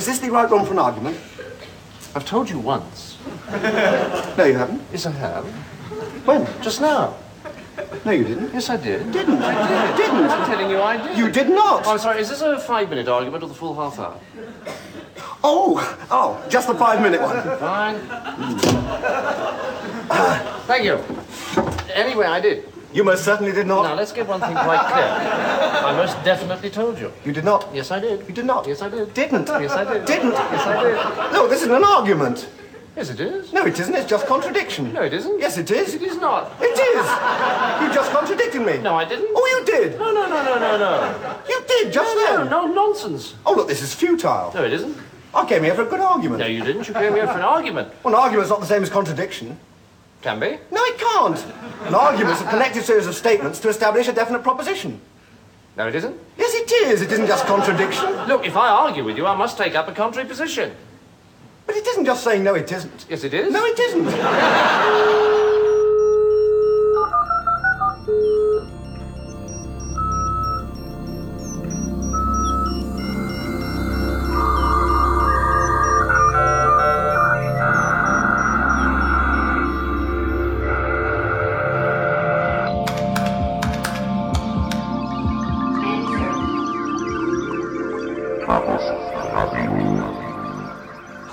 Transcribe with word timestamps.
Is 0.00 0.06
this 0.06 0.18
the 0.18 0.30
right 0.30 0.50
one 0.50 0.64
for 0.64 0.72
an 0.72 0.78
argument? 0.78 1.18
I've 2.14 2.24
told 2.24 2.48
you 2.48 2.58
once. 2.58 3.18
No, 4.38 4.44
you 4.44 4.54
haven't. 4.54 4.80
Yes, 4.92 5.04
I 5.04 5.10
have. 5.10 5.44
When? 6.24 6.46
Just 6.62 6.80
now. 6.80 7.16
No, 8.06 8.12
you 8.12 8.24
didn't. 8.24 8.54
Yes, 8.54 8.70
I 8.70 8.78
did. 8.78 9.12
Didn't. 9.12 9.42
I 9.42 9.90
did. 9.90 9.96
Didn't. 9.98 10.30
I'm 10.30 10.46
telling 10.46 10.70
you 10.70 10.80
I 10.80 10.96
did. 10.96 11.18
You 11.18 11.30
did 11.30 11.50
not. 11.50 11.84
Oh, 11.84 11.92
I'm 11.92 11.98
sorry. 11.98 12.22
Is 12.22 12.30
this 12.30 12.40
a 12.40 12.58
five-minute 12.60 13.08
argument 13.08 13.42
or 13.44 13.48
the 13.48 13.54
full 13.54 13.74
half 13.74 13.98
hour? 13.98 14.18
Oh, 15.44 15.76
oh, 16.10 16.42
just 16.48 16.66
the 16.68 16.74
five-minute 16.74 17.20
one. 17.20 17.42
Fine. 17.58 17.96
Hmm. 17.98 18.56
Thank 20.66 20.84
you. 20.84 20.98
Anyway, 21.92 22.24
I 22.24 22.40
did. 22.40 22.79
You 22.92 23.04
most 23.04 23.24
certainly 23.24 23.52
did 23.52 23.66
not. 23.66 23.82
Now, 23.84 23.94
let's 23.94 24.12
get 24.12 24.26
one 24.26 24.40
thing 24.40 24.52
quite 24.52 24.80
clear. 24.90 25.04
I 25.86 25.92
most 25.96 26.22
definitely 26.24 26.70
told 26.70 26.98
you. 26.98 27.12
You 27.24 27.32
did 27.32 27.44
not. 27.44 27.68
Yes, 27.72 27.90
I 27.90 28.00
did. 28.00 28.26
You 28.26 28.34
did 28.34 28.44
not. 28.46 28.66
Yes, 28.66 28.82
I 28.82 28.88
did. 28.88 29.14
Didn't. 29.14 29.46
Yes, 29.46 29.70
I 29.72 29.84
did. 29.84 30.04
Didn't. 30.06 30.32
Yes, 30.32 30.66
I 30.66 30.82
did. 30.82 31.32
No, 31.32 31.46
this 31.46 31.62
isn't 31.62 31.74
an 31.74 31.84
argument. 31.84 32.48
Yes, 32.96 33.10
it 33.10 33.20
is. 33.20 33.52
No, 33.52 33.64
it 33.64 33.78
isn't. 33.78 33.94
It's 33.94 34.10
just 34.10 34.26
contradiction. 34.26 34.92
No, 34.92 35.02
it 35.02 35.12
isn't. 35.12 35.38
Yes, 35.38 35.56
it 35.56 35.70
is. 35.70 35.94
It 35.94 36.02
is 36.02 36.16
not. 36.16 36.52
It 36.60 36.76
is. 36.76 37.06
You 37.82 37.94
just 37.94 38.10
contradicted 38.10 38.62
me. 38.62 38.78
No, 38.78 38.96
I 38.96 39.04
didn't. 39.04 39.28
Oh, 39.30 39.46
you 39.58 39.64
did. 39.64 39.96
No, 39.98 40.12
no, 40.12 40.28
no, 40.28 40.42
no, 40.44 40.58
no, 40.58 40.76
no. 40.78 41.36
You 41.48 41.62
did 41.68 41.92
just 41.92 42.14
No, 42.16 42.38
then. 42.38 42.50
no, 42.50 42.66
no 42.66 42.74
nonsense. 42.74 43.34
Oh, 43.46 43.54
look, 43.54 43.68
this 43.68 43.82
is 43.82 43.94
futile. 43.94 44.50
No, 44.52 44.64
it 44.64 44.72
isn't. 44.72 44.96
I 45.32 45.46
came 45.46 45.62
here 45.62 45.74
for 45.74 45.82
a 45.82 45.86
good 45.86 46.00
argument. 46.00 46.40
No, 46.40 46.46
you 46.46 46.64
didn't. 46.64 46.88
You 46.88 46.94
came 46.94 47.14
here 47.14 47.26
for 47.28 47.34
an 47.34 47.42
argument. 47.42 47.92
Well, 48.02 48.12
an 48.14 48.20
argument's 48.20 48.50
not 48.50 48.58
the 48.60 48.66
same 48.66 48.82
as 48.82 48.90
contradiction. 48.90 49.56
Can 50.22 50.38
be. 50.38 50.58
No, 50.70 50.84
it 50.84 50.98
can't. 50.98 51.44
An 51.86 51.94
argument's 51.94 52.42
a 52.42 52.44
connected 52.44 52.84
series 52.84 53.06
of 53.06 53.14
statements 53.14 53.58
to 53.60 53.68
establish 53.68 54.06
a 54.08 54.12
definite 54.12 54.42
proposition. 54.42 55.00
No, 55.76 55.88
it 55.88 55.94
isn't. 55.94 56.14
Yes, 56.36 56.54
it 56.54 56.70
is. 56.88 57.00
It 57.00 57.10
isn't 57.10 57.26
just 57.26 57.46
contradiction. 57.46 58.10
Look, 58.26 58.44
if 58.44 58.56
I 58.56 58.68
argue 58.68 59.02
with 59.04 59.16
you, 59.16 59.26
I 59.26 59.34
must 59.34 59.56
take 59.56 59.74
up 59.74 59.88
a 59.88 59.92
contrary 59.92 60.28
position. 60.28 60.74
But 61.66 61.76
it 61.76 61.86
isn't 61.86 62.04
just 62.04 62.22
saying 62.22 62.44
no, 62.44 62.54
it 62.54 62.70
isn't. 62.70 63.06
Yes, 63.08 63.24
it 63.24 63.32
is. 63.32 63.52
No, 63.52 63.64
it 63.64 63.78
isn't. 63.78 65.39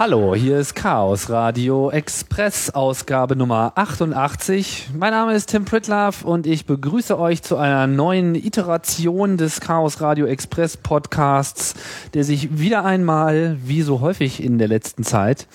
Hallo, 0.10 0.36
hier 0.36 0.58
ist 0.58 0.74
Chaos 0.74 1.30
Radio 1.30 1.90
Express 1.90 2.70
Ausgabe 2.70 3.36
Nummer 3.36 3.74
88. 3.76 4.92
Mein 4.98 5.12
Name 5.12 5.34
ist 5.34 5.50
Tim 5.50 5.66
Pritlove 5.66 6.24
und 6.24 6.48
ich 6.48 6.66
begrüße 6.66 7.20
euch 7.20 7.44
zu 7.44 7.58
einer 7.58 7.88
neuen 7.88 8.34
Iteration 8.34 9.36
des 9.36 9.60
Chaos 9.60 10.00
Radio 10.00 10.26
Express 10.26 10.78
Podcasts, 10.78 11.74
der 12.14 12.24
sich 12.24 12.58
wieder 12.58 12.86
einmal, 12.86 13.58
wie 13.66 13.82
so 13.82 14.00
häufig 14.00 14.42
in 14.42 14.60
der 14.60 14.70
letzten 14.70 15.04
Zeit, 15.04 15.46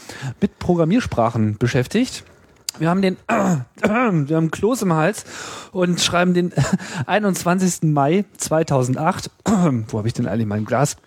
mit 0.43 0.59
Programmiersprachen 0.59 1.57
beschäftigt. 1.57 2.23
Wir 2.79 2.91
haben 2.91 3.01
den, 3.01 3.17
wir 3.29 4.37
haben 4.37 4.51
Kloß 4.51 4.83
im 4.83 4.93
Hals 4.93 5.25
und 5.73 5.99
schreiben 5.99 6.35
den 6.35 6.53
21. 7.07 7.91
Mai 7.91 8.27
2008. 8.37 9.31
Wo 9.89 9.97
habe 9.97 10.09
ich 10.09 10.13
denn 10.13 10.29
eigentlich 10.29 10.47
mein 10.47 10.67
Glas? 10.67 10.99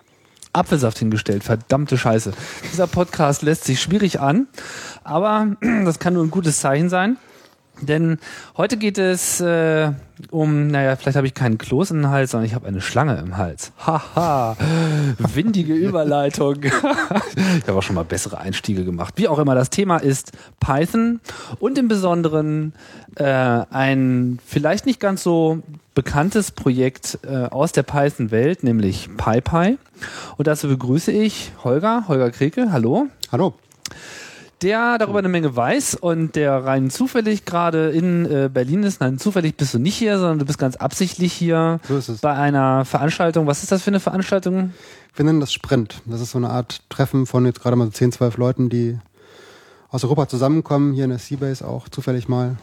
Apfelsaft 0.55 0.99
hingestellt. 0.99 1.43
Verdammte 1.43 1.97
Scheiße. 1.97 2.33
Dieser 2.71 2.87
Podcast 2.87 3.41
lässt 3.41 3.65
sich 3.65 3.81
schwierig 3.81 4.19
an, 4.19 4.47
aber 5.03 5.55
das 5.85 5.99
kann 5.99 6.13
nur 6.13 6.23
ein 6.23 6.31
gutes 6.31 6.59
Zeichen 6.59 6.89
sein. 6.89 7.17
Denn 7.81 8.19
heute 8.57 8.77
geht 8.77 8.97
es 8.97 9.41
äh, 9.41 9.91
um, 10.31 10.67
naja, 10.67 10.95
vielleicht 10.95 11.17
habe 11.17 11.27
ich 11.27 11.33
keinen 11.33 11.57
Kloß 11.57 11.91
im 11.91 12.09
Hals, 12.09 12.31
sondern 12.31 12.45
ich 12.45 12.55
habe 12.55 12.67
eine 12.67 12.81
Schlange 12.81 13.17
im 13.17 13.37
Hals. 13.37 13.71
Haha, 13.85 14.55
windige 15.17 15.73
Überleitung. 15.75 16.63
ich 16.63 16.71
habe 16.73 17.77
auch 17.77 17.83
schon 17.83 17.95
mal 17.95 18.05
bessere 18.05 18.37
Einstiege 18.37 18.85
gemacht. 18.85 19.15
Wie 19.17 19.27
auch 19.27 19.39
immer, 19.39 19.55
das 19.55 19.69
Thema 19.69 19.97
ist 19.97 20.31
Python 20.59 21.19
und 21.59 21.77
im 21.77 21.87
Besonderen 21.87 22.73
äh, 23.15 23.23
ein 23.25 24.39
vielleicht 24.45 24.85
nicht 24.85 24.99
ganz 24.99 25.23
so 25.23 25.61
bekanntes 25.93 26.51
Projekt 26.51 27.19
äh, 27.23 27.45
aus 27.45 27.71
der 27.71 27.83
Python-Welt, 27.83 28.63
nämlich 28.63 29.09
PyPy. 29.17 29.77
Und 30.37 30.47
dazu 30.47 30.67
begrüße 30.67 31.11
ich 31.11 31.51
Holger, 31.63 32.05
Holger 32.07 32.31
Kreke. 32.31 32.71
Hallo. 32.71 33.07
Hallo. 33.31 33.53
Der 34.61 34.97
darüber 34.97 35.19
eine 35.19 35.27
Menge 35.27 35.55
weiß 35.55 35.95
und 35.95 36.35
der 36.35 36.63
rein 36.65 36.89
zufällig 36.89 37.45
gerade 37.45 37.89
in 37.89 38.25
äh, 38.25 38.49
Berlin 38.51 38.83
ist. 38.83 39.01
Nein, 39.01 39.19
zufällig 39.19 39.57
bist 39.57 39.73
du 39.73 39.79
nicht 39.79 39.95
hier, 39.95 40.17
sondern 40.17 40.39
du 40.39 40.45
bist 40.45 40.57
ganz 40.57 40.75
absichtlich 40.77 41.33
hier 41.33 41.79
So 41.87 41.97
ist 41.97 42.07
es. 42.09 42.21
bei 42.21 42.33
einer 42.33 42.85
Veranstaltung. 42.85 43.47
Was 43.47 43.63
ist 43.63 43.71
das 43.71 43.81
für 43.83 43.89
eine 43.91 43.99
Veranstaltung? 43.99 44.73
Wir 45.13 45.25
nennen 45.25 45.39
das 45.41 45.51
Sprint. 45.53 46.01
Das 46.05 46.21
ist 46.21 46.31
so 46.31 46.37
eine 46.37 46.49
Art 46.49 46.81
Treffen 46.89 47.25
von 47.25 47.45
jetzt 47.45 47.61
gerade 47.61 47.75
mal 47.75 47.85
so 47.85 47.91
10, 47.91 48.13
12 48.13 48.37
Leuten, 48.37 48.69
die 48.69 48.97
aus 49.89 50.03
Europa 50.03 50.27
zusammenkommen, 50.27 50.93
hier 50.93 51.03
in 51.05 51.09
der 51.11 51.19
Seabase 51.19 51.65
auch 51.67 51.87
zufällig 51.89 52.27
mal 52.27 52.55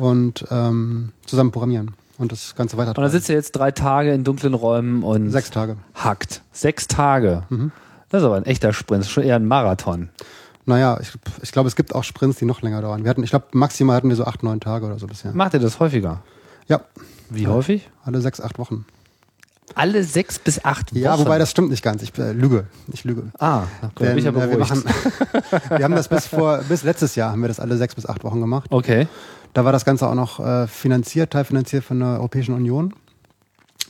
und 0.00 0.44
ähm, 0.50 1.12
zusammen 1.26 1.52
programmieren 1.52 1.92
und 2.18 2.32
das 2.32 2.54
Ganze 2.56 2.76
weiter. 2.76 2.90
Und 2.90 3.02
da 3.02 3.08
sitzt 3.08 3.28
ihr 3.28 3.36
jetzt 3.36 3.52
drei 3.52 3.70
Tage 3.70 4.12
in 4.12 4.24
dunklen 4.24 4.54
Räumen 4.54 5.02
und 5.04 5.30
Sechs 5.30 5.50
Tage. 5.50 5.76
hackt. 5.94 6.42
Sechs 6.52 6.88
Tage. 6.88 7.44
Das 8.10 8.22
ist 8.22 8.26
aber 8.26 8.36
ein 8.36 8.46
echter 8.46 8.72
Sprint, 8.72 9.00
das 9.02 9.06
ist 9.08 9.12
schon 9.12 9.22
eher 9.24 9.36
ein 9.36 9.46
Marathon. 9.46 10.08
Naja, 10.64 10.98
ich, 11.00 11.12
ich 11.42 11.52
glaube, 11.52 11.68
es 11.68 11.76
gibt 11.76 11.94
auch 11.94 12.04
Sprints, 12.04 12.38
die 12.38 12.44
noch 12.44 12.62
länger 12.62 12.80
dauern. 12.82 13.02
Wir 13.02 13.10
hatten, 13.10 13.22
ich 13.22 13.30
glaube, 13.30 13.46
maximal 13.52 13.96
hatten 13.96 14.08
wir 14.08 14.16
so 14.16 14.24
acht, 14.24 14.42
neun 14.42 14.60
Tage 14.60 14.86
oder 14.86 14.98
so 14.98 15.06
bisher. 15.06 15.32
Macht 15.32 15.54
ihr 15.54 15.60
das 15.60 15.80
häufiger? 15.80 16.22
Ja, 16.68 16.82
Wie 17.30 17.46
häufig? 17.48 17.90
alle 18.04 18.20
sechs, 18.20 18.40
acht 18.40 18.58
Wochen. 18.58 18.86
Alle 19.74 20.04
sechs 20.04 20.38
bis 20.38 20.64
acht 20.64 20.92
Wochen. 20.92 21.00
Ja, 21.00 21.18
wobei 21.18 21.38
das 21.38 21.50
stimmt 21.50 21.70
nicht 21.70 21.82
ganz. 21.82 22.02
Ich 22.02 22.16
äh, 22.18 22.32
lüge. 22.32 22.66
Ich 22.92 23.04
lüge. 23.04 23.32
Ah, 23.38 23.62
da 23.80 23.88
bin 23.96 24.18
ich 24.18 24.24
ja 24.24 24.30
Denn, 24.30 24.40
äh, 24.42 24.50
wir, 24.50 24.58
machen, 24.58 24.84
wir 25.70 25.84
haben 25.84 25.94
das 25.94 26.08
bis 26.08 26.26
vor, 26.26 26.58
bis 26.68 26.82
letztes 26.82 27.14
Jahr 27.16 27.32
haben 27.32 27.40
wir 27.40 27.48
das 27.48 27.58
alle 27.58 27.76
sechs 27.76 27.94
bis 27.94 28.06
acht 28.06 28.22
Wochen 28.22 28.40
gemacht. 28.40 28.70
Okay. 28.70 29.08
Da 29.54 29.64
war 29.64 29.72
das 29.72 29.84
Ganze 29.84 30.08
auch 30.08 30.14
noch 30.14 30.40
äh, 30.40 30.66
finanziert, 30.66 31.32
teilfinanziert 31.32 31.84
von 31.84 32.00
der 32.00 32.08
Europäischen 32.08 32.54
Union. 32.54 32.94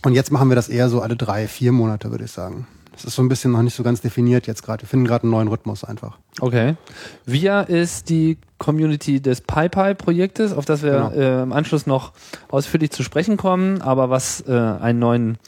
Und 0.05 0.15
jetzt 0.15 0.33
machen 0.33 0.49
wir 0.49 0.57
das 0.57 0.69
eher 0.69 0.89
so 0.89 1.01
alle 1.01 1.17
drei, 1.17 1.47
vier 1.47 1.73
Monate, 1.73 2.11
würde 2.11 2.25
ich 2.25 2.33
sagen. 2.33 2.67
Das 2.93 3.05
ist 3.05 3.15
so 3.15 3.23
ein 3.23 3.29
bisschen 3.29 3.53
noch 3.53 3.63
nicht 3.63 3.75
so 3.75 3.83
ganz 3.83 4.01
definiert 4.01 4.47
jetzt 4.47 4.63
gerade. 4.63 4.83
Wir 4.83 4.89
finden 4.89 5.07
gerade 5.07 5.25
einen 5.25 5.33
neuen 5.33 5.49
Rhythmus 5.49 5.83
einfach. 5.83 6.19
Okay. 6.41 6.77
VIA 7.25 7.63
ist 7.63 8.11
die 8.11 8.39
Community 8.59 9.21
des 9.21 9.41
PyPy-Projektes, 9.41 10.53
auf 10.53 10.65
das 10.67 10.83
wir 10.83 10.93
Genau. 10.93 11.11
äh, 11.11 11.43
im 11.43 11.53
Anschluss 11.53 11.87
noch 11.87 12.13
ausführlich 12.51 12.91
zu 12.91 13.03
sprechen 13.03 13.37
kommen, 13.37 13.81
aber 13.81 14.11
was 14.11 14.43
äh, 14.47 14.53
einen 14.53 14.99
neuen, 14.99 15.39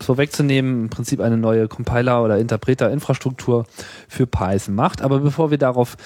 vorwegzunehmen, 0.00 0.84
im 0.84 0.90
Prinzip 0.90 1.20
eine 1.20 1.36
neue 1.36 1.68
Compiler- 1.68 2.24
oder 2.24 2.38
Interpreter-Infrastruktur 2.38 3.66
für 4.08 4.26
Python 4.26 4.74
macht. 4.74 5.02
Aber 5.02 5.20
bevor 5.20 5.50
wir 5.50 5.58
darauf 5.58 5.96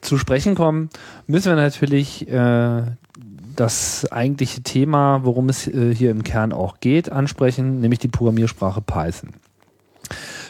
zu 0.00 0.16
sprechen 0.18 0.54
kommen, 0.54 0.88
müssen 1.26 1.50
wir 1.50 1.56
natürlich 1.56 2.26
äh, 2.28 2.82
das 3.56 4.10
eigentliche 4.10 4.62
Thema, 4.62 5.20
worum 5.24 5.48
es 5.48 5.66
äh, 5.66 5.94
hier 5.94 6.10
im 6.10 6.22
Kern 6.24 6.52
auch 6.52 6.80
geht, 6.80 7.12
ansprechen, 7.12 7.80
nämlich 7.80 7.98
die 7.98 8.08
Programmiersprache 8.08 8.80
Python. 8.80 9.30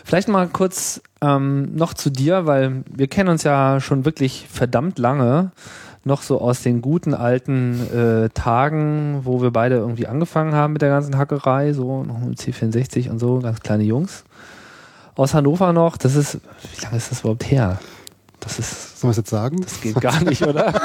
Vielleicht 0.05 0.29
mal 0.29 0.49
kurz 0.49 1.01
ähm, 1.21 1.75
noch 1.75 1.95
zu 1.95 2.11
dir, 2.11 2.47
weil 2.47 2.85
wir 2.91 3.09
kennen 3.09 3.29
uns 3.29 3.43
ja 3.45 3.81
schon 3.81 4.05
wirklich 4.05 4.47
verdammt 4.51 4.99
lange, 4.99 5.53
noch 6.05 6.23
so 6.23 6.41
aus 6.41 6.63
den 6.63 6.83
guten 6.83 7.15
alten 7.15 7.81
äh, 7.93 8.29
Tagen, 8.31 9.21
wo 9.23 9.41
wir 9.41 9.53
beide 9.53 9.77
irgendwie 9.77 10.07
angefangen 10.07 10.55
haben 10.55 10.73
mit 10.73 10.83
der 10.83 10.89
ganzen 10.89 11.17
Hackerei, 11.17 11.73
so 11.73 12.03
noch 12.03 12.19
mit 12.19 12.39
C64 12.39 13.09
und 13.09 13.19
so, 13.19 13.41
ganz 13.41 13.61
kleine 13.61 13.85
Jungs. 13.85 14.25
Aus 15.15 15.35
Hannover 15.35 15.73
noch, 15.73 15.97
das 15.97 16.17
ist, 16.17 16.41
wie 16.75 16.83
lange 16.83 16.97
ist 16.97 17.11
das 17.11 17.21
überhaupt 17.21 17.51
her? 17.51 17.79
Das 18.41 18.59
ist, 18.59 18.99
Sollen 18.99 19.11
wir 19.11 19.13
es 19.13 19.17
jetzt 19.19 19.31
sagen? 19.31 19.61
das 19.61 19.81
geht 19.81 20.01
gar 20.01 20.21
nicht, 20.25 20.43
oder? 20.43 20.75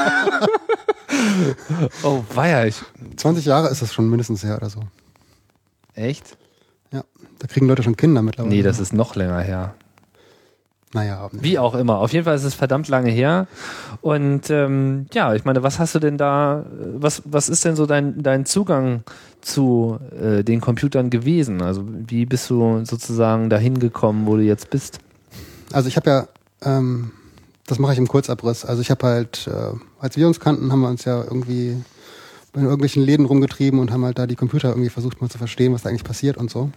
oh, 2.04 2.24
weia, 2.34 2.66
ich, 2.66 2.76
20 3.16 3.46
Jahre 3.46 3.70
ist 3.70 3.82
das 3.82 3.94
schon 3.94 4.10
mindestens 4.10 4.44
her 4.44 4.58
oder 4.58 4.70
so. 4.70 4.82
echt? 5.96 6.38
Da 7.40 7.48
kriegen 7.48 7.68
Leute 7.68 7.84
schon 7.84 7.98
Kinder 7.98 8.22
mittlerweile. 8.22 8.56
Nee, 8.56 8.62
das 8.64 8.80
ist 8.80 8.94
noch 8.94 9.16
länger 9.16 9.40
her. 9.40 9.76
Naja, 10.94 11.30
Wie 11.34 11.60
auch 11.60 11.76
immer. 11.76 11.98
Auf 12.00 12.14
jeden 12.14 12.24
Fall 12.24 12.36
ist 12.36 12.46
es 12.46 12.56
verdammt 12.56 12.88
lange 12.88 13.12
her. 13.12 13.48
Und 14.02 14.50
ähm, 14.50 15.08
ja, 15.14 15.36
ich 15.36 15.44
meine, 15.44 15.62
was 15.62 15.80
hast 15.80 15.94
du 15.96 16.00
denn 16.00 16.18
da, 16.18 16.66
was, 16.96 17.24
was 17.26 17.50
ist 17.50 17.66
denn 17.66 17.76
so 17.76 17.86
dein, 17.86 18.24
dein 18.24 18.46
Zugang 18.46 19.04
zu 19.42 20.00
äh, 20.20 20.44
den 20.44 20.62
Computern 20.62 21.10
gewesen? 21.10 21.62
Also 21.62 21.84
wie 21.86 22.26
bist 22.26 22.50
du 22.50 22.86
sozusagen 22.86 23.50
dahin 23.50 23.80
gekommen, 23.80 24.28
wo 24.28 24.38
du 24.38 24.44
jetzt 24.44 24.70
bist? 24.70 25.00
Also 25.74 25.90
ich 25.90 25.98
habe 25.98 26.10
ja, 26.10 26.28
ähm, 26.64 27.12
das 27.66 27.80
mache 27.80 27.92
ich 27.92 28.00
im 28.00 28.08
Kurzabriss. 28.08 28.64
Also 28.64 28.82
ich 28.82 28.90
habe 28.90 29.06
halt, 29.06 29.48
äh, 29.48 29.78
als 30.00 30.16
wir 30.16 30.26
uns 30.26 30.40
kannten, 30.40 30.72
haben 30.72 30.80
wir 30.80 30.90
uns 30.90 31.04
ja 31.04 31.22
irgendwie 31.22 31.76
in 32.58 32.64
irgendwelchen 32.64 33.04
Läden 33.04 33.26
rumgetrieben 33.26 33.80
und 33.80 33.92
haben 33.92 34.04
halt 34.04 34.20
da 34.20 34.28
die 34.28 34.36
Computer 34.36 34.70
irgendwie 34.70 34.90
versucht 34.90 35.22
mal 35.22 35.30
zu 35.30 35.38
verstehen, 35.38 35.74
was 35.74 35.84
da 35.84 35.90
eigentlich 35.90 36.04
passiert 36.04 36.38
und 36.38 36.50
so. 36.50 36.72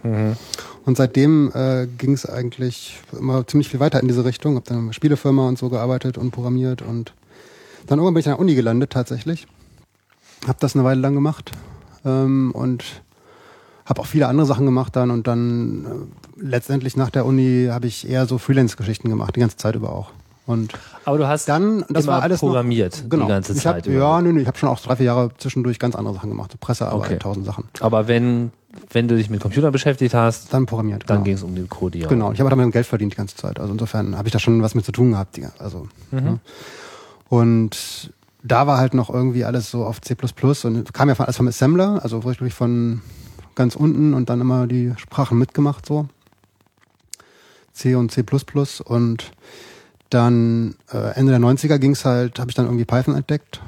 Und 0.85 0.97
seitdem 0.97 1.51
äh, 1.53 1.87
ging 1.97 2.13
es 2.13 2.25
eigentlich 2.25 2.99
immer 3.17 3.45
ziemlich 3.47 3.69
viel 3.69 3.79
weiter 3.79 3.99
in 3.99 4.07
diese 4.07 4.25
Richtung. 4.25 4.55
Hab 4.55 4.65
dann 4.65 4.87
in 4.87 4.93
Spielefirma 4.93 5.47
und 5.47 5.57
so 5.57 5.69
gearbeitet 5.69 6.17
und 6.17 6.31
programmiert 6.31 6.81
und 6.81 7.13
dann 7.87 7.99
irgendwann 7.99 8.13
bin 8.13 8.21
ich 8.21 8.27
an 8.27 8.33
der 8.33 8.39
Uni 8.39 8.55
gelandet 8.55 8.91
tatsächlich. 8.91 9.47
Hab 10.47 10.59
das 10.59 10.75
eine 10.75 10.83
Weile 10.83 11.01
lang 11.01 11.13
gemacht 11.13 11.51
ähm, 12.05 12.51
und 12.53 13.01
habe 13.85 14.01
auch 14.01 14.05
viele 14.05 14.27
andere 14.27 14.47
Sachen 14.47 14.65
gemacht 14.65 14.95
dann 14.95 15.11
und 15.11 15.27
dann 15.27 15.85
äh, 15.85 16.43
letztendlich 16.43 16.95
nach 16.95 17.09
der 17.09 17.25
Uni 17.25 17.67
habe 17.69 17.87
ich 17.87 18.09
eher 18.09 18.25
so 18.25 18.37
Freelance-Geschichten 18.37 19.09
gemacht, 19.09 19.35
die 19.35 19.39
ganze 19.39 19.57
Zeit 19.57 19.75
über 19.75 19.91
auch. 19.91 20.11
Und 20.47 20.73
Aber 21.05 21.17
du 21.19 21.27
hast 21.27 21.47
dann, 21.47 21.85
das 21.89 22.07
war 22.07 22.23
alles 22.23 22.39
programmiert 22.39 23.03
noch, 23.03 23.09
genau. 23.09 23.25
die 23.25 23.29
ganze 23.29 23.53
ich 23.53 23.59
Zeit. 23.59 23.83
Hab, 23.83 23.87
über. 23.87 23.99
ja, 23.99 24.21
nö, 24.21 24.33
nö, 24.33 24.41
ich 24.41 24.47
habe 24.47 24.57
schon 24.57 24.69
auch 24.69 24.79
drei, 24.79 24.95
vier 24.95 25.05
Jahre 25.05 25.31
zwischendurch 25.37 25.77
ganz 25.77 25.95
andere 25.95 26.15
Sachen 26.15 26.29
gemacht, 26.29 26.51
so 26.51 26.57
Pressearbeit, 26.59 27.11
Okay. 27.11 27.19
tausend 27.19 27.45
Sachen. 27.45 27.65
Aber 27.79 28.07
wenn, 28.07 28.51
wenn 28.91 29.07
du 29.07 29.15
dich 29.15 29.29
mit 29.29 29.39
Computer 29.39 29.71
beschäftigt 29.71 30.13
hast, 30.15 30.51
Dann 30.53 30.65
programmiert. 30.65 31.03
dann 31.07 31.17
genau. 31.17 31.23
ging 31.25 31.33
es 31.35 31.43
um 31.43 31.53
den 31.55 31.69
Codieren. 31.69 32.09
Genau, 32.09 32.31
ich 32.31 32.39
habe 32.39 32.49
damit 32.49 32.71
Geld 32.71 32.87
verdient 32.87 33.13
die 33.13 33.17
ganze 33.17 33.35
Zeit. 33.35 33.59
Also 33.59 33.71
insofern 33.71 34.17
habe 34.17 34.27
ich 34.27 34.31
da 34.31 34.39
schon 34.39 34.61
was 34.63 34.73
mit 34.73 34.83
zu 34.83 34.91
tun 34.91 35.11
gehabt. 35.11 35.39
Also, 35.59 35.87
ne? 36.09 36.39
Und 37.29 38.11
da 38.43 38.67
war 38.67 38.77
halt 38.77 38.93
noch 38.93 39.09
irgendwie 39.09 39.45
alles 39.45 39.69
so 39.69 39.85
auf 39.85 40.01
C++ 40.01 40.15
und 40.63 40.93
kam 40.93 41.09
ja 41.09 41.15
von, 41.15 41.25
alles 41.25 41.37
vom 41.37 41.47
Assembler, 41.47 41.99
also 42.03 42.23
wirklich 42.23 42.53
von 42.53 43.01
ganz 43.55 43.75
unten 43.75 44.13
und 44.13 44.29
dann 44.29 44.41
immer 44.41 44.67
die 44.67 44.93
Sprachen 44.97 45.37
mitgemacht 45.37 45.85
so. 45.85 46.07
C 47.73 47.95
und 47.95 48.11
C++ 48.11 48.23
und 48.83 49.31
dann 50.11 50.75
äh, 50.93 51.15
Ende 51.15 51.31
der 51.31 51.41
90er 51.41 51.79
ging's 51.79 52.05
halt, 52.05 52.39
habe 52.39 52.51
ich 52.51 52.55
dann 52.55 52.65
irgendwie 52.65 52.85
Python 52.85 53.15
entdeckt 53.15 53.61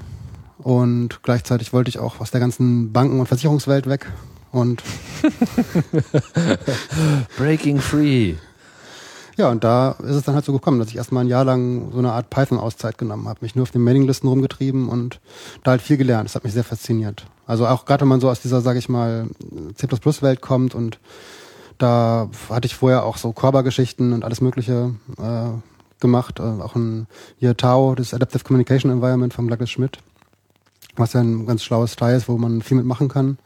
und 0.60 1.24
gleichzeitig 1.24 1.74
wollte 1.74 1.90
ich 1.90 2.00
auch 2.00 2.19
aus 2.19 2.31
der 2.31 2.40
ganzen 2.40 2.92
Banken- 2.92 3.19
und 3.19 3.28
Versicherungswelt 3.28 3.88
weg 3.88 4.12
und 4.51 4.84
Breaking 7.38 7.80
Free. 7.80 8.36
Ja, 9.36 9.50
und 9.50 9.63
da 9.63 9.95
ist 10.04 10.16
es 10.16 10.24
dann 10.24 10.36
halt 10.36 10.45
so 10.45 10.54
gekommen, 10.54 10.78
dass 10.78 10.90
ich 10.90 10.98
erstmal 10.98 11.24
ein 11.24 11.30
Jahr 11.30 11.44
lang 11.44 11.92
so 11.92 11.98
eine 11.98 12.12
Art 12.12 12.30
Python-Auszeit 12.30 12.98
genommen 12.98 13.28
habe, 13.28 13.40
mich 13.42 13.56
nur 13.56 13.63
auf 13.63 13.72
den 13.72 13.81
Mailinglisten 13.81 14.30
rumgetrieben 14.30 14.90
und 14.90 15.19
da 15.63 15.72
halt 15.72 15.81
viel 15.81 15.98
gelernt. 15.98 16.30
Das 16.30 16.36
hat 16.36 16.44
mich 16.44 16.54
sehr 16.54 16.63
fasziniert. 16.63 17.25
Also 17.48 17.66
auch 17.66 17.86
gerade 17.86 18.01
wenn 18.01 18.10
man 18.10 18.22
so 18.22 18.30
aus 18.30 18.42
dieser, 18.42 18.62
sage 18.62 18.80
ich 18.80 18.90
mal, 18.90 19.28
C++-Welt 19.75 20.42
kommt 20.42 20.75
und 20.75 21.00
da 21.80 22.30
hatte 22.50 22.68
ich 22.68 22.75
vorher 22.75 23.06
auch 23.06 23.18
so 23.18 23.31
Corba-Geschichten 23.31 24.13
und 24.13 24.24
alles 24.24 24.40
Mögliche 24.40 24.94
äh, 25.18 25.72
gemacht. 26.03 26.39
Äh, 26.39 26.44
auch 26.44 26.75
ein 26.75 27.07
hier 27.38 27.57
Tau, 27.57 27.95
das 27.95 28.13
Adaptive 28.13 28.44
Communication 28.44 28.91
Environment 28.91 29.33
von 29.33 29.47
Douglas 29.47 29.71
Schmidt, 29.71 29.97
was 30.95 31.13
ja 31.13 31.21
ein 31.21 31.47
ganz 31.47 31.63
schlaues 31.63 31.95
Teil 31.95 32.15
ist, 32.15 32.29
wo 32.29 32.38
man 32.38 32.61
viel 32.61 32.77
mitmachen 32.77 33.07
kann. 33.07 33.39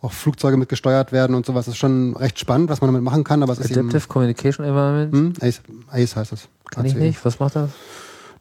Auch 0.00 0.12
Flugzeuge 0.12 0.56
mit 0.56 0.70
gesteuert 0.70 1.12
werden 1.12 1.34
und 1.34 1.44
sowas. 1.44 1.66
Das 1.66 1.74
ist 1.74 1.78
schon 1.78 2.16
recht 2.16 2.38
spannend, 2.38 2.70
was 2.70 2.80
man 2.80 2.88
damit 2.88 3.02
machen 3.02 3.24
kann, 3.24 3.42
aber 3.42 3.52
es 3.52 3.58
ist 3.58 3.72
eben 3.72 3.88
Adaptive 3.88 4.08
Communication 4.08 4.64
Environment? 4.64 5.12
hm? 5.12 5.32
Ace, 5.40 5.60
Ace 5.90 6.16
heißt 6.16 6.32
es. 6.32 6.48
Kann 6.70 6.86
ich 6.86 6.94
nicht. 6.94 7.22
Was 7.24 7.38
macht 7.38 7.56
das? 7.56 7.70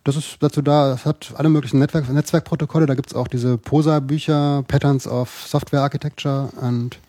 Das 0.06 0.16
ist 0.16 0.38
dazu 0.39 0.62
da, 0.62 0.94
es 0.94 1.06
hat 1.06 1.33
alle 1.36 1.50
möglichen 1.50 1.80
Netzwerk, 1.80 2.07
Netzwerkprotokolle. 2.07 2.86
Da 2.86 2.94
gibt's 2.94 3.16
auch 3.16 3.28
diese 3.28 3.57
POSA-Bücher, 3.57 4.63
Patterns 4.68 5.07
of 5.07 5.30
Software 5.48 5.81
Architecture. 5.81 6.50
Und 6.62 7.00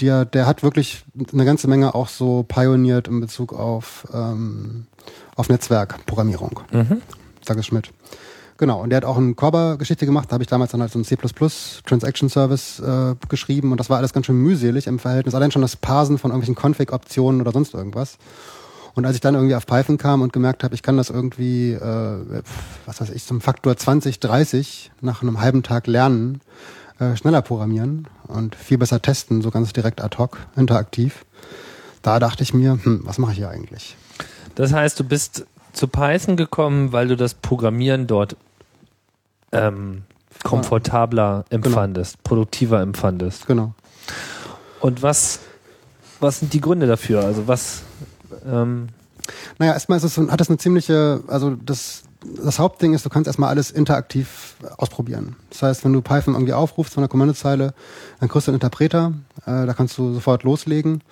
der, 0.00 0.24
der 0.24 0.46
hat 0.46 0.62
wirklich 0.62 1.04
eine 1.32 1.44
ganze 1.44 1.68
Menge 1.68 1.94
auch 1.94 2.08
so 2.08 2.44
pioniert 2.44 3.08
in 3.08 3.20
Bezug 3.20 3.52
auf, 3.52 4.06
ähm, 4.12 4.86
auf 5.36 5.48
Netzwerkprogrammierung. 5.48 6.60
Mhm. 6.72 7.02
Douglas 7.44 7.66
Schmidt. 7.66 7.90
Genau, 8.58 8.80
und 8.80 8.90
der 8.90 8.98
hat 8.98 9.04
auch 9.04 9.16
eine 9.16 9.34
Corba-Geschichte 9.34 10.06
gemacht. 10.06 10.28
Da 10.30 10.34
habe 10.34 10.44
ich 10.44 10.48
damals 10.48 10.70
dann 10.70 10.80
halt 10.80 10.92
so 10.92 10.98
einen 10.98 11.04
C++ 11.04 11.16
Transaction 11.84 12.28
Service 12.28 12.78
äh, 12.80 13.14
geschrieben 13.28 13.72
und 13.72 13.78
das 13.78 13.90
war 13.90 13.98
alles 13.98 14.12
ganz 14.12 14.26
schön 14.26 14.36
mühselig 14.36 14.86
im 14.86 14.98
Verhältnis. 14.98 15.34
Allein 15.34 15.50
schon 15.50 15.62
das 15.62 15.74
Parsen 15.76 16.18
von 16.18 16.30
irgendwelchen 16.30 16.54
Config-Optionen 16.54 17.40
oder 17.40 17.52
sonst 17.52 17.74
irgendwas. 17.74 18.18
Und 18.94 19.06
als 19.06 19.14
ich 19.14 19.20
dann 19.20 19.34
irgendwie 19.34 19.54
auf 19.54 19.66
Python 19.66 19.96
kam 19.98 20.20
und 20.22 20.32
gemerkt 20.32 20.64
habe, 20.64 20.74
ich 20.74 20.82
kann 20.82 20.96
das 20.96 21.10
irgendwie, 21.10 21.72
äh, 21.72 22.42
was 22.86 23.00
weiß 23.00 23.10
ich, 23.10 23.24
zum 23.24 23.40
Faktor 23.40 23.76
20, 23.76 24.20
30 24.20 24.92
nach 25.00 25.22
einem 25.22 25.40
halben 25.40 25.62
Tag 25.62 25.86
lernen, 25.86 26.40
äh, 27.02 27.16
schneller 27.16 27.42
programmieren 27.42 28.06
und 28.28 28.54
viel 28.54 28.78
besser 28.78 29.02
testen, 29.02 29.42
so 29.42 29.50
ganz 29.50 29.72
direkt 29.72 30.00
ad 30.00 30.18
hoc, 30.18 30.38
interaktiv. 30.56 31.24
Da 32.02 32.18
dachte 32.18 32.42
ich 32.42 32.54
mir, 32.54 32.78
hm, 32.82 33.00
was 33.04 33.18
mache 33.18 33.32
ich 33.32 33.38
hier 33.38 33.48
eigentlich? 33.48 33.96
Das 34.54 34.72
heißt, 34.72 34.98
du 35.00 35.04
bist 35.04 35.46
zu 35.72 35.88
Python 35.88 36.36
gekommen, 36.36 36.92
weil 36.92 37.08
du 37.08 37.16
das 37.16 37.34
Programmieren 37.34 38.06
dort 38.06 38.36
ähm, 39.52 40.02
komfortabler 40.42 41.44
empfandest, 41.50 42.22
produktiver 42.22 42.80
empfandest. 42.80 43.46
Genau. 43.46 43.74
Und 44.80 45.02
was, 45.02 45.40
was 46.20 46.40
sind 46.40 46.52
die 46.52 46.60
Gründe 46.60 46.86
dafür? 46.86 47.24
Also 47.24 47.48
was 47.48 47.82
ähm, 48.46 48.88
Naja, 49.58 49.72
erstmal 49.72 49.98
ist 49.98 50.04
es 50.04 50.18
hat 50.18 50.40
es 50.40 50.48
eine 50.48 50.58
ziemliche, 50.58 51.22
also 51.28 51.56
das, 51.56 52.02
das 52.42 52.58
Hauptding 52.58 52.94
ist, 52.94 53.04
du 53.04 53.10
kannst 53.10 53.26
erstmal 53.26 53.50
alles 53.50 53.70
interaktiv 53.70 54.56
ausprobieren. 54.76 55.36
Das 55.50 55.62
heißt, 55.62 55.84
wenn 55.84 55.92
du 55.92 56.00
Python 56.00 56.34
irgendwie 56.34 56.52
aufrufst 56.52 56.94
von 56.94 57.02
der 57.02 57.08
Kommandozeile, 57.08 57.74
dann 58.20 58.28
kriegst 58.28 58.46
du 58.46 58.50
einen 58.50 58.56
Interpreter, 58.56 59.12
äh, 59.46 59.66
da 59.66 59.74
kannst 59.74 59.98
du 59.98 60.14
sofort 60.14 60.42
loslegen 60.42 61.02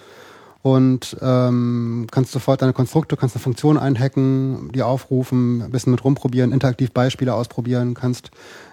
und 0.63 1.17
ähm, 1.21 2.07
kannst 2.11 2.33
sofort 2.33 2.63
deine 2.63 2.73
Konstrukte, 2.73 3.17
kannst 3.17 3.37
eine 3.37 3.43
Funktion 3.43 3.79
einhacken, 3.79 4.71
die 4.73 4.83
aufrufen, 4.83 5.63
ein 5.63 5.71
bisschen 5.71 5.93
mit 5.93 6.05
rumprobieren, 6.05 6.53
interaktiv 6.53 6.93
Beispiele 6.93 7.35
ausprobieren, 7.35 7.95
kannst, 7.95 8.31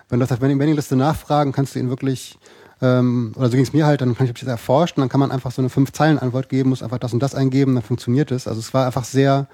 wenn 0.10 0.19
du 0.19 0.24
auf 0.24 0.39
der 0.39 0.56
Mailingliste 0.56 0.95
nachfragen, 0.95 1.51
kannst 1.51 1.75
du 1.75 1.80
ihn 1.80 1.89
wirklich 1.89 2.38
ähm, 2.81 3.34
oder 3.36 3.48
so 3.48 3.54
ging 3.54 3.66
es 3.66 3.74
mir 3.74 3.86
halt, 3.86 4.01
dann 4.01 4.16
kann 4.16 4.28
ich 4.28 4.34
das 4.34 4.48
erforscht 4.48 4.98
und 4.98 5.01
dann 5.01 5.10
kann 5.10 5.19
man 5.19 5.31
einfach 5.31 5.51
so 5.51 5.62
eine 5.62 5.69
Fünf-Zeilen-Antwort 5.69 6.50
geben, 6.50 6.69
muss 6.69 6.84
einfach 6.84 7.00
das 7.00 7.13
und 7.13 7.24
das 7.24 7.34
eingeben, 7.34 7.74
dann 7.74 7.84
funktioniert 7.84 8.31
es. 8.31 8.48
Also 8.48 8.60
es 8.60 8.74
war 8.74 8.86
einfach 8.86 9.04
sehr, 9.04 9.48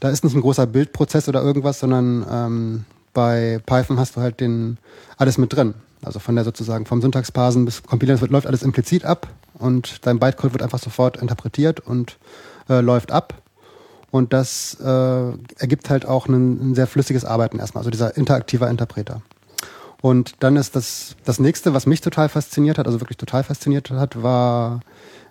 da 0.00 0.10
ist 0.10 0.24
nicht 0.24 0.34
ein 0.34 0.42
großer 0.42 0.66
Bildprozess 0.66 1.28
oder 1.28 1.42
irgendwas, 1.42 1.80
sondern 1.80 2.26
ähm, 2.30 2.84
bei 3.12 3.60
Python 3.66 3.98
hast 3.98 4.16
du 4.16 4.20
halt 4.20 4.40
den 4.40 4.78
alles 5.16 5.38
mit 5.38 5.52
drin. 5.52 5.74
Also 6.04 6.18
von 6.18 6.34
der 6.34 6.44
sozusagen 6.44 6.86
vom 6.86 7.00
Syntaxparsen 7.00 7.64
bis 7.64 7.82
Compilieren, 7.82 8.16
das 8.16 8.20
wird, 8.20 8.30
läuft 8.30 8.46
alles 8.46 8.62
implizit 8.62 9.04
ab 9.04 9.28
und 9.54 10.06
dein 10.06 10.18
Bytecode 10.18 10.52
wird 10.52 10.62
einfach 10.62 10.78
sofort 10.78 11.16
interpretiert 11.16 11.80
und 11.80 12.18
äh, 12.68 12.80
läuft 12.80 13.12
ab. 13.12 13.34
Und 14.10 14.32
das 14.32 14.76
äh, 14.80 15.32
ergibt 15.58 15.90
halt 15.90 16.06
auch 16.06 16.28
ein, 16.28 16.70
ein 16.70 16.74
sehr 16.74 16.86
flüssiges 16.86 17.24
Arbeiten 17.24 17.58
erstmal, 17.58 17.80
also 17.80 17.90
dieser 17.90 18.16
interaktive 18.16 18.66
Interpreter. 18.66 19.20
Und 20.00 20.34
dann 20.40 20.56
ist 20.56 20.76
das, 20.76 21.16
das 21.24 21.40
nächste, 21.40 21.74
was 21.74 21.86
mich 21.86 22.00
total 22.00 22.28
fasziniert 22.28 22.78
hat, 22.78 22.86
also 22.86 23.00
wirklich 23.00 23.16
total 23.16 23.42
fasziniert 23.42 23.90
hat, 23.90 24.22
war 24.22 24.80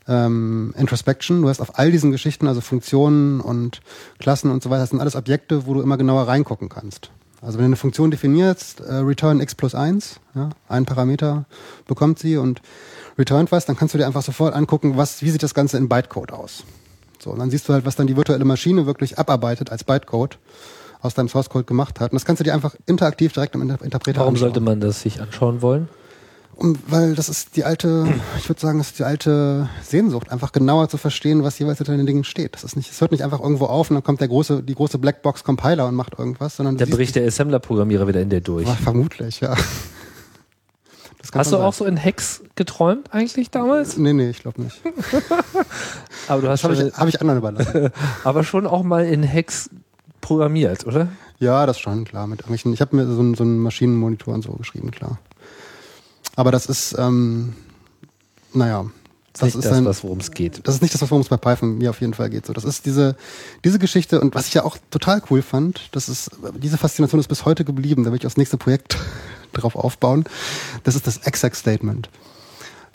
ähm, 0.07 0.73
Introspection. 0.77 1.41
Du 1.41 1.49
hast 1.49 1.61
auf 1.61 1.79
all 1.79 1.91
diesen 1.91 2.11
Geschichten, 2.11 2.47
also 2.47 2.61
Funktionen 2.61 3.41
und 3.41 3.81
Klassen 4.19 4.51
und 4.51 4.63
so 4.63 4.69
weiter, 4.69 4.81
das 4.81 4.89
sind 4.91 4.99
alles 4.99 5.15
Objekte, 5.15 5.65
wo 5.65 5.73
du 5.73 5.81
immer 5.81 5.97
genauer 5.97 6.27
reingucken 6.27 6.69
kannst. 6.69 7.11
Also 7.41 7.57
wenn 7.57 7.65
du 7.65 7.69
eine 7.69 7.75
Funktion 7.75 8.11
definierst, 8.11 8.79
äh, 8.81 8.95
return 8.95 9.39
x 9.39 9.53
plus 9.55 9.75
1, 9.75 10.19
ja, 10.33 10.49
ein 10.67 10.85
Parameter 10.85 11.45
bekommt 11.87 12.17
sie 12.19 12.37
und 12.37 12.61
returnt 13.17 13.51
was, 13.51 13.65
dann 13.65 13.77
kannst 13.77 13.93
du 13.93 13.97
dir 13.97 14.07
einfach 14.07 14.23
sofort 14.23 14.55
angucken, 14.55 14.97
was, 14.97 15.21
wie 15.21 15.29
sieht 15.29 15.43
das 15.43 15.53
Ganze 15.53 15.77
in 15.77 15.87
Bytecode 15.87 16.31
aus. 16.31 16.63
So, 17.19 17.31
und 17.31 17.39
dann 17.39 17.49
siehst 17.49 17.67
du 17.69 17.73
halt, 17.73 17.85
was 17.85 17.95
dann 17.95 18.07
die 18.07 18.15
virtuelle 18.17 18.45
Maschine 18.45 18.85
wirklich 18.85 19.17
abarbeitet 19.17 19.71
als 19.71 19.83
Bytecode 19.83 20.37
aus 21.01 21.13
deinem 21.13 21.29
Source 21.29 21.49
Code 21.49 21.65
gemacht 21.65 21.99
hat. 21.99 22.11
Und 22.11 22.15
das 22.15 22.25
kannst 22.25 22.39
du 22.39 22.43
dir 22.43 22.53
einfach 22.53 22.75
interaktiv 22.87 23.33
direkt 23.33 23.55
im 23.55 23.61
Inter 23.61 23.81
Interpreter 23.83 24.21
warum 24.21 24.33
anschauen. 24.33 24.53
sollte 24.53 24.59
man 24.59 24.79
das 24.79 25.01
sich 25.01 25.21
anschauen 25.21 25.61
wollen? 25.61 25.87
Um, 26.57 26.77
weil 26.87 27.15
das 27.15 27.27
ist 27.27 27.57
die 27.57 27.65
alte, 27.65 28.07
ich 28.37 28.47
würde 28.47 28.61
sagen, 28.61 28.77
das 28.77 28.87
ist 28.87 28.99
die 28.99 29.03
alte 29.03 29.67
Sehnsucht, 29.83 30.31
einfach 30.31 30.53
genauer 30.53 30.87
zu 30.87 30.97
verstehen, 30.97 31.43
was 31.43 31.59
jeweils 31.59 31.79
hinter 31.79 31.97
den 31.97 32.05
Dingen 32.05 32.23
steht. 32.23 32.53
Das 32.53 32.63
ist 32.63 32.77
nicht, 32.77 32.89
es 32.89 33.01
hört 33.01 33.11
nicht 33.11 33.23
einfach 33.25 33.41
irgendwo 33.41 33.65
auf 33.65 33.89
und 33.89 33.95
dann 33.95 34.03
kommt 34.03 34.21
der 34.21 34.29
große, 34.29 34.63
die 34.63 34.73
große 34.73 34.97
Blackbox 34.97 35.43
Compiler 35.43 35.85
und 35.85 35.95
macht 35.95 36.17
irgendwas, 36.17 36.55
sondern 36.55 36.77
Da 36.77 36.85
siehst- 36.85 36.95
bricht 36.97 37.15
der 37.17 37.27
Assembler-Programmierer 37.27 38.07
wieder 38.07 38.21
in 38.21 38.29
dir 38.29 38.39
durch. 38.39 38.65
War 38.67 38.75
vermutlich, 38.77 39.41
ja. 39.41 39.53
Hast 41.33 41.51
du 41.51 41.55
schon 41.57 41.65
auch 41.65 41.73
so 41.73 41.85
in 41.85 41.97
Hex 41.97 42.43
geträumt 42.55 43.11
eigentlich 43.13 43.49
damals? 43.51 43.95
sein. 43.95 44.03
Nee, 44.03 44.13
nee, 44.13 44.29
ich 44.29 44.39
glaube 44.41 44.61
nicht. 44.61 44.79
Aber 46.29 46.41
du 46.41 46.47
hast 46.49 46.63
Das 46.63 46.69
habe 46.69 46.75
schon, 46.77 46.87
ich, 46.87 46.93
hab 46.97 47.07
ich 47.09 47.19
anderen 47.19 47.39
überlassen. 47.39 47.89
aber 48.23 48.43
schon 48.43 48.65
auch 48.67 48.83
mal 48.83 49.05
in 49.05 49.23
Hex 49.23 49.69
programmiert, 50.21 50.85
oder? 50.87 51.09
ja, 51.39 51.65
das 51.65 51.79
schon, 51.79 52.05
klar. 52.05 52.27
Mit 52.27 52.39
irgendwelchen, 52.39 52.71
ich 52.73 52.79
habe 52.81 52.95
mir 52.95 53.05
so, 53.05 53.15
so 53.35 53.43
einen 53.43 53.59
Maschinenmonitor 53.59 54.33
und 54.33 54.43
so 54.43 54.53
geschrieben, 54.53 54.91
klar. 54.91 55.19
Aber 56.35 56.51
das 56.51 56.65
ist, 56.65 56.95
ähm, 56.97 57.55
naja, 58.53 58.85
das 59.33 59.41
Nicht 59.41 59.55
ist 59.55 59.65
das, 59.65 59.77
ein, 59.77 59.85
was 59.85 60.03
worum 60.03 60.19
es 60.19 60.31
geht. 60.31 60.65
das 60.65 60.75
ist 60.75 60.81
nicht 60.81 60.93
das, 60.93 61.01
worum 61.01 61.21
es 61.21 61.27
bei 61.27 61.35
Python 61.35 61.77
mir 61.77 61.89
auf 61.89 61.99
jeden 61.99 62.13
Fall 62.13 62.29
geht. 62.29 62.45
So, 62.45 62.53
das 62.53 62.63
ist 62.63 62.85
diese, 62.85 63.17
diese 63.65 63.79
Geschichte 63.79 64.21
und 64.21 64.33
was 64.33 64.47
ich 64.47 64.53
ja 64.53 64.63
auch 64.63 64.77
total 64.91 65.21
cool 65.29 65.41
fand, 65.41 65.89
das 65.91 66.07
ist, 66.07 66.31
diese 66.57 66.77
Faszination 66.77 67.19
ist 67.19 67.27
bis 67.27 67.43
heute 67.43 67.65
geblieben. 67.65 68.05
Da 68.05 68.11
will 68.11 68.17
ich 68.17 68.23
das 68.23 68.37
nächste 68.37 68.57
Projekt 68.57 68.97
drauf 69.53 69.75
aufbauen. 69.75 70.23
Das 70.83 70.95
ist 70.95 71.05
das 71.05 71.17
Exec 71.17 71.55
Statement. 71.55 72.09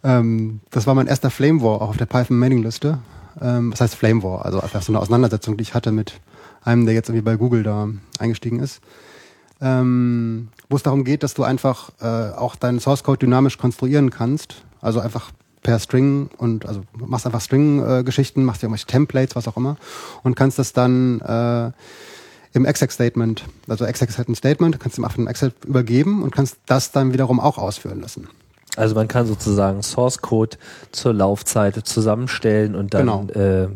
Ähm, 0.02 0.61
das 0.70 0.87
war 0.87 0.94
mein 0.94 1.09
erster 1.09 1.30
Flame 1.30 1.61
War 1.61 1.82
auch 1.82 1.90
auf 1.90 1.97
der 1.99 2.06
Python 2.06 2.38
Mailingliste. 2.38 2.99
Ähm, 3.40 3.70
das 3.70 3.82
heißt 3.82 3.94
Flame 3.94 4.23
War, 4.23 4.47
also 4.47 4.61
einfach 4.61 4.82
so 4.82 4.92
eine 4.92 5.00
Auseinandersetzung, 5.00 5.59
die 5.59 5.62
ich 5.62 5.75
hatte 5.75 5.92
mit 5.92 6.20
einem, 6.62 6.87
der 6.87 6.94
jetzt 6.94 7.11
irgendwie 7.11 7.25
bei 7.25 7.37
Google 7.37 7.64
da 7.64 7.88
eingestiegen 8.18 8.61
ist. 8.61 8.80
Ähm, 9.61 10.49
wo 10.69 10.76
es 10.76 10.83
darum 10.83 11.05
geht, 11.05 11.23
dass 11.23 11.35
du 11.35 11.43
einfach 11.43 11.90
äh, 12.00 12.07
auch 12.07 12.57
deinen 12.57 12.81
Source 12.81 13.05
Code 13.05 13.19
dynamisch 13.19 13.59
konstruieren 13.59 14.11
kannst. 14.11 14.62
Also 14.81 15.00
einfach 15.00 15.31
per 15.62 15.79
String 15.79 16.31
und 16.38 16.67
also 16.67 16.83
machst 16.97 17.26
einfach 17.26 17.40
String-Geschichten, 17.40 18.45
machst 18.45 18.62
dir 18.62 18.67
irgendwelche 18.67 18.87
Templates, 18.87 19.37
was 19.37 19.47
auch 19.47 19.57
immer 19.57 19.76
und 20.23 20.35
kannst 20.35 20.59
das 20.59 20.73
dann 20.73 21.21
äh, 21.21 21.71
im 22.52 22.64
exec-Statement, 22.64 23.45
also 23.69 23.85
exec 23.85 24.17
hat 24.17 24.29
ein 24.29 24.35
Statement, 24.35 24.81
kannst 24.81 24.99
du 24.99 25.02
im 25.02 25.26
Excel 25.26 25.52
übergeben 25.67 26.23
und 26.23 26.35
kannst 26.35 26.59
das 26.67 26.90
dann 26.93 27.12
wiederum 27.12 27.38
auch 27.38 27.59
ausführen 27.59 28.00
lassen. 28.00 28.29
Also 28.77 28.95
man 28.95 29.09
kann 29.09 29.27
sozusagen 29.27 29.83
Source 29.83 30.19
Code 30.23 30.57
zur 30.93 31.12
Laufzeit 31.12 31.75
zusammenstellen 31.87 32.75
und 32.77 32.95
dann 32.95 33.00
Genau. 33.07 33.27
äh, 33.35 33.69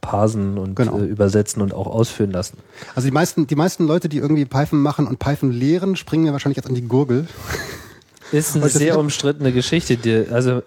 parsen 0.00 0.56
und 0.58 0.74
Genau. 0.76 0.98
äh, 0.98 1.04
übersetzen 1.04 1.60
und 1.62 1.74
auch 1.74 1.86
ausführen 1.86 2.30
lassen. 2.30 2.56
Also 2.94 3.06
die 3.08 3.12
meisten, 3.12 3.46
die 3.46 3.56
meisten 3.56 3.86
Leute, 3.86 4.08
die 4.08 4.18
irgendwie 4.18 4.44
Python 4.46 4.80
machen 4.80 5.06
und 5.06 5.18
Python 5.18 5.50
lehren, 5.52 5.96
springen 5.96 6.24
mir 6.24 6.32
wahrscheinlich 6.32 6.56
jetzt 6.56 6.68
an 6.68 6.74
die 6.74 6.82
Gurgel. 6.88 7.26
Ist 8.32 8.56
eine 8.56 8.68
sehr 8.68 8.98
umstrittene 8.98 9.52
Geschichte. 9.52 9.96
Die, 9.96 10.26
also 10.30 10.62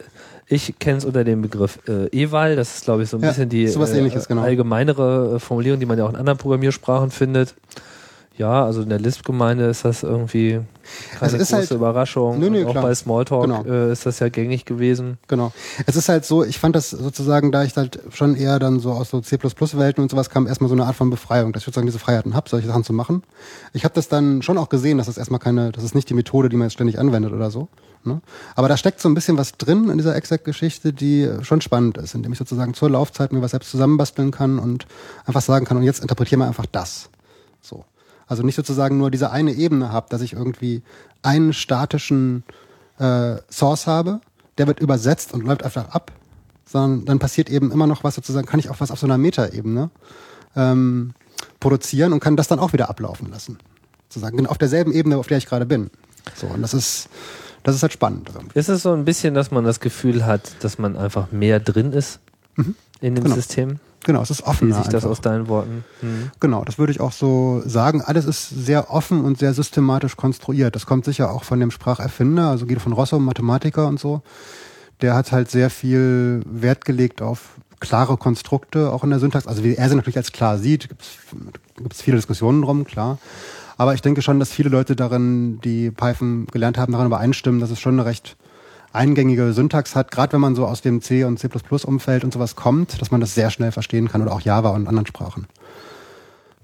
ich 0.48 0.78
kenne 0.80 0.98
es 0.98 1.06
unter 1.06 1.24
dem 1.24 1.42
Begriff 1.42 1.80
äh, 1.88 2.08
Eval. 2.12 2.56
Das 2.56 2.76
ist, 2.76 2.84
glaube 2.86 3.04
ich, 3.04 3.10
so 3.10 3.18
ein 3.18 3.24
Ja, 3.24 3.30
bisschen 3.30 3.50
die 3.50 3.66
Ähnliches, 3.66 4.28
genau. 4.28 4.42
allgemeinere 4.42 5.36
äh, 5.36 5.40
Formulierung, 5.40 5.80
die 5.80 5.86
man 5.86 5.98
ja 5.98 6.06
auch 6.06 6.10
in 6.10 6.16
anderen 6.16 6.38
Programmiersprachen 6.38 7.10
findet. 7.12 7.56
Ja, 8.38 8.66
also 8.66 8.82
in 8.82 8.90
der 8.90 9.00
Lisp-Gemeinde 9.00 9.66
ist 9.66 9.84
das 9.86 10.04
irgendwie 10.04 10.62
keine 11.20 11.38
große 11.38 11.56
halt- 11.58 11.72
Überraschung. 11.72 12.40
Nö, 12.40 12.50
nö, 12.50 12.66
auch 12.66 12.72
klar. 12.72 12.84
bei 12.86 12.96
Smalltalk 12.96 13.44
Genau. 13.44 13.64
äh, 13.66 13.92
ist 13.92 14.06
das 14.06 14.20
ja 14.20 14.30
gängig 14.30 14.66
gewesen. 14.66 15.18
Genau. 15.28 15.52
Es 15.86 15.96
ist 15.96 16.08
halt 16.10 16.26
so, 16.26 16.44
ich 16.44 16.58
fand 16.58 16.76
das 16.76 16.90
sozusagen, 16.92 17.52
da 17.52 17.64
ich 17.64 17.76
halt 17.76 18.00
schon 18.12 18.36
eher 18.36 18.58
dann 18.58 18.80
so 18.80 18.92
aus 18.92 19.10
so 19.10 19.20
C++-Welten 19.20 20.02
und 20.02 20.10
sowas 20.10 20.30
kam, 20.30 20.48
erstmal 20.48 20.70
so 20.70 20.76
eine 20.76 20.86
Art 20.86 20.96
von 20.96 21.10
Befreiung, 21.10 21.52
dass 21.52 21.62
ich 21.62 21.66
sozusagen 21.66 21.88
diese 21.88 22.00
Freiheiten 22.00 22.34
habe, 22.34 22.50
solche 22.50 22.68
Sachen 22.68 22.84
zu 22.86 22.94
machen. 22.94 23.24
Ich 23.74 23.84
habe 23.84 23.94
das 23.94 24.08
dann 24.08 24.42
schon 24.42 24.58
auch 24.58 24.70
gesehen, 24.70 24.98
dass 24.98 25.08
das 25.08 25.18
erstmal 25.18 25.40
keine, 25.42 25.72
das 25.74 25.84
ist 25.84 25.94
nicht 25.94 26.10
die 26.10 26.14
Methode, 26.16 26.48
die 26.50 26.56
man 26.56 26.68
jetzt 26.68 26.74
ständig 26.74 27.00
anwendet 27.00 27.34
oder 27.34 27.52
so. 27.52 27.68
Ne? 28.04 28.22
Aber 28.56 28.68
da 28.70 28.78
steckt 28.78 29.02
so 29.02 29.10
ein 29.10 29.14
bisschen 29.14 29.38
was 29.38 29.52
drin 29.58 29.90
in 29.90 29.98
dieser 29.98 30.16
Exec-Geschichte, 30.16 30.94
die 30.94 31.30
schon 31.42 31.62
spannend 31.62 31.98
ist, 31.98 32.16
indem 32.16 32.32
ich 32.32 32.40
sozusagen 32.40 32.74
zur 32.74 32.90
Laufzeit 32.90 33.34
mir 33.34 33.42
was 33.42 33.52
selbst 33.52 33.70
zusammenbasteln 33.70 34.32
kann 34.32 34.58
und 34.58 34.88
einfach 35.26 35.42
sagen 35.42 35.66
kann, 35.66 35.78
und 35.78 35.84
jetzt 35.84 36.02
interpretieren 36.02 36.40
wir 36.40 36.48
einfach 36.48 36.66
das. 36.66 37.10
So. 37.62 37.86
Also 38.32 38.44
nicht 38.44 38.56
sozusagen 38.56 38.98
nur 38.98 39.12
diese 39.12 39.32
eine 39.32 39.52
Ebene 39.52 39.92
habe, 39.92 40.08
dass 40.10 40.22
ich 40.22 40.32
irgendwie 40.32 40.84
einen 41.22 41.52
statischen 41.52 42.44
äh, 42.98 43.36
Source 43.52 43.88
habe, 43.88 44.22
der 44.58 44.68
wird 44.68 44.80
übersetzt 44.80 45.34
und 45.34 45.44
läuft 45.44 45.64
einfach 45.64 45.90
ab, 45.90 46.14
sondern 46.66 47.04
dann 47.04 47.20
passiert 47.20 47.50
eben 47.50 47.74
immer 47.74 47.88
noch 47.88 48.06
was 48.06 48.16
sozusagen, 48.16 48.48
kann 48.48 48.62
ich 48.62 48.70
auch 48.70 48.80
was 48.80 48.90
auf 48.90 49.00
so 49.00 49.06
einer 49.06 49.18
Metaebene 49.18 49.90
ähm, 50.56 51.14
produzieren 51.60 52.14
und 52.14 52.22
kann 52.22 52.38
das 52.38 52.48
dann 52.48 52.60
auch 52.60 52.72
wieder 52.72 52.90
ablaufen 52.90 53.30
lassen. 53.30 53.58
Sozusagen 54.08 54.38
genau 54.38 54.50
auf 54.50 54.58
derselben 54.58 54.94
Ebene, 54.94 55.18
auf 55.18 55.28
der 55.28 55.38
ich 55.38 55.46
gerade 55.46 55.66
bin. 55.66 55.90
So, 56.38 56.48
und 56.48 56.62
das 56.62 56.74
ist, 56.74 57.10
das 57.64 57.76
ist 57.76 57.82
halt 57.82 57.92
spannend. 57.92 58.30
irgendwie. 58.34 58.58
Ist 58.58 58.70
es 58.70 58.84
so 58.84 58.94
ein 58.94 59.04
bisschen, 59.04 59.34
dass 59.34 59.52
man 59.52 59.66
das 59.66 59.82
Gefühl 59.82 60.26
hat, 60.26 60.54
dass 60.64 60.78
man 60.80 60.96
einfach 60.96 61.34
mehr 61.34 61.60
drin 61.60 61.92
ist 61.92 62.22
in 63.02 63.14
dem 63.14 63.26
Genau. 63.26 63.36
System? 63.36 63.80
Genau, 64.04 64.22
es 64.22 64.32
ist 64.32 64.42
Wie 64.42 64.46
offener. 64.50 64.76
sich 64.76 64.86
das 64.86 64.96
einfach. 64.96 65.10
aus 65.10 65.22
deinen 65.22 65.48
Worten? 65.48 65.84
Hm. 66.02 66.32
Genau, 66.40 66.64
das 66.64 66.78
würde 66.80 66.92
ich 66.92 67.00
auch 67.02 67.12
so 67.12 67.62
sagen. 67.66 68.02
Alles 68.02 68.26
ist 68.26 68.50
sehr 68.50 68.92
offen 68.92 69.24
und 69.24 69.38
sehr 69.38 69.54
systematisch 69.54 70.18
konstruiert. 70.18 70.76
Das 70.76 70.86
kommt 70.86 71.06
sicher 71.06 71.32
auch 71.32 71.44
von 71.44 71.60
dem 71.60 71.72
Spracherfinder, 71.72 72.50
also 72.50 72.66
Guido 72.66 72.80
von 72.80 72.94
Rossum, 72.94 73.24
Mathematiker 73.26 73.88
und 73.88 74.00
so. 74.00 74.22
Der 75.02 75.14
hat 75.16 75.32
halt 75.32 75.52
sehr 75.52 75.70
viel 75.70 76.42
Wert 76.46 76.86
gelegt 76.86 77.22
auf 77.22 77.50
klare 77.80 78.18
Konstrukte, 78.18 78.92
auch 78.92 79.04
in 79.04 79.10
der 79.10 79.20
Syntax. 79.20 79.48
Also 79.48 79.64
wie 79.64 79.76
er 79.76 79.90
sie 79.90 79.96
natürlich 79.96 80.18
als 80.18 80.32
klar 80.32 80.58
sieht, 80.58 80.88
gibt 80.90 81.02
es 81.94 82.02
viele 82.02 82.18
Diskussionen 82.18 82.62
drum, 82.62 82.86
klar. 82.86 83.18
Aber 83.78 83.96
ich 83.96 84.02
denke 84.02 84.22
schon, 84.22 84.40
dass 84.40 84.52
viele 84.52 84.70
Leute 84.70 84.96
darin, 84.96 85.60
die 85.62 85.90
Python 85.90 86.46
gelernt 86.52 86.78
haben, 86.78 86.92
daran 86.92 87.08
übereinstimmen, 87.08 87.60
dass 87.60 87.72
es 87.72 87.80
schon 87.80 87.96
eine 87.96 88.06
recht 88.06 88.38
eingängige 88.94 89.54
Syntax 89.54 89.96
hat, 89.96 90.12
gerade 90.12 90.34
wenn 90.34 90.42
man 90.42 90.56
so 90.56 90.66
aus 90.66 90.82
dem 90.82 91.02
C 91.02 91.24
und 91.24 91.38
C++-Umfeld 91.38 92.24
und 92.24 92.34
sowas 92.34 92.56
kommt, 92.56 93.02
dass 93.02 93.12
man 93.12 93.22
das 93.22 93.34
sehr 93.34 93.50
schnell 93.50 93.72
verstehen 93.72 94.10
kann 94.10 94.22
oder 94.22 94.34
auch 94.34 94.42
Java 94.42 94.70
und 94.70 94.88
anderen 94.88 95.08
Sprachen. 95.08 95.48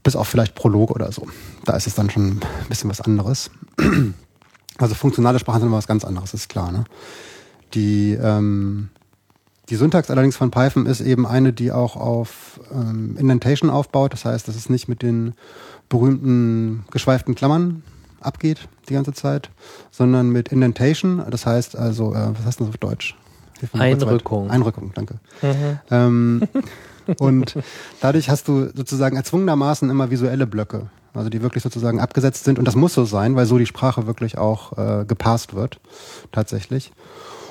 Bis 0.03 0.15
auf 0.15 0.27
vielleicht 0.27 0.55
Prolog 0.55 0.91
oder 0.91 1.11
so. 1.11 1.27
Da 1.65 1.75
ist 1.75 1.87
es 1.87 1.95
dann 1.95 2.09
schon 2.09 2.39
ein 2.39 2.41
bisschen 2.69 2.89
was 2.89 3.01
anderes. 3.01 3.51
Also 4.79 4.93
funktionale 4.93 5.39
Sprachen 5.39 5.61
sind 5.61 5.69
immer 5.69 5.77
was 5.77 5.87
ganz 5.87 6.05
anderes, 6.05 6.35
ist 6.35 6.49
klar. 6.49 6.71
Ne? 6.71 6.83
Die, 7.73 8.13
ähm, 8.13 8.89
die 9.69 9.75
Syntax 9.75 10.11
allerdings 10.11 10.37
von 10.37 10.51
Python 10.51 10.85
ist 10.85 11.01
eben 11.01 11.25
eine, 11.25 11.51
die 11.51 11.71
auch 11.71 11.95
auf 11.95 12.59
ähm, 12.71 13.17
Indentation 13.17 13.71
aufbaut. 13.71 14.13
Das 14.13 14.23
heißt, 14.23 14.47
dass 14.47 14.55
es 14.55 14.69
nicht 14.69 14.87
mit 14.87 15.01
den 15.01 15.33
berühmten 15.89 16.85
geschweiften 16.91 17.33
Klammern 17.33 17.81
abgeht 18.21 18.67
die 18.89 18.93
ganze 18.93 19.13
Zeit, 19.13 19.49
sondern 19.91 20.29
mit 20.29 20.49
Indentation. 20.49 21.23
Das 21.29 21.45
heißt 21.45 21.75
also, 21.75 22.13
äh, 22.13 22.29
was 22.37 22.45
heißt 22.45 22.61
das 22.61 22.69
auf 22.69 22.77
Deutsch? 22.77 23.15
Einrückung. 23.73 24.49
Einrückung, 24.49 24.91
danke. 24.93 25.15
Ähm, 25.89 26.47
und 27.19 27.57
dadurch 28.01 28.29
hast 28.29 28.47
du 28.47 28.69
sozusagen 28.73 29.15
erzwungenermaßen 29.17 29.89
immer 29.89 30.11
visuelle 30.11 30.45
Blöcke, 30.45 30.89
also 31.13 31.29
die 31.29 31.41
wirklich 31.41 31.63
sozusagen 31.63 31.99
abgesetzt 31.99 32.43
sind. 32.43 32.59
Und 32.59 32.65
das 32.65 32.75
muss 32.75 32.93
so 32.93 33.05
sein, 33.05 33.35
weil 33.35 33.45
so 33.45 33.57
die 33.57 33.65
Sprache 33.65 34.05
wirklich 34.05 34.37
auch 34.37 34.77
äh, 34.77 35.05
gepasst 35.05 35.55
wird, 35.55 35.79
tatsächlich. 36.31 36.91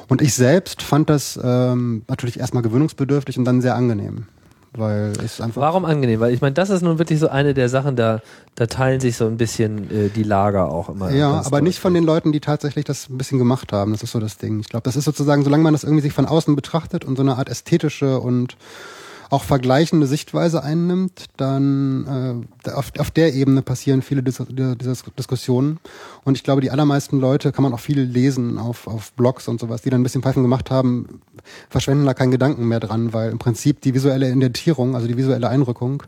Und 0.08 0.22
ich 0.22 0.34
selbst 0.34 0.82
fand 0.82 1.10
das 1.10 1.38
ähm, 1.42 2.04
natürlich 2.06 2.38
erstmal 2.38 2.62
gewöhnungsbedürftig 2.62 3.38
und 3.38 3.44
dann 3.44 3.60
sehr 3.60 3.74
angenehm, 3.74 4.26
weil 4.72 5.12
es 5.24 5.40
einfach 5.40 5.60
Warum 5.62 5.84
angenehm? 5.84 6.20
Weil 6.20 6.32
ich 6.34 6.40
meine, 6.40 6.54
das 6.54 6.70
ist 6.70 6.82
nun 6.82 6.98
wirklich 6.98 7.18
so 7.18 7.28
eine 7.28 7.54
der 7.54 7.68
Sachen, 7.68 7.96
da, 7.96 8.20
da 8.54 8.66
teilen 8.66 9.00
sich 9.00 9.16
so 9.16 9.26
ein 9.26 9.36
bisschen 9.36 9.90
äh, 9.90 10.08
die 10.08 10.22
Lager 10.22 10.70
auch 10.70 10.88
immer. 10.88 11.10
Ja, 11.10 11.42
aber 11.44 11.60
nicht 11.60 11.78
von 11.78 11.94
den 11.94 12.04
Leuten, 12.04 12.32
die 12.32 12.40
tatsächlich 12.40 12.84
das 12.84 13.08
ein 13.08 13.18
bisschen 13.18 13.38
gemacht 13.38 13.72
haben. 13.72 13.92
Das 13.92 14.02
ist 14.02 14.12
so 14.12 14.20
das 14.20 14.38
Ding. 14.38 14.60
Ich 14.60 14.68
glaube, 14.68 14.84
das 14.84 14.96
ist 14.96 15.04
sozusagen, 15.04 15.44
solange 15.44 15.62
man 15.62 15.72
das 15.72 15.84
irgendwie 15.84 16.02
sich 16.02 16.12
von 16.12 16.26
außen 16.26 16.54
betrachtet 16.54 17.04
und 17.04 17.16
so 17.16 17.22
eine 17.22 17.36
Art 17.36 17.48
ästhetische 17.48 18.20
und 18.20 18.56
auch 19.30 19.44
vergleichende 19.44 20.06
Sichtweise 20.06 20.62
einnimmt, 20.62 21.26
dann 21.36 22.46
äh, 22.64 22.70
auf, 22.70 22.92
auf 22.98 23.10
der 23.10 23.34
Ebene 23.34 23.62
passieren 23.62 24.02
viele 24.02 24.22
Dis 24.22 24.42
dieser 24.48 24.94
Diskussionen. 25.18 25.78
Und 26.24 26.36
ich 26.36 26.44
glaube, 26.44 26.60
die 26.60 26.70
allermeisten 26.70 27.18
Leute 27.18 27.52
kann 27.52 27.62
man 27.62 27.72
auch 27.72 27.80
viel 27.80 28.00
lesen 28.00 28.58
auf, 28.58 28.86
auf 28.86 29.12
Blogs 29.12 29.48
und 29.48 29.60
sowas, 29.60 29.82
die 29.82 29.90
dann 29.90 30.00
ein 30.00 30.04
bisschen 30.04 30.22
Python 30.22 30.42
gemacht 30.42 30.70
haben, 30.70 31.20
verschwenden 31.70 32.06
da 32.06 32.14
keinen 32.14 32.30
Gedanken 32.30 32.66
mehr 32.68 32.80
dran, 32.80 33.12
weil 33.12 33.30
im 33.30 33.38
Prinzip 33.38 33.80
die 33.80 33.94
visuelle 33.94 34.28
Indentierung, 34.28 34.94
also 34.94 35.06
die 35.08 35.16
visuelle 35.16 35.48
Einrückung, 35.48 36.02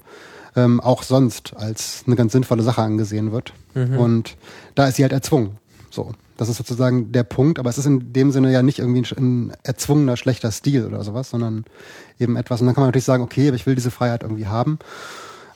ähm, 0.57 0.81
auch 0.81 1.03
sonst 1.03 1.55
als 1.57 2.05
eine 2.07 2.17
ganz 2.17 2.33
sinnvolle 2.33 2.63
Sache 2.63 2.83
angesehen 2.83 3.33
wird. 3.33 3.53
Und 3.99 4.37
da 4.75 4.87
ist 4.87 4.97
sie 4.97 5.03
halt 5.03 5.13
erzwungen. 5.13 5.59
So. 5.99 6.13
Das 6.37 6.49
ist 6.49 6.57
sozusagen 6.59 7.11
der 7.11 7.25
Punkt, 7.25 7.59
aber 7.59 7.69
es 7.69 7.79
ist 7.79 7.87
in 7.87 8.13
dem 8.13 8.31
Sinne 8.31 8.53
ja 8.53 8.63
nicht 8.63 8.79
irgendwie 8.79 9.03
ein, 9.17 9.49
ein 9.49 9.53
erzwungener 9.65 10.17
schlechter 10.17 10.53
Stil 10.53 10.87
oder 10.87 11.03
sowas, 11.03 11.31
sondern 11.31 11.65
eben 12.21 12.37
etwas. 12.37 12.61
Und 12.61 12.67
dann 12.69 12.77
kann 12.77 12.83
man 12.83 12.89
natürlich 12.91 13.05
sagen, 13.05 13.25
okay, 13.25 13.49
aber 13.49 13.57
ich 13.57 13.67
will 13.67 13.75
diese 13.75 13.91
Freiheit 13.91 14.23
irgendwie 14.23 14.47
haben. 14.47 14.79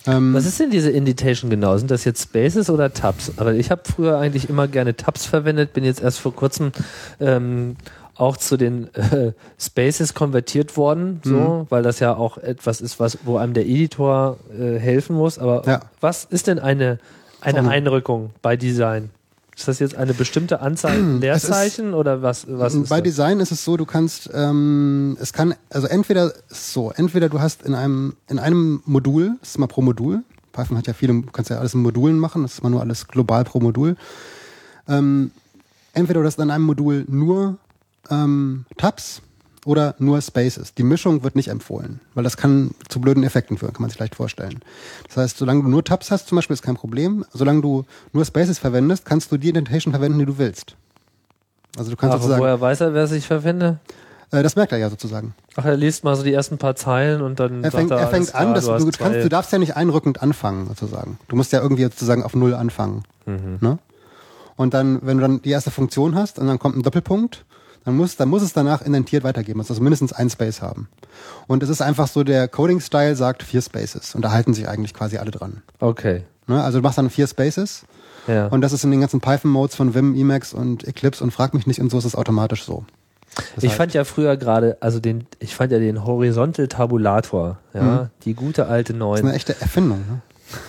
Ähm, 0.04 0.34
Was 0.34 0.44
ist 0.44 0.58
denn 0.58 0.70
diese 0.70 0.90
Indentation 0.90 1.48
genau? 1.48 1.76
Sind 1.78 1.92
das 1.92 2.04
jetzt 2.04 2.24
Spaces 2.24 2.68
oder 2.70 2.92
Tabs? 2.92 3.30
Aber 3.36 3.54
ich 3.54 3.70
habe 3.70 3.82
früher 3.84 4.18
eigentlich 4.18 4.48
immer 4.48 4.66
gerne 4.66 4.96
Tabs 4.96 5.24
verwendet, 5.26 5.72
bin 5.72 5.84
jetzt 5.84 6.02
erst 6.02 6.18
vor 6.18 6.34
kurzem 6.34 6.72
ähm, 7.20 7.76
auch 8.16 8.36
zu 8.36 8.56
den 8.56 8.92
äh, 8.94 9.32
Spaces 9.60 10.14
konvertiert 10.14 10.76
worden, 10.76 11.20
so, 11.24 11.36
Mhm. 11.36 11.66
weil 11.68 11.84
das 11.84 12.00
ja 12.00 12.16
auch 12.16 12.36
etwas 12.38 12.80
ist, 12.80 12.98
was, 12.98 13.18
wo 13.24 13.36
einem 13.36 13.54
der 13.54 13.66
Editor 13.66 14.38
äh, 14.58 14.80
helfen 14.80 15.14
muss. 15.14 15.38
Aber 15.38 15.62
Ja. 15.66 15.80
was 16.00 16.24
ist 16.24 16.48
denn 16.48 16.58
eine, 16.58 16.98
eine. 17.40 17.68
Einrückung 17.68 18.30
bei 18.42 18.56
Design? 18.56 19.10
Ist 19.56 19.68
das 19.68 19.78
jetzt 19.80 19.94
eine 19.94 20.14
bestimmte 20.14 20.60
Anzahl 20.60 20.98
Leerzeichen 21.20 21.92
oder 21.92 22.22
was? 22.22 22.46
was 22.48 22.74
ist 22.74 22.88
Bei 22.88 23.00
das? 23.00 23.04
Design 23.04 23.40
ist 23.40 23.52
es 23.52 23.64
so, 23.64 23.76
du 23.76 23.84
kannst, 23.84 24.30
ähm, 24.32 25.16
es 25.20 25.32
kann, 25.32 25.54
also 25.68 25.86
entweder 25.86 26.32
so, 26.48 26.90
entweder 26.90 27.28
du 27.28 27.40
hast 27.40 27.62
in 27.62 27.74
einem, 27.74 28.14
in 28.28 28.38
einem 28.38 28.82
Modul, 28.86 29.36
das 29.40 29.50
ist 29.50 29.58
mal 29.58 29.66
pro 29.66 29.82
Modul, 29.82 30.22
Python 30.52 30.78
hat 30.78 30.86
ja 30.86 30.94
viele, 30.94 31.12
du 31.14 31.30
kannst 31.30 31.50
ja 31.50 31.58
alles 31.58 31.74
in 31.74 31.82
Modulen 31.82 32.18
machen, 32.18 32.42
das 32.42 32.54
ist 32.54 32.62
mal 32.62 32.70
nur 32.70 32.80
alles 32.80 33.08
global 33.08 33.44
pro 33.44 33.60
Modul. 33.60 33.96
Ähm, 34.88 35.30
entweder 35.92 36.20
du 36.20 36.26
hast 36.26 36.38
in 36.38 36.50
einem 36.50 36.64
Modul 36.64 37.04
nur 37.08 37.58
ähm, 38.10 38.64
Tabs 38.78 39.20
oder 39.64 39.94
nur 39.98 40.20
Spaces. 40.20 40.74
Die 40.74 40.82
Mischung 40.82 41.22
wird 41.22 41.36
nicht 41.36 41.48
empfohlen, 41.48 42.00
weil 42.14 42.24
das 42.24 42.36
kann 42.36 42.72
zu 42.88 43.00
blöden 43.00 43.22
Effekten 43.22 43.58
führen, 43.58 43.72
kann 43.72 43.82
man 43.82 43.90
sich 43.90 43.98
leicht 43.98 44.14
vorstellen. 44.14 44.60
Das 45.06 45.16
heißt, 45.16 45.38
solange 45.38 45.62
du 45.62 45.68
nur 45.68 45.84
Tabs 45.84 46.10
hast 46.10 46.28
zum 46.28 46.36
Beispiel, 46.36 46.54
ist 46.54 46.62
kein 46.62 46.76
Problem. 46.76 47.24
Solange 47.32 47.62
du 47.62 47.84
nur 48.12 48.24
Spaces 48.24 48.58
verwendest, 48.58 49.04
kannst 49.04 49.30
du 49.30 49.36
die 49.36 49.48
Indentation 49.48 49.92
verwenden, 49.92 50.18
die 50.18 50.26
du 50.26 50.38
willst. 50.38 50.76
Also 51.76 51.90
du 51.90 51.96
kannst 51.96 52.14
Aber 52.14 52.22
sozusagen, 52.22 52.42
woher 52.42 52.60
weiß 52.60 52.80
er, 52.80 52.94
wer 52.94 53.06
sich 53.06 53.26
verwende? 53.26 53.78
äh, 54.32 54.42
das 54.42 54.56
merkt 54.56 54.72
er 54.72 54.78
ja 54.78 54.90
sozusagen. 54.90 55.34
Ach, 55.56 55.64
er 55.64 55.76
liest 55.76 56.04
mal 56.04 56.16
so 56.16 56.22
die 56.22 56.32
ersten 56.32 56.58
paar 56.58 56.74
Zeilen 56.74 57.22
und 57.22 57.38
dann 57.38 57.62
Er 57.62 57.70
fängt, 57.70 57.90
er, 57.90 57.98
er 57.98 58.08
fängt 58.08 58.34
an, 58.34 58.54
dass 58.54 58.66
du, 58.66 58.76
du, 58.76 58.90
kannst, 58.90 59.24
du 59.24 59.28
darfst 59.28 59.52
ja 59.52 59.58
nicht 59.58 59.76
einrückend 59.76 60.22
anfangen, 60.22 60.66
sozusagen. 60.66 61.18
Du 61.28 61.36
musst 61.36 61.52
ja 61.52 61.60
irgendwie 61.60 61.84
sozusagen 61.84 62.22
auf 62.24 62.34
Null 62.34 62.54
anfangen. 62.54 63.04
Mhm. 63.26 63.58
Ne? 63.60 63.78
Und 64.56 64.74
dann, 64.74 65.00
wenn 65.02 65.18
du 65.18 65.22
dann 65.22 65.42
die 65.42 65.50
erste 65.50 65.70
Funktion 65.70 66.14
hast 66.14 66.38
und 66.38 66.46
dann 66.46 66.58
kommt 66.58 66.76
ein 66.76 66.82
Doppelpunkt, 66.82 67.44
dann 67.84 67.96
muss, 67.96 68.16
dann 68.16 68.28
muss 68.28 68.42
es 68.42 68.52
danach 68.52 68.82
indentiert 68.82 69.24
weitergeben. 69.24 69.60
Also 69.60 69.74
mindestens 69.80 70.12
ein 70.12 70.30
Space 70.30 70.62
haben. 70.62 70.88
Und 71.46 71.62
es 71.62 71.68
ist 71.68 71.82
einfach 71.82 72.06
so, 72.08 72.22
der 72.24 72.48
Coding-Style 72.48 73.16
sagt 73.16 73.42
vier 73.42 73.62
Spaces. 73.62 74.14
Und 74.14 74.22
da 74.22 74.30
halten 74.32 74.54
sich 74.54 74.68
eigentlich 74.68 74.94
quasi 74.94 75.16
alle 75.18 75.30
dran. 75.30 75.62
Okay. 75.80 76.22
Ne? 76.46 76.62
Also 76.62 76.78
du 76.78 76.82
machst 76.82 76.98
dann 76.98 77.10
vier 77.10 77.26
Spaces. 77.26 77.82
Ja. 78.28 78.46
Und 78.46 78.60
das 78.60 78.72
ist 78.72 78.84
in 78.84 78.90
den 78.90 79.00
ganzen 79.00 79.20
Python-Modes 79.20 79.74
von 79.74 79.94
Vim, 79.94 80.14
Emacs 80.14 80.52
und 80.54 80.86
Eclipse 80.86 81.24
und 81.24 81.32
frag 81.32 81.54
mich 81.54 81.66
nicht 81.66 81.80
und 81.80 81.90
so 81.90 81.98
ist 81.98 82.04
es 82.04 82.14
automatisch 82.14 82.64
so. 82.64 82.84
Ich 83.60 83.74
fand 83.74 83.94
ja 83.94 84.04
früher 84.04 84.36
gerade, 84.36 84.76
also 84.80 85.00
den, 85.00 85.26
ich 85.38 85.54
fand 85.56 85.72
ja 85.72 85.78
den 85.78 86.04
Horizontal 86.04 86.68
Tabulator, 86.68 87.58
ja, 87.72 87.82
Mhm. 87.82 88.08
die 88.24 88.34
gute 88.34 88.66
alte 88.66 88.92
Das 88.92 89.18
ist 89.20 89.24
eine 89.24 89.32
echte 89.34 89.58
Erfindung. 89.60 89.98
Ne? 90.00 90.20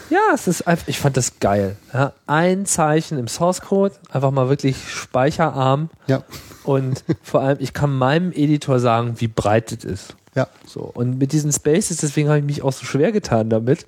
Ja, 0.10 0.20
es 0.34 0.48
ist 0.48 0.68
einfach, 0.68 0.88
ich 0.88 1.00
fand 1.00 1.18
das 1.18 1.40
geil. 1.40 1.76
Ja, 1.94 2.14
ein 2.28 2.66
Zeichen 2.66 3.18
im 3.18 3.28
Source 3.28 3.62
Code, 3.62 3.96
einfach 4.12 4.32
mal 4.32 4.50
wirklich 4.50 4.78
speicherarm 4.90 5.90
Ja, 6.08 6.24
und 6.64 7.04
vor 7.22 7.42
allem, 7.42 7.58
ich 7.60 7.74
kann 7.74 7.98
meinem 7.98 8.32
Editor 8.32 8.80
sagen, 8.80 9.16
wie 9.18 9.28
breit 9.28 9.72
es 9.72 9.84
ist. 9.84 10.16
ja, 10.36 10.48
So. 10.66 10.82
Und 10.82 11.18
mit 11.20 11.32
diesen 11.32 11.52
Spaces, 11.52 11.98
deswegen 11.98 12.30
habe 12.30 12.40
ich 12.40 12.46
mich 12.46 12.62
auch 12.64 12.74
so 12.74 12.86
schwer 12.86 13.12
getan 13.12 13.50
damit. 13.50 13.86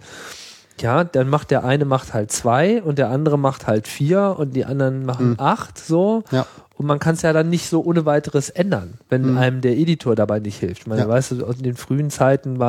Ja, 0.82 1.06
dann 1.06 1.30
macht 1.30 1.52
der 1.52 1.64
eine 1.64 1.86
macht 1.86 2.14
halt 2.14 2.32
zwei 2.32 2.84
und 2.84 2.98
der 3.00 3.10
andere 3.10 3.40
macht 3.40 3.66
halt 3.66 3.88
vier 3.88 4.36
und 4.38 4.56
die 4.56 4.66
anderen 4.66 5.06
machen 5.06 5.36
acht, 5.40 5.78
so. 5.78 6.24
ja. 6.32 6.46
Und 6.78 6.88
man 6.88 7.00
kann 7.00 7.16
es 7.16 7.22
ja 7.22 7.32
dann 7.32 7.50
nicht 7.50 7.70
so 7.70 7.82
ohne 7.86 8.06
weiteres 8.06 8.50
ändern, 8.50 8.96
wenn 9.08 9.38
einem 9.38 9.62
der 9.62 9.78
Editor 9.78 10.14
dabei 10.14 10.40
nicht 10.40 10.60
hilft. 10.60 10.82
Ich 10.82 10.88
meine, 10.88 11.04
Ja. 11.04 11.08
weißt 11.08 11.32
du, 11.32 11.46
aus 11.46 11.56
den 11.58 11.78
frühen 11.78 12.10
Zeiten 12.10 12.60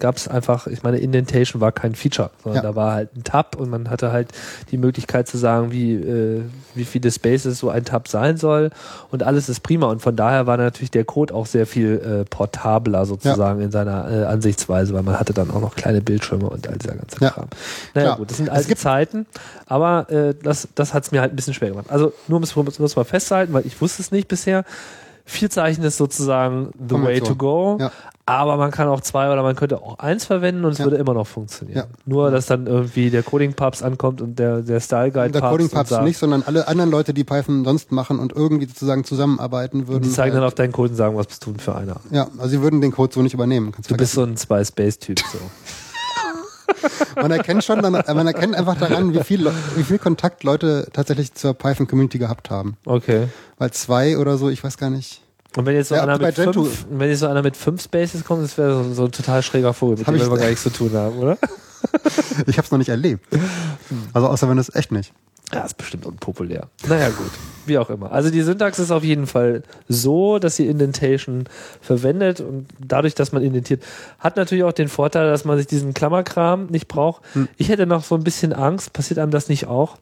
gab 0.00 0.16
es 0.16 0.28
einfach, 0.28 0.66
ich 0.66 0.82
meine, 0.82 0.98
Indentation 0.98 1.62
war 1.62 1.72
kein 1.72 1.94
Feature, 1.94 2.30
sondern 2.42 2.62
Ja. 2.62 2.70
da 2.70 2.76
war 2.76 2.92
halt 2.92 3.16
ein 3.16 3.24
Tab 3.24 3.56
und 3.56 3.70
man 3.70 3.88
hatte 3.88 4.12
halt 4.12 4.28
die 4.70 4.76
Möglichkeit 4.76 5.28
zu 5.28 5.38
sagen, 5.38 5.72
wie, 5.72 5.94
äh, 5.94 6.42
wie 6.74 6.84
viele 6.84 7.10
Spaces 7.10 7.58
so 7.58 7.70
ein 7.70 7.86
Tab 7.86 8.08
sein 8.08 8.36
soll 8.36 8.68
und 9.10 9.22
alles 9.22 9.48
ist 9.48 9.60
prima. 9.60 9.86
Und 9.86 10.02
von 10.02 10.14
daher 10.14 10.46
war 10.46 10.58
natürlich 10.58 10.90
der 10.90 11.04
Code 11.06 11.32
auch 11.34 11.46
sehr 11.46 11.66
viel 11.66 12.20
äh, 12.20 12.24
portabler 12.28 13.06
sozusagen 13.06 13.62
in 13.62 13.70
seiner 13.70 14.10
äh, 14.10 14.24
Ansichtsweise, 14.26 14.92
weil 14.92 15.02
man 15.04 15.18
hatte 15.18 15.32
dann 15.32 15.50
auch 15.50 15.62
noch 15.62 15.74
kleine 15.74 16.02
Bildschirme 16.02 16.50
und 16.50 16.68
all 16.68 16.76
dieser 16.76 16.96
ganze 16.96 17.16
Ja. 17.18 17.30
Kram. 17.30 17.48
Naja 17.94 18.08
Klar. 18.08 18.16
gut, 18.18 18.28
das 18.30 18.36
sind 18.36 18.50
alte 18.50 18.76
Zeiten, 18.76 19.24
aber 19.64 20.10
äh, 20.10 20.34
das, 20.42 20.68
das 20.74 20.92
hat 20.92 21.04
es 21.04 21.12
mir 21.12 21.22
halt 21.22 21.32
ein 21.32 21.36
bisschen 21.36 21.54
schwer 21.54 21.70
gemacht. 21.70 21.86
Also 21.88 22.12
nur 22.28 22.36
um 22.36 22.42
es 22.42 22.96
mal 22.96 23.04
festzuhalten, 23.04 23.53
weil 23.54 23.66
ich 23.66 23.80
wusste 23.80 24.02
es 24.02 24.10
nicht 24.12 24.28
bisher. 24.28 24.64
Vier 25.26 25.48
Zeichen 25.48 25.82
ist 25.84 25.96
sozusagen 25.96 26.68
the 26.86 26.96
way 27.02 27.18
to 27.18 27.34
go, 27.34 27.78
Ja. 27.80 27.90
aber 28.26 28.58
man 28.58 28.70
kann 28.70 28.88
auch 28.88 29.00
zwei 29.00 29.32
oder 29.32 29.42
man 29.42 29.56
könnte 29.56 29.80
auch 29.80 29.98
eins 29.98 30.26
verwenden 30.26 30.66
und 30.66 30.72
es 30.72 30.78
Ja. 30.78 30.84
würde 30.84 30.96
immer 30.98 31.14
noch 31.14 31.26
funktionieren. 31.26 31.78
Ja. 31.78 31.86
Nur, 32.04 32.30
dass 32.30 32.44
dann 32.44 32.66
irgendwie 32.66 33.08
der 33.08 33.22
Coding 33.22 33.54
Pubs 33.54 33.82
ankommt 33.82 34.20
und 34.20 34.38
der, 34.38 34.60
der 34.60 34.80
Style 34.80 35.10
Guide 35.12 35.30
Der 35.30 35.40
Coding 35.40 35.68
und 35.68 35.72
Pubs 35.72 35.98
nicht, 36.02 36.18
sondern 36.18 36.42
alle 36.44 36.68
anderen 36.68 36.90
Leute, 36.90 37.14
die 37.14 37.24
Python 37.24 37.64
sonst 37.64 37.90
machen 37.90 38.18
und 38.18 38.34
irgendwie 38.36 38.66
sozusagen 38.66 39.02
zusammenarbeiten 39.04 39.88
würden. 39.88 40.02
die 40.02 40.10
zeigen 40.10 40.34
dann 40.34 40.42
halt- 40.42 40.48
auf 40.52 40.56
deinen 40.56 40.72
Code 40.72 40.90
und 40.90 40.96
sagen, 40.96 41.16
was 41.16 41.26
bist 41.28 41.46
du 41.46 41.52
denn 41.52 41.60
für 41.60 41.74
einer? 41.74 41.96
ja, 42.10 42.26
also 42.36 42.48
sie 42.48 42.60
würden 42.60 42.82
den 42.82 42.92
Code 42.92 43.14
so 43.14 43.22
nicht 43.22 43.32
übernehmen. 43.32 43.72
Kannst 43.72 43.90
Du 43.90 43.96
bist 43.96 44.12
vergessen. 44.12 44.28
so 44.28 44.32
ein 44.34 44.36
Zwei-Space-Typ. 44.36 45.20
So. 45.20 45.38
man 47.16 47.30
erkennt 47.30 47.64
schon, 47.64 47.82
dann, 47.82 47.92
man 47.92 48.26
erkennt 48.26 48.54
einfach 48.54 48.76
daran, 48.78 49.14
wie 49.14 49.22
viel, 49.22 49.50
wie 49.76 49.82
viel 49.82 49.98
Kontakt 49.98 50.44
Leute 50.44 50.88
tatsächlich 50.92 51.34
zur 51.34 51.54
Python 51.54 51.86
Community 51.86 52.18
gehabt 52.18 52.50
haben. 52.50 52.76
Okay. 52.84 53.28
Weil 53.58 53.70
zwei 53.72 54.18
oder 54.18 54.36
so, 54.38 54.48
ich 54.48 54.62
weiß 54.64 54.76
gar 54.78 54.90
nicht. 54.90 55.20
Und 55.56 55.66
wenn 55.66 55.76
jetzt 55.76 55.88
so 55.90 55.94
Ja, 55.94 56.02
einer 56.02 56.18
mit 56.18 56.34
fünf, 56.34 56.86
wenn 56.90 57.08
jetzt 57.10 57.20
so 57.20 57.28
einer 57.28 57.42
mit 57.42 57.56
fünf 57.56 57.82
Spaces 57.82 58.24
kommt, 58.24 58.42
das 58.42 58.58
wäre 58.58 58.82
so, 58.84 58.92
so 58.94 59.04
ein 59.04 59.12
total 59.12 59.42
schräger 59.42 59.72
Vogel, 59.72 59.98
mit 59.98 60.06
dem 60.06 60.14
ich- 60.16 60.22
wir 60.22 60.28
gar 60.36 60.46
nichts 60.48 60.62
zu 60.64 60.70
tun 60.70 60.92
haben, 60.94 61.16
oder? 61.18 61.38
Ich 62.46 62.56
habe 62.56 62.64
es 62.64 62.70
noch 62.70 62.78
nicht 62.78 62.88
erlebt. 62.88 63.26
Also 64.14 64.26
außer 64.28 64.48
wenn 64.48 64.58
es 64.58 64.74
echt 64.74 64.90
nicht. 64.90 65.12
Ja, 65.54 65.64
ist 65.64 65.76
bestimmt 65.76 66.04
unpopulär. 66.04 66.68
Naja, 66.88 67.08
gut. 67.08 67.30
Wie 67.66 67.78
auch 67.78 67.88
immer. 67.88 68.12
Also 68.12 68.30
die 68.30 68.42
Syntax 68.42 68.78
ist 68.78 68.90
auf 68.90 69.04
jeden 69.04 69.26
Fall 69.26 69.62
so, 69.88 70.38
dass 70.38 70.56
sie 70.56 70.66
Indentation 70.66 71.44
verwendet 71.80 72.40
und 72.40 72.66
dadurch, 72.78 73.14
dass 73.14 73.32
man 73.32 73.42
indentiert, 73.42 73.82
hat 74.18 74.36
natürlich 74.36 74.64
auch 74.64 74.72
den 74.72 74.88
Vorteil, 74.88 75.30
dass 75.30 75.44
man 75.44 75.56
sich 75.56 75.66
diesen 75.66 75.94
Klammerkram 75.94 76.66
nicht 76.66 76.88
braucht. 76.88 77.22
Ich 77.56 77.68
hätte 77.68 77.86
noch 77.86 78.04
so 78.04 78.16
ein 78.16 78.24
bisschen 78.24 78.52
Angst, 78.52 78.92
passiert 78.92 79.18
einem 79.18 79.30
das 79.30 79.48
nicht 79.48 79.66
auch? 79.66 79.96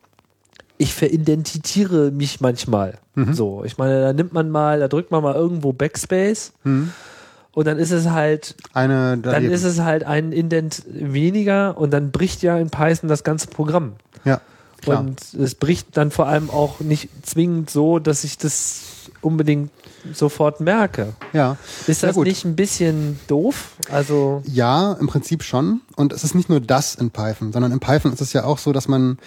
Ich 0.79 0.95
veridentitiere 0.95 2.11
mich 2.11 2.41
manchmal. 2.41 2.99
So, 3.33 3.63
ich 3.65 3.77
meine, 3.79 4.01
da 4.01 4.13
nimmt 4.13 4.33
man 4.33 4.51
mal, 4.51 4.81
da 4.81 4.89
drückt 4.89 5.11
man 5.11 5.23
mal 5.23 5.35
irgendwo 5.35 5.73
Backspace 5.73 6.55
und 6.65 7.67
dann 7.67 7.79
ist 7.79 7.91
es 7.93 8.09
halt 8.09 8.57
Eine 8.73 9.19
dann 9.19 9.45
ist 9.45 9.65
es 9.65 9.81
halt 9.81 10.03
ein 10.05 10.33
Indent 10.33 10.83
weniger 10.89 11.77
und 11.77 11.93
dann 11.93 12.11
bricht 12.11 12.43
ja 12.43 12.57
in 12.59 12.71
Python 12.71 13.09
das 13.09 13.23
ganze 13.23 13.49
Programm. 13.49 13.93
ja, 14.25 14.41
klar. 14.83 15.01
Und 15.01 15.21
es 15.35 15.55
bricht 15.55 15.97
dann 15.97 16.11
vor 16.11 16.27
allem 16.27 16.51
auch 16.51 16.81
nicht 16.81 17.09
zwingend 17.23 17.71
so, 17.71 17.99
dass 17.99 18.25
ich 18.25 18.39
das 18.39 18.83
unbedingt 19.21 19.71
sofort 20.13 20.61
merke. 20.61 21.15
ja. 21.33 21.57
Ist 21.87 22.03
das 22.03 22.17
nicht 22.17 22.45
ein 22.45 22.57
bisschen 22.57 23.21
doof? 23.29 23.77
Also, 23.91 24.43
Ja, 24.47 24.95
im 24.95 25.07
Prinzip 25.07 25.43
schon. 25.43 25.81
Und 25.97 26.13
es 26.13 26.25
ist 26.25 26.35
nicht 26.35 26.49
nur 26.49 26.61
das 26.61 26.95
in 26.95 27.11
Python, 27.11 27.53
sondern 27.53 27.73
in 27.73 27.81
Python 27.81 28.13
ist 28.13 28.21
es 28.21 28.33
ja 28.33 28.45
auch 28.45 28.59
so, 28.59 28.73
dass 28.73 28.89
man, 28.89 29.19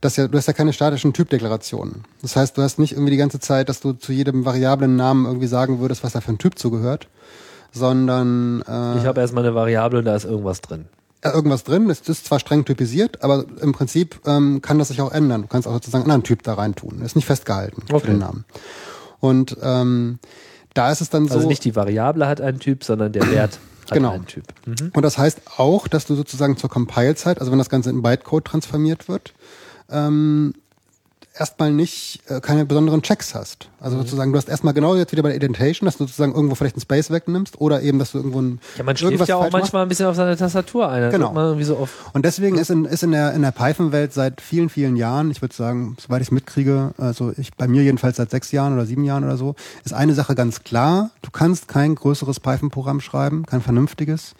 dass 0.00 0.16
ja, 0.16 0.28
du 0.28 0.36
hast 0.36 0.46
ja 0.46 0.52
keine 0.52 0.72
statischen 0.72 1.12
Typdeklarationen. 1.12 2.04
Das 2.22 2.36
heißt, 2.36 2.56
du 2.58 2.62
hast 2.62 2.78
nicht 2.78 2.92
irgendwie 2.92 3.12
die 3.12 3.16
ganze 3.16 3.40
Zeit, 3.40 3.68
dass 3.68 3.80
du 3.80 3.92
zu 3.92 4.12
jedem 4.12 4.44
variablen 4.44 4.96
Namen 4.96 5.24
irgendwie 5.26 5.46
sagen 5.46 5.80
würdest, 5.80 6.04
was 6.04 6.12
da 6.12 6.20
für 6.20 6.32
ein 6.32 6.38
Typ 6.38 6.58
zugehört, 6.58 7.08
sondern 7.72 8.62
äh, 8.62 8.98
ich 8.98 9.06
habe 9.06 9.20
erstmal 9.20 9.44
eine 9.44 9.54
Variable 9.54 10.00
und 10.00 10.04
da 10.04 10.14
ist 10.14 10.24
irgendwas 10.24 10.60
drin. 10.60 10.86
Irgendwas 11.24 11.64
drin. 11.64 11.90
Es 11.90 12.00
ist 12.08 12.26
zwar 12.26 12.38
streng 12.38 12.64
typisiert, 12.64 13.22
aber 13.22 13.44
im 13.60 13.72
Prinzip 13.72 14.20
ähm, 14.26 14.60
kann 14.62 14.78
das 14.78 14.88
sich 14.88 15.00
auch 15.00 15.12
ändern. 15.12 15.42
Du 15.42 15.48
kannst 15.48 15.66
auch 15.68 15.72
sozusagen 15.72 16.04
einen 16.04 16.10
anderen 16.12 16.24
Typ 16.24 16.42
da 16.42 16.54
rein 16.54 16.74
tun. 16.74 17.00
Ist 17.02 17.16
nicht 17.16 17.26
festgehalten 17.26 17.82
Okay. 17.90 18.00
für 18.00 18.06
den 18.08 18.18
Namen. 18.18 18.44
Und 19.20 19.56
ähm, 19.62 20.18
da 20.74 20.90
ist 20.92 21.00
es 21.00 21.10
dann 21.10 21.26
so. 21.26 21.34
Also 21.34 21.48
nicht 21.48 21.64
die 21.64 21.74
Variable 21.74 22.26
hat 22.28 22.40
einen 22.40 22.60
Typ, 22.60 22.84
sondern 22.84 23.12
der 23.12 23.28
Wert 23.30 23.58
hat 23.86 23.92
Genau. 23.94 24.12
einen 24.12 24.26
Typ. 24.26 24.44
Mhm. 24.66 24.92
Und 24.94 25.02
das 25.02 25.18
heißt 25.18 25.40
auch, 25.56 25.88
dass 25.88 26.06
du 26.06 26.14
sozusagen 26.14 26.56
zur 26.56 26.70
Compile-Zeit, 26.70 27.40
also 27.40 27.50
wenn 27.50 27.58
das 27.58 27.70
Ganze 27.70 27.90
in 27.90 28.02
Bytecode 28.02 28.44
transformiert 28.44 29.08
wird, 29.08 29.34
ähm, 29.90 30.54
erstmal 31.38 31.72
nicht 31.72 32.20
äh, 32.28 32.40
keine 32.40 32.64
besonderen 32.66 33.02
Checks 33.02 33.34
hast. 33.34 33.68
Also 33.80 33.96
Mhm. 33.96 34.00
sozusagen, 34.02 34.32
du 34.32 34.38
hast 34.38 34.48
erstmal 34.48 34.74
genau 34.74 34.94
jetzt 34.96 35.12
wieder 35.12 35.22
bei 35.22 35.28
der 35.30 35.36
Indentation, 35.36 35.86
dass 35.86 35.96
du 35.96 36.04
sozusagen 36.04 36.34
irgendwo 36.34 36.54
vielleicht 36.54 36.74
einen 36.76 36.82
Space 36.82 37.10
wegnimmst 37.10 37.60
oder 37.60 37.82
eben, 37.82 37.98
dass 37.98 38.12
du 38.12 38.18
irgendwo 38.18 38.40
ein 38.40 38.60
Ja, 38.76 38.84
man 38.84 38.96
schläft 38.96 39.28
ja 39.28 39.36
auch 39.36 39.40
falsch 39.42 39.52
machst. 39.52 39.62
manchmal 39.64 39.82
ein 39.82 39.88
bisschen 39.88 40.06
auf 40.06 40.16
seine 40.16 40.36
Tastatur 40.36 40.88
ein. 40.88 41.02
Dann 41.02 41.10
Genau. 41.12 41.62
so 41.62 41.76
auf 41.76 42.10
Und 42.12 42.24
deswegen 42.24 42.58
ist 42.58 42.70
in, 42.70 42.84
ist 42.84 43.02
in 43.02 43.12
der, 43.12 43.32
in 43.34 43.42
der 43.42 43.52
Python-Welt 43.52 44.12
seit 44.12 44.40
vielen, 44.40 44.68
vielen 44.68 44.96
Jahren, 44.96 45.30
ich 45.30 45.40
würde 45.42 45.54
sagen, 45.54 45.96
soweit 46.00 46.20
ich 46.22 46.28
es 46.28 46.32
mitkriege, 46.32 46.92
also 46.98 47.32
ich, 47.36 47.54
bei 47.54 47.68
mir 47.68 47.82
jedenfalls 47.82 48.16
seit 48.16 48.30
sechs 48.30 48.50
Jahren 48.52 48.74
oder 48.74 48.86
sieben 48.86 49.04
Jahren 49.04 49.24
oder 49.24 49.36
so, 49.36 49.54
ist 49.84 49.94
eine 49.94 50.14
Sache 50.14 50.34
ganz 50.34 50.64
klar, 50.64 51.10
du 51.22 51.30
kannst 51.30 51.68
kein 51.68 51.94
größeres 51.94 52.40
Python-Programm 52.40 53.00
schreiben, 53.00 53.46
kein 53.46 53.60
vernünftiges, 53.62 54.34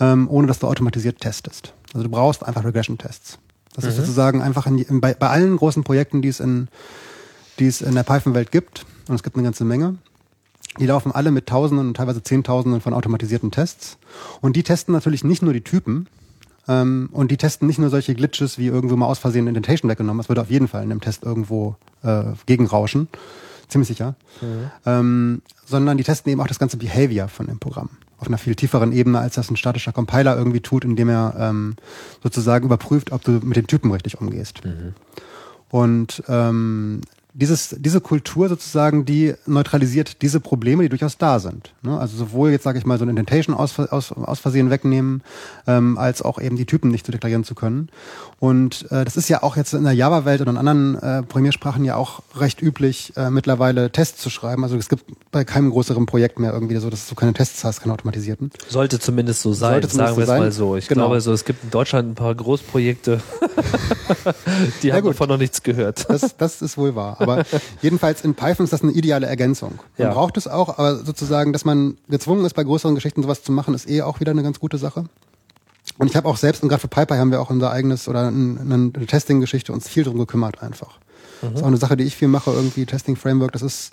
ähm, 0.00 0.28
ohne 0.30 0.46
dass 0.46 0.58
du 0.60 0.66
automatisiert 0.66 1.20
testest. 1.20 1.74
Also 1.94 2.04
du 2.04 2.10
brauchst 2.10 2.44
einfach 2.44 2.64
Regression-Tests. 2.64 3.38
Das 3.86 3.92
ist 3.92 3.96
sozusagen 3.96 4.42
einfach 4.42 4.66
in, 4.66 4.78
in, 4.78 5.00
bei, 5.00 5.14
bei 5.14 5.28
allen 5.28 5.56
großen 5.56 5.84
Projekten, 5.84 6.20
die 6.22 6.28
es 6.28 6.40
in, 6.40 6.68
die 7.58 7.66
es 7.66 7.80
in 7.80 7.94
der 7.94 8.02
Python-Welt 8.02 8.50
gibt, 8.50 8.84
und 9.08 9.14
es 9.14 9.22
gibt 9.22 9.36
eine 9.36 9.44
ganze 9.44 9.64
Menge, 9.64 9.96
die 10.78 10.86
laufen 10.86 11.12
alle 11.12 11.30
mit 11.30 11.46
Tausenden 11.46 11.88
und 11.88 11.96
teilweise 11.96 12.22
Zehntausenden 12.22 12.80
von 12.80 12.92
automatisierten 12.92 13.50
Tests. 13.50 13.98
Und 14.40 14.56
die 14.56 14.62
testen 14.62 14.92
natürlich 14.92 15.24
nicht 15.24 15.42
nur 15.42 15.52
die 15.52 15.62
Typen, 15.62 16.08
ähm, 16.68 17.08
und 17.12 17.30
die 17.30 17.36
testen 17.36 17.66
nicht 17.66 17.78
nur 17.78 17.90
solche 17.90 18.14
Glitches 18.14 18.58
wie 18.58 18.66
irgendwo 18.66 18.96
mal 18.96 19.06
aus 19.06 19.18
Versehen 19.18 19.46
Indentation 19.46 19.90
weggenommen. 19.90 20.18
Das 20.18 20.28
würde 20.28 20.42
auf 20.42 20.50
jeden 20.50 20.68
Fall 20.68 20.82
in 20.82 20.90
dem 20.90 21.00
Test 21.00 21.24
irgendwo 21.24 21.76
äh, 22.02 22.24
gegenrauschen. 22.46 23.08
Ziemlich 23.68 23.88
sicher. 23.88 24.14
Ähm, 24.86 25.42
sondern 25.66 25.98
die 25.98 26.04
testen 26.04 26.30
eben 26.32 26.40
auch 26.40 26.46
das 26.46 26.58
ganze 26.58 26.76
Behavior 26.76 27.28
von 27.28 27.46
dem 27.46 27.58
Programm. 27.58 27.90
Auf 28.18 28.26
einer 28.26 28.38
viel 28.38 28.54
tieferen 28.54 28.92
Ebene, 28.92 29.20
als 29.20 29.36
das 29.36 29.50
ein 29.50 29.56
statischer 29.56 29.92
Compiler 29.92 30.36
irgendwie 30.36 30.60
tut, 30.60 30.84
indem 30.84 31.08
er 31.08 31.34
ähm, 31.38 31.76
sozusagen 32.22 32.64
überprüft, 32.64 33.12
ob 33.12 33.22
du 33.22 33.32
mit 33.42 33.56
den 33.56 33.66
Typen 33.66 33.92
richtig 33.92 34.20
umgehst. 34.20 34.60
Und 35.70 36.22
ähm, 36.28 37.00
dieses, 37.38 37.76
diese 37.78 38.00
Kultur 38.00 38.48
sozusagen, 38.48 39.04
die 39.04 39.34
neutralisiert 39.46 40.22
diese 40.22 40.40
Probleme, 40.40 40.82
die 40.82 40.88
durchaus 40.88 41.18
da 41.18 41.38
sind. 41.38 41.72
Ne? 41.82 41.98
Also 41.98 42.16
sowohl 42.16 42.50
jetzt 42.50 42.64
sage 42.64 42.78
ich 42.78 42.86
mal 42.86 42.98
so 42.98 43.04
ein 43.04 43.10
Indentation 43.10 43.54
aus, 43.54 43.78
aus, 43.78 44.10
aus 44.10 44.40
Versehen 44.40 44.70
wegnehmen, 44.70 45.22
ähm, 45.68 45.98
als 45.98 46.20
auch 46.20 46.40
eben 46.40 46.56
die 46.56 46.66
Typen 46.66 46.90
nicht 46.90 47.06
zu 47.06 47.12
deklarieren 47.12 47.44
zu 47.44 47.54
können. 47.54 47.90
Und 48.40 48.86
äh, 48.92 49.04
das 49.04 49.16
ist 49.16 49.28
ja 49.28 49.42
auch 49.42 49.56
jetzt 49.56 49.74
in 49.74 49.82
der 49.82 49.94
Java-Welt 49.94 50.40
oder 50.40 50.52
in 50.52 50.56
anderen 50.58 50.94
äh, 50.94 51.22
Programmiersprachen 51.24 51.84
ja 51.84 51.96
auch 51.96 52.22
recht 52.36 52.62
üblich, 52.62 53.12
äh, 53.16 53.30
mittlerweile 53.30 53.90
Tests 53.90 54.22
zu 54.22 54.30
schreiben. 54.30 54.62
Also 54.62 54.76
es 54.76 54.88
gibt 54.88 55.04
bei 55.32 55.44
keinem 55.44 55.70
größeren 55.70 56.06
Projekt 56.06 56.38
mehr 56.38 56.52
irgendwie 56.52 56.76
so, 56.76 56.88
dass 56.88 57.08
du 57.08 57.16
keine 57.16 57.32
Tests 57.32 57.64
hast, 57.64 57.80
keine 57.80 57.92
automatisierten. 57.94 58.52
Sollte 58.68 59.00
zumindest 59.00 59.42
so 59.42 59.52
sein, 59.52 59.72
Sollte 59.72 59.88
zumindest 59.88 60.16
sagen 60.16 60.18
wir 60.18 60.26
so 60.26 60.32
es 60.32 60.38
mal 60.38 60.52
so. 60.52 60.76
Ich 60.76 60.86
Genau. 60.86 61.06
glaube, 61.06 61.20
so, 61.20 61.32
es 61.32 61.44
gibt 61.44 61.64
in 61.64 61.70
Deutschland 61.70 62.10
ein 62.10 62.14
paar 62.14 62.32
Großprojekte, 62.34 63.20
die 64.82 64.92
haben 64.92 65.02
gut. 65.02 65.12
davon 65.14 65.28
noch 65.30 65.38
nichts 65.38 65.62
gehört. 65.62 66.08
Das, 66.08 66.36
das 66.36 66.62
ist 66.62 66.76
wohl 66.78 66.94
wahr. 66.94 67.16
Aber 67.20 67.44
jedenfalls 67.82 68.22
in 68.24 68.34
Python 68.34 68.64
ist 68.64 68.72
das 68.72 68.82
eine 68.82 68.92
ideale 68.92 69.26
Ergänzung. 69.26 69.80
Man 69.96 70.08
Ja. 70.08 70.14
braucht 70.14 70.36
es 70.36 70.46
auch, 70.46 70.78
aber 70.78 70.96
sozusagen, 70.96 71.52
dass 71.52 71.64
man 71.64 71.96
gezwungen 72.08 72.44
ist, 72.44 72.54
bei 72.54 72.64
größeren 72.64 72.94
Geschichten 72.94 73.22
sowas 73.22 73.42
zu 73.42 73.52
machen, 73.52 73.74
ist 73.74 73.88
eh 73.88 74.02
auch 74.02 74.20
wieder 74.20 74.30
eine 74.30 74.42
ganz 74.42 74.60
gute 74.60 74.78
Sache. 74.78 75.04
Und 75.98 76.08
ich 76.08 76.16
habe 76.16 76.28
auch 76.28 76.36
selbst, 76.36 76.62
und 76.62 76.68
gerade 76.68 76.80
für 76.80 76.88
PyPy 76.88 77.14
haben 77.16 77.30
wir 77.30 77.40
auch 77.40 77.50
unser 77.50 77.70
eigenes 77.72 78.08
oder 78.08 78.28
ein- 78.30 78.58
eine, 78.94 79.06
Testing-Geschichte 79.06 79.72
uns 79.72 79.88
viel 79.88 80.04
drum 80.04 80.16
gekümmert 80.18 80.62
einfach. 80.62 80.98
Das 81.42 81.52
ist 81.54 81.62
auch 81.62 81.66
eine 81.68 81.76
Sache, 81.76 81.96
die 81.96 82.04
ich 82.04 82.16
viel 82.16 82.28
mache, 82.28 82.50
irgendwie 82.52 82.84
Testing-Framework. 82.86 83.52
Das 83.52 83.62
ist 83.62 83.92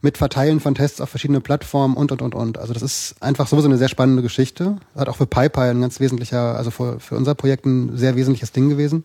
mit 0.00 0.16
Verteilen 0.16 0.60
von 0.60 0.74
Tests 0.74 1.00
auf 1.00 1.10
verschiedene 1.10 1.40
Plattformen 1.40 1.96
und, 1.96 2.12
und, 2.12 2.22
und, 2.22 2.34
und. 2.34 2.58
Also 2.58 2.72
das 2.72 2.82
ist 2.82 3.16
einfach 3.20 3.46
sowieso 3.48 3.66
eine 3.68 3.78
sehr 3.78 3.88
spannende 3.88 4.22
Geschichte. 4.22 4.76
Hat 4.94 5.08
auch 5.08 5.16
für 5.16 5.26
PyPy 5.26 5.60
ein 5.70 5.80
ganz 5.80 6.00
wesentlicher, 6.00 6.54
also 6.56 6.70
für, 6.70 7.00
für 7.00 7.16
unser 7.16 7.34
Projekt 7.34 7.66
ein 7.66 7.96
sehr 7.96 8.14
wesentliches 8.14 8.52
Ding 8.52 8.68
gewesen. 8.68 9.04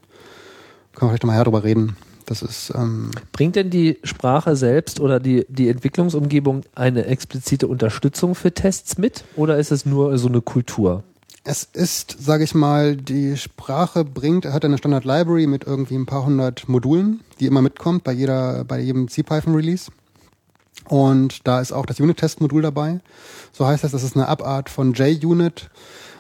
Können 0.94 1.08
wir 1.08 1.10
vielleicht 1.10 1.24
nochmal 1.24 1.38
her 1.38 1.46
drüber 1.46 1.64
reden. 1.64 1.96
Das 2.26 2.42
ist 2.42 2.72
ähm, 2.76 3.12
Bringt 3.34 3.56
denn 3.58 3.70
die 3.70 3.98
Sprache 4.04 4.56
selbst 4.56 5.00
oder 5.02 5.20
die, 5.20 5.46
die 5.50 5.68
Entwicklungsumgebung 5.68 6.62
eine 6.76 7.06
explizite 7.06 7.68
Unterstützung 7.68 8.34
für 8.36 8.54
Tests 8.54 8.98
mit 8.98 9.24
oder 9.36 9.58
ist 9.58 9.72
es 9.72 9.86
nur 9.86 10.18
so 10.18 10.28
eine 10.30 10.40
Kultur? 10.42 11.04
Es 11.46 11.66
ist, 11.74 12.16
sage 12.22 12.46
ich 12.46 12.56
mal, 12.56 12.96
die 12.96 13.36
Sprache 13.36 14.06
bringt, 14.06 14.46
er 14.46 14.54
hat 14.54 14.64
eine 14.64 14.78
Standard 14.78 15.04
Library 15.04 15.46
mit 15.46 15.66
irgendwie 15.66 15.96
ein 15.96 16.06
paar 16.06 16.26
hundert 16.26 16.70
Modulen, 16.70 17.20
die 17.40 17.48
immer 17.48 17.62
mitkommt 17.62 18.06
bei 18.06 18.14
jeder, 18.14 18.64
bei 18.64 18.80
jedem 18.80 19.10
CPython 19.10 19.54
Release. 19.54 19.92
Und 20.88 21.46
da 21.46 21.60
ist 21.60 21.74
auch 21.74 21.86
das 21.86 22.00
Unit-Test-Modul 22.00 22.62
dabei. 22.62 23.02
So 23.52 23.68
heißt 23.68 23.84
das, 23.84 23.92
das 23.92 24.04
ist 24.04 24.16
eine 24.16 24.30
Abart 24.30 24.70
von 24.70 24.94
JUnit, 24.94 25.70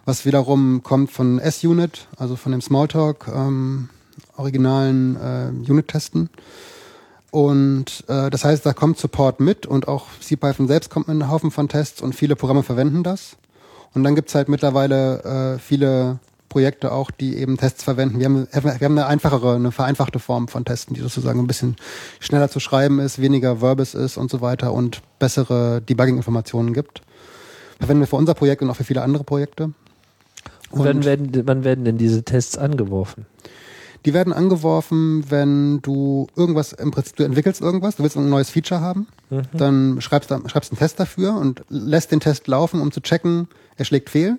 was 0.04 0.26
wiederum 0.26 0.84
kommt 0.84 1.10
von 1.10 1.40
S-Unit, 1.40 2.08
also 2.18 2.36
von 2.36 2.52
dem 2.52 2.62
Smalltalk, 2.62 3.30
ähm, 3.34 3.90
originalen 4.36 5.16
äh, 5.16 5.72
Unit-Testen. 5.72 6.30
Und 7.32 8.04
äh, 8.10 8.30
das 8.30 8.44
heißt, 8.44 8.66
da 8.66 8.74
kommt 8.74 8.98
Support 9.00 9.40
mit 9.40 9.66
und 9.66 9.88
auch 9.88 10.08
CPython 10.20 10.68
selbst 10.68 10.90
kommt 10.90 11.08
mit 11.08 11.16
einem 11.16 11.32
Haufen 11.32 11.50
von 11.50 11.70
Tests 11.70 12.02
und 12.02 12.14
viele 12.14 12.36
Programme 12.36 12.64
verwenden 12.64 13.04
das. 13.04 13.38
Und 13.94 14.04
dann 14.04 14.16
gibt's 14.16 14.36
halt 14.36 14.50
mittlerweile 14.50 15.56
äh, 15.56 15.60
viele 15.60 16.20
Projekte 16.50 16.92
auch, 16.92 17.10
die 17.10 17.38
eben 17.38 17.58
Tests 17.58 17.84
verwenden. 17.84 18.20
Wir 18.20 18.26
haben, 18.26 18.48
wir 18.52 18.62
haben 18.62 18.98
eine 18.98 19.08
einfachere, 19.08 19.56
eine 19.56 19.72
vereinfachte 19.72 20.20
Form 20.20 20.48
von 20.48 20.66
Testen, 20.66 20.94
die 20.94 21.02
sozusagen 21.02 21.40
ein 21.40 21.48
bisschen 21.48 21.76
schneller 22.20 22.48
zu 22.48 22.60
schreiben 22.60 23.00
ist, 23.00 23.20
weniger 23.20 23.60
Verbis 23.60 23.96
ist 23.96 24.18
und 24.18 24.30
so 24.30 24.40
weiter 24.42 24.72
und 24.72 25.02
bessere 25.18 25.82
Debugging-Informationen 25.82 26.74
gibt. 26.74 27.02
Verwenden 27.80 28.02
wir 28.02 28.08
für 28.08 28.18
unser 28.18 28.36
Projekt 28.36 28.62
und 28.62 28.70
auch 28.70 28.76
für 28.76 28.84
viele 28.84 29.02
andere 29.02 29.24
Projekte. 29.24 29.72
Und 30.70 30.86
wann 30.86 31.04
werden, 31.04 31.32
wann 31.46 31.64
werden 31.64 31.86
denn 31.86 31.98
diese 31.98 32.24
Tests 32.24 32.58
angeworfen? 32.58 33.26
Die 34.06 34.14
werden 34.14 34.34
angeworfen, 34.34 35.24
wenn 35.30 35.82
du 35.82 36.28
irgendwas, 36.36 36.74
im 36.74 36.92
Prinzip, 36.92 37.16
du 37.16 37.24
entwickelst 37.24 37.62
irgendwas, 37.62 37.96
du 37.96 38.04
willst 38.04 38.18
ein 38.18 38.30
neues 38.30 38.50
Feature 38.50 38.82
haben, 38.82 39.08
dann 39.54 40.02
schreibst 40.02 40.30
du 40.30 40.38
schreibst 40.50 40.72
einen 40.72 40.80
Test 40.80 41.00
dafür 41.00 41.36
und 41.38 41.64
lässt 41.70 42.12
den 42.12 42.20
Test 42.20 42.48
laufen, 42.48 42.82
um 42.82 42.92
zu 42.92 43.02
checken, 43.02 43.48
er 43.78 43.86
schlägt 43.86 44.10
fehl. 44.10 44.38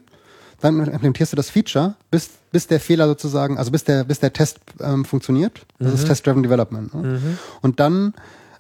Dann 0.61 0.79
implementierst 0.81 1.33
du 1.33 1.37
das 1.37 1.51
Feature, 1.51 1.95
bis, 2.11 2.31
bis 2.53 2.67
der 2.67 2.79
Fehler 2.81 3.07
sozusagen, 3.09 3.59
also 3.59 3.71
bis 3.71 3.85
der, 3.85 4.05
bis 4.05 4.21
der 4.21 4.33
Test 4.33 4.59
ähm, 4.81 5.05
funktioniert. 5.05 5.67
Das 5.79 5.93
ist 5.93 6.07
Test-Driven 6.07 6.43
Development. 6.43 6.95
Ne? 6.95 7.21
Und 7.61 7.81
dann 7.81 8.15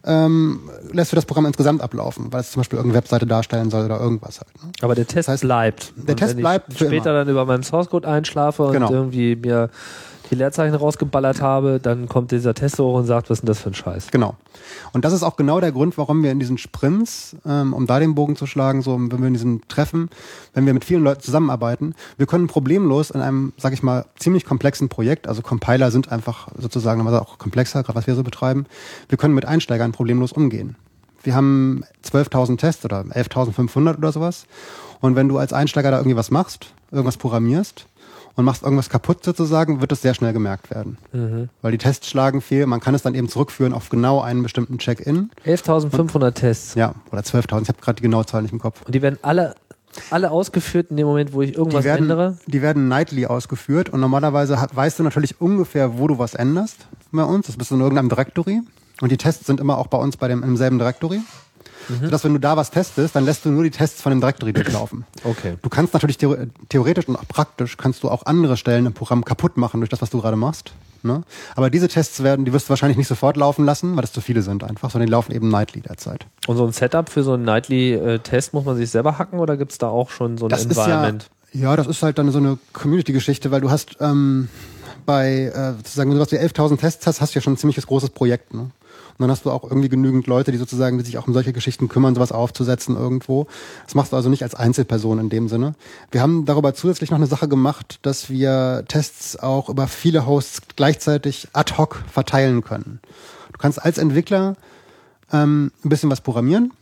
ähm, 0.05 0.69
lässt 0.93 1.13
du 1.13 1.17
das 1.17 1.25
Programm 1.25 1.47
insgesamt 1.47 1.81
ablaufen, 1.81 2.31
weil 2.33 2.41
es 2.41 2.51
zum 2.51 2.61
Beispiel 2.61 2.77
irgendeine 2.79 2.99
Webseite 3.03 3.27
darstellen 3.27 3.71
soll 3.71 3.85
oder 3.87 4.01
irgendwas 4.01 4.41
halt. 4.41 4.49
Ne? 4.63 4.71
Aber 4.83 4.95
der 4.95 5.07
Test 5.07 5.29
Das 5.29 5.33
heißt, 5.35 5.43
bleibt. 5.45 5.93
der 5.97 6.11
Und 6.11 6.17
Test 6.19 6.35
wenn 6.35 6.41
bleibt 6.43 6.73
ich 6.73 6.79
später 6.79 7.11
immer. 7.11 7.21
dann 7.21 7.29
über 7.29 7.45
meinen 7.47 7.63
Source 7.63 7.89
Code 7.89 8.07
einschlafe 8.09 8.65
und 8.65 8.73
Genau. 8.73 8.91
irgendwie 8.93 9.37
mir 9.37 9.71
die 10.31 10.35
Leerzeichen 10.35 10.75
rausgeballert 10.75 11.41
habe, 11.41 11.81
dann 11.81 12.09
kommt 12.09 12.31
dieser 12.31 12.55
Tester 12.55 12.85
hoch 12.85 12.95
und 12.95 13.07
sagt, 13.07 13.31
was 13.31 13.39
ist 13.39 13.43
denn 13.43 13.49
das 13.49 13.61
für 13.61 13.71
ein 13.71 13.75
Scheiß? 13.75 14.11
Genau. 14.11 14.37
Und 14.93 15.05
das 15.05 15.13
ist 15.13 15.23
auch 15.23 15.37
genau 15.37 15.61
der 15.61 15.73
Grund, 15.73 15.99
warum 15.99 16.23
wir 16.23 16.31
in 16.31 16.39
diesen 16.39 16.59
Sprints, 16.59 17.37
ähm, 17.47 17.73
um 17.73 17.87
da 17.87 17.99
den 17.99 18.15
Bogen 18.15 18.37
zu 18.37 18.47
schlagen, 18.47 18.83
so 18.83 18.99
wenn 18.99 19.21
wir 19.21 19.27
in 19.27 19.35
diesen 19.35 19.67
Treffen, 19.69 20.11
wenn 20.55 20.67
wir 20.67 20.75
mit 20.75 20.85
vielen 20.85 21.03
Leuten 21.03 21.21
zusammenarbeiten, 21.21 21.95
wir 22.17 22.27
können 22.27 22.47
problemlos 22.47 23.11
in 23.11 23.21
einem, 23.21 23.53
sag 23.57 23.73
ich 23.73 23.83
mal, 23.83 24.07
ziemlich 24.19 24.45
komplexen 24.45 24.89
Projekt, 24.89 25.29
also 25.29 25.43
Compiler 25.43 25.91
sind 25.91 26.11
einfach 26.11 26.49
sozusagen 26.59 27.07
auch 27.07 27.39
komplexer, 27.39 27.83
gerade 27.83 27.97
was 27.97 28.07
wir 28.07 28.15
so 28.15 28.23
betreiben, 28.23 28.67
wir 29.09 29.19
können 29.19 29.35
mit 29.35 29.45
Einsteigern 29.45 29.93
problemlos 29.93 30.33
umgehen. 30.33 30.77
Wir 31.23 31.35
haben 31.35 31.85
12.000 32.05 32.59
Tests 32.59 32.85
oder 32.85 33.01
11.500 33.01 33.97
oder 33.97 34.13
sowas. 34.13 34.47
Und 35.01 35.17
wenn 35.17 35.29
du 35.29 35.39
als 35.39 35.55
Einsteiger 35.55 35.91
da 35.91 35.97
irgendwie 35.99 36.17
was 36.17 36.31
machst, 36.31 36.73
irgendwas 36.91 37.17
programmierst 37.17 37.87
und 38.37 38.45
machst 38.45 38.63
irgendwas 38.63 38.89
kaputt 38.91 39.25
sozusagen, 39.25 39.81
wird 39.81 39.93
es 39.93 40.03
sehr 40.03 40.15
schnell 40.15 40.33
gemerkt 40.33 40.71
werden. 40.71 40.99
Weil 41.63 41.73
die 41.73 41.79
Tests 41.79 42.09
schlagen 42.09 42.41
fehl. 42.41 42.67
Man 42.67 42.81
kann 42.81 42.95
es 42.95 43.03
dann 43.03 43.15
eben 43.15 43.29
zurückführen 43.29 43.73
auf 43.73 43.89
genau 43.91 44.21
einen 44.21 44.43
bestimmten 44.43 44.79
Check-in. 44.79 45.31
11.500 45.47 46.31
Tests. 46.33 46.75
Ja, 46.75 46.95
oder 47.13 47.21
12.000. 47.23 47.63
Ich 47.63 47.69
habe 47.69 47.81
gerade 47.81 47.97
die 47.97 48.03
genaue 48.03 48.27
Zahl 48.27 48.43
nicht 48.43 48.53
im 48.53 48.59
Kopf. 48.59 48.83
Und 48.85 48.95
die 48.95 49.03
werden 49.03 49.19
alle, 49.23 49.55
alle 50.11 50.31
ausgeführt 50.31 50.91
in 50.91 50.97
dem 50.97 51.07
Moment, 51.07 51.33
wo 51.33 51.43
ich 51.43 51.55
irgendwas 51.57 51.83
Die 51.83 51.89
werden, 51.89 52.03
ändere. 52.03 52.39
die 52.47 52.63
werden 52.63 52.89
nightly 52.89 53.27
ausgeführt 53.27 53.89
und 53.91 54.01
normalerweise 54.01 54.61
hat, 54.61 54.75
weißt 54.75 54.99
du 54.99 55.03
natürlich 55.05 55.41
ungefähr, 55.41 55.99
wo 55.99 56.09
du 56.09 56.19
was 56.19 56.35
änderst 56.35 56.87
bei 57.13 57.23
uns. 57.25 57.47
Das 57.47 57.57
bist 57.57 57.71
du 57.71 57.77
in 57.77 57.81
irgendeinem 57.81 58.09
Directory. 58.09 58.63
Und 59.01 59.11
die 59.13 59.17
Tests 59.17 59.47
sind 59.47 59.61
immer 59.61 59.79
auch 59.79 59.89
bei 59.89 59.99
uns 59.99 60.17
bei 60.17 60.29
dem, 60.29 60.43
im 60.43 60.57
selben 60.57 60.79
Directory. 60.79 61.21
Sodass, 62.03 62.25
wenn 62.25 62.33
du 62.35 62.41
da 62.41 62.57
was 62.57 62.71
testest, 62.71 63.15
dann 63.17 63.25
lässt 63.25 63.45
du 63.45 63.51
nur 63.51 63.63
die 63.65 63.71
Tests 63.71 64.01
von 64.03 64.11
dem 64.11 64.21
Directory 64.21 64.53
durchlaufen. 64.53 65.05
Okay. 65.25 65.57
Du 65.63 65.69
kannst 65.69 65.93
natürlich 65.95 66.17
theore- 66.19 66.49
theoretisch 66.69 67.09
und 67.09 67.17
auch 67.17 67.27
praktisch 67.29 67.77
kannst 67.77 68.03
du 68.03 68.11
auch 68.11 68.27
andere 68.27 68.57
Stellen 68.57 68.87
im 68.87 68.93
Programm 68.95 69.25
kaputt 69.25 69.57
machen 69.57 69.81
durch 69.81 69.91
das, 69.91 70.01
was 70.03 70.11
du 70.11 70.21
gerade 70.21 70.37
machst. 70.37 70.73
Ne? 71.03 71.23
Aber 71.55 71.69
diese 71.69 71.89
Tests 71.89 72.23
werden, 72.23 72.45
die 72.47 72.53
wirst 72.55 72.67
du 72.67 72.71
wahrscheinlich 72.71 72.97
nicht 72.97 73.09
sofort 73.09 73.37
laufen 73.37 73.67
lassen, 73.67 73.95
weil 73.95 74.01
das 74.03 74.13
zu 74.13 74.23
viele 74.23 74.41
sind 74.41 74.65
einfach, 74.65 74.91
sondern 74.91 75.07
die 75.07 75.11
laufen 75.13 75.33
eben 75.33 75.51
nightly 75.51 75.83
derzeit. 75.83 76.27
Und 76.47 76.57
so 76.57 76.65
ein 76.65 76.73
Setup 76.73 77.09
für 77.11 77.23
so 77.23 77.35
einen 77.35 77.45
Nightly-Test 77.45 78.55
muss 78.55 78.65
man 78.65 78.77
sich 78.77 78.91
selber 78.91 79.19
hacken 79.19 79.39
oder 79.39 79.57
gibt's 79.59 79.77
da 79.79 79.89
auch 79.89 80.09
schon 80.11 80.39
so 80.39 80.47
ein 80.47 80.49
Das 80.49 80.65
ist 80.65 80.77
ja, 80.77 80.85
Environment? 80.85 81.31
ja, 81.53 81.77
das 81.77 81.87
ist 81.89 82.03
halt 82.03 82.17
dann 82.19 82.31
so 82.31 82.39
eine 82.39 82.59
Community-Geschichte, 82.73 83.51
weil 83.51 83.61
du 83.61 83.71
hast 83.71 83.97
ähm, 84.01 84.49
bei, 85.05 85.53
äh, 85.55 85.73
sozusagen, 85.77 86.09
wenn 86.11 86.17
du 86.17 86.23
was 86.23 86.33
wie 86.33 86.39
11.000 86.39 86.79
Tests 86.79 87.07
hast, 87.07 87.21
hast 87.21 87.35
du 87.35 87.39
ja 87.39 87.43
schon 87.43 87.53
ein 87.53 87.57
ziemliches 87.59 87.87
großes 87.87 88.09
Projekt. 88.11 88.55
Ne? 88.55 88.71
Und 89.17 89.23
dann 89.23 89.31
hast 89.31 89.45
du 89.45 89.51
auch 89.51 89.63
irgendwie 89.63 89.89
genügend 89.89 90.27
Leute, 90.27 90.51
die 90.51 90.59
sozusagen 90.59 90.99
die 90.99 91.05
sich 91.05 91.19
auch 91.19 91.29
um 91.29 91.35
solche 91.35 91.53
Geschichten 91.53 91.89
kümmern, 91.89 92.17
sowas 92.17 92.33
aufzusetzen 92.33 92.97
irgendwo. 92.97 93.47
Das 93.85 93.95
machst 93.95 94.13
du 94.13 94.17
also 94.17 94.29
nicht 94.29 94.43
als 94.43 94.57
Einzelperson 94.57 95.21
in 95.21 95.29
dem 95.29 95.49
Sinne. 95.49 95.75
Wir 96.11 96.21
haben 96.21 96.47
darüber 96.47 96.75
zusätzlich 96.75 97.11
noch 97.11 97.19
eine 97.19 97.29
Sache 97.29 97.47
gemacht, 97.47 98.01
dass 98.03 98.29
wir 98.29 98.85
Tests 98.89 99.39
auch 99.39 99.69
über 99.69 99.87
viele 99.87 100.27
Hosts 100.27 100.63
gleichzeitig 100.75 101.49
ad 101.53 101.75
hoc 101.79 102.03
verteilen 102.11 102.65
können. 102.65 102.99
Du 103.53 103.59
kannst 103.59 103.81
als 103.81 103.99
Entwickler 103.99 104.57
ähm, 105.33 105.71
ein 105.85 105.89
bisschen 105.89 106.11
was 106.11 106.21
programmieren, 106.21 106.73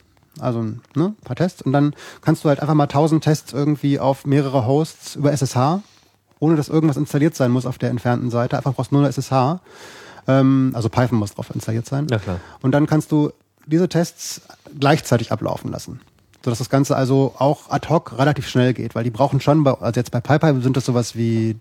also 0.41 0.63
ne, 0.63 0.79
ein 0.97 1.17
paar 1.25 1.37
Tests, 1.37 1.61
und 1.61 1.73
dann 1.73 1.95
kannst 2.23 2.45
du 2.45 2.49
halt 2.49 2.61
einfach 2.61 2.75
mal 2.75 2.85
1000 2.85 3.23
Tests 3.23 3.53
irgendwie 3.53 3.99
auf 3.99 4.25
mehrere 4.25 4.67
Hosts 4.67 5.17
über 5.17 5.33
SSH, 5.33 5.83
ohne 6.39 6.57
dass 6.57 6.71
irgendwas 6.71 6.97
installiert 6.97 7.35
sein 7.35 7.51
muss 7.51 7.67
auf 7.67 7.77
der 7.77 7.91
entfernten 7.91 8.31
Seite. 8.31 8.57
Einfach 8.57 8.75
brauchst 8.75 8.91
nur 8.91 9.03
eine 9.03 9.11
SSH. 9.11 9.61
Ähm, 10.27 10.73
also 10.75 10.89
Python 10.89 11.19
muss 11.19 11.35
drauf 11.35 11.51
installiert 11.55 11.87
sein. 11.87 12.07
Na 12.11 12.19
klar. 12.19 12.41
Und 12.61 12.73
dann 12.73 12.87
kannst 12.87 13.13
du 13.13 13.33
diese 13.67 13.89
Tests 13.89 14.43
gleichzeitig 14.79 15.33
ablaufen 15.33 15.71
lassen. 15.71 16.01
Sodass 16.45 16.59
das 16.59 16.71
Ganze 16.71 16.97
also 16.97 17.35
auch 17.39 17.71
ad 17.71 17.89
hoc 17.89 18.19
relativ 18.19 18.49
schnell 18.49 18.75
geht, 18.75 18.97
weil 18.97 19.05
die 19.05 19.11
brauchen 19.11 19.41
schon, 19.41 19.63
bei, 19.63 19.75
also 19.75 20.01
jetzt 20.01 20.11
bei 20.11 20.21
PyPy 20.21 20.61
sind 20.61 20.77
das 20.77 20.85
sowas 20.85 21.15
wie, 21.15 21.57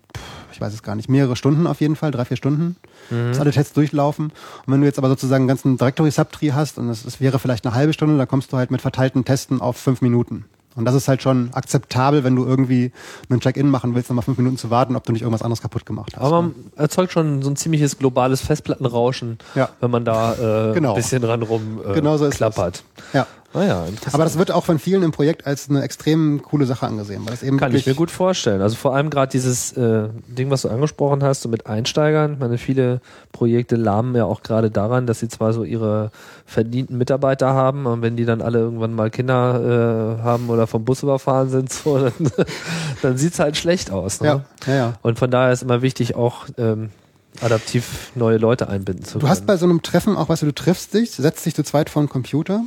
ich 0.52 0.60
weiß 0.60 0.74
es 0.74 0.82
gar 0.82 0.96
nicht, 0.96 1.08
mehrere 1.08 1.36
Stunden 1.36 1.68
auf 1.68 1.80
jeden 1.80 1.94
Fall, 1.94 2.10
drei, 2.10 2.24
vier 2.24 2.36
Stunden, 2.36 2.74
bis 3.08 3.38
alle 3.38 3.52
Tests 3.52 3.74
durchlaufen. 3.74 4.32
Und 4.66 4.72
wenn 4.72 4.80
du 4.80 4.86
jetzt 4.86 4.98
aber 4.98 5.08
sozusagen 5.08 5.42
einen 5.42 5.48
ganzen 5.48 5.76
Directory-Subtree 5.76 6.52
hast 6.52 6.78
und 6.78 6.88
es, 6.88 7.04
es 7.04 7.20
wäre 7.20 7.38
vielleicht 7.38 7.64
eine 7.64 7.76
halbe 7.76 7.92
Stunde, 7.92 8.18
dann 8.18 8.26
kommst 8.26 8.52
du 8.52 8.56
halt 8.56 8.72
mit 8.72 8.80
verteilten 8.80 9.24
Testen 9.24 9.60
auf 9.60 9.76
fünf 9.76 10.00
Minuten. 10.00 10.46
Und 10.74 10.84
das 10.86 10.94
ist 10.94 11.06
halt 11.08 11.22
schon 11.22 11.50
akzeptabel, 11.52 12.24
wenn 12.24 12.34
du 12.34 12.44
irgendwie 12.46 12.92
einen 13.28 13.40
Check-in 13.40 13.68
machen 13.68 13.94
willst, 13.94 14.08
nochmal 14.08 14.24
fünf 14.24 14.38
Minuten 14.38 14.56
zu 14.56 14.70
warten, 14.70 14.96
ob 14.96 15.04
du 15.04 15.12
nicht 15.12 15.22
irgendwas 15.22 15.42
anderes 15.42 15.60
kaputt 15.60 15.84
gemacht 15.84 16.12
hast. 16.16 16.24
Aber 16.24 16.42
ne? 16.42 16.48
man 16.48 16.54
erzeugt 16.76 17.12
schon 17.12 17.42
so 17.42 17.50
ein 17.50 17.56
ziemliches 17.56 17.98
globales 17.98 18.40
Festplattenrauschen, 18.40 19.38
Ja. 19.54 19.68
wenn 19.80 19.90
man 19.90 20.04
da 20.04 20.70
äh, 20.70 20.74
Genau. 20.74 20.90
ein 20.90 20.96
bisschen 20.96 21.20
dran 21.22 21.42
rum 21.42 21.80
äh, 21.86 21.92
Genau 21.94 22.16
so 22.16 22.24
ist 22.26 22.36
klappert. 22.36 22.84
ja. 23.12 23.26
Naja, 23.54 23.84
interessant. 23.84 24.14
Aber 24.14 24.24
das 24.24 24.38
wird 24.38 24.50
auch 24.50 24.64
von 24.64 24.78
vielen 24.78 25.02
im 25.02 25.12
Projekt 25.12 25.46
als 25.46 25.68
eine 25.68 25.82
extrem 25.82 26.42
coole 26.42 26.64
Sache 26.64 26.86
angesehen, 26.86 27.22
weil 27.24 27.32
das 27.32 27.42
eben 27.42 27.58
Kann 27.58 27.74
ich 27.74 27.86
mir 27.86 27.94
gut 27.94 28.10
vorstellen. 28.10 28.62
Also 28.62 28.76
vor 28.76 28.94
allem 28.94 29.10
gerade 29.10 29.30
dieses 29.30 29.72
äh, 29.72 30.08
Ding, 30.26 30.50
was 30.50 30.62
du 30.62 30.68
angesprochen 30.68 31.22
hast, 31.22 31.42
so 31.42 31.48
mit 31.48 31.66
Einsteigern. 31.66 32.34
Ich 32.34 32.38
meine, 32.38 32.56
viele 32.56 33.00
Projekte 33.30 33.76
lahmen 33.76 34.14
ja 34.14 34.24
auch 34.24 34.42
gerade 34.42 34.70
daran, 34.70 35.06
dass 35.06 35.20
sie 35.20 35.28
zwar 35.28 35.52
so 35.52 35.64
ihre 35.64 36.10
verdienten 36.46 36.96
Mitarbeiter 36.96 37.52
haben, 37.52 37.86
und 37.86 38.02
wenn 38.02 38.16
die 38.16 38.24
dann 38.24 38.40
alle 38.40 38.58
irgendwann 38.60 38.94
mal 38.94 39.10
Kinder 39.10 40.18
äh, 40.18 40.22
haben 40.22 40.48
oder 40.48 40.66
vom 40.66 40.84
Bus 40.84 41.02
überfahren 41.02 41.50
sind, 41.50 41.72
so, 41.72 41.98
dann, 41.98 42.12
dann 43.02 43.16
sieht's 43.18 43.38
halt 43.38 43.56
schlecht 43.56 43.90
aus. 43.90 44.20
Ne? 44.20 44.26
Ja, 44.28 44.44
ja, 44.66 44.74
ja. 44.74 44.92
Und 45.02 45.18
von 45.18 45.30
daher 45.30 45.52
ist 45.52 45.62
immer 45.62 45.82
wichtig, 45.82 46.14
auch 46.14 46.46
ähm, 46.56 46.90
adaptiv 47.40 48.12
neue 48.14 48.38
Leute 48.38 48.68
einbinden 48.68 49.04
zu 49.04 49.14
Du 49.14 49.18
können. 49.20 49.30
hast 49.30 49.46
bei 49.46 49.56
so 49.56 49.66
einem 49.66 49.82
Treffen 49.82 50.16
auch, 50.16 50.28
weißt 50.28 50.42
du, 50.42 50.46
du 50.46 50.54
triffst 50.54 50.94
dich, 50.94 51.10
setzt 51.12 51.44
dich 51.44 51.54
zu 51.54 51.62
zweit 51.64 51.90
vor 51.90 52.00
einen 52.00 52.08
Computer 52.08 52.62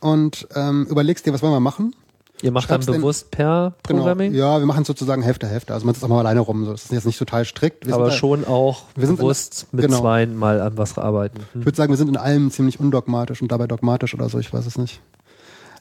und 0.00 0.48
ähm, 0.54 0.86
überlegst 0.90 1.26
dir, 1.26 1.32
was 1.32 1.42
wollen 1.42 1.52
wir 1.52 1.60
machen? 1.60 1.94
Ihr 2.42 2.52
macht 2.52 2.70
dann 2.70 2.76
schreibst 2.76 2.88
den- 2.88 2.94
bewusst 3.02 3.30
per 3.30 3.74
Programming, 3.82 4.32
Genau. 4.32 4.54
Ja, 4.54 4.58
wir 4.60 4.66
machen 4.66 4.84
sozusagen 4.86 5.20
Hälfte, 5.22 5.46
Hälfte. 5.46 5.74
Also 5.74 5.84
man 5.84 5.94
sitzt 5.94 6.02
auch 6.04 6.08
mal 6.08 6.20
alleine 6.20 6.40
rum. 6.40 6.64
So. 6.64 6.72
Das 6.72 6.84
ist 6.84 6.92
jetzt 6.92 7.04
nicht 7.04 7.18
total 7.18 7.44
strikt. 7.44 7.86
Wir 7.86 7.94
aber 7.94 8.06
da- 8.06 8.10
schon 8.12 8.46
auch 8.46 8.84
wir 8.94 9.04
sind 9.06 9.16
in- 9.16 9.22
bewusst 9.22 9.66
mit 9.72 9.84
genau. 9.84 10.00
zweien 10.00 10.36
mal 10.36 10.60
an 10.62 10.78
was 10.78 10.96
arbeiten. 10.96 11.40
Hm. 11.52 11.60
Ich 11.60 11.66
würde 11.66 11.76
sagen, 11.76 11.92
wir 11.92 11.98
sind 11.98 12.08
in 12.08 12.16
allem 12.16 12.50
ziemlich 12.50 12.80
undogmatisch 12.80 13.42
und 13.42 13.52
dabei 13.52 13.66
dogmatisch 13.66 14.14
oder 14.14 14.28
so, 14.30 14.38
ich 14.38 14.52
weiß 14.54 14.64
es 14.64 14.78
nicht. 14.78 15.02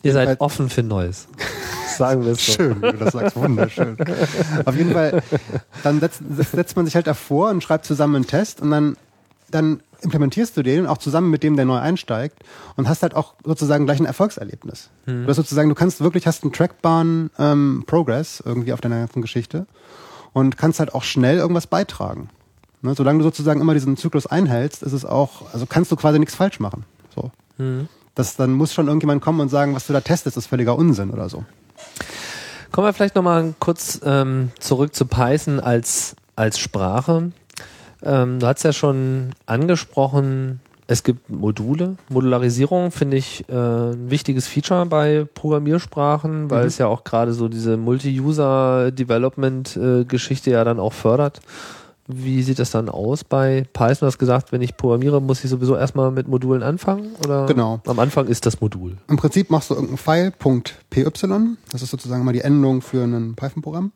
Ihr 0.03 0.11
seid 0.13 0.27
Jedenfalls- 0.27 0.41
offen 0.41 0.69
für 0.69 0.83
Neues. 0.83 1.27
Sagen 1.97 2.23
wir 2.25 2.31
es 2.33 2.45
so. 2.45 2.51
Schön, 2.53 2.77
wie 2.81 2.91
du 2.91 2.97
das 2.97 3.11
sagst, 3.13 3.35
wunderschön. 3.35 3.97
Auf 4.65 4.75
jeden 4.77 4.93
Fall, 4.93 5.21
dann 5.83 5.99
setzt, 5.99 6.21
setzt 6.51 6.75
man 6.77 6.85
sich 6.85 6.95
halt 6.95 7.07
davor 7.07 7.49
und 7.49 7.61
schreibt 7.61 7.83
zusammen 7.85 8.15
einen 8.15 8.27
Test 8.27 8.61
und 8.61 8.71
dann, 8.71 8.95
dann 9.51 9.81
implementierst 10.01 10.55
du 10.57 10.63
den 10.63 10.87
auch 10.87 10.97
zusammen 10.97 11.29
mit 11.29 11.43
dem, 11.43 11.55
der 11.55 11.65
neu 11.65 11.77
einsteigt 11.77 12.37
und 12.75 12.87
hast 12.87 13.03
halt 13.03 13.15
auch 13.15 13.33
sozusagen 13.43 13.85
gleich 13.85 13.99
ein 13.99 14.05
Erfolgserlebnis. 14.05 14.89
Du 15.23 15.27
hast 15.27 15.37
sozusagen, 15.37 15.69
du 15.69 15.75
kannst 15.75 16.01
wirklich, 16.01 16.27
hast 16.27 16.43
einen 16.43 16.53
trackbaren 16.53 17.29
ähm, 17.37 17.83
Progress 17.85 18.41
irgendwie 18.45 18.73
auf 18.73 18.81
deiner 18.81 18.99
ganzen 18.99 19.21
Geschichte 19.21 19.65
und 20.33 20.57
kannst 20.57 20.79
halt 20.79 20.93
auch 20.93 21.03
schnell 21.03 21.37
irgendwas 21.37 21.67
beitragen. 21.67 22.29
Ne? 22.81 22.93
Solange 22.95 23.19
du 23.19 23.23
sozusagen 23.23 23.61
immer 23.61 23.73
diesen 23.73 23.97
Zyklus 23.97 24.25
einhältst, 24.25 24.83
ist 24.83 24.93
es 24.93 25.05
auch, 25.05 25.53
also 25.53 25.65
kannst 25.65 25.91
du 25.91 25.95
quasi 25.95 26.19
nichts 26.19 26.35
falsch 26.35 26.59
machen. 26.59 26.85
So. 27.13 27.31
Das, 28.15 28.35
dann 28.35 28.53
muss 28.53 28.73
schon 28.73 28.87
irgendjemand 28.87 29.21
kommen 29.21 29.39
und 29.39 29.49
sagen, 29.49 29.75
was 29.75 29.87
du 29.87 29.93
da 29.93 30.01
testest, 30.01 30.37
ist 30.37 30.47
völliger 30.47 30.75
Unsinn 30.75 31.09
oder 31.11 31.29
so. 31.29 31.43
Kommen 32.71 32.87
wir 32.87 32.93
vielleicht 32.93 33.15
nochmal 33.15 33.53
kurz 33.59 33.99
ähm, 34.03 34.51
zurück 34.59 34.93
zu 34.93 35.05
Python 35.05 35.59
als, 35.59 36.15
als 36.35 36.59
Sprache. 36.59 37.31
Ähm, 38.03 38.39
du 38.39 38.47
hast 38.47 38.63
ja 38.63 38.71
schon 38.73 39.31
angesprochen, 39.45 40.59
es 40.87 41.03
gibt 41.03 41.29
Module. 41.29 41.97
Modularisierung 42.09 42.91
finde 42.91 43.17
ich 43.17 43.47
äh, 43.49 43.53
ein 43.53 44.09
wichtiges 44.09 44.47
Feature 44.47 44.85
bei 44.87 45.27
Programmiersprachen, 45.35 46.49
weil 46.49 46.61
Mhm. 46.61 46.67
es 46.67 46.77
ja 46.79 46.87
auch 46.87 47.03
gerade 47.03 47.33
so 47.33 47.47
diese 47.47 47.77
Multi-User-Development-Geschichte 49.19 50.51
ja 50.51 50.63
dann 50.63 50.79
auch 50.79 50.93
fördert. 50.93 51.41
Wie 52.11 52.41
sieht 52.41 52.57
das 52.57 52.71
dann 52.71 52.89
aus 52.89 53.23
bei 53.23 53.67
Python? 53.71 53.97
Du 53.99 54.05
hast 54.07 54.17
gesagt, 54.17 54.51
wenn 54.51 54.63
ich 54.63 54.75
programmiere, 54.77 55.21
muss 55.21 55.43
ich 55.43 55.49
sowieso 55.51 55.75
erstmal 55.75 56.09
mit 56.09 56.27
Modulen 56.27 56.63
anfangen? 56.63 57.11
Oder 57.23 57.45
Genau. 57.45 57.81
am 57.85 57.99
Anfang 57.99 58.25
ist 58.25 58.47
das 58.47 58.59
Modul? 58.61 58.97
Im 59.07 59.17
Prinzip 59.17 59.51
machst 59.51 59.69
du 59.69 59.75
irgendein 59.75 59.97
File, 59.97 60.31
.py, 60.89 61.03
das 61.71 61.83
ist 61.83 61.91
sozusagen 61.91 62.25
mal 62.25 62.33
die 62.33 62.41
Endung 62.41 62.81
für 62.81 63.03
ein 63.03 63.35
Python-Programm. 63.35 63.91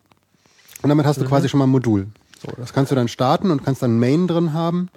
Und 0.83 0.89
damit 0.89 1.07
hast 1.07 1.19
du 1.21 1.25
quasi 1.25 1.49
schon 1.49 1.57
mal 1.57 1.65
ein 1.65 1.71
Modul. 1.71 2.05
So, 2.45 2.51
das 2.57 2.73
kannst 2.73 2.91
du 2.91 2.95
dann 2.95 3.07
starten 3.07 3.51
und 3.51 3.63
kannst 3.63 3.81
dann 3.81 3.99
Main 3.99 4.27
drin 4.27 4.53
haben. 4.53 4.89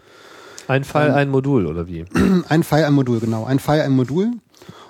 Ein 0.68 0.82
File, 0.84 1.12
ein 1.14 1.28
Modul 1.30 1.66
oder 1.66 1.86
wie? 1.86 2.04
Ein 2.48 2.64
File, 2.64 2.84
ein 2.86 2.92
Modul, 2.94 3.20
genau. 3.20 3.44
Ein 3.44 3.60
File, 3.60 3.82
ein 3.82 3.92
Modul. 3.92 4.32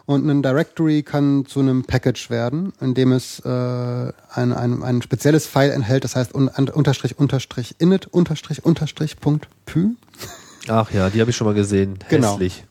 Und 0.07 0.27
ein 0.31 0.40
Directory 0.42 1.03
kann 1.03 1.45
zu 1.47 1.59
einem 1.61 1.83
Package 1.85 2.31
werden, 2.31 2.73
in 2.81 2.95
dem 2.95 3.11
es 3.12 3.40
äh, 3.40 3.49
ein, 3.49 4.53
ein, 4.53 4.83
ein 4.85 5.03
spezielles 5.03 5.47
File 5.49 5.73
enthält, 5.73 6.05
das 6.05 6.14
heißt 6.14 6.33
un- 6.33 6.49
unterstrich 6.49 7.19
unterstrich 7.19 7.75
init 7.79 8.07
unterstrich 8.07 8.64
unterstrich 8.64 9.19
Punkt 9.19 9.49
py. 9.66 9.97
Ach 10.69 10.90
ja, 10.92 11.11
die 11.11 11.21
habe 11.21 11.31
ich 11.33 11.37
schon 11.37 11.47
mal 11.49 11.55
gesehen. 11.55 11.99
Genau. 12.09 12.35
Hässlich. 12.35 12.64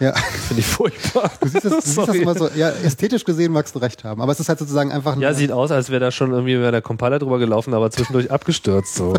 Ja, 0.00 0.12
Finde 0.48 0.60
ich 0.60 0.66
furchtbar. 0.66 1.30
du 1.40 1.48
siehst 1.48 1.64
das, 1.64 1.72
du 1.72 1.80
siehst 1.80 1.98
das 1.98 2.16
immer 2.16 2.34
so, 2.34 2.48
ja, 2.54 2.70
ästhetisch 2.70 3.24
gesehen 3.24 3.52
magst 3.52 3.74
du 3.74 3.78
recht 3.78 4.04
haben, 4.04 4.20
aber 4.20 4.32
es 4.32 4.40
ist 4.40 4.48
halt 4.48 4.58
sozusagen 4.58 4.90
einfach 4.92 5.16
Ja, 5.16 5.34
sieht 5.34 5.52
aus, 5.52 5.70
als 5.70 5.90
wäre 5.90 6.00
da 6.00 6.10
schon 6.10 6.32
irgendwie 6.32 6.58
wäre 6.58 6.72
der 6.72 6.82
Compiler 6.82 7.18
drüber 7.18 7.38
gelaufen, 7.38 7.74
aber 7.74 7.90
zwischendurch 7.90 8.30
abgestürzt 8.30 8.94
so. 8.94 9.14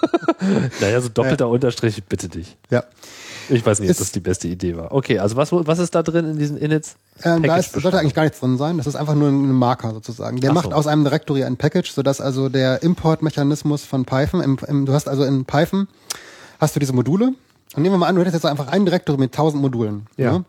naja, 0.80 1.00
so 1.00 1.08
doppelter 1.08 1.48
Unterstrich, 1.48 2.02
bitte 2.04 2.28
dich. 2.28 2.56
ja. 2.70 2.84
Ich 3.48 3.64
weiß 3.64 3.78
nicht, 3.78 3.90
ob 3.90 3.96
das 3.96 4.10
die 4.10 4.18
beste 4.18 4.48
Idee 4.48 4.76
war. 4.76 4.92
Okay, 4.92 5.20
also 5.20 5.36
was, 5.36 5.52
was 5.52 5.78
ist 5.78 5.94
da 5.94 6.02
drin 6.02 6.30
in 6.30 6.36
diesen 6.36 6.56
Inits? 6.56 6.96
Ähm, 7.22 7.44
da 7.44 7.56
ist, 7.56 7.80
sollte 7.80 7.98
eigentlich 7.98 8.14
gar 8.14 8.24
nichts 8.24 8.40
drin 8.40 8.56
sein. 8.58 8.76
Das 8.76 8.88
ist 8.88 8.96
einfach 8.96 9.14
nur 9.14 9.28
ein 9.28 9.52
Marker 9.52 9.92
sozusagen. 9.92 10.40
Der 10.40 10.50
Ach 10.50 10.54
macht 10.54 10.70
so. 10.70 10.72
aus 10.72 10.88
einem 10.88 11.04
Directory 11.04 11.44
ein 11.44 11.56
Package, 11.56 11.92
sodass 11.92 12.20
also 12.20 12.48
der 12.48 12.82
Importmechanismus 12.82 13.84
von 13.84 14.04
Python, 14.04 14.40
im, 14.40 14.58
im, 14.66 14.86
du 14.86 14.92
hast 14.92 15.08
also 15.08 15.22
in 15.22 15.44
Python, 15.44 15.86
hast 16.58 16.74
du 16.74 16.80
diese 16.80 16.92
Module. 16.92 17.34
Und 17.76 17.82
nehmen 17.82 17.94
wir 17.94 17.98
mal 17.98 18.08
an, 18.08 18.14
du 18.14 18.22
hättest 18.22 18.34
jetzt 18.34 18.46
einfach 18.46 18.68
ein 18.68 18.84
Directory 18.84 19.18
mit 19.18 19.32
1000 19.32 19.62
Modulen. 19.62 20.06
Ja. 20.16 20.32
ne? 20.32 20.44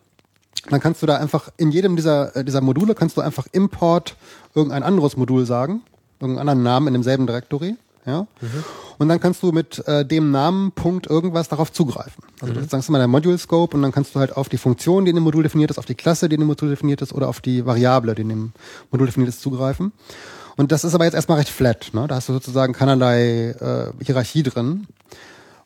Dann 0.69 0.79
kannst 0.79 1.01
du 1.01 1.05
da 1.05 1.17
einfach, 1.17 1.49
in 1.57 1.71
jedem 1.71 1.95
dieser, 1.95 2.35
äh, 2.35 2.43
dieser 2.43 2.61
Module 2.61 2.95
kannst 2.95 3.17
du 3.17 3.21
einfach 3.21 3.47
Import 3.51 4.15
irgendein 4.55 4.83
anderes 4.83 5.17
Modul 5.17 5.45
sagen, 5.45 5.81
irgendeinen 6.19 6.49
anderen 6.49 6.63
Namen 6.63 6.87
in 6.87 6.93
demselben 6.93 7.27
Directory. 7.27 7.75
Ja? 8.05 8.25
Und 8.97 9.09
dann 9.09 9.19
kannst 9.19 9.43
du 9.43 9.51
mit 9.51 9.85
äh, 9.87 10.05
dem 10.05 10.31
Namen 10.31 10.71
Punkt 10.71 11.07
irgendwas 11.07 11.49
darauf 11.49 11.71
zugreifen. 11.71 12.23
Also 12.39 12.53
das 12.53 12.69
sagst 12.69 12.87
du 12.87 12.93
mal 12.93 12.99
der 12.99 13.07
Module 13.07 13.37
Scope 13.37 13.75
und 13.75 13.83
dann 13.83 13.91
kannst 13.91 14.15
du 14.15 14.19
halt 14.19 14.35
auf 14.35 14.47
die 14.49 14.57
Funktion, 14.57 15.05
die 15.05 15.09
in 15.09 15.15
dem 15.15 15.23
Modul 15.23 15.43
definiert 15.43 15.69
ist, 15.69 15.77
auf 15.77 15.85
die 15.85 15.95
Klasse, 15.95 16.29
die 16.29 16.35
in 16.35 16.41
dem 16.41 16.47
Modul 16.47 16.69
definiert 16.69 17.01
ist 17.01 17.13
oder 17.13 17.27
auf 17.27 17.41
die 17.41 17.65
Variable, 17.65 18.15
die 18.15 18.21
in 18.21 18.29
dem 18.29 18.53
Modul 18.91 19.07
definiert 19.07 19.29
ist, 19.29 19.41
zugreifen. 19.41 19.91
Und 20.55 20.71
das 20.71 20.83
ist 20.83 20.95
aber 20.95 21.03
jetzt 21.03 21.13
erstmal 21.13 21.37
recht 21.37 21.51
flat. 21.51 21.89
Ne? 21.93 22.07
Da 22.07 22.15
hast 22.15 22.29
du 22.29 22.33
sozusagen 22.33 22.73
keinerlei 22.73 23.49
äh, 23.49 24.03
Hierarchie 24.03 24.43
drin. 24.43 24.87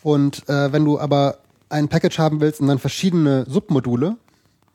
Und 0.02 0.50
äh, 0.50 0.74
wenn 0.74 0.84
du 0.84 1.00
aber 1.00 1.38
ein 1.72 1.88
Package 1.88 2.20
haben 2.20 2.42
willst 2.42 2.62
und 2.62 2.68
dann 2.68 2.80
verschiedene 2.80 3.46
Submodule, 3.48 4.18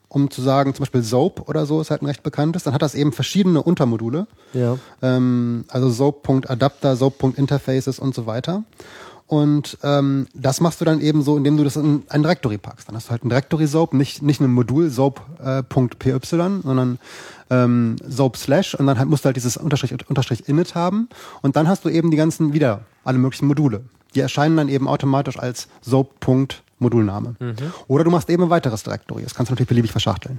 um 0.08 0.30
zu 0.30 0.42
sagen, 0.42 0.74
zum 0.74 0.82
Beispiel 0.82 1.02
Soap 1.02 1.48
oder 1.48 1.66
so 1.66 1.80
ist 1.80 1.90
halt 1.90 2.02
ein 2.02 2.06
recht 2.06 2.22
bekanntes, 2.22 2.62
dann 2.62 2.74
hat 2.74 2.82
das 2.82 2.94
eben 2.94 3.12
verschiedene 3.12 3.62
Untermodule. 3.62 4.26
Ja. 4.52 4.78
Ähm, 5.02 5.64
also 5.68 5.90
Soap.adapter, 5.90 6.96
Soap.interfaces 6.96 7.98
und 7.98 8.14
so 8.14 8.26
weiter. 8.26 8.64
Und 9.26 9.76
ähm, 9.82 10.28
das 10.34 10.60
machst 10.60 10.80
du 10.80 10.84
dann 10.84 11.00
eben 11.00 11.22
so, 11.22 11.36
indem 11.36 11.56
du 11.56 11.64
das 11.64 11.74
in 11.74 12.04
ein 12.08 12.22
Directory 12.22 12.58
packst. 12.58 12.88
Dann 12.88 12.94
hast 12.94 13.08
du 13.08 13.10
halt 13.10 13.24
ein 13.24 13.28
Directory 13.28 13.66
Soap, 13.66 13.92
nicht, 13.92 14.22
nicht 14.22 14.40
ein 14.40 14.52
Modul 14.52 14.88
Soap.py, 14.88 16.18
sondern 16.22 16.98
ähm, 17.50 17.96
Soap 18.08 18.36
slash 18.36 18.74
und 18.76 18.86
dann 18.86 18.98
halt 18.98 19.08
musst 19.08 19.24
du 19.24 19.26
halt 19.26 19.36
dieses 19.36 19.56
Unterstrich, 19.56 19.92
Unterstrich 20.08 20.48
init 20.48 20.76
haben. 20.76 21.08
Und 21.42 21.56
dann 21.56 21.66
hast 21.66 21.84
du 21.84 21.88
eben 21.88 22.12
die 22.12 22.16
ganzen 22.16 22.52
wieder, 22.52 22.82
alle 23.02 23.18
möglichen 23.18 23.46
Module. 23.46 23.82
Die 24.14 24.20
erscheinen 24.20 24.56
dann 24.56 24.68
eben 24.68 24.86
automatisch 24.86 25.38
als 25.38 25.66
Soap.modulname. 26.80 27.34
Oder 27.88 28.04
du 28.04 28.10
machst 28.10 28.28
eben 28.30 28.42
ein 28.44 28.50
weiteres 28.50 28.82
Directory. 28.82 29.22
Das 29.22 29.34
kannst 29.34 29.50
du 29.50 29.54
natürlich 29.54 29.68
beliebig 29.68 29.90
verschachteln. 29.92 30.38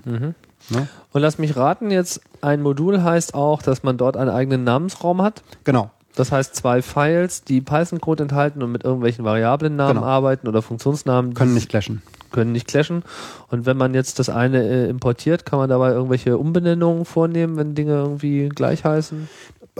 Ne? 0.70 0.88
Und 1.12 1.22
lass 1.22 1.38
mich 1.38 1.56
raten, 1.56 1.92
jetzt 1.92 2.22
ein 2.42 2.62
Modul 2.62 3.02
heißt 3.04 3.34
auch, 3.34 3.62
dass 3.62 3.84
man 3.84 3.98
dort 3.98 4.18
einen 4.18 4.30
eigenen 4.30 4.64
Namensraum 4.64 5.22
hat. 5.22 5.44
Genau. 5.64 5.92
Das 6.16 6.32
heißt, 6.32 6.56
zwei 6.56 6.82
Files, 6.82 7.44
die 7.44 7.62
Python-Code 7.62 8.24
enthalten 8.24 8.64
und 8.64 8.72
mit 8.72 8.84
irgendwelchen 8.84 9.24
Variablennamen 9.24 9.98
Genau. 9.98 10.08
arbeiten 10.08 10.48
oder 10.48 10.64
Funktionsnamen, 10.64 11.36
Können 11.36 11.54
nicht 11.54 11.70
clashen. 11.70 12.02
können 12.32 12.52
nicht 12.54 12.68
clashen. 12.68 13.04
Und 13.52 13.68
wenn 13.68 13.78
man 13.78 13.94
jetzt 13.94 14.18
das 14.18 14.28
eine 14.30 14.64
äh, 14.64 14.90
importiert, 14.90 15.46
kann 15.46 15.60
man 15.60 15.70
dabei 15.70 15.92
irgendwelche 15.92 16.40
Umbenennungen 16.40 17.06
vornehmen, 17.06 17.56
wenn 17.58 17.76
Dinge 17.76 17.92
irgendwie 17.94 18.50
gleich 18.50 18.84
heißen? 18.84 19.30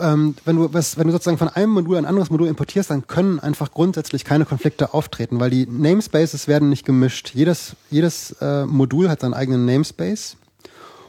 Ähm, 0.00 0.34
wenn 0.44 0.56
du 0.56 0.72
was, 0.72 0.98
wenn 0.98 1.06
du 1.06 1.12
sozusagen 1.12 1.38
von 1.38 1.48
einem 1.48 1.72
Modul 1.72 1.96
ein 1.96 2.06
anderes 2.06 2.30
Modul 2.30 2.48
importierst, 2.48 2.90
dann 2.90 3.06
können 3.06 3.40
einfach 3.40 3.72
grundsätzlich 3.72 4.24
keine 4.24 4.44
Konflikte 4.44 4.94
auftreten, 4.94 5.40
weil 5.40 5.50
die 5.50 5.66
Namespaces 5.66 6.48
werden 6.48 6.68
nicht 6.68 6.84
gemischt. 6.84 7.32
Jedes, 7.34 7.76
jedes 7.90 8.32
äh, 8.40 8.66
Modul 8.66 9.08
hat 9.08 9.20
seinen 9.20 9.34
eigenen 9.34 9.64
Namespace 9.64 10.36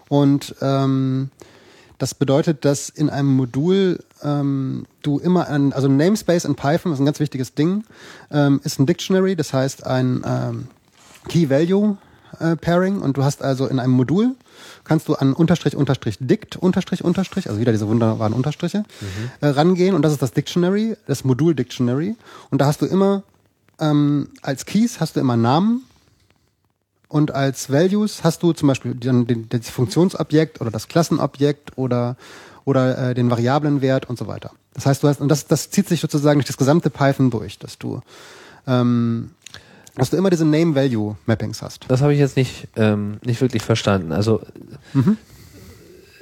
und 0.08 0.56
ähm, 0.62 1.30
das 1.98 2.16
bedeutet, 2.16 2.64
dass 2.64 2.90
in 2.90 3.10
einem 3.10 3.36
Modul 3.36 4.00
ähm, 4.24 4.86
du 5.02 5.20
immer 5.20 5.48
ein, 5.48 5.74
also 5.74 5.88
Namespace 5.88 6.46
in 6.46 6.56
Python 6.56 6.94
ist 6.94 7.00
ein 7.00 7.06
ganz 7.06 7.20
wichtiges 7.20 7.54
Ding, 7.54 7.84
ähm, 8.32 8.62
ist 8.64 8.80
ein 8.80 8.86
Dictionary, 8.86 9.36
das 9.36 9.54
heißt 9.54 9.86
ein 9.86 10.24
ähm, 10.26 10.68
Key-Value-Pairing 12.40 13.02
und 13.02 13.18
du 13.18 13.24
hast 13.24 13.42
also 13.42 13.68
in 13.68 13.80
einem 13.80 13.94
Modul 13.94 14.36
kannst 14.84 15.08
du 15.08 15.16
an 15.16 15.34
Unterstrich, 15.34 15.76
Unterstrich, 15.76 16.18
Dict, 16.20 16.56
Unterstrich, 16.58 17.04
Unterstrich, 17.04 17.48
also 17.48 17.60
wieder 17.60 17.72
diese 17.72 17.88
wunderbaren 17.88 18.34
Unterstriche, 18.34 18.84
äh, 19.42 19.48
rangehen 19.48 19.96
und 19.96 20.02
das 20.02 20.14
ist 20.14 20.22
das 20.22 20.32
Dictionary, 20.32 20.96
das 21.08 21.24
Modul 21.24 21.56
Dictionary 21.56 22.16
und 22.50 22.62
da 22.62 22.66
hast 22.66 22.82
du 22.82 22.86
immer 22.86 23.24
ähm, 23.80 24.30
als 24.42 24.66
Keys 24.66 25.00
hast 25.00 25.16
du 25.16 25.20
immer 25.20 25.38
Namen 25.38 25.84
und 27.08 27.32
als 27.34 27.72
Values 27.72 28.24
hast 28.24 28.44
du 28.44 28.54
zum 28.54 28.68
Beispiel 28.68 28.96
dann 28.96 29.48
das 29.50 29.70
Funktionsobjekt 29.70 30.62
oder 30.62 30.72
das 30.72 30.88
Klassenobjekt 30.88 31.78
oder 31.78 32.16
oder 32.66 33.10
äh, 33.10 33.14
den 33.16 33.32
Variablenwert 33.32 34.10
und 34.10 34.20
so 34.20 34.28
weiter. 34.28 34.52
Das 34.74 34.86
heißt, 34.86 35.02
du 35.02 35.08
hast 35.08 35.22
und 35.22 35.30
das 35.30 35.48
das 35.48 35.70
zieht 35.70 35.88
sich 35.88 36.02
sozusagen 36.02 36.40
durch 36.40 36.48
das 36.48 36.58
gesamte 36.58 36.90
Python 36.90 37.32
durch, 37.32 37.58
dass 37.58 37.78
du 37.78 38.02
ähm, 38.68 39.32
dass 40.00 40.10
du 40.10 40.18
immer 40.18 40.30
diese 40.30 40.46
Name-Value-Mappings 40.46 41.62
hast. 41.62 41.86
Das 41.88 42.02
habe 42.02 42.14
ich 42.14 42.20
jetzt 42.20 42.36
nicht, 42.38 42.68
ähm, 42.76 43.18
nicht 43.26 43.40
wirklich 43.42 43.64
verstanden. 43.64 44.12
Also 44.12 44.42
Mhm. 44.94 45.18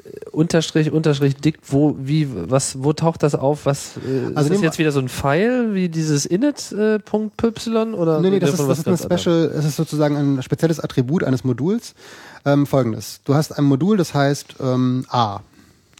äh, 0.04 0.30
Unterstrich, 0.32 0.92
Unterstrich, 0.92 1.36
dick, 1.36 1.58
wo, 1.68 1.96
wie, 2.00 2.28
was, 2.50 2.84
wo 2.84 2.94
taucht 2.94 3.24
das 3.24 3.34
auf? 3.36 3.66
Was, 3.66 3.98
äh, 3.98 4.34
Also 4.36 4.50
ist 4.52 4.58
das 4.58 4.62
jetzt 4.62 4.78
wieder 4.80 4.92
so 4.92 5.00
ein 5.00 5.10
Pfeil 5.10 5.74
wie 5.74 5.90
dieses 5.90 6.26
init.py 6.26 7.70
oder? 7.96 8.22
Nee, 8.22 8.30
nee, 8.32 8.40
das 8.40 8.52
ist, 8.52 8.60
das 8.68 8.80
ist 8.80 8.88
ein? 8.88 8.98
Special, 8.98 9.52
es 9.58 9.66
ist 9.66 9.76
sozusagen 9.76 10.16
ein 10.18 10.44
spezielles 10.44 10.80
Attribut 10.80 11.24
eines 11.24 11.44
Moduls. 11.44 11.94
Ähm, 12.46 12.66
Folgendes. 12.68 13.20
Du 13.26 13.34
hast 13.36 13.58
ein 13.58 13.66
Modul, 13.66 13.98
das 13.98 14.14
heißt 14.14 14.56
ähm, 14.62 15.06
A. 15.10 15.40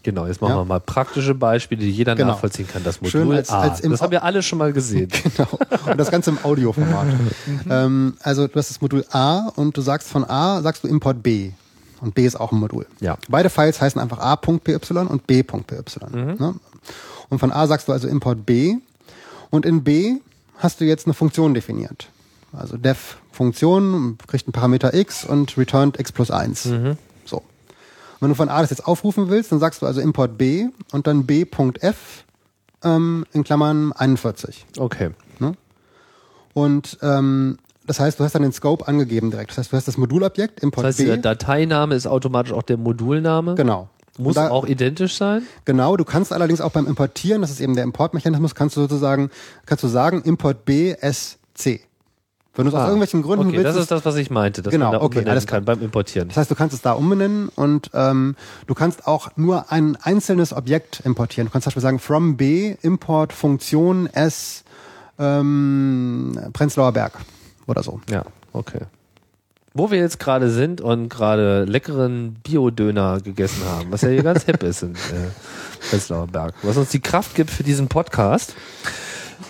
Genau, 0.08 0.26
jetzt 0.26 0.40
machen 0.42 0.52
Ja. 0.52 0.62
wir 0.62 0.64
mal 0.64 0.80
praktische 0.80 1.36
Beispiele, 1.36 1.82
die 1.82 1.92
jeder 1.92 2.16
Genau. 2.16 2.30
nachvollziehen 2.32 2.66
kann. 2.66 2.82
Das 2.82 3.02
Modul 3.02 3.12
Schön 3.12 3.32
als- 3.34 3.50
A. 3.50 3.60
als 3.60 3.82
das 3.82 4.02
haben 4.02 4.12
wir 4.12 4.24
alle 4.24 4.42
schon 4.42 4.58
mal 4.58 4.72
gesehen. 4.72 5.10
Genau. 5.36 5.50
Und 5.86 5.98
das 5.98 6.10
Ganze 6.12 6.30
im 6.30 6.38
Audioformat. 6.44 7.08
ähm, 7.70 8.16
also 8.22 8.48
du 8.48 8.56
hast 8.56 8.70
das 8.70 8.80
Modul 8.80 9.04
A 9.12 9.50
und 9.58 9.76
du 9.76 9.82
sagst 9.82 10.08
von 10.08 10.24
A, 10.24 10.62
sagst 10.62 10.86
du 10.86 10.88
Import 10.88 11.22
B. 11.24 11.52
Und 12.00 12.16
B 12.16 12.26
ist 12.26 12.40
auch 12.40 12.54
ein 12.54 12.60
Modul. 12.60 12.86
Ja. 13.02 13.18
Beide 13.28 13.50
Files 13.50 13.82
heißen 13.82 14.00
einfach 14.00 14.20
A.py 14.20 14.76
und 15.10 15.28
B.py. 15.28 15.84
Ne? 16.14 16.56
Und 17.28 17.40
von 17.40 17.52
A 17.52 17.68
sagst 17.68 17.90
du 17.90 17.92
also 17.92 18.08
Import 18.08 18.46
B. 18.46 18.76
Und 19.50 19.66
in 19.66 19.84
B 19.84 20.14
hast 20.58 20.80
du 20.80 20.86
jetzt 20.86 21.06
eine 21.06 21.16
Funktion 21.16 21.54
definiert. 21.54 22.08
Also 22.54 22.78
def 22.78 23.18
Funktion, 23.34 24.18
kriegt 24.26 24.48
einen 24.48 24.54
Parameter 24.54 24.94
x 24.94 25.26
und 25.26 25.58
returned 25.58 26.00
x 26.00 26.14
plus 26.14 26.32
1. 26.32 26.64
So. 26.64 26.96
Wenn 28.20 28.30
du 28.30 28.36
von 28.36 28.50
A 28.50 28.62
das 28.62 28.70
jetzt 28.72 28.86
aufrufen 28.88 29.30
willst, 29.30 29.52
dann 29.52 29.60
sagst 29.60 29.82
du 29.82 29.86
also 29.86 30.02
Import 30.02 30.38
B 30.38 30.68
und 30.92 31.08
dann 31.08 31.26
B.f 31.26 32.24
ähm, 32.84 33.26
in 33.34 33.44
Klammern 33.44 33.92
41. 33.94 34.66
Okay. 34.78 35.12
Ne? 35.40 35.54
Und 36.54 36.98
ähm, 37.02 37.58
das 37.86 38.00
heißt, 38.00 38.20
du 38.20 38.24
hast 38.24 38.34
dann 38.36 38.42
den 38.42 38.52
Scope 38.52 38.88
angegeben 38.88 39.32
direkt. 39.32 39.52
Das 39.52 39.58
heißt, 39.60 39.72
du 39.72 39.78
hast 39.78 39.88
das 39.88 39.98
Modulobjekt, 39.98 40.60
Import 40.62 40.86
Das 40.86 40.96
heißt, 40.96 40.98
B. 41.00 41.06
der 41.06 41.18
Dateiname 41.18 41.96
ist 41.96 42.08
automatisch 42.08 42.52
auch 42.54 42.64
der 42.64 42.78
Modulname. 42.78 43.56
Genau. 43.56 43.90
Muss 44.18 44.36
da- 44.36 44.50
auch 44.50 44.66
identisch 44.66 45.16
sein? 45.16 45.44
Genau, 45.66 45.96
du 45.96 46.04
kannst 46.04 46.34
allerdings 46.34 46.60
auch 46.60 46.72
beim 46.72 46.88
Importieren, 46.88 47.42
das 47.42 47.52
ist 47.52 47.62
eben 47.62 47.76
der 47.76 47.84
Importmechanismus, 47.84 48.56
kannst 48.56 48.76
du 48.76 48.82
sozusagen, 48.82 49.30
kannst 49.68 49.84
du 49.84 49.88
sagen, 49.88 50.24
Import 50.24 50.66
B, 50.66 50.92
S, 51.00 51.38
C. 51.54 51.82
Wenn 52.58 52.66
du 52.66 52.70
es 52.70 52.74
aus 52.76 52.82
Ah, 52.82 52.86
irgendwelchen 52.88 53.22
Gründen 53.22 53.48
Okay, 53.48 53.58
willst, 53.58 53.68
das 53.68 53.78
ist 53.78 53.92
das, 53.92 54.04
was 54.04 54.16
ich 54.18 54.30
meinte, 54.30 54.62
dass 54.64 54.72
Genau, 54.72 54.92
man 54.92 55.00
da 55.00 55.06
okay, 55.06 55.24
alles 55.26 55.46
kann 55.48 55.64
beim 55.64 55.82
Importieren. 55.82 56.28
Das 56.28 56.38
heißt, 56.38 56.52
du 56.52 56.56
kannst 56.56 56.74
es 56.76 56.82
da 56.82 56.92
umbenennen 56.94 57.50
und 57.56 57.92
ähm, 57.94 58.36
du 58.66 58.74
kannst 58.74 59.08
auch 59.08 59.30
nur 59.38 59.72
ein 59.72 59.96
einzelnes 60.02 60.52
Objekt 60.54 61.02
importieren. 61.06 61.48
Du 61.48 61.52
kannst 61.54 61.64
zum 61.64 61.70
Beispiel 61.70 61.84
sagen, 61.84 62.00
from 62.00 62.36
B, 62.36 62.76
Import 62.82 63.32
Funktion 63.32 64.08
S, 64.08 64.64
ähm, 65.20 66.38
Prenzlauer 66.54 66.92
Berg 66.92 67.14
oder 67.68 67.84
so. 67.84 68.02
Ja, 68.10 68.24
okay. 68.54 68.82
Wo 69.74 69.92
wir 69.92 70.00
jetzt 70.00 70.20
gerade 70.20 70.50
sind 70.50 70.82
und 70.82 71.10
gerade 71.10 71.66
leckeren 71.66 72.38
Biodöner 72.42 73.20
gegessen 73.22 73.62
haben, 73.66 73.92
was 73.92 74.02
ja 74.02 74.10
hier 74.10 74.24
ganz 74.24 74.44
hip 74.46 74.64
ist 74.64 74.82
in 74.82 74.96
äh, 74.96 75.88
Prenzlauer 75.90 76.26
Berg, 76.28 76.56
was 76.64 76.78
uns 76.78 76.90
die 76.90 77.00
Kraft 77.00 77.36
gibt 77.36 77.52
für 77.52 77.64
diesen 77.64 77.88
Podcast, 77.88 78.56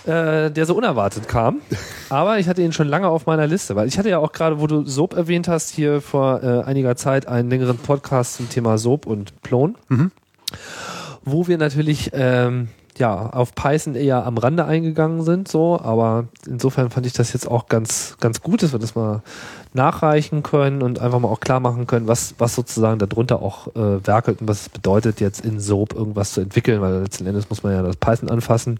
äh, 0.06 0.50
der 0.50 0.66
so 0.66 0.74
unerwartet 0.74 1.28
kam. 1.28 1.60
Aber 2.08 2.38
ich 2.38 2.48
hatte 2.48 2.62
ihn 2.62 2.72
schon 2.72 2.88
lange 2.88 3.08
auf 3.08 3.26
meiner 3.26 3.46
Liste, 3.46 3.76
weil 3.76 3.88
ich 3.88 3.98
hatte 3.98 4.08
ja 4.08 4.18
auch 4.18 4.32
gerade, 4.32 4.60
wo 4.60 4.66
du 4.66 4.84
Soap 4.84 5.14
erwähnt 5.14 5.48
hast, 5.48 5.70
hier 5.70 6.00
vor 6.00 6.42
äh, 6.42 6.62
einiger 6.62 6.96
Zeit 6.96 7.26
einen 7.28 7.50
längeren 7.50 7.78
Podcast 7.78 8.36
zum 8.36 8.48
Thema 8.48 8.78
Soap 8.78 9.06
und 9.06 9.42
Plon, 9.42 9.76
wo 11.24 11.46
wir 11.48 11.58
natürlich 11.58 12.10
ähm, 12.12 12.68
ja 12.98 13.30
auf 13.30 13.54
Python 13.54 13.94
eher 13.94 14.26
am 14.26 14.38
Rande 14.38 14.64
eingegangen 14.64 15.22
sind, 15.22 15.48
so, 15.48 15.78
aber 15.80 16.26
insofern 16.46 16.90
fand 16.90 17.06
ich 17.06 17.12
das 17.12 17.32
jetzt 17.32 17.50
auch 17.50 17.68
ganz 17.68 18.16
ganz 18.20 18.42
gut, 18.42 18.62
dass 18.62 18.72
wir 18.72 18.78
das 18.78 18.94
mal 18.94 19.22
nachreichen 19.74 20.42
können 20.42 20.82
und 20.82 20.98
einfach 20.98 21.18
mal 21.20 21.28
auch 21.28 21.40
klar 21.40 21.60
machen 21.60 21.86
können, 21.86 22.08
was 22.08 22.34
was 22.38 22.54
sozusagen 22.54 22.98
darunter 22.98 23.42
auch 23.42 23.68
äh, 23.68 24.06
werkelt 24.06 24.40
und 24.40 24.48
was 24.48 24.62
es 24.62 24.68
bedeutet, 24.68 25.20
jetzt 25.20 25.44
in 25.44 25.60
Soap 25.60 25.94
irgendwas 25.94 26.32
zu 26.32 26.40
entwickeln, 26.40 26.80
weil 26.80 27.02
letzten 27.02 27.26
Endes 27.26 27.50
muss 27.50 27.62
man 27.62 27.72
ja 27.72 27.82
das 27.82 27.96
Python 27.96 28.30
anfassen 28.30 28.78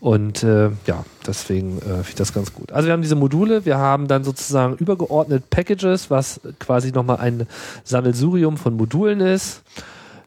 und 0.00 0.42
äh, 0.42 0.70
ja, 0.86 1.04
deswegen 1.26 1.78
äh, 1.78 1.80
finde 1.80 2.08
ich 2.08 2.14
das 2.14 2.32
ganz 2.32 2.54
gut. 2.54 2.72
Also 2.72 2.86
wir 2.86 2.92
haben 2.92 3.02
diese 3.02 3.16
Module, 3.16 3.64
wir 3.64 3.78
haben 3.78 4.08
dann 4.08 4.24
sozusagen 4.24 4.74
übergeordnet 4.76 5.50
Packages, 5.50 6.10
was 6.10 6.40
quasi 6.58 6.92
nochmal 6.92 7.18
ein 7.18 7.46
Sammelsurium 7.84 8.56
von 8.56 8.76
Modulen 8.76 9.20
ist. 9.20 9.62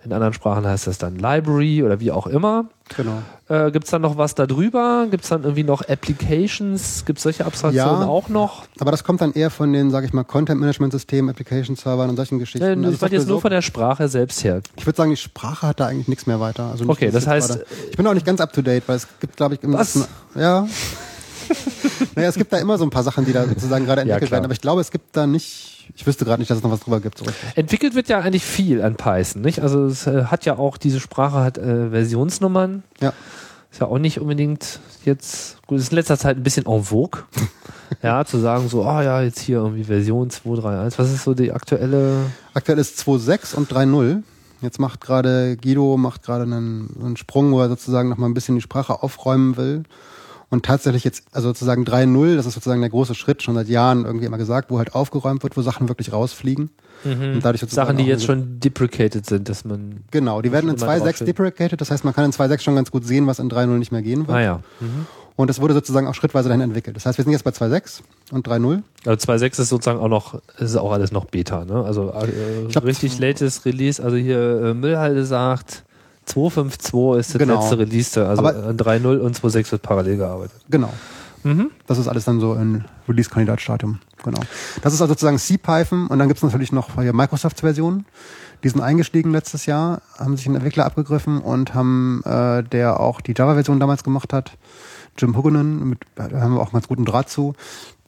In 0.06 0.12
anderen 0.12 0.34
Sprachen 0.34 0.66
heißt 0.68 0.88
das 0.88 0.98
dann 0.98 1.16
Library 1.18 1.82
oder 1.84 2.00
wie 2.02 2.12
auch 2.12 2.28
immer. 2.28 2.66
Genau. 2.98 3.22
Äh, 3.48 3.72
Gibt 3.72 3.86
es 3.86 3.92
dann 3.92 4.02
noch 4.02 4.18
was 4.18 4.36
darüber? 4.36 5.08
Gibt 5.10 5.24
es 5.24 5.30
dann 5.30 5.44
irgendwie 5.44 5.64
noch 5.64 5.82
Applications? 5.88 7.06
Gibt 7.06 7.20
es 7.20 7.24
solche 7.24 7.46
Abstraktionen 7.46 8.02
Ja. 8.02 8.08
auch 8.08 8.28
noch? 8.28 8.64
Aber 8.80 8.92
das 8.92 9.04
kommt 9.06 9.22
dann 9.22 9.32
eher 9.34 9.50
von 9.50 9.72
den, 9.72 9.92
sag 9.92 10.04
ich 10.04 10.12
mal, 10.12 10.24
Content-Management-Systemen, 10.24 11.30
Application-Servern 11.30 12.10
und 12.10 12.16
solchen 12.18 12.40
Geschichten. 12.40 12.66
Äh, 12.68 12.86
Also 12.86 12.92
ich 12.92 13.02
wollte 13.02 13.16
jetzt 13.16 13.28
nur 13.28 13.40
von 13.42 13.52
der 13.52 13.62
Sprache 13.62 14.10
selbst 14.10 14.44
her. 14.44 14.62
Ich 14.76 14.86
würde 14.86 14.98
sagen, 14.98 15.12
die 15.12 15.18
Sprache 15.18 15.68
hat 15.68 15.80
da 15.80 15.88
eigentlich 15.88 16.08
nichts 16.10 16.28
mehr 16.28 16.40
weiter. 16.42 16.64
Also 16.72 16.84
nicht, 16.84 16.92
Okay, 16.92 17.10
das 17.12 17.26
heißt- 17.28 17.48
gerade- 17.48 17.66
ich 17.90 17.96
bin 17.98 18.06
auch 18.08 18.14
nicht 18.14 18.26
ganz 18.26 18.42
up 18.42 18.52
to 18.52 18.62
date, 18.62 18.84
weil 18.88 18.98
es 18.98 19.08
gibt, 19.22 19.38
glaube 19.38 19.56
ich, 19.56 19.64
im 19.64 19.74
Was? 19.74 20.08
ja. 20.36 20.68
naja, 22.16 22.30
es 22.30 22.36
gibt 22.36 22.52
da 22.54 22.58
immer 22.58 22.78
so 22.78 22.84
ein 22.84 22.90
paar 22.90 23.04
Sachen, 23.04 23.26
die 23.26 23.34
da 23.34 23.46
sozusagen 23.48 23.86
gerade 23.86 24.02
Ja, 24.02 24.04
entwickelt 24.04 24.30
klar. 24.30 24.38
werden. 24.38 24.46
Aber 24.46 24.54
ich 24.54 24.62
glaube, 24.62 24.82
es 24.82 24.92
gibt 24.92 25.16
da 25.16 25.28
nicht, 25.28 25.92
ich 25.96 26.06
wüsste 26.06 26.26
gerade 26.26 26.42
nicht, 26.42 26.50
dass 26.52 26.58
es 26.58 26.64
noch 26.64 26.72
was 26.72 26.80
drüber 26.82 27.00
gibt. 27.00 27.18
So. 27.18 27.26
Entwickelt 27.56 27.96
wird 27.96 28.08
ja 28.10 28.20
eigentlich 28.20 28.44
viel 28.46 28.82
an 28.82 28.96
Python, 28.96 29.42
nicht? 29.42 29.62
Also 29.62 29.86
es 29.86 30.08
äh, 30.08 30.26
hat 30.26 30.46
ja 30.46 30.58
auch, 30.58 30.78
diese 30.78 31.00
Sprache 31.00 31.38
hat 31.40 31.58
äh, 31.58 31.90
Versionsnummern. 31.90 32.84
Ja. 33.02 33.14
Ist 33.72 33.82
ja 33.82 33.88
auch 33.88 33.98
nicht 33.98 34.20
unbedingt 34.20 34.80
jetzt, 35.04 35.58
gut, 35.66 35.80
ist 35.80 35.92
in 35.92 35.96
letzter 35.96 36.18
Zeit 36.18 36.38
ein 36.38 36.44
bisschen 36.44 36.68
en 36.68 36.84
vogue. 36.84 37.24
ja, 38.04 38.24
zu 38.24 38.38
sagen 38.38 38.70
so, 38.70 38.84
ah 38.86 39.02
ja, 39.04 39.22
jetzt 39.22 39.40
hier 39.40 39.58
irgendwie 39.58 39.86
Version 39.86 40.30
2.3.1. 40.30 40.94
Was 40.98 41.12
ist 41.12 41.24
so 41.24 41.34
die 41.34 41.52
aktuelle? 41.52 42.18
Aktuell 42.54 42.78
ist 42.78 43.00
2.6 43.00 43.56
und 43.56 43.72
3.0. 43.72 44.22
Jetzt 44.62 44.80
macht 44.80 45.02
gerade 45.02 45.58
Guido 45.58 45.98
macht 45.98 46.24
gerade 46.24 46.44
einen, 46.44 46.96
einen 47.04 47.18
Sprung, 47.18 47.52
wo 47.52 47.60
er 47.60 47.68
sozusagen 47.68 48.08
noch 48.10 48.18
mal 48.18 48.28
ein 48.28 48.34
bisschen 48.34 48.56
die 48.56 48.62
Sprache 48.62 49.04
aufräumen 49.04 49.58
will. 49.58 49.84
Und 50.54 50.64
tatsächlich 50.64 51.04
jetzt, 51.04 51.24
also 51.32 51.48
sozusagen 51.48 51.84
3.0, 51.84 52.36
das 52.36 52.46
ist 52.46 52.54
sozusagen 52.54 52.80
der 52.82 52.92
große 52.92 53.16
Schritt, 53.16 53.42
schon 53.42 53.56
seit 53.56 53.68
Jahren 53.70 54.06
irgendwie 54.06 54.28
immer 54.28 54.38
gesagt, 54.38 54.70
wo 54.70 54.78
halt 54.78 54.94
aufgeräumt 54.94 55.42
wird, 55.42 55.58
wo 55.58 55.64
Sachen 55.64 55.90
wirklich 55.90 56.14
rausfliegen. 56.14 56.70
Und 57.06 57.40
dadurch 57.44 57.62
sozusagen 57.62 57.88
Sachen, 57.88 57.98
die 57.98 58.04
jetzt 58.04 58.24
schon 58.24 58.60
deprecated 58.60 59.26
sind, 59.26 59.50
dass 59.50 59.66
man. 59.66 60.04
Genau, 60.12 60.44
die 60.44 60.52
werden 60.52 60.70
in 60.70 60.78
schon 60.78 60.88
mal 60.88 61.00
2.6 61.00 61.04
draufsteht. 61.04 61.28
deprecated, 61.30 61.82
das 61.82 61.90
heißt, 61.90 62.06
man 62.06 62.14
kann 62.14 62.26
in 62.26 62.34
2.6 62.34 62.60
schon 62.60 62.76
ganz 62.76 62.92
gut 62.92 63.04
sehen, 63.04 63.26
was 63.26 63.40
in 63.40 63.50
3.0 63.50 63.66
nicht 63.80 63.92
mehr 63.92 64.04
gehen 64.04 64.28
wird. 64.28 64.38
Ah 64.38 64.42
ja. 64.42 64.60
Und 65.36 65.50
es 65.50 65.60
wurde 65.60 65.74
sozusagen 65.74 66.06
auch 66.06 66.14
schrittweise 66.14 66.50
dahin 66.50 66.62
entwickelt. 66.62 66.96
Das 66.98 67.08
heißt, 67.08 67.18
wir 67.18 67.24
sind 67.24 67.32
jetzt 67.32 67.46
bei 67.46 67.50
2.6 67.50 68.02
und 68.32 68.48
3.0 68.48 68.84
Also 69.08 69.32
2.6 69.32 69.60
ist 69.60 69.70
sozusagen 69.70 70.00
auch 70.00 70.08
noch, 70.08 70.40
ist 70.60 70.76
auch 70.76 70.92
alles 70.92 71.12
noch 71.12 71.26
Beta, 71.26 71.66
ne? 71.66 71.84
Also 71.84 72.14
äh, 72.14 72.68
glaub, 72.70 72.86
richtig 72.86 73.18
latest 73.18 73.66
Release. 73.66 74.04
Also 74.04 74.18
hier 74.18 74.62
äh, 74.62 74.74
Müllhalde 74.76 75.26
sagt, 75.26 75.84
2.5.2 76.28 77.18
ist 77.20 77.34
das 77.34 77.40
Genau. 77.40 77.60
letzte 77.60 77.78
Release. 77.80 78.26
Also 78.28 78.42
Aber- 78.46 78.68
an 78.68 78.78
3.0 78.78 79.20
und 79.20 79.36
2.6 79.36 79.72
wird 79.72 79.82
parallel 79.82 80.18
gearbeitet. 80.18 80.60
Genau. 80.70 80.92
Mhm. 81.44 81.72
Das 81.88 81.98
ist 81.98 82.08
alles 82.08 82.24
dann 82.26 82.40
so 82.40 82.54
in 82.54 82.86
Release-Kandidatstadium. 83.10 84.00
Genau. 84.24 84.40
Das 84.82 84.94
ist 84.94 85.02
also 85.02 85.08
sozusagen 85.14 85.38
C-Python 85.38 86.08
und 86.08 86.18
dann 86.20 86.30
gibt 86.30 86.38
es 86.38 86.44
natürlich 86.44 86.72
noch 86.72 87.02
hier 87.02 87.12
Microsoft-Versionen. 87.14 88.06
Die 88.64 88.70
sind 88.70 88.80
eingestiegen 88.80 89.32
letztes 89.34 89.66
Jahr, 89.66 90.02
haben 90.18 90.38
sich 90.38 90.46
einen 90.46 90.56
Entwickler 90.56 90.86
abgegriffen 90.86 91.42
und 91.42 91.74
haben, 91.74 92.22
äh, 92.24 92.64
der 92.64 93.02
auch 93.02 93.20
die 93.20 93.34
Java-Version 93.36 93.82
damals 93.82 94.06
gemacht 94.06 94.32
hat, 94.32 94.54
Jim 95.18 95.36
Hugginen, 95.36 95.90
mit, 95.90 96.00
da 96.16 96.24
haben 96.40 96.54
wir 96.54 96.62
auch 96.62 96.68
einen 96.68 96.74
ganz 96.74 96.88
guten 96.88 97.04
Draht 97.04 97.30
zu, 97.30 97.56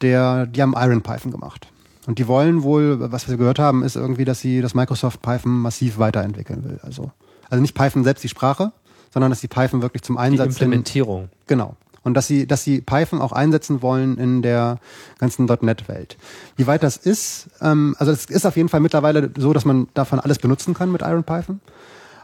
der, 0.01 0.45
die 0.45 0.61
haben 0.61 0.73
Iron 0.77 1.01
Python 1.01 1.31
gemacht. 1.31 1.67
Und 2.07 2.19
die 2.19 2.27
wollen 2.29 2.63
wohl, 2.63 3.11
was 3.11 3.27
wir 3.27 3.35
gehört 3.35 3.59
haben, 3.59 3.83
ist 3.83 3.97
irgendwie, 3.97 4.23
dass 4.25 4.39
sie 4.39 4.61
das 4.61 4.75
Microsoft 4.75 5.21
Python 5.21 5.51
massiv 5.59 5.97
weiterentwickeln 5.97 6.63
will. 6.63 6.79
Also, 6.83 7.11
also 7.49 7.61
nicht 7.61 7.75
Python 7.75 8.03
selbst 8.03 8.23
die 8.23 8.29
Sprache, 8.29 8.71
sondern 9.13 9.31
dass 9.31 9.41
die 9.41 9.47
Python 9.47 9.81
wirklich 9.81 10.03
zum 10.03 10.15
Die 10.15 10.21
Einsatz 10.21 10.47
in, 10.47 10.51
Implementierung. 10.51 11.29
Genau. 11.47 11.75
Und 12.03 12.13
dass 12.13 12.27
sie, 12.27 12.45
dass 12.45 12.63
sie 12.63 12.81
Python 12.81 13.19
auch 13.19 13.31
einsetzen 13.31 13.81
wollen 13.81 14.17
in 14.17 14.43
der 14.43 14.77
ganzen 15.17 15.45
.NET-Welt. 15.45 16.17
Wie 16.55 16.67
weit 16.67 16.83
das 16.83 16.97
ist, 16.97 17.47
ähm, 17.61 17.95
also 17.97 18.11
es 18.11 18.25
ist 18.25 18.45
auf 18.45 18.57
jeden 18.57 18.69
Fall 18.69 18.79
mittlerweile 18.79 19.31
so, 19.37 19.53
dass 19.53 19.65
man 19.65 19.87
davon 19.95 20.19
alles 20.19 20.37
benutzen 20.37 20.75
kann 20.75 20.91
mit 20.91 21.01
Iron 21.01 21.23
Python. 21.23 21.61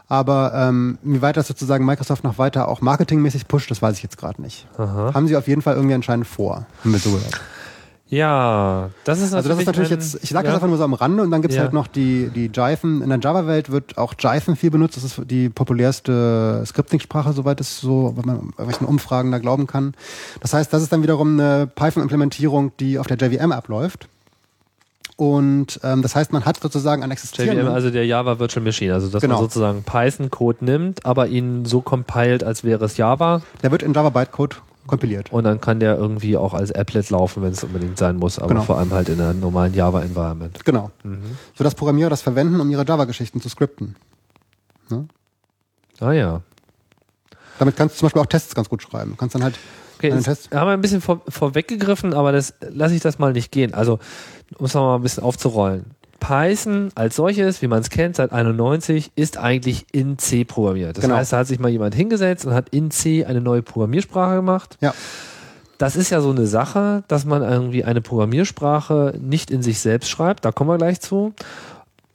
Aber 0.08 0.52
ähm, 0.54 0.98
wie 1.02 1.22
weit 1.22 1.36
das 1.36 1.48
sozusagen 1.48 1.84
Microsoft 1.86 2.22
noch 2.22 2.38
weiter 2.38 2.68
auch 2.68 2.80
marketingmäßig 2.80 3.48
pusht, 3.48 3.70
das 3.70 3.80
weiß 3.80 3.96
ich 3.96 4.02
jetzt 4.02 4.18
gerade 4.18 4.42
nicht. 4.42 4.66
Haben 5.14 5.26
sie 5.26 5.36
auf 5.36 5.48
jeden 5.48 5.62
Fall 5.62 5.74
irgendwie 5.74 5.94
anscheinend 5.94 6.26
vor, 6.26 6.66
haben 6.80 6.92
wir 6.92 6.98
so 6.98 7.12
gehört. 7.12 7.40
Ja, 8.14 8.90
das 9.04 9.20
ist 9.20 9.32
natürlich. 9.32 9.36
Also 9.36 9.48
das 9.48 9.58
ist 9.60 9.66
natürlich 9.66 9.90
ein- 9.90 9.98
jetzt, 9.98 10.18
ich 10.22 10.28
sage 10.28 10.44
ja. 10.46 10.52
das 10.52 10.56
einfach 10.56 10.68
nur 10.68 10.76
so 10.76 10.84
am 10.84 10.92
Rande 10.92 11.22
und 11.22 11.30
dann 11.30 11.40
gibt's 11.40 11.56
Ja. 11.56 11.62
halt 11.62 11.72
noch 11.72 11.86
die, 11.86 12.28
die 12.28 12.50
Jython. 12.52 13.00
In 13.00 13.08
der 13.08 13.18
Java-Welt 13.18 13.70
wird 13.72 13.96
auch 13.96 14.12
Jython 14.18 14.54
viel 14.54 14.70
benutzt. 14.70 14.98
Das 14.98 15.04
ist 15.04 15.20
die 15.30 15.48
populärste 15.48 16.62
Scripting-Sprache, 16.66 17.32
soweit 17.32 17.58
es 17.60 17.80
so, 17.80 18.12
wenn 18.16 18.26
man 18.26 18.50
bei 18.58 18.66
welchen 18.66 18.84
Umfragen 18.84 19.32
da 19.32 19.38
glauben 19.38 19.66
kann. 19.66 19.94
Das 20.42 20.52
heißt, 20.52 20.70
das 20.74 20.82
ist 20.82 20.92
dann 20.92 21.02
wiederum 21.02 21.40
eine 21.40 21.66
Python-Implementierung, 21.66 22.72
die 22.78 22.98
auf 22.98 23.06
der 23.06 23.16
JVM 23.16 23.50
abläuft. 23.50 24.08
Und 25.16 25.80
ähm, 25.82 26.02
das 26.02 26.14
heißt, 26.14 26.32
man 26.34 26.44
hat 26.44 26.60
sozusagen 26.60 27.02
an 27.02 27.10
existierenden... 27.10 27.64
JVM, 27.64 27.74
also 27.74 27.90
der 27.90 28.04
Java 28.04 28.38
Virtual 28.38 28.62
Machine, 28.64 28.92
also 28.92 29.08
dass 29.08 29.22
Genau. 29.22 29.36
man 29.36 29.44
sozusagen 29.44 29.84
Python-Code 29.84 30.64
nimmt, 30.64 31.06
aber 31.06 31.28
ihn 31.28 31.64
so 31.64 31.80
compiled, 31.80 32.44
als 32.44 32.62
wäre 32.64 32.84
es 32.84 32.96
Java 32.98 33.40
der 33.62 33.70
wird 33.70 33.82
in 33.82 33.94
Java 33.94 34.10
Bytecode 34.10 34.60
kompiliert. 34.86 35.32
und 35.32 35.44
dann 35.44 35.60
kann 35.60 35.80
der 35.80 35.96
irgendwie 35.96 36.36
auch 36.36 36.54
als 36.54 36.72
Applet 36.72 37.08
laufen, 37.10 37.42
wenn 37.42 37.52
es 37.52 37.62
unbedingt 37.64 37.98
sein 37.98 38.16
muss, 38.16 38.38
aber 38.38 38.48
Genau. 38.48 38.62
vor 38.62 38.78
allem 38.78 38.92
halt 38.92 39.08
in 39.08 39.20
einem 39.20 39.40
normalen 39.40 39.74
Java-Environment. 39.74 40.64
Genau. 40.64 40.90
Sodass 41.56 41.74
Programmierer 41.74 42.10
das 42.10 42.22
verwenden, 42.22 42.60
um 42.60 42.70
ihre 42.70 42.84
Java-Geschichten 42.86 43.40
zu 43.40 43.48
skripten. 43.48 43.96
Ah 46.00 46.12
ja. 46.12 46.40
Damit 47.58 47.76
kannst 47.76 47.94
du 47.94 47.98
zum 48.00 48.06
Beispiel 48.06 48.22
auch 48.22 48.26
Tests 48.26 48.54
ganz 48.54 48.68
gut 48.68 48.82
schreiben. 48.82 49.12
Du 49.12 49.16
kannst 49.16 49.34
dann 49.34 49.42
halt 49.44 49.56
Okay, 49.98 50.10
einen 50.10 50.24
Test... 50.24 50.50
haben 50.52 50.66
wir 50.66 50.72
ein 50.72 50.80
bisschen 50.80 51.00
vor, 51.00 51.20
vorweggegriffen, 51.28 52.12
aber 52.12 52.32
das 52.32 52.54
lasse 52.60 52.94
ich 52.94 53.00
das 53.02 53.20
mal 53.20 53.32
nicht 53.32 53.52
gehen. 53.52 53.72
Also, 53.72 54.00
um 54.58 54.66
es 54.66 54.74
noch 54.74 54.82
mal 54.82 54.96
ein 54.96 55.02
bisschen 55.02 55.22
aufzurollen. 55.22 55.84
Python 56.22 56.90
als 56.94 57.16
solches, 57.16 57.62
wie 57.62 57.66
man 57.66 57.80
es 57.80 57.90
kennt, 57.90 58.14
seit 58.16 58.30
91, 58.32 59.10
ist 59.16 59.38
eigentlich 59.38 59.86
in 59.90 60.18
C 60.18 60.44
programmiert. 60.44 60.96
Das 60.96 61.02
Genau. 61.02 61.16
heißt, 61.16 61.32
da 61.32 61.38
hat 61.38 61.48
sich 61.48 61.58
mal 61.58 61.68
jemand 61.68 61.94
hingesetzt 61.96 62.46
und 62.46 62.54
hat 62.54 62.68
in 62.68 62.92
C 62.92 63.24
eine 63.24 63.40
neue 63.40 63.62
Programmiersprache 63.62 64.36
gemacht. 64.36 64.78
Ja. 64.80 64.94
Das 65.78 65.96
ist 65.96 66.10
ja 66.10 66.20
so 66.20 66.30
eine 66.30 66.46
Sache, 66.46 67.02
dass 67.08 67.24
man 67.24 67.42
irgendwie 67.42 67.82
eine 67.82 68.00
Programmiersprache 68.00 69.14
nicht 69.20 69.50
in 69.50 69.62
sich 69.62 69.80
selbst 69.80 70.10
schreibt. 70.10 70.44
Da 70.44 70.52
kommen 70.52 70.70
wir 70.70 70.78
gleich 70.78 71.00
zu. 71.00 71.34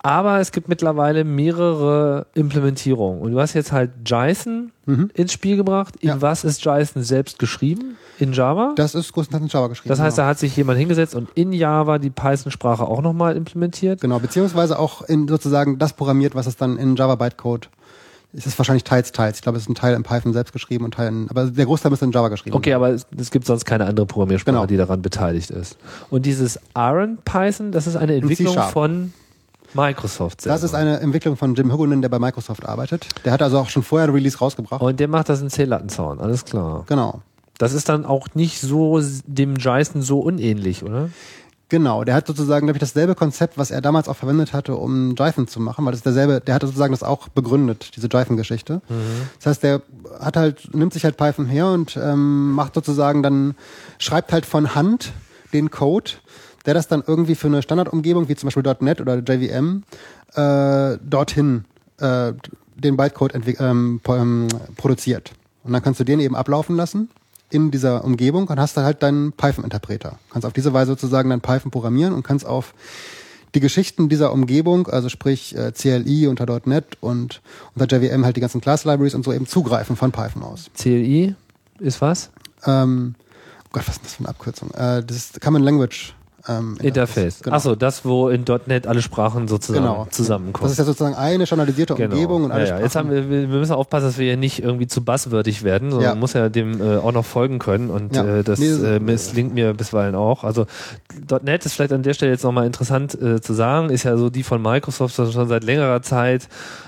Aber 0.03 0.39
es 0.39 0.51
gibt 0.51 0.69
mittlerweile 0.69 1.23
mehrere 1.23 2.27
Implementierungen. 2.33 3.21
Und 3.21 3.31
du 3.31 3.39
hast 3.39 3.53
jetzt 3.53 3.71
halt 3.71 3.91
Jython 4.05 4.71
Mhm. 4.85 5.09
ins 5.13 5.33
Spiel 5.33 5.57
gebracht. 5.57 5.95
In 5.99 6.09
Ja. 6.09 6.21
was 6.21 6.43
ist 6.43 6.63
Jython 6.63 7.03
selbst 7.03 7.39
geschrieben? 7.39 7.97
In 8.19 8.31
Java? 8.31 8.73
Das 8.75 8.95
ist 8.95 9.11
größtenteils 9.13 9.43
in 9.43 9.49
Java 9.49 9.67
geschrieben. 9.67 9.89
Das 9.89 9.99
heißt, 9.99 10.15
genau. 10.15 10.25
da 10.25 10.29
hat 10.29 10.39
sich 10.39 10.55
jemand 10.55 10.79
hingesetzt 10.79 11.13
und 11.15 11.29
in 11.35 11.51
Java 11.51 11.97
die 11.97 12.09
Python-Sprache 12.09 12.83
auch 12.85 13.01
nochmal 13.01 13.35
implementiert. 13.35 13.99
Genau, 14.01 14.19
beziehungsweise 14.19 14.79
auch 14.79 15.01
in 15.01 15.27
sozusagen 15.27 15.77
das 15.77 15.93
programmiert, 15.93 16.35
was 16.35 16.47
es 16.47 16.55
dann 16.55 16.77
in 16.77 16.95
Java 16.95 17.15
Bytecode 17.15 17.69
es 18.33 18.45
ist 18.45 18.57
wahrscheinlich 18.59 18.83
teils, 18.83 19.13
teils. 19.13 19.37
Ich 19.37 19.41
glaube, 19.41 19.57
es 19.57 19.63
ist 19.63 19.69
ein 19.69 19.73
Teil 19.75 19.95
in 19.95 20.03
Python 20.03 20.31
selbst 20.33 20.51
geschrieben 20.53 20.83
und 20.85 20.93
Teil 20.93 21.07
in, 21.07 21.27
aber 21.29 21.45
der 21.45 21.65
Großteil 21.65 21.91
ist 21.93 22.03
in 22.03 22.11
Java 22.11 22.27
geschrieben. 22.27 22.55
Okay, 22.55 22.73
aber 22.73 22.89
es, 22.89 23.07
es 23.17 23.31
gibt 23.31 23.45
sonst 23.47 23.65
keine 23.65 23.85
andere 23.85 24.05
Programmiersprache, 24.05 24.53
Genau. 24.53 24.65
die 24.67 24.77
daran 24.77 25.01
beteiligt 25.01 25.49
ist. 25.49 25.77
Und 26.11 26.25
dieses 26.25 26.59
Iron 26.75 27.17
Python, 27.23 27.71
das 27.71 27.87
ist 27.87 27.95
eine 27.95 28.15
Entwicklung 28.15 28.55
von 28.71 29.13
Microsoft 29.73 30.45
Das 30.45 30.63
ist 30.63 30.73
eine 30.73 30.99
Entwicklung 30.99 31.37
von 31.37 31.55
Jim 31.55 31.71
Hugonen, 31.71 32.01
der 32.01 32.09
bei 32.09 32.19
Microsoft 32.19 32.65
arbeitet. 32.65 33.07
Der 33.25 33.31
hat 33.31 33.41
also 33.41 33.59
auch 33.59 33.69
schon 33.69 33.83
vorher 33.83 34.07
ein 34.07 34.13
Release 34.13 34.37
rausgebracht. 34.37 34.81
Und 34.81 34.99
der 34.99 35.07
macht 35.07 35.29
das 35.29 35.41
in 35.41 35.49
C-Lattenzaun, 35.49 36.19
alles 36.19 36.45
klar. 36.45 36.83
Genau. 36.87 37.21
Das 37.57 37.73
ist 37.73 37.89
dann 37.89 38.05
auch 38.05 38.27
nicht 38.33 38.61
so 38.61 39.01
dem 39.25 39.55
Jyson 39.55 40.01
so 40.01 40.19
unähnlich, 40.19 40.83
oder? 40.83 41.09
Genau, 41.69 42.05
der 42.05 42.15
hat 42.15 42.27
sozusagen, 42.27 42.65
glaube 42.65 42.77
ich, 42.77 42.79
dasselbe 42.79 43.13
Konzept, 43.13 43.57
was 43.57 43.71
er 43.71 43.81
damals 43.81 44.07
auch 44.07 44.15
verwendet 44.15 44.53
hatte, 44.53 44.75
um 44.75 45.15
Jython 45.15 45.47
zu 45.47 45.59
machen, 45.59 45.83
weil 45.83 45.91
das 45.91 45.99
ist 45.99 46.05
derselbe, 46.05 46.39
der 46.39 46.55
hat 46.55 46.61
sozusagen 46.61 46.93
das 46.93 47.03
auch 47.03 47.27
begründet, 47.27 47.91
diese 47.97 48.07
Jython-Geschichte. 48.07 48.81
Das 49.37 49.45
heißt, 49.45 49.63
der 49.63 49.81
hat 50.19 50.37
halt, 50.37 50.73
nimmt 50.73 50.93
sich 50.93 51.03
halt 51.03 51.17
Python 51.17 51.45
her 51.45 51.67
und 51.67 51.97
ähm, 52.01 52.53
macht 52.53 52.75
sozusagen 52.75 53.21
dann, 53.21 53.55
schreibt 53.99 54.31
halt 54.31 54.45
von 54.45 54.75
Hand 54.75 55.11
den 55.51 55.69
Code, 55.69 56.11
der 56.67 56.73
das 56.73 56.87
dann 56.87 57.03
irgendwie 57.07 57.33
für 57.33 57.47
eine 57.47 57.61
Standardumgebung, 57.63 58.29
wie 58.29 58.35
zum 58.35 58.47
Beispiel 58.47 58.75
.NET 58.81 59.01
oder 59.01 59.17
JVM, 59.17 59.83
äh, 60.35 60.97
dorthin 61.01 61.65
äh, 61.99 62.33
den 62.75 62.97
Bytecode 62.97 63.33
ähm, 63.59 64.01
ähm, 64.07 64.47
produziert. 64.75 65.31
Und 65.63 65.73
dann 65.73 65.81
kannst 65.81 65.99
du 65.99 66.03
den 66.03 66.19
eben 66.19 66.35
ablaufen 66.35 66.75
lassen 66.75 67.09
in 67.49 67.71
dieser 67.71 68.03
Umgebung 68.03 68.49
und 68.49 68.59
hast 68.59 68.75
dann 68.75 68.83
halt 68.83 69.01
deinen 69.01 69.31
Python-Interpreter. 69.31 70.19
Kannst 70.29 70.45
auf 70.45 70.53
diese 70.53 70.73
Weise 70.73 70.91
sozusagen 70.91 71.29
dein 71.29 71.39
Python 71.39 71.71
programmieren 71.71 72.13
und 72.13 72.23
kannst 72.23 72.45
auf 72.45 72.73
die 73.55 73.61
Geschichten 73.61 74.09
dieser 74.09 74.33
Umgebung, 74.33 74.87
also 74.87 75.07
sprich 75.07 75.55
äh, 75.55 75.71
CLI 75.71 76.27
unter 76.27 76.45
.NET 76.65 76.97
und 76.99 77.41
unter 77.75 77.87
JVM 77.87 78.25
halt 78.25 78.35
die 78.35 78.41
ganzen 78.41 78.59
Class-Libraries 78.59 79.15
und 79.15 79.23
so 79.23 79.31
eben 79.31 79.47
zugreifen 79.47 79.95
von 79.95 80.11
Python 80.11 80.43
aus. 80.43 80.69
CLI 80.77 81.33
ist 81.79 82.01
was? 82.01 82.29
Ähm, 82.65 83.15
oh 83.63 83.69
Gott, 83.71 83.87
was 83.87 83.95
ist 83.95 84.03
das 84.05 84.13
für 84.15 84.19
eine 84.19 84.29
Abkürzung? 84.29 84.71
Äh, 84.71 85.01
das 85.03 85.15
ist 85.15 85.41
Common 85.41 85.63
Language 85.63 86.13
ähm, 86.47 86.77
Interface. 86.81 87.41
Genau. 87.41 87.55
Achso, 87.55 87.75
das, 87.75 88.05
wo 88.05 88.29
in 88.29 88.45
.NET 88.67 88.87
alle 88.87 89.01
Sprachen 89.01 89.47
sozusagen 89.47 89.83
Genau. 89.85 90.07
zusammenkommen. 90.11 90.63
Das 90.65 90.71
ist 90.73 90.77
ja 90.79 90.85
sozusagen 90.85 91.15
eine 91.15 91.45
standardisierte 91.45 91.95
Genau. 91.95 92.13
Umgebung 92.13 92.43
und 92.45 92.51
alle 92.51 92.67
ja, 92.67 92.77
ja. 92.77 92.83
Jetzt 92.83 92.95
haben 92.95 93.09
wir, 93.11 93.29
wir 93.29 93.47
müssen 93.47 93.73
aufpassen, 93.73 94.05
dass 94.07 94.17
wir 94.17 94.25
hier 94.25 94.37
nicht 94.37 94.61
irgendwie 94.63 94.87
zu 94.87 95.03
buzzwördig 95.03 95.63
werden, 95.63 95.91
sondern 95.91 96.03
Ja. 96.09 96.13
man 96.13 96.19
muss 96.21 96.33
ja 96.33 96.49
dem 96.49 96.81
äh, 96.81 96.97
auch 96.97 97.11
noch 97.11 97.25
folgen 97.25 97.59
können 97.59 97.89
und 97.89 98.15
Ja. 98.15 98.25
äh, 98.25 98.43
das 98.43 98.59
äh, 98.59 98.99
misslingt 98.99 99.53
mir 99.53 99.73
bisweilen 99.73 100.15
auch. 100.15 100.43
Also 100.43 100.65
.NET 101.43 101.65
ist 101.65 101.73
vielleicht 101.73 101.93
an 101.93 102.03
der 102.03 102.13
Stelle 102.13 102.31
jetzt 102.31 102.43
nochmal 102.43 102.65
interessant 102.65 103.19
äh, 103.21 103.41
zu 103.41 103.53
sagen, 103.53 103.89
ist 103.89 104.03
ja 104.03 104.17
so 104.17 104.29
die 104.29 104.43
von 104.43 104.61
Microsoft 104.61 105.15
schon 105.15 105.47
seit 105.47 105.63
längerer 105.63 106.01
Zeit 106.01 106.47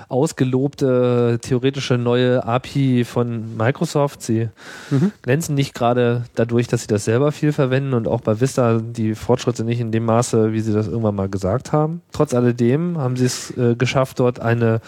ausgelobte 0.10 1.40
theoretische 1.42 1.98
neue 1.98 2.44
API 2.46 3.06
von 3.06 3.56
Microsoft. 3.58 4.22
Sie 4.22 4.50
Mhm. 4.90 5.12
glänzen 5.22 5.56
nicht 5.56 5.74
gerade 5.74 6.24
dadurch, 6.36 6.68
dass 6.68 6.82
sie 6.82 6.88
das 6.88 7.06
selber 7.06 7.32
viel 7.32 7.52
verwenden 7.54 7.94
und 7.94 8.08
auch 8.08 8.22
bei 8.22 8.40
Vista 8.42 8.80
die 8.82 9.16
Fortschritte 9.16 9.64
nicht 9.64 9.80
in 9.80 9.92
dem 9.92 10.06
Maße, 10.06 10.52
wie 10.54 10.60
sie 10.62 10.74
das 10.74 10.88
irgendwann 10.88 11.16
mal 11.16 11.30
gesagt 11.30 11.72
haben. 11.72 12.02
Trotz 12.12 12.34
alledem 12.34 12.98
haben 12.98 13.16
sie 13.16 13.26
es 13.26 13.56
äh, 13.58 13.76
geschafft, 13.76 14.20
dort 14.20 14.40
eine 14.40 14.82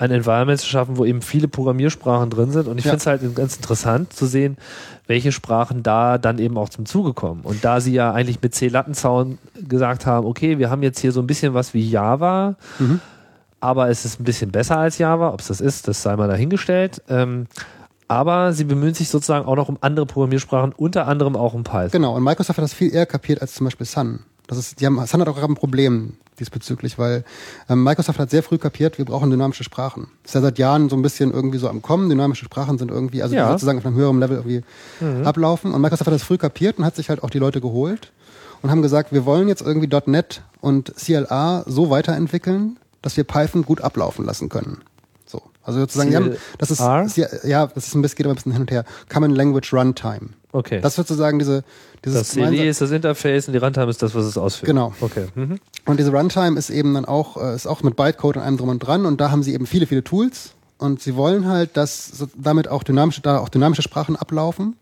ein 0.00 0.12
Environment 0.12 0.60
zu 0.60 0.68
schaffen, 0.68 0.96
wo 0.96 1.04
eben 1.04 1.22
viele 1.22 1.48
Programmiersprachen 1.48 2.30
drin 2.30 2.52
sind. 2.52 2.68
Und 2.68 2.78
ich 2.78 2.84
Ja. 2.84 2.92
finde 2.92 3.00
es 3.00 3.06
halt 3.08 3.34
ganz 3.34 3.56
interessant 3.56 4.12
zu 4.12 4.26
sehen, 4.26 4.56
welche 5.08 5.32
Sprachen 5.32 5.82
da 5.82 6.18
dann 6.18 6.38
eben 6.38 6.56
auch 6.56 6.68
zum 6.68 6.86
Zuge 6.86 7.14
kommen. 7.14 7.40
Und 7.42 7.64
da 7.64 7.80
sie 7.80 7.94
ja 7.94 8.12
eigentlich 8.12 8.40
mit 8.40 8.54
C-Lattenzaun 8.54 9.38
gesagt 9.68 10.06
haben, 10.06 10.24
okay, 10.24 10.60
wir 10.60 10.70
haben 10.70 10.84
jetzt 10.84 11.00
hier 11.00 11.10
so 11.10 11.18
ein 11.20 11.26
bisschen 11.26 11.52
was 11.52 11.74
wie 11.74 11.80
Java, 11.90 12.54
Mhm. 12.78 13.00
Aber 13.60 13.88
es 13.90 14.04
ist 14.04 14.20
ein 14.20 14.24
bisschen 14.24 14.50
besser 14.50 14.78
als 14.78 14.98
Java. 14.98 15.32
Ob 15.32 15.40
es 15.40 15.48
das 15.48 15.60
ist, 15.60 15.88
das 15.88 16.02
sei 16.02 16.16
mal 16.16 16.28
dahingestellt. 16.28 17.02
Ähm, 17.08 17.46
aber 18.06 18.52
sie 18.54 18.64
bemühen 18.64 18.94
sich 18.94 19.08
sozusagen 19.10 19.46
auch 19.46 19.56
noch 19.56 19.68
um 19.68 19.76
andere 19.82 20.06
Programmiersprachen, 20.06 20.72
unter 20.72 21.06
anderem 21.06 21.36
auch 21.36 21.52
um 21.54 21.64
Python. 21.64 21.90
Genau, 21.92 22.14
und 22.16 22.22
Microsoft 22.24 22.58
hat 22.58 22.62
das 22.64 22.72
viel 22.72 22.94
eher 22.94 23.04
kapiert 23.06 23.42
als 23.42 23.54
zum 23.54 23.64
Beispiel 23.66 23.86
Sun. 23.86 24.20
Das 24.46 24.56
ist, 24.56 24.80
die 24.80 24.86
haben, 24.86 24.96
Sun 25.06 25.20
hat 25.20 25.28
auch 25.28 25.34
gerade 25.36 25.52
ein 25.52 25.56
Problem 25.56 26.14
diesbezüglich, 26.40 26.98
weil 26.98 27.24
ähm, 27.68 27.82
Microsoft 27.84 28.18
hat 28.18 28.30
sehr 28.30 28.42
früh 28.42 28.56
kapiert, 28.56 28.96
wir 28.96 29.04
brauchen 29.04 29.28
dynamische 29.30 29.62
Sprachen. 29.64 30.06
Das 30.22 30.30
ist 30.30 30.34
ja 30.36 30.40
seit 30.40 30.58
Jahren 30.58 30.88
so 30.88 30.96
ein 30.96 31.02
bisschen 31.02 31.32
irgendwie 31.32 31.58
so 31.58 31.68
am 31.68 31.82
Kommen. 31.82 32.08
Dynamische 32.08 32.46
Sprachen 32.46 32.78
sind 32.78 32.90
irgendwie, 32.90 33.22
also 33.22 33.34
die 33.34 33.38
Ja. 33.38 33.50
sozusagen 33.50 33.78
auf 33.78 33.84
einem 33.84 33.96
höheren 33.96 34.20
Level 34.20 34.36
irgendwie 34.38 34.62
ablaufen. 35.26 35.74
Und 35.74 35.80
Microsoft 35.82 36.06
hat 36.06 36.14
das 36.14 36.22
früh 36.22 36.38
kapiert 36.38 36.78
und 36.78 36.84
hat 36.86 36.96
sich 36.96 37.10
halt 37.10 37.22
auch 37.22 37.30
die 37.30 37.38
Leute 37.40 37.60
geholt 37.60 38.12
und 38.62 38.70
haben 38.70 38.80
gesagt, 38.82 39.12
wir 39.12 39.26
wollen 39.26 39.48
jetzt 39.48 39.60
irgendwie 39.62 39.88
.NET 40.06 40.42
und 40.62 40.94
CLA 40.96 41.64
so 41.66 41.90
weiterentwickeln, 41.90 42.78
dass 43.02 43.16
wir 43.16 43.24
Python 43.24 43.62
gut 43.62 43.80
ablaufen 43.80 44.24
lassen 44.24 44.48
können. 44.48 44.78
So. 45.26 45.42
Also 45.62 45.80
sozusagen, 45.80 46.14
haben, 46.14 46.36
das 46.58 46.70
ist, 46.70 46.78
CLR? 46.78 47.46
ja, 47.46 47.66
das 47.66 47.88
ist 47.88 47.94
ein 47.94 48.02
bisschen, 48.02 48.16
geht 48.16 48.26
aber 48.26 48.32
ein 48.32 48.36
bisschen 48.36 48.52
hin 48.52 48.62
und 48.62 48.70
her. 48.70 48.84
Common 49.08 49.30
Language 49.30 49.72
Runtime. 49.72 50.30
Okay. 50.52 50.80
Das 50.80 50.92
ist 50.92 50.96
sozusagen 50.96 51.38
diese, 51.38 51.62
dieses 52.04 52.20
das 52.20 52.30
CLI 52.30 52.68
ist 52.68 52.80
das 52.80 52.90
Interface 52.90 53.48
und 53.48 53.52
die 53.52 53.58
Runtime 53.58 53.90
ist 53.90 54.02
das, 54.02 54.14
was 54.14 54.24
es 54.24 54.38
ausführt. 54.38 54.66
Genau. 54.66 54.94
Okay. 55.00 55.26
Mhm. 55.34 55.58
Und 55.84 56.00
diese 56.00 56.10
Runtime 56.10 56.58
ist 56.58 56.70
eben 56.70 56.94
dann 56.94 57.04
auch, 57.04 57.36
äh, 57.36 57.54
ist 57.54 57.66
auch 57.66 57.82
mit 57.82 57.96
Bytecode 57.96 58.36
und 58.36 58.42
allem 58.42 58.56
drum 58.56 58.70
und 58.70 58.78
dran 58.78 59.04
und 59.04 59.20
da 59.20 59.30
haben 59.30 59.42
sie 59.42 59.52
eben 59.52 59.66
viele, 59.66 59.86
viele 59.86 60.02
Tools 60.02 60.52
und 60.78 61.02
sie 61.02 61.16
wollen 61.16 61.46
halt, 61.46 61.76
dass 61.76 62.26
damit 62.36 62.68
auch 62.68 62.82
dynamische, 62.82 63.20
da 63.20 63.38
auch 63.38 63.50
dynamische 63.50 63.82
Sprachen 63.82 64.16
ablaufen 64.16 64.76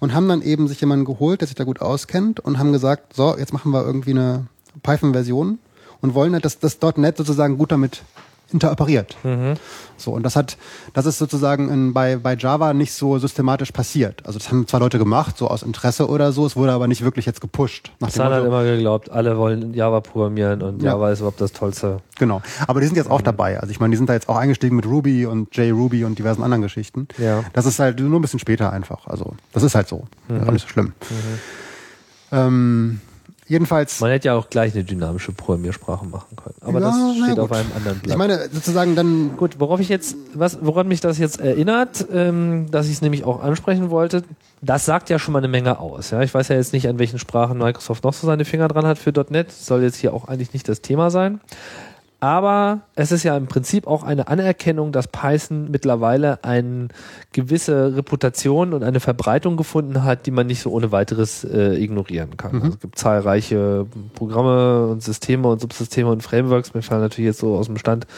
und 0.00 0.12
haben 0.12 0.28
dann 0.28 0.42
eben 0.42 0.68
sich 0.68 0.80
jemanden 0.80 1.04
geholt, 1.04 1.40
der 1.40 1.48
sich 1.48 1.54
da 1.54 1.64
gut 1.64 1.80
auskennt 1.80 2.40
und 2.40 2.58
haben 2.58 2.72
gesagt, 2.72 3.14
so, 3.14 3.36
jetzt 3.38 3.52
machen 3.52 3.72
wir 3.72 3.84
irgendwie 3.84 4.10
eine 4.10 4.46
Python-Version 4.82 5.58
und 6.06 6.14
wollen 6.14 6.32
halt, 6.32 6.44
dass 6.44 6.58
das 6.58 6.78
.NET 6.96 7.16
sozusagen 7.16 7.58
gut 7.58 7.72
damit 7.72 8.02
interoperiert. 8.52 9.16
So, 9.96 10.12
und 10.12 10.22
das 10.22 10.36
hat, 10.36 10.56
das 10.94 11.04
ist 11.04 11.18
sozusagen 11.18 11.68
in, 11.68 11.92
bei, 11.92 12.14
bei 12.16 12.36
Java 12.36 12.74
nicht 12.74 12.92
so 12.92 13.18
systematisch 13.18 13.72
passiert. 13.72 14.24
Also 14.24 14.38
das 14.38 14.48
haben 14.52 14.68
zwar 14.68 14.78
Leute 14.78 14.98
gemacht, 15.00 15.36
so 15.36 15.48
aus 15.48 15.64
Interesse 15.64 16.08
oder 16.08 16.30
so, 16.30 16.46
es 16.46 16.54
wurde 16.54 16.70
aber 16.70 16.86
nicht 16.86 17.02
wirklich 17.02 17.26
jetzt 17.26 17.40
gepusht. 17.40 17.90
Sun 18.08 18.22
hat 18.22 18.30
Motto- 18.30 18.46
immer 18.46 18.62
geglaubt, 18.62 19.10
alle 19.10 19.36
wollen 19.36 19.74
Java 19.74 20.00
programmieren 20.00 20.62
und 20.62 20.80
Ja. 20.80 20.92
Java 20.92 21.10
ist 21.10 21.18
überhaupt 21.18 21.40
das 21.40 21.52
Tollste. 21.52 21.98
Genau. 22.20 22.40
Aber 22.68 22.80
die 22.80 22.86
sind 22.86 22.94
jetzt 22.94 23.10
auch 23.10 23.20
dabei. 23.20 23.58
Also 23.58 23.72
ich 23.72 23.80
meine, 23.80 23.90
die 23.90 23.96
sind 23.96 24.08
da 24.08 24.12
jetzt 24.12 24.28
auch 24.28 24.36
eingestiegen 24.36 24.76
mit 24.76 24.86
Ruby 24.86 25.26
und 25.26 25.54
JRuby 25.56 26.04
und 26.04 26.16
diversen 26.16 26.44
anderen 26.44 26.62
Geschichten. 26.62 27.08
Ja. 27.18 27.42
Das 27.52 27.66
ist 27.66 27.80
halt 27.80 27.98
nur 27.98 28.16
ein 28.20 28.22
bisschen 28.22 28.38
später 28.38 28.72
einfach. 28.72 29.08
Also 29.08 29.34
das 29.54 29.64
ist 29.64 29.74
halt 29.74 29.88
so. 29.88 30.04
Auch 30.46 30.52
nicht 30.52 30.62
so 30.62 30.68
schlimm. 30.68 30.92
Ähm, 32.30 33.00
jedenfalls. 33.46 34.00
Man 34.00 34.10
hätte 34.10 34.28
ja 34.28 34.34
auch 34.34 34.50
gleich 34.50 34.74
eine 34.74 34.84
dynamische 34.84 35.32
Programmiersprache 35.32 36.04
machen 36.06 36.36
können. 36.36 36.54
Aber 36.60 36.80
Ja, 36.80 36.90
das 36.90 37.16
steht 37.24 37.38
auf 37.38 37.52
einem 37.52 37.70
anderen 37.76 37.98
Blatt. 38.00 38.12
Ich 38.12 38.16
meine, 38.16 38.48
sozusagen 38.52 38.94
dann. 38.94 39.36
Gut, 39.36 39.58
worauf 39.58 39.80
ich 39.80 39.88
jetzt, 39.88 40.16
was, 40.34 40.58
woran 40.62 40.88
mich 40.88 41.00
das 41.00 41.18
jetzt 41.18 41.40
erinnert, 41.40 42.06
ähm, 42.12 42.70
dass 42.70 42.86
ich 42.86 42.92
es 42.92 43.02
nämlich 43.02 43.24
auch 43.24 43.42
ansprechen 43.42 43.90
wollte, 43.90 44.22
das 44.62 44.84
sagt 44.84 45.10
ja 45.10 45.18
schon 45.18 45.32
mal 45.32 45.38
eine 45.38 45.48
Menge 45.48 45.78
aus. 45.78 46.10
Ja, 46.10 46.22
ich 46.22 46.32
weiß 46.32 46.48
ja 46.48 46.56
jetzt 46.56 46.72
nicht, 46.72 46.88
an 46.88 46.98
welchen 46.98 47.18
Sprachen 47.18 47.58
Microsoft 47.58 48.04
noch 48.04 48.14
so 48.14 48.26
seine 48.26 48.44
Finger 48.44 48.68
dran 48.68 48.86
hat 48.86 48.98
für 48.98 49.12
.NET. 49.30 49.52
Soll 49.52 49.82
jetzt 49.82 49.96
hier 49.96 50.14
auch 50.14 50.28
eigentlich 50.28 50.52
nicht 50.52 50.68
das 50.68 50.80
Thema 50.80 51.10
sein. 51.10 51.40
Aber 52.26 52.80
es 52.96 53.12
ist 53.12 53.22
ja 53.22 53.36
im 53.36 53.46
Prinzip 53.46 53.86
auch 53.86 54.02
eine 54.02 54.26
Anerkennung, 54.26 54.90
dass 54.90 55.06
Python 55.06 55.70
mittlerweile 55.70 56.42
eine 56.42 56.88
gewisse 57.32 57.94
Reputation 57.96 58.74
und 58.74 58.82
eine 58.82 58.98
Verbreitung 58.98 59.56
gefunden 59.56 60.02
hat, 60.02 60.26
die 60.26 60.32
man 60.32 60.48
nicht 60.48 60.60
so 60.60 60.72
ohne 60.72 60.90
weiteres 60.90 61.44
äh, 61.44 61.80
ignorieren 61.80 62.36
kann. 62.36 62.56
Also 62.56 62.68
es 62.70 62.80
gibt 62.80 62.98
zahlreiche 62.98 63.86
Programme 64.16 64.88
und 64.88 65.04
Systeme 65.04 65.46
und 65.46 65.60
Subsysteme 65.60 66.10
und 66.10 66.24
Frameworks. 66.24 66.74
Mir 66.74 66.82
fallen 66.82 67.02
natürlich 67.02 67.28
jetzt 67.28 67.38
so 67.38 67.54
aus 67.54 67.66
dem 67.66 67.78
Stand 67.78 68.08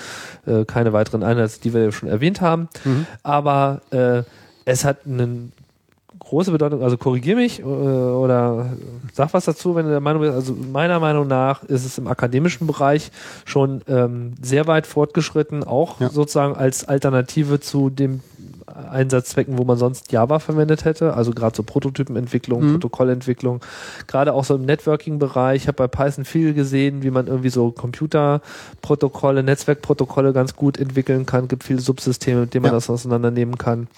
äh, 0.47 0.65
keine 0.65 0.95
weiteren 0.95 1.23
ein, 1.23 1.37
als 1.37 1.61
die 1.61 1.75
wir 1.75 1.85
ja 1.85 1.93
schon 1.93 2.09
erwähnt 2.09 2.41
haben. 2.41 2.71
Aber 3.23 3.83
äh, 3.91 4.23
es 4.65 4.87
hat 4.87 5.05
einen 5.05 5.53
große 6.29 6.51
Bedeutung, 6.51 6.83
also 6.83 6.97
korrigier 6.97 7.37
mich 7.37 7.61
äh, 7.61 7.63
oder 7.65 8.67
sag 9.13 9.33
was 9.35 9.45
dazu, 9.47 9.75
wenn 9.75 9.85
du 9.87 9.91
der 9.91 10.01
Meinung 10.01 10.23
bist. 10.23 10.35
Also 10.35 10.55
meiner 10.73 11.01
Meinung 11.01 11.27
nach 11.27 11.63
ist 11.65 11.85
es 11.85 11.99
im 11.99 12.07
akademischen 12.07 12.67
Bereich 12.67 13.11
schon 13.45 13.81
ähm, 13.89 14.35
sehr 14.43 14.67
weit 14.67 14.87
fortgeschritten, 14.87 15.65
auch 15.65 16.01
Ja. 16.01 16.11
sozusagen 16.11 16.55
als 16.57 16.87
Alternative 16.87 17.61
zu 17.61 17.91
dem 17.91 18.21
Einsatzzwecken, 18.91 19.59
wo 19.59 19.65
man 19.65 19.79
sonst 19.79 20.13
Java 20.13 20.39
verwendet 20.39 20.85
hätte, 20.85 21.15
also 21.15 21.33
gerade 21.33 21.57
so 21.57 21.63
Prototypenentwicklung, 21.63 22.73
Protokollentwicklung, 22.73 23.61
gerade 24.07 24.35
auch 24.35 24.45
so 24.45 24.55
im 24.57 24.67
Networking-Bereich. 24.67 25.63
Ich 25.63 25.69
habe 25.69 25.77
bei 25.77 25.89
Python 25.89 26.25
viel 26.25 26.53
gesehen, 26.55 27.03
wie 27.03 27.11
man 27.11 27.27
irgendwie 27.27 27.49
so 27.49 27.71
Computerprotokolle, 27.73 29.43
Netzwerkprotokolle 29.43 30.33
ganz 30.33 30.55
gut 30.55 30.79
entwickeln 30.79 31.27
kann. 31.27 31.49
gibt 31.49 31.65
viele 31.65 31.81
Subsysteme, 31.81 32.43
mit 32.43 32.55
denen 32.55 32.63
man 32.63 32.73
Ja. 32.73 32.77
das 32.77 32.91
auseinandernehmen 32.91 33.57
kann. 33.59 33.89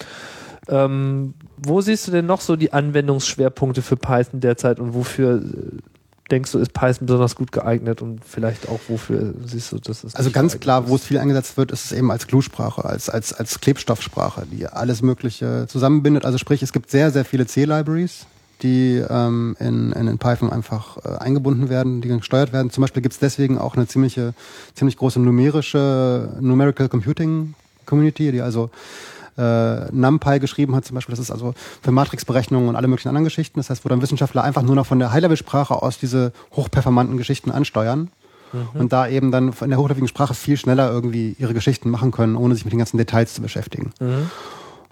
Ähm, 0.68 1.34
wo 1.56 1.80
siehst 1.80 2.06
du 2.06 2.12
denn 2.12 2.26
noch 2.26 2.40
so 2.40 2.56
die 2.56 2.72
Anwendungsschwerpunkte 2.72 3.82
für 3.82 3.96
Python 3.96 4.40
derzeit 4.40 4.78
und 4.78 4.94
wofür 4.94 5.36
äh, 5.36 5.78
denkst 6.30 6.52
du, 6.52 6.58
ist 6.58 6.72
Python 6.72 7.06
besonders 7.06 7.34
gut 7.34 7.52
geeignet 7.52 8.02
und 8.02 8.24
vielleicht 8.24 8.68
auch 8.68 8.80
wofür 8.88 9.34
siehst 9.44 9.72
du, 9.72 9.78
das 9.78 10.04
ist 10.04 10.16
Also 10.16 10.30
ganz 10.30 10.58
klar, 10.60 10.88
wo 10.88 10.94
es 10.94 11.04
viel 11.04 11.18
eingesetzt 11.18 11.56
wird, 11.56 11.72
ist 11.72 11.86
es 11.86 11.92
eben 11.92 12.10
als 12.10 12.26
Glue-Sprache, 12.26 12.84
als, 12.84 13.08
als, 13.08 13.32
als 13.32 13.60
Klebstoffsprache, 13.60 14.46
die 14.50 14.66
alles 14.66 15.02
Mögliche 15.02 15.66
zusammenbindet. 15.68 16.24
Also 16.24 16.38
sprich, 16.38 16.62
es 16.62 16.72
gibt 16.72 16.90
sehr, 16.90 17.10
sehr 17.10 17.24
viele 17.24 17.46
C-Libraries, 17.46 18.26
die 18.62 19.02
ähm, 19.08 19.56
in, 19.58 19.92
in, 19.92 20.06
in 20.06 20.18
Python 20.18 20.52
einfach 20.52 20.98
äh, 20.98 21.16
eingebunden 21.18 21.68
werden, 21.68 22.00
die 22.00 22.08
gesteuert 22.08 22.52
werden. 22.52 22.70
Zum 22.70 22.82
Beispiel 22.82 23.02
gibt 23.02 23.14
es 23.14 23.18
deswegen 23.18 23.58
auch 23.58 23.76
eine 23.76 23.86
ziemliche, 23.86 24.34
ziemlich 24.74 24.96
große 24.96 25.18
numerische 25.18 26.36
Numerical 26.40 26.88
Computing 26.88 27.54
Community, 27.86 28.30
die 28.30 28.42
also 28.42 28.70
äh, 29.40 29.90
NumPy 29.92 30.38
geschrieben 30.38 30.76
hat 30.76 30.84
zum 30.84 30.94
Beispiel. 30.94 31.12
Das 31.12 31.20
ist 31.20 31.30
also 31.30 31.54
für 31.82 31.90
Matrixberechnungen 31.92 32.68
und 32.68 32.76
alle 32.76 32.88
möglichen 32.88 33.08
anderen 33.08 33.24
Geschichten. 33.24 33.58
Das 33.58 33.70
heißt, 33.70 33.84
wo 33.84 33.88
dann 33.88 34.02
Wissenschaftler 34.02 34.44
einfach 34.44 34.62
nur 34.62 34.74
noch 34.76 34.86
von 34.86 34.98
der 34.98 35.12
High-Level-Sprache 35.12 35.82
aus 35.82 35.98
diese 35.98 36.32
hochperformanten 36.54 37.16
Geschichten 37.16 37.50
ansteuern 37.50 38.10
und 38.74 38.92
da 38.92 39.08
eben 39.08 39.30
dann 39.30 39.52
in 39.60 39.70
der 39.70 39.78
hochlevelnden 39.78 40.08
Sprache 40.08 40.34
viel 40.34 40.56
schneller 40.56 40.90
irgendwie 40.90 41.36
ihre 41.38 41.54
Geschichten 41.54 41.88
machen 41.90 42.10
können, 42.10 42.36
ohne 42.36 42.54
sich 42.54 42.64
mit 42.64 42.72
den 42.72 42.78
ganzen 42.78 42.98
Details 42.98 43.34
zu 43.34 43.42
beschäftigen. 43.42 43.92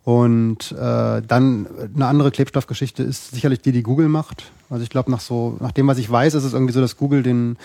Und 0.09 0.73
äh, 0.73 1.21
dann 1.21 1.67
eine 1.95 2.07
andere 2.07 2.31
Klebstoffgeschichte 2.31 3.03
ist 3.03 3.33
sicherlich 3.33 3.61
die, 3.61 3.73
die 3.73 3.83
Google 3.83 4.09
macht. 4.09 4.51
Also 4.71 4.83
ich 4.83 4.89
glaube, 4.89 5.11
nach 5.11 5.21
so, 5.21 5.59
nach 5.61 5.73
dem, 5.73 5.87
was 5.87 5.99
ich 5.99 6.11
weiß, 6.11 6.33
ist 6.33 6.45
es 6.45 6.55
irgendwie 6.55 6.73
so, 6.73 6.81
dass 6.81 6.97
Google 6.97 7.23
den, 7.23 7.59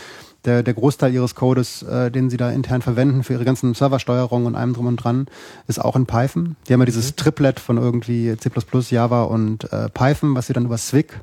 der, 0.43 0.61
der 0.61 0.73
Großteil 0.73 1.13
ihres 1.13 1.35
Codes, 1.35 1.83
äh, 1.83 2.11
den 2.11 2.29
sie 2.29 2.35
da 2.35 2.51
intern 2.51 2.81
verwenden 2.81 3.23
für 3.23 3.31
ihre 3.31 3.45
ganzen 3.45 3.73
Serversteuerungen 3.73 4.45
und 4.45 4.55
allem 4.55 4.73
drum 4.73 4.87
und 4.87 4.97
dran, 4.97 5.27
ist 5.69 5.79
auch 5.79 5.95
in 5.95 6.05
Python. 6.05 6.57
Die 6.67 6.73
haben 6.73 6.81
ja 6.81 6.85
dieses 6.85 7.15
Triplet 7.15 7.61
von 7.61 7.77
irgendwie 7.77 8.35
C++, 8.35 8.51
Java 8.89 9.23
und 9.23 9.71
äh, 9.71 9.87
Python, 9.87 10.35
was 10.35 10.47
sie 10.47 10.53
dann 10.53 10.65
über 10.65 10.77
Swig 10.77 11.17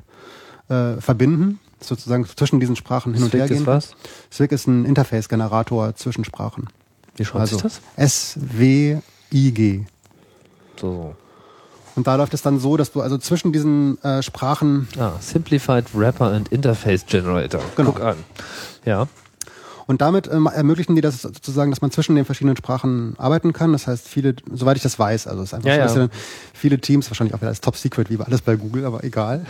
äh, 0.69 0.93
verbinden, 0.93 1.59
sozusagen 1.81 2.25
zwischen 2.35 2.59
diesen 2.59 2.75
Sprachen 2.75 3.13
hin 3.13 3.21
und 3.21 3.31
her 3.31 3.45
Swig 3.45 3.57
gehen. 3.57 3.61
ist 3.61 3.67
was? 3.67 3.95
Swig 4.31 4.51
ist 4.51 4.65
ein 4.65 4.85
Interface-Generator 4.85 5.95
zwischen 5.95 6.25
Sprachen. 6.25 6.65
Wie 7.15 7.25
schreibt 7.25 7.41
Also 7.41 7.57
sich 7.57 7.61
das? 7.61 7.81
S-W-I-G. 7.95 9.85
So. 10.81 11.15
Und 11.95 12.07
da 12.07 12.15
läuft 12.15 12.33
es 12.33 12.41
dann 12.41 12.59
so, 12.59 12.77
dass 12.77 12.91
du 12.91 13.01
also 13.01 13.17
zwischen 13.17 13.51
diesen 13.53 14.01
äh, 14.03 14.23
Sprachen 14.23 14.87
Ah, 14.97 15.11
Simplified 15.19 15.85
Wrapper 15.93 16.31
and 16.31 16.47
Interface 16.49 17.05
Generator. 17.05 17.61
Genau. 17.75 17.91
Guck 17.91 18.01
an. 18.01 18.15
Ja. 18.85 19.07
und 19.87 19.99
damit 20.01 20.29
ähm, 20.31 20.47
ermöglichen 20.47 20.95
die 20.95 21.01
das 21.01 21.21
sozusagen, 21.21 21.69
dass 21.69 21.81
man 21.81 21.91
zwischen 21.91 22.15
den 22.15 22.23
verschiedenen 22.25 22.55
Sprachen 22.55 23.13
arbeiten 23.17 23.51
kann. 23.51 23.73
Das 23.73 23.87
heißt, 23.87 24.07
viele, 24.07 24.35
soweit 24.53 24.77
ich 24.77 24.83
das 24.83 24.97
weiß, 24.97 25.27
also 25.27 25.41
es 25.43 25.49
ist 25.49 25.53
einfach 25.53 25.67
Ja, 25.67 25.73
so, 25.75 25.79
ja. 25.79 25.85
dass 25.85 25.93
dann 25.95 26.09
viele 26.53 26.79
Teams, 26.79 27.09
wahrscheinlich 27.09 27.33
auch 27.35 27.41
wieder 27.41 27.49
als 27.49 27.59
Top 27.61 27.75
Secret, 27.75 28.09
wie 28.09 28.15
bei 28.17 28.23
alles 28.25 28.41
bei 28.41 28.55
Google, 28.55 28.85
aber 28.85 29.03
egal. 29.03 29.45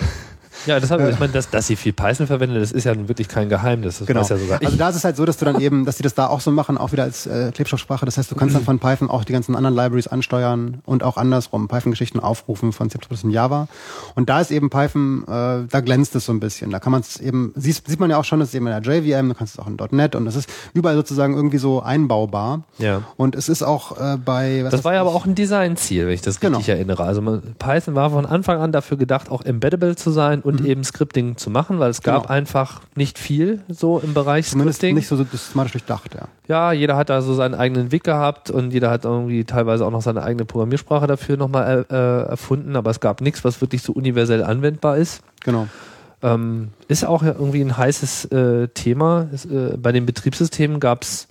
Ja, 0.65 0.79
das 0.79 0.91
habe 0.91 1.09
ich 1.09 1.19
meine, 1.19 1.31
dass, 1.31 1.49
dass 1.49 1.67
sie 1.67 1.75
viel 1.75 1.93
Python 1.93 2.27
verwenden, 2.27 2.55
das 2.59 2.71
ist 2.71 2.83
ja 2.83 2.93
nun 2.93 3.07
wirklich 3.07 3.27
kein 3.27 3.49
Geheimnis. 3.49 3.99
Das 3.99 4.07
weiß 4.07 4.29
ja 4.29 4.35
ich. 4.37 4.65
Also 4.65 4.77
da 4.77 4.89
ist 4.89 4.95
es 4.95 5.03
halt 5.03 5.15
so, 5.15 5.25
dass 5.25 5.37
du 5.37 5.45
dann 5.45 5.59
eben, 5.59 5.85
dass 5.85 5.97
die 5.97 6.03
das 6.03 6.13
da 6.13 6.27
auch 6.27 6.41
so 6.41 6.51
machen, 6.51 6.77
auch 6.77 6.91
wieder 6.91 7.03
als 7.03 7.25
äh, 7.25 7.51
Klebstoffsprache. 7.53 8.05
Das 8.05 8.17
heißt, 8.17 8.31
du 8.31 8.35
kannst 8.35 8.55
dann 8.55 8.63
von 8.63 8.79
Python 8.79 9.09
auch 9.09 9.23
die 9.23 9.33
ganzen 9.33 9.55
anderen 9.55 9.75
Libraries 9.75 10.07
ansteuern 10.07 10.81
und 10.85 11.03
auch 11.03 11.17
andersrum 11.17 11.67
Python-Geschichten 11.67 12.19
aufrufen 12.19 12.71
von 12.73 12.89
C++ 12.89 12.97
und 13.23 13.31
Java. 13.31 13.67
Und 14.15 14.29
da 14.29 14.41
ist 14.41 14.51
eben 14.51 14.69
Python, 14.69 15.23
äh, 15.23 15.67
da 15.69 15.81
glänzt 15.83 16.15
es 16.15 16.25
so 16.25 16.33
ein 16.33 16.39
bisschen. 16.39 16.71
Da 16.71 16.79
kann 16.79 16.91
man 16.91 17.01
es 17.01 17.19
eben, 17.19 17.53
sieht, 17.55 17.87
sieht 17.87 17.99
man 17.99 18.09
ja 18.09 18.17
auch 18.17 18.25
schon, 18.25 18.39
das 18.39 18.49
ist 18.49 18.55
eben 18.55 18.67
in 18.67 18.81
der 18.81 18.81
JVM, 18.81 19.29
du 19.29 19.35
kannst 19.35 19.55
es 19.55 19.59
auch 19.59 19.67
in 19.67 19.77
.NET 19.91 20.15
und 20.15 20.27
es 20.27 20.35
ist 20.35 20.49
überall 20.73 20.95
sozusagen 20.95 21.35
irgendwie 21.35 21.57
so 21.57 21.81
einbaubar. 21.81 22.63
Ja. 22.77 23.01
Und 23.17 23.35
es 23.35 23.49
ist 23.49 23.63
auch 23.63 23.97
äh, 23.99 24.17
bei, 24.17 24.63
was 24.63 24.71
Das 24.71 24.83
war 24.83 24.93
ja 24.93 25.01
ich, 25.01 25.07
aber 25.07 25.15
auch 25.15 25.25
ein 25.25 25.35
Designziel, 25.35 26.07
wenn 26.07 26.13
ich 26.13 26.21
das 26.21 26.39
Genau. 26.39 26.57
richtig 26.57 26.75
erinnere. 26.75 27.03
Also 27.03 27.21
man, 27.21 27.41
Python 27.59 27.95
war 27.95 28.09
von 28.11 28.25
Anfang 28.25 28.59
an 28.59 28.71
dafür 28.71 28.97
gedacht, 28.97 29.29
auch 29.29 29.43
embeddable 29.43 29.95
zu 29.95 30.11
sein 30.11 30.40
und 30.41 30.65
eben 30.65 30.83
Scripting 30.83 31.37
zu 31.37 31.49
machen, 31.49 31.79
weil 31.79 31.89
es 31.89 32.01
gab 32.01 32.23
Mhm. 32.23 32.27
Genau. 32.27 32.33
einfach 32.33 32.81
nicht 32.95 33.17
viel 33.19 33.61
so 33.69 33.99
im 33.99 34.13
Bereich 34.13 34.47
zumindest 34.47 34.79
Scripting. 34.79 34.95
nicht 34.95 35.07
so 35.07 35.15
systematisch 35.15 35.71
durchdacht, 35.73 36.13
ja. 36.15 36.27
Ja, 36.47 36.71
jeder 36.73 36.97
hat 36.97 37.09
da 37.09 37.21
so 37.21 37.33
seinen 37.33 37.55
eigenen 37.55 37.91
Weg 37.91 38.03
gehabt 38.03 38.49
und 38.49 38.71
jeder 38.71 38.89
hat 38.89 39.05
irgendwie 39.05 39.43
teilweise 39.45 39.85
auch 39.85 39.91
noch 39.91 40.01
seine 40.01 40.23
eigene 40.23 40.45
Programmiersprache 40.45 41.07
dafür 41.07 41.37
nochmal 41.37 41.85
äh, 41.89 41.93
äh, 41.95 42.23
erfunden, 42.29 42.75
aber 42.75 42.91
es 42.91 42.99
gab 42.99 43.21
nichts, 43.21 43.43
was 43.43 43.61
wirklich 43.61 43.81
so 43.81 43.93
universell 43.93 44.43
anwendbar 44.43 44.97
ist. 44.97 45.21
Genau. 45.43 45.67
Ähm, 46.23 46.69
ist 46.87 47.03
auch 47.03 47.23
irgendwie 47.23 47.61
ein 47.61 47.75
heißes 47.77 48.25
äh, 48.25 48.67
Thema. 48.67 49.27
Es, 49.33 49.45
äh, 49.45 49.75
bei 49.77 49.91
den 49.91 50.05
Betriebssystemen 50.05 50.79
gab 50.79 51.01
es 51.03 51.27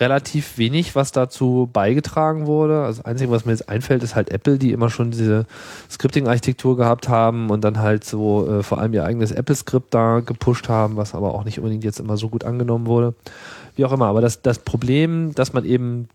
relativ 0.00 0.58
wenig, 0.58 0.94
was 0.94 1.12
dazu 1.12 1.68
beigetragen 1.72 2.46
wurde. 2.46 2.82
Also 2.82 3.02
das 3.02 3.06
Einzige, 3.06 3.30
was 3.30 3.44
mir 3.44 3.52
jetzt 3.52 3.68
einfällt, 3.68 4.02
ist 4.02 4.14
halt 4.14 4.30
Apple, 4.30 4.58
die 4.58 4.72
immer 4.72 4.90
schon 4.90 5.10
diese 5.10 5.46
Scripting-Architektur 5.90 6.76
gehabt 6.76 7.08
haben 7.08 7.50
und 7.50 7.62
dann 7.62 7.78
halt 7.78 8.04
so 8.04 8.48
äh, 8.48 8.62
vor 8.62 8.78
allem 8.78 8.92
ihr 8.94 9.04
eigenes 9.04 9.32
Apple-Skript 9.32 9.92
da 9.94 10.20
gepusht 10.20 10.68
haben, 10.68 10.96
was 10.96 11.14
aber 11.14 11.34
auch 11.34 11.44
nicht 11.44 11.58
unbedingt 11.58 11.84
jetzt 11.84 12.00
immer 12.00 12.16
so 12.16 12.28
gut 12.28 12.44
angenommen 12.44 12.86
wurde. 12.86 13.14
Wie 13.74 13.84
auch 13.84 13.92
immer. 13.92 14.06
Aber 14.06 14.20
das, 14.20 14.42
das 14.42 14.58
Problem, 14.58 15.34
dass 15.34 15.52
man 15.52 15.64
eben 15.64 16.08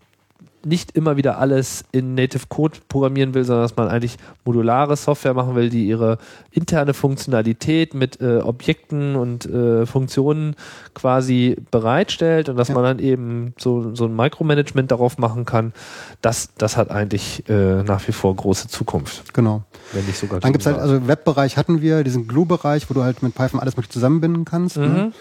nicht 0.64 0.92
immer 0.96 1.16
wieder 1.16 1.38
alles 1.38 1.84
in 1.90 2.14
Native 2.14 2.44
Code 2.48 2.78
programmieren 2.88 3.34
will, 3.34 3.42
sondern 3.44 3.64
dass 3.64 3.76
man 3.76 3.88
eigentlich 3.88 4.16
modulare 4.44 4.94
Software 4.96 5.34
machen 5.34 5.56
will, 5.56 5.70
die 5.70 5.88
ihre 5.88 6.18
interne 6.52 6.94
Funktionalität 6.94 7.94
mit 7.94 8.20
äh, 8.20 8.36
Objekten 8.38 9.16
und 9.16 9.44
äh, 9.46 9.86
Funktionen 9.86 10.54
quasi 10.94 11.56
bereitstellt 11.72 12.48
und 12.48 12.56
dass 12.56 12.68
Ja. 12.68 12.74
man 12.74 12.84
dann 12.84 12.98
eben 13.00 13.54
so, 13.58 13.92
so 13.96 14.04
ein 14.04 14.14
Micromanagement 14.14 14.90
darauf 14.92 15.18
machen 15.18 15.44
kann, 15.46 15.72
das, 16.20 16.50
das 16.58 16.76
hat 16.76 16.92
eigentlich 16.92 17.48
äh, 17.48 17.82
nach 17.82 18.06
wie 18.06 18.12
vor 18.12 18.34
große 18.36 18.68
Zukunft, 18.68 19.34
Genau. 19.34 19.64
wenn 19.92 20.04
nicht 20.06 20.18
sogar 20.18 20.38
Dann 20.38 20.52
gibt's 20.52 20.66
halt, 20.66 20.76
Gegenwart. 20.76 20.94
also 21.00 21.08
Webbereich 21.08 21.56
hatten 21.56 21.80
wir, 21.82 22.04
diesen 22.04 22.28
Glue-Bereich, 22.28 22.88
wo 22.88 22.94
du 22.94 23.02
halt 23.02 23.20
mit 23.24 23.34
Python 23.34 23.58
alles 23.58 23.76
mögliche 23.76 23.94
zusammenbinden 23.94 24.44
kannst. 24.44 24.76
Ne? 24.76 25.12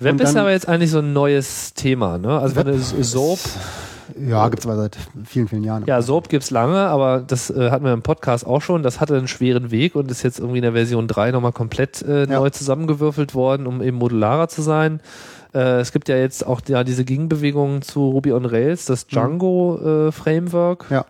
Mhm. 0.00 0.04
Web 0.04 0.12
und 0.14 0.20
ist 0.22 0.32
dann- 0.34 0.40
aber 0.42 0.50
jetzt 0.52 0.68
eigentlich 0.68 0.90
so 0.90 0.98
ein 0.98 1.12
neues 1.12 1.74
Thema, 1.74 2.18
ne? 2.18 2.38
Also 2.38 2.56
Web- 2.56 2.66
wenn 2.66 2.74
es 2.74 2.90
Soap 3.10 3.38
Ja, 4.18 4.48
gibt's 4.48 4.64
aber 4.66 4.76
seit 4.76 4.96
vielen, 5.24 5.48
vielen 5.48 5.64
Jahren. 5.64 5.84
Ja, 5.86 6.00
Soap 6.00 6.28
gibt's 6.28 6.50
lange, 6.50 6.78
aber 6.78 7.20
das 7.26 7.50
äh, 7.50 7.70
hatten 7.70 7.84
wir 7.84 7.92
im 7.92 8.02
Podcast 8.02 8.46
auch 8.46 8.62
schon. 8.62 8.82
Das 8.82 9.00
hatte 9.00 9.16
einen 9.16 9.28
schweren 9.28 9.70
Weg 9.70 9.94
und 9.96 10.10
ist 10.10 10.22
jetzt 10.22 10.38
irgendwie 10.38 10.58
in 10.58 10.62
der 10.62 10.72
Version 10.72 11.08
3 11.08 11.32
nochmal 11.32 11.52
komplett 11.52 12.02
äh, 12.02 12.20
Ja. 12.20 12.38
neu 12.38 12.50
zusammengewürfelt 12.50 13.34
worden, 13.34 13.66
um 13.66 13.82
eben 13.82 13.96
modularer 13.98 14.48
zu 14.48 14.62
sein. 14.62 15.00
Äh, 15.54 15.80
es 15.80 15.90
gibt 15.92 16.08
ja 16.08 16.16
jetzt 16.16 16.46
auch 16.46 16.60
ja, 16.68 16.84
diese 16.84 17.04
Gegenbewegung 17.04 17.82
zu 17.82 18.08
Ruby 18.10 18.32
on 18.32 18.44
Rails, 18.44 18.84
das 18.84 19.06
Django 19.06 20.06
äh, 20.08 20.12
Framework, 20.12 20.86
Ja. 20.90 21.04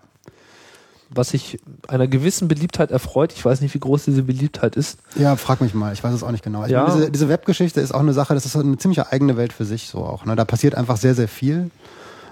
Was 1.09 1.29
sich 1.29 1.59
einer 1.87 2.07
gewissen 2.07 2.47
Beliebtheit 2.47 2.91
erfreut. 2.91 3.33
Ich 3.33 3.43
weiß 3.45 3.61
nicht, 3.61 3.73
wie 3.73 3.79
groß 3.79 4.05
diese 4.05 4.23
Beliebtheit 4.23 4.75
ist. 4.75 4.99
Ja, 5.15 5.35
frag 5.35 5.61
mich 5.61 5.73
mal, 5.73 5.93
ich 5.93 6.03
weiß 6.03 6.13
es 6.13 6.23
auch 6.23 6.31
nicht 6.31 6.43
genau. 6.43 6.65
Ich 6.65 6.71
Ja. 6.71 6.83
meine, 6.83 6.95
diese, 6.95 7.11
diese 7.11 7.29
Webgeschichte 7.29 7.79
ist 7.81 7.93
auch 7.93 7.99
eine 8.01 8.13
Sache, 8.13 8.33
das 8.33 8.45
ist 8.45 8.55
eine 8.55 8.77
ziemlich 8.77 9.01
eigene 9.07 9.37
Welt 9.37 9.53
für 9.53 9.65
sich 9.65 9.87
so 9.87 9.99
auch. 9.99 10.25
Ne? 10.25 10.35
Da 10.35 10.45
passiert 10.45 10.75
einfach 10.75 10.97
sehr, 10.97 11.15
sehr 11.15 11.27
viel. 11.27 11.71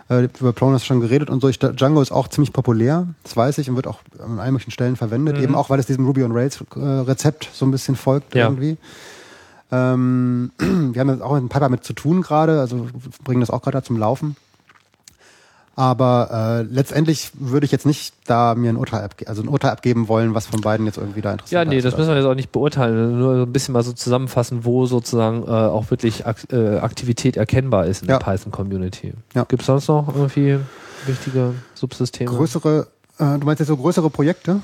Äh, 0.07 0.27
über 0.39 0.53
Pronos 0.53 0.85
schon 0.85 0.99
geredet 0.99 1.31
und 1.31 1.41
so. 1.41 1.47
Ich, 1.49 1.57
Django 1.57 1.99
ist 1.99 2.11
auch 2.11 2.27
ziemlich 2.27 2.53
populär, 2.53 3.07
das 3.23 3.35
weiß 3.35 3.57
ich, 3.57 3.71
und 3.71 3.75
wird 3.75 3.87
auch 3.87 3.99
an 4.23 4.39
allen 4.39 4.51
möglichen 4.53 4.69
Stellen 4.69 4.95
verwendet. 4.97 5.37
Mhm. 5.37 5.43
Eben 5.43 5.55
auch, 5.55 5.71
weil 5.71 5.79
es 5.79 5.87
diesem 5.87 6.05
Ruby 6.05 6.23
on 6.23 6.31
Rails 6.31 6.59
äh, 6.75 6.79
Rezept 6.79 7.49
so 7.53 7.65
ein 7.65 7.71
bisschen 7.71 7.95
folgt 7.95 8.35
Ja. 8.35 8.43
irgendwie. 8.45 8.77
Ähm, 9.71 10.51
wir 10.59 10.99
haben 11.01 11.09
jetzt 11.09 11.21
auch 11.23 11.33
mit 11.33 11.43
ein 11.43 11.49
paar 11.49 11.61
damit 11.61 11.83
zu 11.83 11.93
tun 11.93 12.21
gerade, 12.21 12.59
also 12.59 12.87
bringen 13.23 13.39
das 13.41 13.49
auch 13.49 13.61
gerade 13.63 13.81
zum 13.81 13.97
Laufen. 13.97 14.35
Aber 15.77 16.29
äh, 16.31 16.73
letztendlich 16.73 17.31
würde 17.33 17.65
ich 17.65 17.71
jetzt 17.71 17.85
nicht 17.85 18.13
da 18.25 18.55
mir 18.55 18.69
ein 18.69 18.77
Urteil, 18.77 19.03
abge 19.03 19.27
also 19.27 19.41
ein 19.41 19.49
Urteil 19.49 19.71
abgeben 19.71 20.07
wollen, 20.07 20.33
was 20.33 20.45
von 20.47 20.61
beiden 20.61 20.85
jetzt 20.85 20.97
irgendwie 20.97 21.19
da 21.21 21.33
interessant 21.33 21.51
Ja, 21.51 21.65
nee, 21.65 21.77
ist 21.77 21.83
das 21.83 21.97
müssen 21.97 22.09
wir 22.09 22.15
jetzt 22.15 22.25
auch 22.25 22.33
nicht 22.35 22.51
beurteilen. 22.53 23.19
Nur 23.19 23.35
so 23.35 23.41
ein 23.43 23.51
bisschen 23.51 23.73
mal 23.73 23.83
so 23.83 23.91
zusammenfassen, 23.91 24.63
wo 24.63 24.85
sozusagen 24.85 25.43
äh, 25.43 25.47
auch 25.49 25.91
wirklich 25.91 26.25
Ak 26.25 26.37
äh, 26.53 26.77
Aktivität 26.77 27.35
erkennbar 27.35 27.87
ist 27.87 28.03
in 28.03 28.07
Ja. 28.09 28.19
der 28.19 28.25
Python-Community. 28.25 29.13
Ja. 29.33 29.43
Gibt 29.43 29.63
es 29.63 29.65
sonst 29.67 29.87
noch 29.89 30.07
irgendwie 30.15 30.59
wichtige 31.07 31.51
Subsysteme? 31.73 32.31
Größere, 32.31 32.87
äh, 33.19 33.37
du 33.37 33.45
meinst 33.45 33.59
jetzt 33.59 33.67
so 33.67 33.75
größere 33.75 34.09
Projekte? 34.09 34.61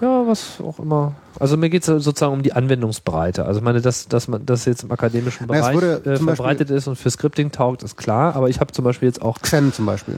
Ja, 0.00 0.24
was 0.26 0.60
auch 0.60 0.78
immer. 0.80 1.12
Also 1.40 1.56
mir 1.56 1.70
geht 1.70 1.82
es 1.82 2.04
sozusagen 2.04 2.32
um 2.32 2.42
die 2.42 2.52
Anwendungsbreite. 2.52 3.44
Also 3.44 3.58
ich 3.60 3.64
meine, 3.64 3.80
dass, 3.80 4.08
dass 4.08 4.26
man 4.28 4.44
das 4.46 4.64
jetzt 4.64 4.82
im 4.84 4.90
akademischen 4.92 5.46
Na, 5.48 5.54
Bereich 5.54 5.74
wurde 5.74 5.92
äh, 5.94 6.02
zum 6.02 6.26
Beispiel- 6.26 6.26
verbreitet 6.36 6.70
ist 6.70 6.88
und 6.88 6.96
für 6.96 7.10
Scripting 7.10 7.52
taugt, 7.52 7.82
ist 7.84 7.96
klar. 7.96 8.34
Aber 8.36 8.48
ich 8.48 8.58
habe 8.60 8.72
zum 8.72 8.84
Beispiel 8.84 9.06
jetzt 9.08 9.22
auch 9.22 9.40
Xen 9.40 9.72
zum 9.72 9.86
Beispiel. 9.86 10.16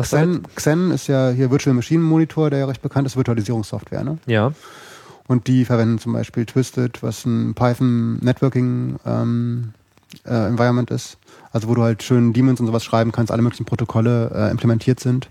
Was 0.00 0.10
Xen, 0.10 0.42
Xen 0.54 0.90
ist 0.90 1.06
ja 1.06 1.30
hier 1.30 1.50
Virtual 1.50 1.74
Machine 1.74 2.02
Monitor, 2.02 2.50
der 2.50 2.60
ja 2.60 2.66
recht 2.66 2.82
bekannt 2.82 3.06
ist, 3.06 3.16
Virtualisierungssoftware. 3.16 4.02
Ne? 4.04 4.18
Ja. 4.26 4.52
Und 5.26 5.46
die 5.46 5.64
verwenden 5.64 5.98
zum 5.98 6.12
Beispiel 6.12 6.44
Twisted, 6.46 7.02
was 7.02 7.24
ein 7.24 7.54
Python 7.54 8.18
Networking 8.20 8.96
ähm, 9.06 9.72
äh, 10.24 10.48
Environment 10.48 10.90
ist. 10.90 11.18
Also 11.52 11.68
wo 11.68 11.74
du 11.74 11.82
halt 11.82 12.02
schön 12.02 12.32
Daemons 12.32 12.60
und 12.60 12.66
sowas 12.66 12.84
schreiben 12.84 13.12
kannst, 13.12 13.30
alle 13.32 13.42
möglichen 13.42 13.64
Protokolle 13.64 14.30
äh, 14.34 14.50
implementiert 14.50 15.00
sind. 15.00 15.28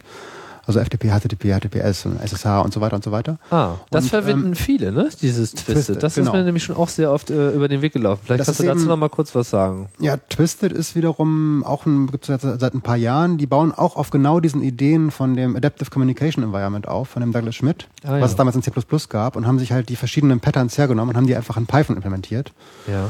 Also 0.70 0.82
FTP, 0.82 1.10
HTTP, 1.10 1.52
HTTPS 1.60 2.06
und 2.06 2.20
SSH 2.22 2.46
und 2.64 2.72
so 2.72 2.80
weiter 2.80 2.96
und 2.96 3.04
so 3.04 3.12
weiter. 3.12 3.40
Ah, 3.50 3.78
das 3.90 4.04
Und, 4.04 4.10
verwenden 4.12 4.48
ähm, 4.50 4.56
viele, 4.56 4.92
ne? 4.92 5.10
Dieses 5.20 5.50
Twisted. 5.54 5.74
Twisted, 5.76 6.04
das 6.04 6.14
genau. 6.14 6.28
ist 6.30 6.38
mir 6.38 6.44
nämlich 6.44 6.64
schon 6.64 6.76
auch 6.76 6.90
sehr 6.90 7.12
oft 7.12 7.32
äh, 7.32 7.50
über 7.54 7.68
den 7.68 7.82
Weg 7.82 7.94
gelaufen. 7.94 8.22
Vielleicht 8.24 8.42
Das 8.42 8.46
kannst 8.46 8.60
du 8.60 8.66
dazu 8.66 8.80
eben- 8.82 8.88
noch 8.88 8.98
mal 8.98 9.10
kurz 9.10 9.34
was 9.34 9.50
sagen. 9.50 9.90
Ja, 10.00 10.18
Twisted 10.18 10.72
ist 10.72 10.96
wiederum 10.96 11.64
auch 11.64 11.88
ein, 11.88 12.06
gibt's 12.06 12.28
seit, 12.28 12.42
seit 12.42 12.76
ein 12.76 12.82
paar 12.82 12.98
Jahren. 12.98 13.40
Die 13.40 13.48
bauen 13.48 13.72
auch 13.72 13.96
auf 13.96 14.12
genau 14.12 14.40
diesen 14.40 14.62
Ideen 14.62 15.10
von 15.10 15.36
dem 15.36 15.56
Adaptive 15.56 15.90
Communication 15.90 16.44
Environment 16.44 16.88
auf, 16.88 17.10
von 17.10 17.22
dem 17.22 17.32
Douglas 17.32 17.56
Schmidt, 17.56 17.88
Ah, 18.04 18.18
ja. 18.18 18.22
was 18.22 18.30
es 18.30 18.38
damals 18.38 18.56
in 18.56 18.62
C++ 18.62 18.70
gab 19.10 19.36
und 19.38 19.48
haben 19.48 19.58
sich 19.58 19.72
halt 19.72 19.90
die 19.90 19.96
verschiedenen 19.96 20.40
Patterns 20.40 20.78
hergenommen 20.78 21.10
und 21.10 21.18
haben 21.18 21.26
die 21.26 21.36
einfach 21.36 21.58
in 21.58 21.66
Python 21.66 21.96
implementiert. 21.96 22.54
Ja. 22.88 23.10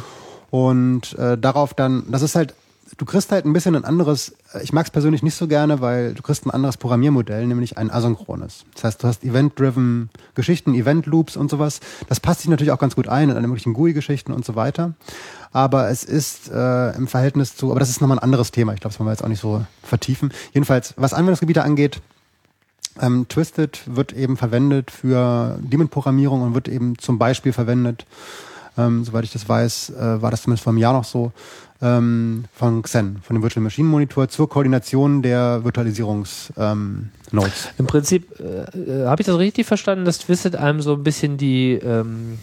Und 0.49 1.13
äh, 1.19 1.37
darauf 1.37 1.73
dann, 1.73 2.03
das 2.09 2.21
ist 2.21 2.35
halt, 2.35 2.53
du 2.99 3.05
kriegst 3.05 3.31
halt 3.31 3.45
ein 3.45 3.53
bisschen 3.53 3.75
ein 3.75 3.85
anderes, 3.85 4.35
äh, 4.53 4.61
ich 4.61 4.73
mag 4.73 4.85
es 4.85 4.91
persönlich 4.91 5.23
nicht 5.23 5.35
so 5.35 5.47
gerne, 5.47 5.81
weil 5.81 6.13
du 6.13 6.21
kriegst 6.21 6.45
ein 6.45 6.51
anderes 6.51 6.77
Programmiermodell, 6.77 7.47
nämlich 7.47 7.77
ein 7.77 7.89
asynchrones. 7.89 8.65
Das 8.75 8.83
heißt, 8.83 9.03
du 9.03 9.07
hast 9.07 9.23
Event-driven 9.23 10.09
Geschichten, 10.35 10.75
Event-Loops 10.75 11.35
und 11.35 11.49
sowas. 11.49 11.79
Das 12.07 12.19
passt 12.19 12.41
sich 12.41 12.49
natürlich 12.49 12.71
auch 12.71 12.77
ganz 12.77 12.95
gut 12.95 13.07
ein 13.07 13.29
in 13.29 13.35
alle 13.35 13.47
möglichen 13.47 13.73
GUI-Geschichten 13.73 14.31
und 14.31 14.45
so 14.45 14.55
weiter. 14.55 14.93
Aber 15.51 15.89
es 15.89 16.03
ist 16.03 16.51
äh, 16.51 16.91
im 16.91 17.07
Verhältnis 17.07 17.55
zu, 17.55 17.71
aber 17.71 17.79
das 17.79 17.89
ist 17.89 18.01
nochmal 18.01 18.17
ein 18.19 18.23
anderes 18.23 18.51
Thema. 18.51 18.73
Ich 18.73 18.81
glaube, 18.81 18.91
das 18.91 18.99
wollen 18.99 19.07
wir 19.07 19.13
jetzt 19.13 19.23
auch 19.23 19.29
nicht 19.29 19.41
so 19.41 19.65
vertiefen. 19.81 20.31
Jedenfalls, 20.53 20.93
was 20.97 21.13
Anwendungsgebiete 21.13 21.63
angeht, 21.63 22.01
ähm, 22.99 23.27
Twisted 23.29 23.79
wird 23.85 24.11
eben 24.11 24.35
verwendet 24.35 24.91
für 24.91 25.57
Daemon-Programmierung 25.63 26.41
und 26.41 26.53
wird 26.53 26.67
eben 26.67 26.99
zum 26.99 27.17
Beispiel 27.17 27.53
verwendet 27.53 28.05
ähm, 28.79 29.03
soweit 29.03 29.25
ich 29.25 29.31
das 29.31 29.47
weiß, 29.47 29.89
äh, 29.91 30.21
war 30.21 30.31
das 30.31 30.43
zumindest 30.43 30.63
vor 30.63 30.71
einem 30.71 30.77
Jahr 30.77 30.93
noch 30.93 31.03
so, 31.03 31.31
ähm, 31.81 32.45
von 32.53 32.81
Xen, 32.81 33.19
von 33.21 33.35
dem 33.35 33.43
Virtual 33.43 33.63
Machine 33.63 33.87
Monitor 33.87 34.27
zur 34.27 34.49
Koordination 34.49 35.21
der 35.21 35.63
Virtualisierungs 35.63 36.51
ähm, 36.57 37.09
Nodes. 37.31 37.69
Im 37.77 37.87
Prinzip 37.87 38.39
äh, 38.39 38.77
äh, 38.77 39.05
habe 39.05 39.21
ich 39.21 39.27
das 39.27 39.37
richtig 39.37 39.65
verstanden, 39.65 40.05
dass 40.05 40.19
Twisted 40.19 40.55
einem 40.55 40.81
so 40.81 40.93
ein 40.93 41.03
bisschen 41.03 41.37
die 41.37 41.73
ähm, 41.73 42.37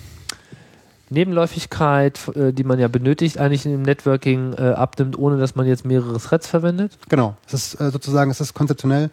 Nebenläufigkeit, 1.11 2.21
äh, 2.35 2.53
die 2.53 2.65
man 2.65 2.79
ja 2.79 2.89
benötigt, 2.89 3.39
eigentlich 3.39 3.67
im 3.67 3.83
Networking 3.83 4.55
äh, 4.55 4.73
abnimmt, 4.73 5.19
ohne 5.19 5.39
dass 5.39 5.55
man 5.55 5.67
jetzt 5.67 5.85
mehrere 5.85 6.19
Threads 6.19 6.47
verwendet. 6.47 6.99
Genau. 7.09 7.37
Es 7.47 7.55
ist 7.55 7.81
äh, 7.81 7.91
sozusagen, 7.91 8.31
es 8.31 8.41
ist 8.41 8.55
konzeptionell 8.55 9.11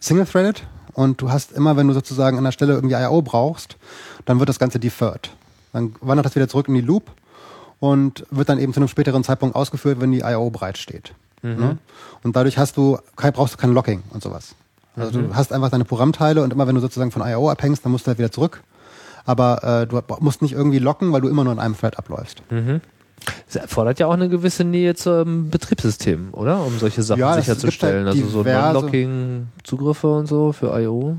single-threaded 0.00 0.66
und 0.94 1.20
du 1.20 1.30
hast 1.30 1.52
immer, 1.52 1.76
wenn 1.76 1.88
du 1.88 1.94
sozusagen 1.94 2.38
an 2.38 2.44
der 2.44 2.52
Stelle 2.52 2.74
irgendwie 2.74 2.96
I.O. 2.96 3.22
brauchst, 3.22 3.76
dann 4.24 4.38
wird 4.38 4.48
das 4.48 4.58
Ganze 4.58 4.78
deferred. 4.78 5.30
Dann 5.72 5.94
wandert 6.00 6.26
das 6.26 6.34
wieder 6.34 6.48
zurück 6.48 6.68
in 6.68 6.74
die 6.74 6.80
Loop 6.80 7.10
und 7.80 8.26
wird 8.30 8.48
dann 8.48 8.58
eben 8.58 8.72
zu 8.72 8.80
einem 8.80 8.88
späteren 8.88 9.24
Zeitpunkt 9.24 9.54
ausgeführt, 9.56 10.00
wenn 10.00 10.10
die 10.12 10.20
I.O. 10.20 10.50
bereitsteht. 10.50 11.14
Ne? 11.42 11.78
Und 12.24 12.34
dadurch 12.34 12.58
hast 12.58 12.76
du, 12.76 12.98
brauchst 13.16 13.54
du 13.54 13.58
kein 13.58 13.72
Locking 13.72 14.02
und 14.10 14.22
sowas. 14.22 14.54
Also 14.96 15.20
du 15.22 15.34
hast 15.34 15.52
einfach 15.52 15.70
deine 15.70 15.84
Programmteile 15.84 16.42
und 16.42 16.52
immer 16.52 16.66
wenn 16.66 16.74
du 16.74 16.80
sozusagen 16.80 17.12
von 17.12 17.22
I.O. 17.22 17.48
abhängst, 17.48 17.84
dann 17.84 17.92
musst 17.92 18.06
du 18.06 18.08
halt 18.08 18.18
wieder 18.18 18.32
zurück. 18.32 18.62
Aber 19.24 19.62
äh, 19.62 19.86
du 19.86 20.00
musst 20.20 20.42
nicht 20.42 20.52
irgendwie 20.52 20.78
locken, 20.80 21.12
weil 21.12 21.20
du 21.20 21.28
immer 21.28 21.44
nur 21.44 21.52
in 21.52 21.58
einem 21.60 21.76
Thread 21.76 21.98
abläufst. 21.98 22.42
Das 23.46 23.56
erfordert 23.56 23.98
ja 24.00 24.06
auch 24.06 24.12
eine 24.14 24.28
gewisse 24.28 24.64
Nähe 24.64 24.94
zum 24.94 25.50
Betriebssystem, 25.50 26.28
oder? 26.32 26.64
Um 26.64 26.78
solche 26.78 27.02
Sachen 27.02 27.20
Ja, 27.20 27.34
sicherzustellen. 27.34 28.06
halt 28.06 28.16
Also 28.16 28.28
so 28.28 28.42
Non-Locking-Zugriffe 28.42 30.06
und 30.08 30.26
so 30.26 30.52
für 30.52 30.78
I.O. 30.80 31.16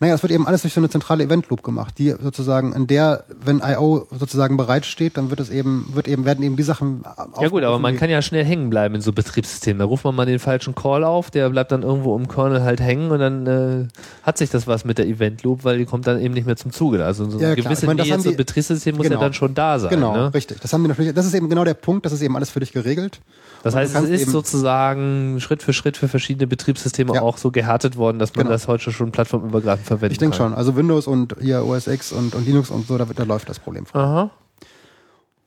Naja, 0.00 0.14
es 0.14 0.22
wird 0.22 0.32
eben 0.32 0.46
alles 0.46 0.62
durch 0.62 0.74
so 0.74 0.80
eine 0.80 0.88
zentrale 0.90 1.24
Event 1.24 1.48
Loop 1.48 1.62
gemacht, 1.62 1.94
die 1.98 2.14
sozusagen 2.22 2.72
in 2.74 2.86
der, 2.86 3.24
wenn 3.44 3.58
I.O. 3.64 4.06
sozusagen 4.18 4.56
bereitsteht, 4.56 5.16
dann 5.16 5.30
wird 5.30 5.40
es 5.40 5.50
eben, 5.50 5.88
wird 5.92 6.08
eben, 6.08 6.24
werden 6.24 6.44
eben 6.44 6.56
die 6.56 6.62
Sachen 6.62 7.02
Ja 7.40 7.48
gut, 7.48 7.62
aber 7.62 7.78
man 7.78 7.96
kann 7.96 8.10
ja 8.10 8.20
schnell 8.22 8.44
hängen 8.44 8.70
bleiben 8.70 8.94
in 8.94 9.00
so 9.00 9.12
Betriebssystemen. 9.12 9.78
Da 9.78 9.84
ruft 9.86 10.04
man 10.04 10.14
mal 10.14 10.26
den 10.26 10.38
falschen 10.38 10.74
Call 10.74 11.04
auf, 11.04 11.30
der 11.30 11.48
bleibt 11.50 11.72
dann 11.72 11.82
irgendwo 11.82 12.16
im 12.16 12.28
Kernel 12.28 12.62
halt 12.62 12.80
hängen 12.80 13.10
und 13.10 13.18
dann 13.20 13.46
äh, 13.46 13.88
hat 14.22 14.38
sich 14.38 14.50
das 14.50 14.66
was 14.66 14.84
mit 14.84 14.98
der 14.98 15.06
Event 15.06 15.42
Loop, 15.42 15.64
weil 15.64 15.78
die 15.78 15.84
kommt 15.86 16.06
dann 16.06 16.20
eben 16.20 16.34
nicht 16.34 16.46
mehr 16.46 16.56
zum 16.56 16.72
Zuge. 16.72 17.04
Also 17.04 17.28
so 17.30 17.38
Ja, 17.38 17.46
eine 17.48 17.56
klar. 17.56 17.64
gewisse 17.72 17.86
meine, 17.86 18.02
Nähe 18.02 18.18
zum 18.18 18.36
Betriebssystem 18.36 18.96
muss 18.96 19.04
ja 19.04 19.10
Genau. 19.10 19.20
dann 19.22 19.32
schon 19.32 19.54
da 19.54 19.78
sein. 19.78 19.90
Genau, 19.90 20.14
Ne? 20.14 20.34
richtig. 20.34 20.60
Das 20.60 20.72
haben 20.72 20.82
die 20.82 20.88
natürlich, 20.88 21.14
das 21.14 21.26
ist 21.26 21.34
eben 21.34 21.48
genau 21.48 21.64
der 21.64 21.74
Punkt, 21.74 22.04
das 22.06 22.12
ist 22.12 22.22
eben 22.22 22.36
alles 22.36 22.50
für 22.50 22.60
dich 22.60 22.72
geregelt. 22.72 23.20
Das 23.62 23.74
heißt, 23.74 23.96
es 23.96 24.08
ist 24.10 24.30
sozusagen 24.30 25.40
Schritt 25.40 25.62
für 25.62 25.72
Schritt 25.72 25.96
für 25.96 26.08
verschiedene 26.08 26.46
Betriebssysteme 26.46 27.14
Ja. 27.14 27.22
auch 27.22 27.36
so 27.38 27.50
gehärtet 27.50 27.96
worden, 27.96 28.18
dass 28.18 28.34
man 28.34 28.44
Genau. 28.44 28.54
das 28.54 28.68
heute 28.68 28.92
schon 28.92 29.10
plattformübergreifend 29.12 29.55
verwenden 29.60 30.12
Ich 30.12 30.18
denke 30.18 30.36
schon. 30.36 30.54
Also 30.54 30.76
Windows 30.76 31.06
und 31.06 31.36
hier 31.40 31.64
OS 31.64 31.86
X 31.86 32.12
und, 32.12 32.34
und 32.34 32.46
Linux 32.46 32.70
und 32.70 32.86
so, 32.86 32.98
da, 32.98 33.04
da 33.04 33.24
läuft 33.24 33.48
das 33.48 33.58
Problem 33.58 33.86
vor. 33.86 34.00
Aha. 34.00 34.30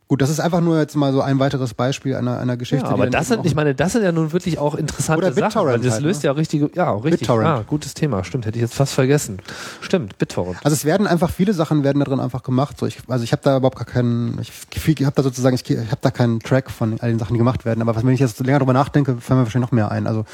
Gut, 0.09 0.23
das 0.23 0.31
ist 0.31 0.39
einfach 0.39 0.59
nur 0.59 0.79
jetzt 0.79 0.95
mal 0.95 1.13
so 1.13 1.21
ein 1.21 1.37
weiteres 1.37 1.75
Beispiel 1.75 2.15
einer, 2.15 2.39
einer 2.39 2.57
Geschichte. 2.57 2.83
Ja, 2.83 2.93
aber 2.93 3.05
das 3.11 3.27
sind, 3.27 3.45
ich 3.45 3.53
meine, 3.53 3.75
das 3.75 3.91
sind 3.91 4.01
ja 4.01 4.11
nun 4.11 4.33
wirklich 4.33 4.57
auch 4.57 4.73
interessante 4.73 5.19
Oder 5.19 5.33
Sachen. 5.33 5.43
BitTorrent 5.43 5.73
weil 5.75 5.85
das 5.85 5.93
halt, 5.93 6.03
löst 6.03 6.23
ne? 6.23 6.25
ja 6.25 6.31
richtige, 6.31 6.71
ja, 6.73 6.91
richtig. 6.93 7.19
BitTorrent. 7.19 7.47
Ah, 7.47 7.63
gutes 7.67 7.93
Thema. 7.93 8.23
Stimmt, 8.23 8.47
hätte 8.47 8.57
ich 8.57 8.63
jetzt 8.63 8.73
fast 8.73 8.95
vergessen. 8.95 9.37
Stimmt, 9.81 10.17
BitTorrent. 10.17 10.57
Also 10.63 10.73
es 10.73 10.83
werden 10.83 11.05
einfach 11.05 11.29
viele 11.29 11.53
Sachen 11.53 11.83
werden 11.83 11.99
da 11.99 12.05
drin 12.05 12.19
einfach 12.19 12.41
gemacht. 12.41 12.79
So 12.79 12.87
ich, 12.87 12.97
also 13.07 13.23
ich 13.23 13.33
habe 13.33 13.43
da 13.43 13.57
überhaupt 13.57 13.77
gar 13.77 13.85
keinen, 13.85 14.39
ich, 14.41 14.51
ich 14.73 15.05
habe 15.05 15.15
da 15.15 15.21
sozusagen, 15.21 15.53
ich, 15.53 15.69
ich 15.69 15.77
habe 15.77 16.01
da 16.01 16.09
keinen 16.09 16.39
Track 16.39 16.71
von 16.71 16.99
all 17.01 17.09
den 17.09 17.19
Sachen, 17.19 17.33
die 17.35 17.37
gemacht 17.37 17.63
werden. 17.65 17.83
Aber 17.83 17.95
was, 17.95 18.03
wenn 18.03 18.11
ich 18.11 18.19
jetzt 18.19 18.37
so 18.37 18.43
länger 18.43 18.57
drüber 18.57 18.73
nachdenke, 18.73 19.17
fallen 19.17 19.41
mir 19.41 19.45
wahrscheinlich 19.45 19.69
noch 19.69 19.75
mehr 19.75 19.91
ein. 19.91 20.07
Also 20.07 20.25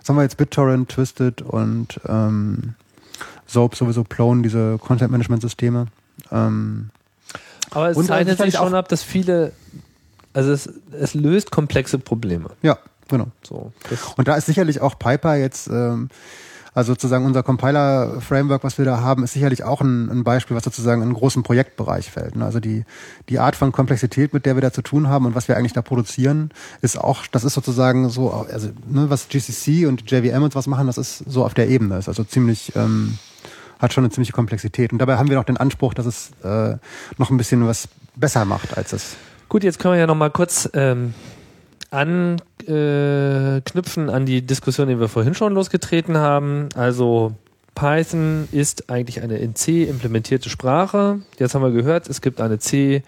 was 0.00 0.08
haben 0.08 0.16
wir 0.16 0.22
jetzt 0.22 0.38
BitTorrent, 0.38 0.88
Twisted 0.88 1.42
und 1.42 2.00
ähm, 2.08 2.76
Soap 3.52 3.76
sowieso 3.76 4.02
Plone, 4.04 4.42
diese 4.42 4.78
Content-Management-Systeme. 4.78 5.86
Ähm, 6.30 6.90
Aber 7.70 7.90
es 7.90 8.06
zeichnet 8.06 8.38
sich 8.38 8.54
schon 8.54 8.74
auch- 8.74 8.78
ab, 8.78 8.88
dass 8.88 9.02
viele, 9.02 9.52
also 10.32 10.52
es, 10.52 10.68
es 10.98 11.14
löst 11.14 11.50
komplexe 11.50 11.98
Probleme. 11.98 12.50
ja, 12.62 12.78
genau. 13.08 13.26
So, 13.42 13.72
Und 14.16 14.28
da 14.28 14.34
ist 14.36 14.46
sicherlich 14.46 14.80
auch 14.80 14.98
Piper 14.98 15.36
jetzt, 15.36 15.68
ähm, 15.68 16.08
also 16.74 16.92
sozusagen 16.92 17.26
unser 17.26 17.42
Compiler-Framework, 17.42 18.64
was 18.64 18.78
wir 18.78 18.86
da 18.86 19.00
haben, 19.02 19.24
ist 19.24 19.34
sicherlich 19.34 19.62
auch 19.62 19.82
ein, 19.82 20.08
ein 20.08 20.24
Beispiel, 20.24 20.56
was 20.56 20.64
sozusagen 20.64 21.02
in 21.02 21.08
einen 21.08 21.14
großen 21.14 21.42
Projektbereich 21.42 22.10
fällt. 22.10 22.34
Ne? 22.34 22.46
Also 22.46 22.60
die, 22.60 22.86
die 23.28 23.38
Art 23.38 23.56
von 23.56 23.72
Komplexität, 23.72 24.32
mit 24.32 24.46
der 24.46 24.54
wir 24.56 24.62
da 24.62 24.72
zu 24.72 24.80
tun 24.80 25.06
haben 25.08 25.26
und 25.26 25.34
was 25.34 25.48
wir 25.48 25.56
eigentlich 25.58 25.74
da 25.74 25.82
produzieren, 25.82 26.50
ist 26.80 26.96
auch, 26.98 27.26
das 27.26 27.44
ist 27.44 27.52
sozusagen 27.52 28.08
so, 28.08 28.30
also 28.30 28.68
ne, 28.88 29.10
was 29.10 29.28
GCC 29.28 29.84
und 29.86 30.10
JVM 30.10 30.42
und 30.44 30.54
was 30.54 30.66
machen, 30.66 30.86
das 30.86 30.96
ist 30.96 31.18
so 31.26 31.44
auf 31.44 31.52
der 31.52 31.68
Ebene. 31.68 31.98
Ist 31.98 32.08
also 32.08 32.24
ziemlich, 32.24 32.72
ähm, 32.74 33.18
hat 33.82 33.92
schon 33.92 34.04
eine 34.04 34.10
ziemliche 34.10 34.32
Komplexität. 34.32 34.92
Und 34.92 35.00
dabei 35.00 35.16
haben 35.18 35.28
wir 35.28 35.36
noch 35.36 35.44
den 35.44 35.58
Anspruch, 35.58 35.92
dass 35.92 36.06
es 36.06 36.30
äh, 36.42 36.76
noch 37.18 37.30
ein 37.30 37.36
bisschen 37.36 37.66
was 37.66 37.88
besser 38.14 38.44
macht 38.44 38.78
als 38.78 38.92
es. 38.92 39.16
Gut, 39.48 39.64
jetzt 39.64 39.78
können 39.78 39.94
wir 39.94 40.00
ja 40.00 40.06
noch 40.06 40.14
mal 40.14 40.30
kurz 40.30 40.70
ähm, 40.72 41.12
anknüpfen 41.90 42.40
an 44.08 44.24
die 44.24 44.40
Diskussion, 44.42 44.88
die 44.88 44.98
wir 44.98 45.08
vorhin 45.08 45.34
schon 45.34 45.52
losgetreten 45.52 46.16
haben. 46.16 46.68
Also 46.74 47.34
Python 47.74 48.48
ist 48.52 48.88
eigentlich 48.90 49.20
eine 49.22 49.38
in 49.38 49.54
C 49.54 49.84
implementierte 49.84 50.48
Sprache. 50.48 51.20
Jetzt 51.38 51.54
haben 51.54 51.62
wir 51.62 51.70
gehört, 51.70 52.08
es 52.08 52.20
gibt 52.20 52.40
eine 52.40 52.58
C 52.58 53.02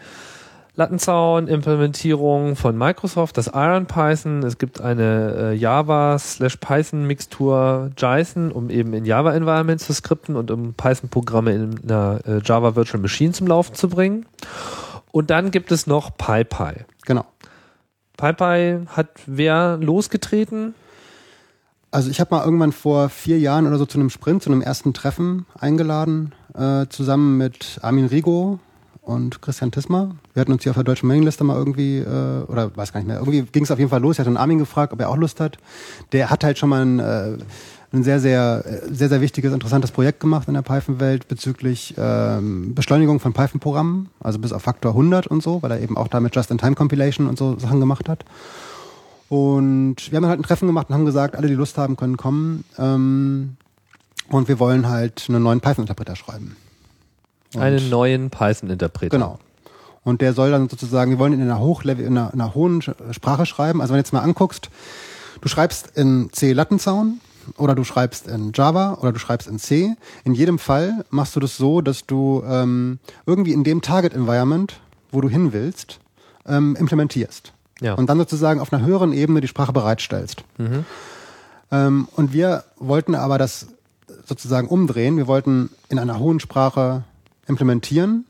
Lattenzaun-Implementierung 0.77 2.57
von 2.57 2.77
Microsoft, 2.77 3.39
das 3.39 3.47
Iron 3.55 3.87
Python. 3.87 4.43
Es 4.43 4.59
gibt 4.59 4.81
eine 4.81 5.53
äh, 5.53 5.55
Java 5.55 6.19
slash 6.19 6.57
Python 6.57 7.07
Mixtur 7.07 7.91
JSON, 7.97 8.51
um 8.51 8.71
eben 8.71 8.93
in 8.93 9.05
Java 9.05 9.35
Environment 9.35 9.81
zu 9.81 9.93
skripten 9.93 10.35
und 10.35 10.51
um 10.51 10.75
Python 10.75 11.09
Programme 11.11 11.53
in 11.53 11.81
einer 11.85 12.21
äh, 12.27 12.41
Java 12.45 12.75
Virtual 12.75 13.01
Machine 13.01 13.33
zum 13.33 13.47
Laufen 13.47 13.75
zu 13.75 13.89
bringen. 13.89 14.27
Und 15.13 15.31
dann 15.31 15.53
gibt 15.53 15.71
es 15.71 15.87
noch 15.87 16.17
PyPy. 16.17 16.85
Genau. 17.07 17.25
PyPy 18.17 18.87
hat 18.89 19.11
wer 19.27 19.77
losgetreten? 19.77 20.75
Also 21.93 22.11
ich 22.11 22.19
habe 22.19 22.35
mal 22.35 22.45
irgendwann 22.45 22.73
vor 22.73 23.09
vier 23.11 23.39
Jahren 23.39 23.69
oder 23.69 23.79
so 23.79 23.87
zu 23.87 23.99
einem 23.99 24.11
Sprint, 24.11 24.43
zu 24.43 24.51
einem 24.51 24.63
ersten 24.63 24.93
Treffen 24.93 25.47
eingeladen, 25.57 26.33
äh, 26.55 26.87
zusammen 26.89 27.39
mit 27.39 27.79
Armin 27.83 28.07
Rigo 28.07 28.59
und 29.05 29.43
Christian 29.43 29.71
Tismer. 29.71 30.15
Wir 30.33 30.41
hatten 30.41 30.53
uns 30.53 30.63
hier 30.63 30.71
auf 30.71 30.77
der 30.77 30.85
deutschen 30.85 31.07
Mailingliste 31.09 31.45
mal 31.45 31.57
irgendwie, 31.57 31.99
äh, 31.99 32.43
oder 32.49 32.75
weiß 32.77 32.93
gar 32.93 33.01
nicht 33.01 33.07
mehr, 33.07 33.19
irgendwie 33.19 33.43
ging 33.43 33.65
es 33.65 33.71
auf 33.71 33.79
jeden 33.79 33.91
Fall 33.91 34.01
los. 34.01 34.17
Ich 34.17 34.21
hatte 34.21 34.31
den 34.31 34.37
Armin 34.37 34.59
gefragt, 34.59 34.93
ob 34.93 35.01
er 35.01 35.11
auch 35.11 35.17
Lust 35.17 35.41
hat. 35.41 35.59
Der 36.13 36.31
hat 36.31 36.45
halt 36.45 36.59
schon 36.59 36.69
mal 36.71 36.83
ein, 36.83 36.99
äh, 36.99 37.37
ein 37.93 38.03
sehr, 38.03 38.19
sehr, 38.21 38.65
äh, 38.67 38.93
sehr, 38.93 39.09
sehr 39.09 39.21
wichtiges, 39.21 39.53
interessantes 39.53 39.91
Projekt 39.91 40.21
gemacht 40.21 40.49
in 40.49 40.55
der 40.55 40.63
Python-Welt 40.63 41.29
bezüglich 41.29 41.95
ähm, 41.99 42.75
Beschleunigung 42.75 43.21
von 43.21 43.33
Python-Programmen, 43.33 44.09
also 44.21 44.39
bis 44.39 44.53
auf 44.53 44.63
Faktor 44.63 44.93
100 44.93 45.27
und 45.27 45.43
so, 45.43 45.63
weil 45.63 45.71
er 45.71 45.81
eben 45.81 45.97
auch 45.97 46.09
damit 46.09 46.35
Just-in-Time-Compilation 46.35 47.27
und 47.27 47.39
so 47.39 47.59
Sachen 47.59 47.81
gemacht 47.81 48.09
hat. 48.09 48.25
Und 49.29 49.97
wir 50.11 50.17
haben 50.17 50.27
halt 50.27 50.41
ein 50.41 50.45
Treffen 50.45 50.67
gemacht 50.67 50.89
und 50.89 50.95
haben 50.95 51.05
gesagt, 51.05 51.37
alle, 51.37 51.49
die 51.49 51.55
Lust 51.55 51.79
haben, 51.79 51.97
können 51.97 52.17
kommen. 52.17 52.65
Ähm, 52.79 53.57
und 54.31 54.49
wir 54.49 54.59
wollen 54.59 54.89
halt 54.89 55.27
einen 55.29 55.43
neuen 55.43 55.61
Python-Interpreter 55.61 56.17
schreiben. 56.17 56.57
Einen 57.57 57.91
neuen 57.91 58.31
Python-Interpreter. 58.31 59.17
Genau. 59.17 59.39
Und 60.03 60.21
der 60.21 60.35
soll 60.35 60.51
dann 60.51 60.69
sozusagen, 60.69 61.11
wir 61.11 61.19
wollen 61.19 61.33
ihn 61.33 61.41
in 61.41 61.51
einer 61.51 61.61
Hochlevel, 61.61 62.05
in 62.05 62.17
einer, 62.19 62.33
in 62.35 62.41
einer 62.41 62.55
hohen 62.55 62.83
Sprache 62.83 63.47
schreiben. 63.47 63.81
Also 63.81 63.93
wenn 63.93 63.99
du 63.99 64.01
jetzt 64.01 64.13
mal 64.13 64.21
anguckst, 64.21 64.69
du 65.41 65.49
schreibst 65.49 65.97
in 65.97 66.29
C 66.33 66.53
Lattenzaun 66.53 67.21
oder 67.57 67.75
du 67.75 67.85
schreibst 67.85 68.27
in 68.27 68.53
Java 68.55 68.99
oder 69.01 69.13
du 69.13 69.19
schreibst 69.19 69.49
in 69.49 69.59
C. 69.59 69.97
In 70.25 70.35
jedem 70.35 70.59
Fall 70.59 71.05
machst 71.11 71.37
du 71.37 71.41
das 71.41 71.57
so, 71.57 71.81
dass 71.81 72.07
du 72.07 72.43
ähm, 72.47 72.99
irgendwie 73.27 73.53
in 73.53 73.65
dem 73.65 73.81
Target-Environment, 73.81 74.75
wo 75.11 75.21
du 75.23 75.29
hin 75.29 75.53
willst, 75.53 76.01
ähm, 76.47 76.77
implementierst. 76.79 77.53
Ja. 77.81 77.95
Und 77.95 78.09
dann 78.09 78.19
sozusagen 78.19 78.61
auf 78.61 78.73
einer 78.73 78.85
höheren 78.85 79.13
Ebene 79.13 79.41
die 79.41 79.49
Sprache 79.49 79.73
bereitstellst. 79.73 80.45
Ähm, 81.71 82.09
und 82.15 82.33
wir 82.33 82.65
wollten 82.77 83.15
aber 83.15 83.39
das 83.39 83.69
sozusagen 84.27 84.69
umdrehen. 84.69 85.17
Wir 85.17 85.27
wollten 85.27 85.71
in 85.89 85.99
einer 85.99 86.19
hohen 86.19 86.41
Sprache 86.41 87.05
implementieren, 87.47 88.27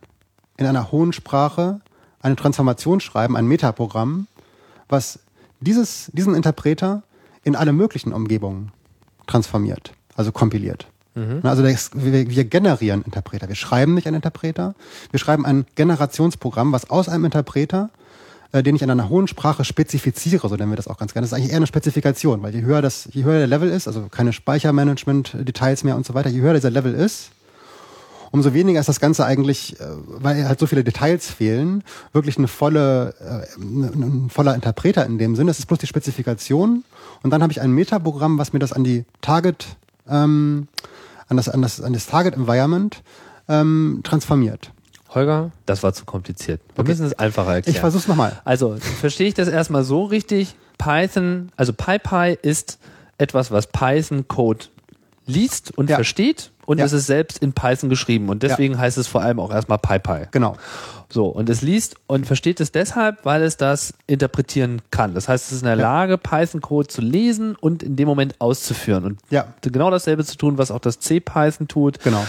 in 0.56 0.66
einer 0.66 0.92
hohen 0.92 1.12
Sprache 1.12 1.80
eine 2.20 2.36
Transformation 2.36 3.00
schreiben, 3.00 3.36
ein 3.36 3.46
Metaprogramm, 3.46 4.26
was 4.88 5.18
dieses, 5.60 6.10
diesen 6.12 6.34
Interpreter 6.34 7.02
in 7.42 7.56
alle 7.56 7.72
möglichen 7.72 8.12
Umgebungen 8.12 8.72
transformiert, 9.26 9.92
also 10.16 10.32
kompiliert. 10.32 10.86
Na, 11.14 11.50
Also 11.50 11.62
das, 11.62 11.90
wir, 11.94 12.28
wir 12.28 12.44
generieren 12.44 13.02
Interpreter. 13.02 13.48
Wir 13.48 13.54
schreiben 13.54 13.94
nicht 13.94 14.06
einen 14.06 14.16
Interpreter, 14.16 14.74
wir 15.10 15.20
schreiben 15.20 15.46
ein 15.46 15.64
Generationsprogramm, 15.76 16.72
was 16.72 16.90
aus 16.90 17.08
einem 17.08 17.24
Interpreter, 17.26 17.90
äh, 18.52 18.62
den 18.62 18.74
ich 18.74 18.82
in 18.82 18.90
einer 18.90 19.08
hohen 19.08 19.28
Sprache 19.28 19.64
spezifiziere, 19.64 20.48
so 20.48 20.56
nennen 20.56 20.72
wir 20.72 20.76
das 20.76 20.88
auch 20.88 20.98
ganz 20.98 21.12
gerne. 21.12 21.24
Das 21.24 21.32
ist 21.32 21.36
eigentlich 21.36 21.50
eher 21.52 21.58
eine 21.58 21.66
Spezifikation, 21.66 22.42
weil 22.42 22.54
je 22.54 22.62
höher 22.62 22.82
das, 22.82 23.08
je 23.12 23.22
höher 23.22 23.38
der 23.38 23.46
Level 23.46 23.68
ist, 23.68 23.86
also 23.86 24.08
keine 24.10 24.32
Speichermanagement-Details 24.32 25.84
mehr 25.84 25.96
und 25.96 26.04
so 26.04 26.14
weiter, 26.14 26.30
je 26.30 26.40
höher 26.40 26.54
dieser 26.54 26.70
Level 26.70 26.94
ist, 26.94 27.30
umso 28.34 28.52
weniger 28.52 28.80
ist 28.80 28.88
das 28.88 28.98
Ganze 28.98 29.24
eigentlich, 29.24 29.78
äh, 29.78 29.84
weil 30.06 30.48
halt 30.48 30.58
so 30.58 30.66
viele 30.66 30.82
Details 30.82 31.30
fehlen, 31.30 31.84
wirklich 32.12 32.36
eine 32.36 32.48
volle, 32.48 33.14
äh, 33.20 33.60
ein, 33.62 34.28
voller 34.28 34.56
Interpreter 34.56 35.06
in 35.06 35.18
dem 35.18 35.36
Sinne. 35.36 35.50
Das 35.50 35.60
ist 35.60 35.66
bloß 35.66 35.78
die 35.78 35.86
Spezifikation. 35.86 36.82
Und 37.22 37.30
dann 37.30 37.42
habe 37.42 37.52
ich 37.52 37.60
ein 37.60 37.70
Metaprogramm, 37.70 38.36
was 38.36 38.52
mir 38.52 38.58
das 38.58 38.72
an 38.72 38.82
die 38.82 39.04
Target, 39.20 39.76
ähm, 40.08 40.66
an 41.28 41.36
das, 41.36 41.48
an 41.48 41.62
das, 41.62 41.80
an 41.80 41.92
das 41.92 42.06
Target 42.06 42.34
Environment 42.34 43.04
ähm, 43.48 44.00
transformiert. 44.02 44.72
Holger, 45.10 45.52
das 45.64 45.84
war 45.84 45.92
zu 45.92 46.04
kompliziert. 46.04 46.60
Wir 46.74 46.82
müssen 46.82 47.06
es 47.06 47.16
einfacher 47.16 47.54
erklären. 47.54 47.76
Ich 47.76 47.80
versuch's 47.80 48.08
nochmal. 48.08 48.42
Also, 48.44 48.76
verstehe 48.98 49.28
ich 49.28 49.34
das 49.34 49.46
erstmal 49.46 49.84
so 49.84 50.02
richtig? 50.02 50.56
Python, 50.76 51.52
also 51.54 51.72
PyPy 51.72 52.36
ist 52.42 52.78
etwas, 53.16 53.52
was 53.52 53.68
Python 53.68 54.26
Code 54.26 54.64
liest 55.24 55.70
und 55.78 55.88
Ja. 55.88 55.94
versteht 55.98 56.50
und 56.66 56.78
Ja. 56.78 56.84
es 56.84 56.92
ist 56.92 57.06
selbst 57.06 57.38
in 57.38 57.52
Python 57.52 57.88
geschrieben 57.90 58.28
und 58.28 58.42
deswegen 58.42 58.78
heißt 58.78 58.98
es 58.98 59.06
vor 59.06 59.22
allem 59.22 59.40
auch 59.40 59.50
erstmal 59.52 59.78
PyPy. 59.78 60.28
Genau. 60.30 60.56
So, 61.10 61.26
und 61.26 61.48
es 61.48 61.62
liest 61.62 61.96
und 62.06 62.26
versteht 62.26 62.60
es 62.60 62.72
deshalb, 62.72 63.24
weil 63.24 63.42
es 63.42 63.56
das 63.56 63.94
interpretieren 64.06 64.82
kann. 64.90 65.14
Das 65.14 65.28
heißt, 65.28 65.46
es 65.46 65.52
ist 65.52 65.60
in 65.62 65.66
der 65.66 65.76
Lage, 65.76 66.18
Python-Code 66.18 66.88
zu 66.88 67.00
lesen 67.02 67.54
und 67.60 67.82
in 67.82 67.94
dem 67.96 68.08
Moment 68.08 68.40
auszuführen. 68.40 69.04
Und 69.04 69.20
Ja. 69.30 69.46
genau 69.62 69.90
dasselbe 69.90 70.24
zu 70.24 70.36
tun, 70.36 70.58
was 70.58 70.70
auch 70.70 70.80
das 70.80 70.98
C-Python 70.98 71.68
tut. 71.68 72.00
Genau. 72.02 72.24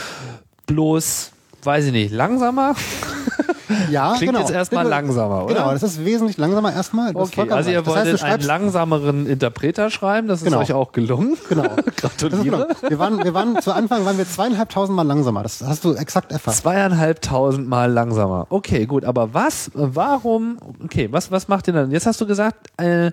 Bloß, 0.68 1.32
weiß 1.64 1.86
ich 1.86 1.92
nicht, 1.94 2.12
langsamer? 2.14 2.76
Ja, 3.92 4.14
Klingt 4.18 4.34
genau. 4.34 4.40
jetzt 4.46 4.52
erstmal 4.52 4.84
Genau. 4.84 4.96
langsamer, 4.96 5.46
oder? 5.46 5.54
Genau, 5.54 5.72
das 5.72 5.84
ist 5.84 6.04
wesentlich 6.06 6.38
langsamer 6.38 6.74
erstmal. 6.74 7.14
Das 7.14 7.30
Okay, 7.30 7.50
also 7.50 7.70
ihr 7.70 7.78
recht. 7.78 7.88
das 7.88 7.96
heißt, 7.96 8.08
wolltet 8.12 8.24
einen 8.24 8.44
langsameren 8.44 9.26
Interpreter 9.28 9.90
schreiben, 9.90 10.28
das 10.28 10.40
ist 10.40 10.46
Genau. 10.46 10.60
euch 10.60 10.74
auch 10.74 10.92
gelungen. 10.92 11.38
Genau. 11.50 11.64
Gratuliere. 11.98 12.68
genau. 12.68 12.90
Wir 12.90 13.00
waren, 13.00 13.24
wir 13.24 13.34
waren 13.34 13.62
zu 13.62 13.72
Anfang 13.74 14.06
waren 14.06 14.18
wir 14.18 14.28
zweieinhalbtausend 14.28 14.96
Mal 14.96 15.04
langsamer. 15.08 15.44
Das 15.44 15.62
hast 15.62 15.84
du 15.86 15.94
exakt 15.94 16.32
erfasst. 16.32 16.58
Zweieinhalbtausend 16.64 17.68
Mal 17.68 17.92
langsamer. 17.92 18.48
Okay, 18.50 18.86
gut, 18.86 19.06
aber 19.06 19.34
was, 19.34 19.72
warum, 19.74 20.58
okay, 20.84 21.08
was, 21.12 21.32
was 21.32 21.48
macht 21.48 21.68
ihr 21.68 21.74
dann? 21.74 21.92
Jetzt 21.92 22.06
hast 22.06 22.20
du 22.22 22.26
gesagt, 22.28 22.68
äh, 22.82 23.12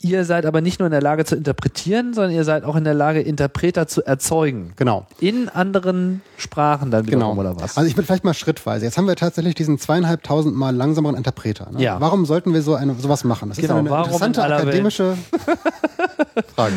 ihr 0.00 0.24
seid 0.24 0.46
aber 0.46 0.60
nicht 0.60 0.78
nur 0.78 0.86
in 0.86 0.92
der 0.92 1.02
Lage 1.02 1.24
zu 1.24 1.34
interpretieren, 1.36 2.14
sondern 2.14 2.32
ihr 2.32 2.44
seid 2.44 2.64
auch 2.64 2.76
in 2.76 2.84
der 2.84 2.94
Lage, 2.94 3.20
Interpreter 3.20 3.86
zu 3.88 4.04
erzeugen. 4.04 4.72
Genau. 4.76 5.06
In 5.20 5.48
anderen 5.48 6.22
Sprachen 6.36 6.90
dann 6.90 7.04
Genau. 7.06 7.32
wiederum, 7.32 7.38
oder 7.38 7.56
was? 7.60 7.76
Also 7.76 7.88
ich 7.88 7.96
bin 7.96 8.04
vielleicht 8.04 8.24
mal 8.24 8.34
schrittweise. 8.34 8.84
Jetzt 8.84 8.96
haben 8.96 9.06
wir 9.08 9.16
tatsächlich 9.16 9.54
diesen 9.54 9.78
zweieinhalbtausend 9.78 10.54
Mal 10.54 10.74
langsameren 10.76 11.16
Interpreter. 11.16 11.70
Ne? 11.72 11.82
Ja. 11.82 12.00
Warum 12.00 12.26
sollten 12.26 12.54
wir 12.54 12.62
so 12.62 12.74
eine, 12.74 12.94
sowas 12.94 13.24
machen? 13.24 13.48
Das 13.48 13.58
Genau, 13.58 13.74
ist 13.74 13.80
eine 13.80 13.90
warum 13.90 14.04
interessante 14.06 14.40
in 14.40 14.52
akademische 14.52 15.16
Frage. 16.54 16.74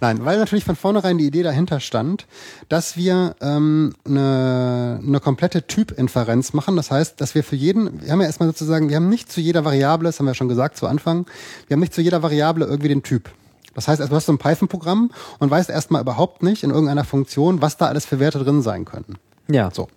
Nein, 0.00 0.24
weil 0.24 0.38
natürlich 0.38 0.64
von 0.64 0.76
vornherein 0.76 1.18
die 1.18 1.26
Idee 1.26 1.42
dahinter 1.42 1.80
stand, 1.80 2.26
dass 2.68 2.96
wir 2.96 3.34
ähm, 3.40 3.94
eine, 4.06 5.00
eine 5.06 5.20
komplette 5.20 5.66
Typinferenz 5.66 6.52
machen. 6.52 6.76
Das 6.76 6.90
heißt, 6.90 7.20
dass 7.20 7.34
wir 7.34 7.42
für 7.44 7.56
jeden, 7.56 8.02
wir 8.02 8.12
haben 8.12 8.20
ja 8.20 8.26
erstmal 8.26 8.48
sozusagen, 8.48 8.88
wir 8.88 8.96
haben 8.96 9.08
nicht 9.08 9.30
zu 9.32 9.40
jeder 9.40 9.64
Variable, 9.64 10.08
das 10.08 10.18
haben 10.18 10.26
wir 10.26 10.34
schon 10.34 10.48
gesagt 10.48 10.76
zu 10.76 10.86
Anfang, 10.86 11.26
wir 11.66 11.74
haben 11.74 11.80
nicht 11.80 11.94
zu 11.94 12.00
jeder 12.02 12.22
Variable 12.22 12.57
irgendwie 12.66 12.88
den 12.88 13.02
Typ. 13.02 13.30
Das 13.74 13.86
heißt, 13.86 14.00
also 14.00 14.10
du 14.10 14.16
hast 14.16 14.26
so 14.26 14.32
ein 14.32 14.38
Python-Programm 14.38 15.12
und 15.38 15.50
weißt 15.50 15.70
erstmal 15.70 16.02
überhaupt 16.02 16.42
nicht 16.42 16.64
in 16.64 16.70
irgendeiner 16.70 17.04
Funktion, 17.04 17.62
was 17.62 17.76
da 17.76 17.86
alles 17.86 18.06
für 18.06 18.18
Werte 18.18 18.42
drin 18.42 18.62
sein 18.62 18.84
können. 18.84 19.18
ja. 19.48 19.70
So. 19.72 19.88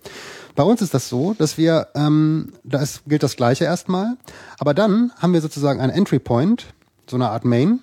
Bei 0.54 0.62
uns 0.64 0.82
ist 0.82 0.92
das 0.92 1.08
so, 1.08 1.34
dass 1.38 1.56
wir, 1.56 1.88
ähm, 1.94 2.52
da 2.62 2.80
ist, 2.80 3.04
gilt 3.06 3.22
das 3.22 3.36
Gleiche 3.36 3.64
erstmal, 3.64 4.16
aber 4.58 4.74
dann 4.74 5.10
haben 5.18 5.32
wir 5.32 5.40
sozusagen 5.40 5.80
einen 5.80 5.92
Entry 5.92 6.18
Point, 6.18 6.66
so 7.08 7.16
eine 7.16 7.30
Art 7.30 7.46
Main, 7.46 7.80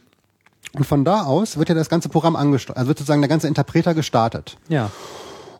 und 0.73 0.85
von 0.85 1.03
da 1.03 1.23
aus 1.23 1.57
wird 1.57 1.69
ja 1.69 1.75
das 1.75 1.89
ganze 1.89 2.09
Programm 2.09 2.35
angestartet, 2.35 2.77
also 2.77 2.89
wird 2.89 2.99
sozusagen 2.99 3.21
der 3.21 3.29
ganze 3.29 3.47
Interpreter 3.47 3.95
gestartet. 3.95 4.57
Ja. 4.67 4.91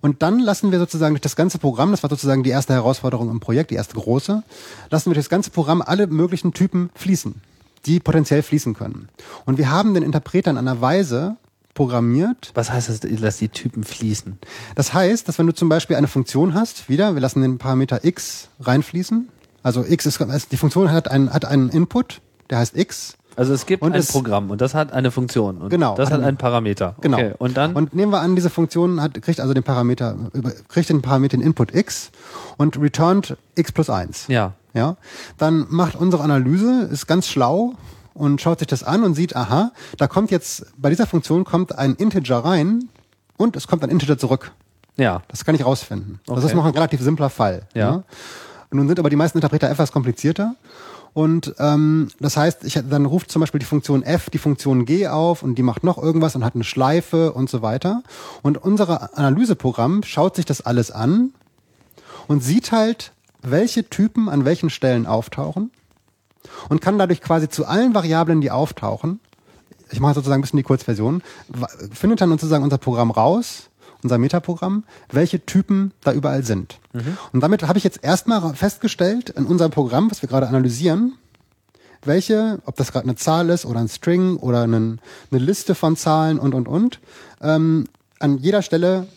Und 0.02 0.22
dann 0.22 0.40
lassen 0.40 0.72
wir 0.72 0.80
sozusagen 0.80 1.16
durch 1.16 1.22
das 1.22 1.36
ganze 1.36 1.58
Programm, 1.58 1.92
das 1.92 2.04
war 2.04 2.10
sozusagen 2.10 2.44
die 2.44 2.52
erste 2.52 2.74
Herausforderung 2.74 3.30
im 3.30 3.40
Projekt, 3.40 3.72
die 3.72 3.76
erste 3.76 3.96
große, 3.96 4.44
lassen 4.90 5.10
wir 5.10 5.16
durch 5.16 5.26
das 5.26 5.30
ganze 5.30 5.50
Programm 5.50 5.82
alle 5.82 6.08
möglichen 6.08 6.54
Typen 6.54 6.90
fließen, 6.94 7.42
die 7.86 8.00
potenziell 8.00 8.42
fließen 8.44 8.74
können. 8.74 9.10
Und 9.46 9.58
wir 9.58 9.70
haben 9.72 9.94
den 9.94 10.04
Interpreter 10.04 10.52
in 10.52 10.58
einer 10.58 10.82
Weise 10.82 11.38
programmiert, 11.74 12.52
Was 12.56 12.72
heißt 12.72 12.90
das, 12.90 13.00
dass 13.00 13.38
die 13.38 13.50
Typen 13.50 13.84
fließen? 13.84 14.38
das 14.76 14.94
heißt, 14.94 15.28
dass 15.28 15.40
wenn 15.40 15.48
du 15.48 15.54
zum 15.54 15.70
Beispiel 15.70 15.96
eine 15.96 16.08
Funktion 16.08 16.54
hast, 16.54 16.90
wieder, 16.90 17.14
wir 17.14 17.22
lassen 17.22 17.42
den 17.42 17.58
Parameter 17.58 18.04
x 18.04 18.50
reinfließen. 18.60 19.30
Also 19.64 19.86
x 19.86 20.06
ist, 20.06 20.20
also 20.22 20.48
die 20.52 20.58
Funktion 20.58 20.92
hat 20.92 21.10
einen, 21.10 21.32
hat 21.34 21.46
einen 21.46 21.70
Input, 21.70 22.22
der 22.50 22.58
heißt 22.60 22.76
x. 22.78 23.16
Also 23.36 23.54
es 23.54 23.66
gibt 23.66 23.82
Und 23.84 23.94
ein 23.94 24.00
es- 24.00 24.12
Programm 24.12 24.52
und 24.52 24.60
das 24.60 24.74
hat 24.74 24.92
eine 24.92 25.12
Funktion 25.12 25.60
und 25.60 25.70
Genau, 25.70 25.96
das 25.96 26.12
hat 26.12 26.20
ein- 26.20 26.26
einen 26.26 26.38
Parameter. 26.38 26.96
Genau. 27.00 27.18
Okay. 27.18 27.34
Und 27.38 27.56
dann? 27.56 27.74
Und 27.74 27.94
nehmen 27.94 28.12
wir 28.12 28.20
an, 28.20 28.36
diese 28.36 28.50
Funktion 28.50 29.02
hat, 29.02 29.14
kriegt 29.22 29.40
also 29.40 29.54
den 29.54 29.64
Parameter, 29.64 30.18
kriegt 30.68 30.90
den 30.90 31.02
Parameter 31.02 31.38
den 31.38 31.46
Input 31.46 31.74
x 31.74 32.12
und 32.58 32.78
returned 32.82 33.38
x 33.56 33.72
plus 33.72 33.90
1. 33.90 34.26
ja. 34.28 34.54
Ja. 34.74 34.98
Dann 35.38 35.66
macht 35.70 35.96
unsere 35.96 36.24
Analyse, 36.24 36.84
ist 36.92 37.08
ganz 37.08 37.28
schlau 37.28 37.74
und 38.14 38.42
schaut 38.42 38.60
sich 38.60 38.68
das 38.68 38.84
an 38.84 39.04
und 39.04 39.16
sieht, 39.16 39.36
aha, 39.36 39.72
da 39.98 40.08
kommt 40.08 40.32
jetzt, 40.32 40.66
bei 40.78 40.90
dieser 40.90 41.08
Funktion 41.08 41.44
kommt 41.44 41.78
ein 41.78 41.96
Integer 41.96 42.40
rein 42.40 42.90
und 43.38 43.56
es 43.56 43.68
kommt 43.68 43.84
ein 43.84 43.90
Integer 43.90 44.18
zurück. 44.18 44.52
Ja. 44.98 45.22
Das 45.30 45.46
kann 45.46 45.56
ich 45.56 45.66
rausfinden. 45.66 46.20
Das 46.26 46.38
Okay. 46.38 46.48
ist 46.48 46.54
noch 46.56 46.66
ein 46.66 46.74
relativ 46.74 47.02
simpler 47.02 47.30
Fall. 47.30 47.64
Ja. 47.74 48.04
Und 48.70 48.78
nun 48.78 48.88
sind 48.88 49.00
aber 49.00 49.10
die 49.10 49.16
meisten 49.16 49.38
Interpreter 49.38 49.70
etwas 49.70 49.92
komplizierter. 49.92 50.56
Und 51.14 51.56
ähm, 51.58 52.10
das 52.20 52.38
heißt, 52.38 52.64
ich, 52.66 52.80
dann 52.88 53.06
ruft 53.08 53.32
zum 53.32 53.40
Beispiel 53.40 53.60
die 53.60 53.66
Funktion 53.66 54.04
f 54.04 54.30
die 54.30 54.38
Funktion 54.38 54.86
g 54.86 55.08
auf 55.08 55.42
und 55.42 55.56
die 55.56 55.64
macht 55.64 55.84
noch 55.84 55.98
irgendwas 55.98 56.36
und 56.36 56.46
hat 56.46 56.54
eine 56.54 56.64
Schleife 56.64 57.32
und 57.34 57.50
so 57.50 57.64
weiter. 57.64 58.04
Und 58.44 58.60
unser 58.60 59.18
Analyseprogramm 59.18 60.04
schaut 60.04 60.36
sich 60.36 60.46
das 60.46 60.62
alles 60.62 60.92
an 60.92 61.32
und 62.28 62.44
sieht 62.44 62.72
halt, 62.72 63.12
welche 63.42 63.90
Typen 63.90 64.30
an 64.30 64.46
welchen 64.46 64.70
Stellen 64.70 65.06
auftauchen 65.06 65.72
und 66.70 66.82
kann 66.82 66.98
dadurch 66.98 67.22
quasi 67.22 67.50
zu 67.50 67.66
allen 67.66 67.94
Variablen, 67.94 68.42
die 68.42 68.52
auftauchen, 68.52 69.20
ich 69.92 70.00
mache 70.00 70.14
sozusagen 70.16 70.40
ein 70.40 70.42
bisschen 70.42 70.58
die 70.58 70.64
Kurzversion, 70.64 71.24
findet 71.92 72.22
dann 72.22 72.30
sozusagen 72.30 72.64
unser 72.64 72.78
Programm 72.78 73.12
raus, 73.12 73.70
unser 74.04 74.18
Metaprogramm, 74.18 74.84
welche 75.12 75.46
Typen 75.46 75.92
da 76.02 76.14
überall 76.14 76.44
sind. 76.44 76.80
Und 77.34 77.42
damit 77.42 77.64
habe 77.68 77.78
ich 77.78 77.84
jetzt 77.84 78.04
erstmal 78.04 78.54
festgestellt 78.54 79.30
in 79.32 79.46
unserem 79.46 79.72
Programm, 79.72 80.10
was 80.12 80.22
wir 80.22 80.30
gerade 80.30 80.48
analysieren, 80.48 81.14
welche, 82.04 82.60
ob 82.66 82.76
das 82.78 82.92
gerade 82.92 83.06
eine 83.06 83.16
Zahl 83.16 83.50
ist 83.50 83.66
oder 83.66 83.80
ein 83.80 83.90
String 83.90 84.38
oder 84.38 84.62
einen, 84.64 85.02
eine 85.32 85.42
Liste 85.42 85.76
von 85.76 85.96
Zahlen 85.98 86.40
und 86.40 86.54
und 86.54 86.68
und, 86.68 87.00
ähm, 87.42 87.86
an 88.20 88.38
jeder 88.38 88.62
Stelle 88.62 89.08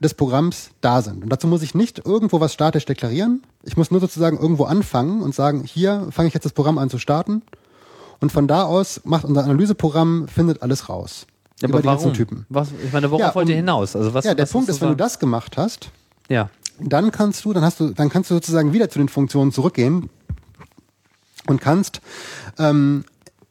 des 0.00 0.14
Programms 0.14 0.70
da 0.80 1.00
sind. 1.02 1.22
Und 1.22 1.30
dazu 1.30 1.46
muss 1.46 1.62
ich 1.62 1.74
nicht 1.74 2.04
irgendwo 2.04 2.40
was 2.40 2.52
statisch 2.52 2.84
deklarieren. 2.86 3.42
Ich 3.62 3.76
muss 3.76 3.90
nur 3.90 4.00
sozusagen 4.00 4.38
irgendwo 4.38 4.64
anfangen 4.64 5.22
und 5.22 5.34
sagen, 5.34 5.62
hier 5.64 6.08
fange 6.10 6.28
ich 6.28 6.34
jetzt 6.34 6.44
das 6.44 6.52
Programm 6.52 6.78
an 6.78 6.90
zu 6.90 6.98
starten. 6.98 7.42
Und 8.20 8.32
von 8.32 8.46
da 8.48 8.64
aus 8.64 9.00
macht 9.04 9.24
unser 9.24 9.44
Analyseprogramm, 9.44 10.28
findet 10.28 10.62
alles 10.62 10.88
raus. 10.88 11.26
über 11.62 11.80
die 11.80 11.86
ganzen 11.86 12.12
Typen. 12.12 12.44
Was, 12.48 12.68
ich 12.84 12.92
meine, 12.92 13.08
worauf 13.10 13.20
Ja, 13.20 13.34
wollt 13.36 13.48
ihr 13.48 13.54
um- 13.54 13.58
hinaus? 13.60 13.94
Also 13.94 14.12
was, 14.14 14.24
ja, 14.24 14.34
der 14.34 14.44
was 14.44 14.50
Punkt 14.52 14.68
ist, 14.68 14.80
wenn 14.80 14.88
du 14.88 14.96
das 14.96 15.20
gemacht 15.20 15.56
hast, 15.56 15.90
Ja. 16.28 16.50
dann 16.80 17.12
kannst 17.12 17.44
du, 17.44 17.52
dann 17.52 17.62
hast 17.62 17.78
du, 17.78 17.90
dann 17.90 18.08
kannst 18.08 18.30
du 18.30 18.34
sozusagen 18.34 18.72
wieder 18.72 18.90
zu 18.90 18.98
den 18.98 19.08
Funktionen 19.08 19.52
zurückgehen 19.52 20.10
und 21.46 21.60
kannst 21.60 22.00
ähm, 22.58 23.04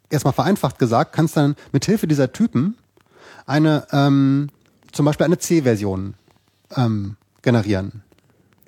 erstmal 0.10 0.34
vereinfacht 0.34 0.78
gesagt, 0.80 1.14
kannst 1.14 1.38
dann 1.38 1.56
mit 1.72 1.86
Hilfe 1.86 2.06
dieser 2.08 2.34
Typen 2.34 2.76
eine 3.46 3.88
ähm, 3.94 4.50
zum 4.92 5.06
Beispiel 5.06 5.26
eine 5.26 5.38
C-Version 5.38 6.14
ähm, 6.76 7.16
generieren 7.42 8.02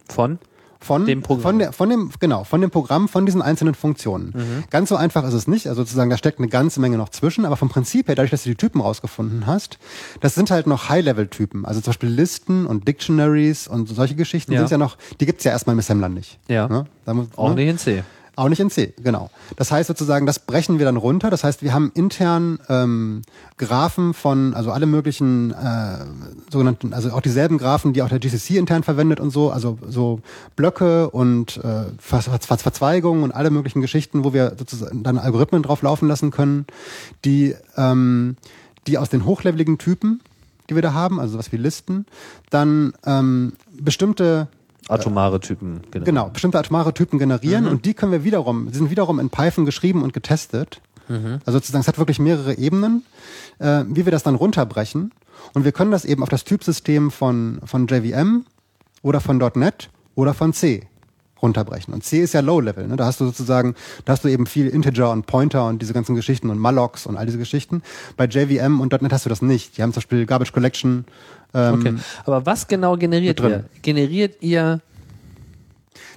Von? 0.09 0.39
von 0.79 1.05
Dem 1.05 1.21
Programm. 1.21 1.41
von 1.43 1.59
der 1.59 1.71
von 1.71 1.89
dem 1.89 2.11
genau 2.19 2.43
von 2.43 2.59
dem 2.59 2.69
Programm 2.69 3.07
von 3.07 3.25
diesen 3.25 3.41
einzelnen 3.41 3.73
Funktionen. 3.73 4.33
Mhm. 4.35 4.63
Ganz 4.69 4.89
so 4.89 4.97
einfach 4.97 5.23
ist 5.25 5.33
es 5.33 5.47
nicht, 5.47 5.67
also 5.67 5.81
sozusagen 5.83 6.09
da 6.09 6.17
steckt 6.17 6.39
eine 6.39 6.49
ganze 6.49 6.81
Menge 6.81 6.97
noch 6.97 7.07
zwischen, 7.07 7.45
aber 7.45 7.55
vom 7.55 7.69
Prinzip 7.69 8.09
her 8.09 8.15
dadurch, 8.15 8.31
dass 8.31 8.43
du 8.43 8.49
die 8.49 8.55
Typen 8.57 8.81
rausgefunden 8.81 9.47
hast, 9.47 9.79
das 10.19 10.35
sind 10.35 10.51
halt 10.51 10.67
noch 10.67 10.89
High-Level-Typen, 10.89 11.63
also 11.65 11.79
zum 11.79 11.91
Beispiel 11.91 12.09
Listen 12.09 12.65
und 12.65 12.85
Dictionaries 12.85 13.65
und 13.69 13.87
solche 13.87 14.15
Geschichten 14.15 14.51
Ja. 14.51 14.59
sind 14.59 14.71
ja 14.71 14.77
noch, 14.77 14.97
die 15.21 15.25
gibt's 15.25 15.45
ja 15.45 15.51
erstmal 15.53 15.73
im 15.73 15.79
Assembler 15.79 16.09
nicht. 16.09 16.37
Ja. 16.49 16.67
Ne? 16.67 16.83
Da 17.05 17.13
muss- 17.13 17.27
Auch 17.37 17.49
ne? 17.51 17.55
nicht 17.55 17.69
in 17.69 17.77
C. 17.77 18.03
Auch 18.35 18.49
nicht 18.49 18.59
in 18.59 18.71
C, 18.71 18.93
genau. 19.03 19.29
Das 19.57 19.71
heißt 19.71 19.87
sozusagen, 19.87 20.25
das 20.25 20.39
brechen 20.39 20.79
wir 20.79 20.85
dann 20.85 20.97
runter. 20.97 21.29
Das 21.29 21.43
heißt, 21.43 21.61
wir 21.61 21.71
haben 21.71 21.91
intern 21.93 22.57
ähm, 22.67 23.21
Graphen 23.57 24.15
von, 24.15 24.55
also 24.55 24.71
alle 24.71 24.87
möglichen 24.87 25.51
äh, 25.51 26.05
sogenannten, 26.51 26.93
also 26.93 27.11
auch 27.11 27.21
dieselben 27.21 27.59
Graphen, 27.59 27.93
die 27.93 28.01
auch 28.01 28.09
der 28.09 28.17
GCC 28.17 28.57
intern 28.57 28.81
verwendet 28.81 29.19
und 29.19 29.29
so, 29.29 29.51
also 29.51 29.77
so 29.87 30.19
Blöcke 30.55 31.11
und 31.11 31.57
äh, 31.57 31.85
Ver 31.99 32.21
Ver 32.21 32.39
Ver 32.39 32.57
Verzweigungen 32.57 33.23
und 33.23 33.31
alle 33.31 33.51
möglichen 33.51 33.81
Geschichten, 33.81 34.23
wo 34.23 34.33
wir 34.33 34.55
sozusagen 34.57 35.03
dann 35.03 35.19
Algorithmen 35.19 35.61
drauf 35.61 35.83
laufen 35.83 36.07
lassen 36.07 36.31
können, 36.31 36.65
die 37.25 37.55
ähm, 37.77 38.35
die 38.87 38.97
aus 38.97 39.09
den 39.09 39.25
hochleveligen 39.25 39.77
Typen, 39.77 40.21
die 40.69 40.75
wir 40.75 40.81
da 40.81 40.93
haben, 40.93 41.19
also 41.19 41.37
was 41.37 41.51
wie 41.51 41.57
Listen, 41.57 42.05
dann 42.49 42.93
ähm, 43.05 43.53
bestimmte 43.79 44.47
Atomare 44.87 45.39
Typen. 45.39 45.81
Genau. 45.91 46.05
Genau, 46.05 46.29
bestimmte 46.29 46.59
atomare 46.59 46.93
Typen 46.93 47.19
generieren 47.19 47.67
und 47.67 47.85
die 47.85 47.93
können 47.93 48.11
wir 48.11 48.23
wiederum, 48.23 48.69
die 48.71 48.77
sind 48.77 48.89
wiederum 48.89 49.19
in 49.19 49.29
Python 49.29 49.65
geschrieben 49.65 50.03
und 50.03 50.13
getestet. 50.13 50.81
Also 51.45 51.59
sozusagen, 51.59 51.81
es 51.81 51.87
hat 51.87 51.97
wirklich 51.97 52.19
mehrere 52.19 52.57
Ebenen, 52.57 53.05
äh, 53.59 53.83
wie 53.87 54.05
wir 54.05 54.11
das 54.11 54.23
dann 54.23 54.35
runterbrechen. 54.35 55.11
Und 55.53 55.65
wir 55.65 55.71
können 55.71 55.91
das 55.91 56.05
eben 56.05 56.23
auf 56.23 56.29
das 56.29 56.45
Typsystem 56.45 57.11
von, 57.11 57.59
von 57.65 57.87
JVM 57.87 58.45
oder 59.01 59.19
von 59.19 59.37
.NET 59.37 59.89
oder 60.15 60.33
von 60.33 60.53
C 60.53 60.87
runterbrechen. 61.43 61.93
Und 61.93 62.03
C 62.03 62.21
ist 62.21 62.33
ja 62.33 62.39
Low-Level, 62.39 62.87
ne? 62.87 62.95
da 62.95 63.05
hast 63.05 63.19
du 63.19 63.25
sozusagen, 63.25 63.75
da 64.05 64.13
hast 64.13 64.23
du 64.23 64.29
eben 64.29 64.47
viel 64.47 64.67
Integer 64.67 65.11
und 65.11 65.27
Pointer 65.27 65.67
und 65.67 65.81
diese 65.81 65.93
ganzen 65.93 66.15
Geschichten 66.15 66.49
und 66.49 66.57
Mallocs 66.57 67.05
und 67.05 67.17
all 67.17 67.25
diese 67.27 67.37
Geschichten. 67.37 67.83
Bei 68.17 68.25
JVM 68.25 68.79
und 68.81 68.91
.NET 68.99 69.13
hast 69.13 69.25
du 69.25 69.29
das 69.29 69.41
nicht. 69.43 69.77
Die 69.77 69.83
haben 69.83 69.91
zum 69.93 69.99
Beispiel 70.01 70.25
Garbage 70.25 70.53
Collection. 70.53 71.05
Ähm, 71.53 71.73
Okay. 71.79 71.93
Aber 72.25 72.45
was 72.47 72.67
genau 72.67 72.97
generiert 72.97 73.39
ihr? 73.41 73.65
Generiert 73.83 74.37
ihr 74.41 74.81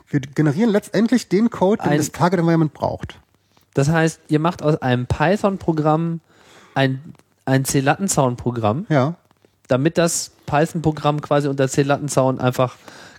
Wir 0.09 0.20
generieren 0.20 0.70
letztendlich 0.70 1.29
den 1.29 1.51
Code, 1.51 1.83
den 1.83 1.93
Ein- 1.93 1.99
das 1.99 2.12
Target 2.12 2.39
Environment 2.41 2.72
braucht. 2.72 3.18
Das 3.74 3.89
heißt, 3.91 4.20
ihr 4.29 4.39
macht 4.39 4.62
aus 4.62 4.81
einem 4.81 5.07
Python-Programm 5.07 6.20
ein, 6.74 7.03
ein 7.45 7.64
C-Lattenzaun-Programm, 7.64 8.87
Ja, 8.89 9.16
damit 9.68 9.99
das 9.99 10.31
Python-Programm 10.47 11.20
quasi 11.20 11.49
unter 11.49 11.68
C-Lattenzaun 11.68 12.39
einfach 12.41 12.77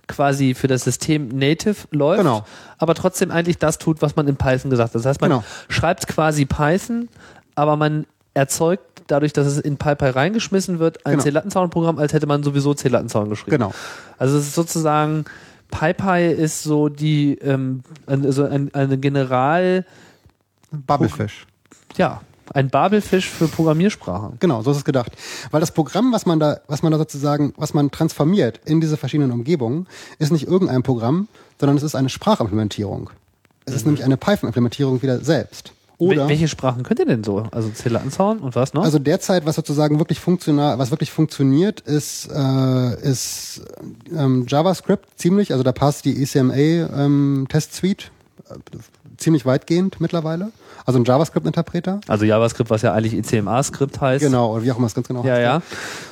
quasi 0.08 0.54
für 0.54 0.68
das 0.68 0.84
System 0.84 1.28
native 1.30 1.88
läuft, 1.92 2.20
Genau. 2.22 2.46
aber 2.78 2.96
trotzdem 2.96 3.30
eigentlich 3.32 3.58
das 3.58 3.78
tut, 3.78 4.02
was 4.02 4.16
man 4.16 4.28
in 4.28 4.36
Python 4.38 4.70
gesagt 4.72 4.90
hat. 4.90 4.96
Das 4.96 5.06
heißt, 5.06 5.22
man 5.22 5.30
Genau. 5.30 5.44
schreibt 5.70 6.08
quasi 6.08 6.46
Python, 6.46 7.10
aber 7.56 7.76
man 7.76 8.06
erzeugt 8.34 8.84
dadurch, 9.08 9.34
dass 9.34 9.48
es 9.48 9.58
in 9.60 9.78
PyPy 9.78 10.10
reingeschmissen 10.10 10.80
wird, 10.80 11.06
ein 11.06 11.14
Genau. 11.14 11.24
C-Lattenzaun-Programm, 11.24 11.98
als 11.98 12.14
hätte 12.14 12.28
man 12.28 12.44
sowieso 12.44 12.74
C-Lattenzaun 12.74 13.30
geschrieben. 13.30 13.52
genau. 13.58 13.74
Also 14.18 14.38
es 14.38 14.48
ist 14.48 14.56
sozusagen, 14.56 15.26
PyPy 15.72 16.32
ist 16.34 16.64
so 16.64 16.88
die, 16.90 17.34
ähm, 17.40 17.84
also 18.06 18.46
ein, 18.46 18.74
eine 18.74 18.98
General, 18.98 19.86
Bubblefish. 20.72 21.46
ja, 21.96 22.22
ein 22.54 22.70
Babelfisch 22.70 23.30
für 23.30 23.48
Programmiersprachen. 23.48 24.38
Genau, 24.40 24.62
so 24.62 24.72
ist 24.72 24.78
es 24.78 24.86
gedacht. 24.86 25.12
Weil 25.52 25.60
das 25.60 25.72
Programm, 25.72 26.12
was 26.12 26.26
man 26.26 26.40
da, 26.40 26.60
was 26.68 26.84
man 26.84 26.92
da 26.92 26.98
sozusagen, 26.98 27.54
was 27.58 27.74
man 27.74 27.92
transformiert 27.92 28.60
in 28.66 28.82
diese 28.82 28.98
verschiedenen 28.98 29.32
Umgebungen, 29.32 29.88
ist 30.20 30.32
nicht 30.32 30.48
irgendein 30.48 30.84
Programm, 30.84 31.28
sondern 31.60 31.78
es 31.78 31.84
ist 31.84 31.96
eine 31.96 32.10
Sprachimplementierung. 32.10 33.10
Es 33.66 33.74
ist 33.76 33.86
nämlich 33.86 34.04
eine 34.04 34.18
Python-Implementierung 34.18 35.02
wieder 35.02 35.20
selbst. 35.20 35.74
Oder, 36.00 36.22
Wel 36.22 36.30
welche 36.30 36.48
Sprachen 36.48 36.84
könnt 36.84 37.00
ihr 37.00 37.08
denn 37.08 37.24
so? 37.24 37.48
Also 37.52 37.70
C-Lattenzaun 37.70 38.38
und 38.40 38.56
was 38.56 38.74
noch? 38.74 38.84
also 38.84 39.00
derzeit, 39.00 39.48
was 39.48 39.56
sozusagen 39.56 39.98
wirklich 39.98 40.20
funktional, 40.20 40.78
was 40.78 40.92
wirklich 40.92 41.12
funktioniert, 41.12 41.80
ist, 41.82 42.30
äh, 42.32 43.02
ist 43.02 43.62
ähm, 44.16 44.46
JavaScript 44.48 45.08
ziemlich, 45.20 45.54
also 45.54 45.64
da 45.64 45.72
passt 45.72 46.06
die 46.06 46.22
ECMA 46.22 46.54
ähm, 46.54 47.48
Test 47.50 47.74
Suite 47.74 48.12
äh, 48.48 48.54
ziemlich 49.18 49.46
weitgehend 49.46 50.00
mittlerweile. 50.00 50.52
Also 50.86 51.00
ein 51.00 51.06
JavaScript-Interpreter. 51.06 52.00
Also 52.08 52.24
JavaScript, 52.26 52.70
was 52.70 52.82
ja 52.82 52.94
eigentlich 52.94 53.14
ICMA-Skript 53.14 54.00
heißt. 54.00 54.24
Genau, 54.24 54.54
oder 54.54 54.64
wie 54.64 54.72
auch 54.72 54.78
immer 54.78 54.88
es 54.88 54.94
ganz 54.96 55.08
genau 55.08 55.24
Ja, 55.26 55.34
heißt. 55.34 55.42
ja. 55.44 55.62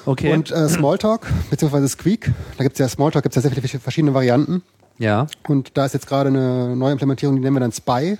Okay. 0.06 0.34
Und 0.34 0.52
äh, 0.52 0.68
Smalltalk, 0.68 1.26
beziehungsweise 1.50 1.88
Squeak, 1.88 2.32
da 2.58 2.64
gibt's 2.64 2.80
ja 2.80 2.88
Smalltalk, 2.90 3.24
gibt's 3.24 3.36
ja 3.36 3.42
sehr 3.42 3.52
viele 3.52 3.66
verschiedene 3.80 4.14
Varianten. 4.14 4.64
ja. 4.98 5.28
Und 5.48 5.78
da 5.78 5.86
ist 5.86 5.94
jetzt 5.94 6.08
gerade 6.08 6.30
eine 6.30 6.76
neue 6.76 6.92
Implementierung, 6.92 7.36
die 7.38 7.42
nennen 7.42 7.56
wir 7.56 7.62
dann 7.62 7.72
Spy, 7.72 8.18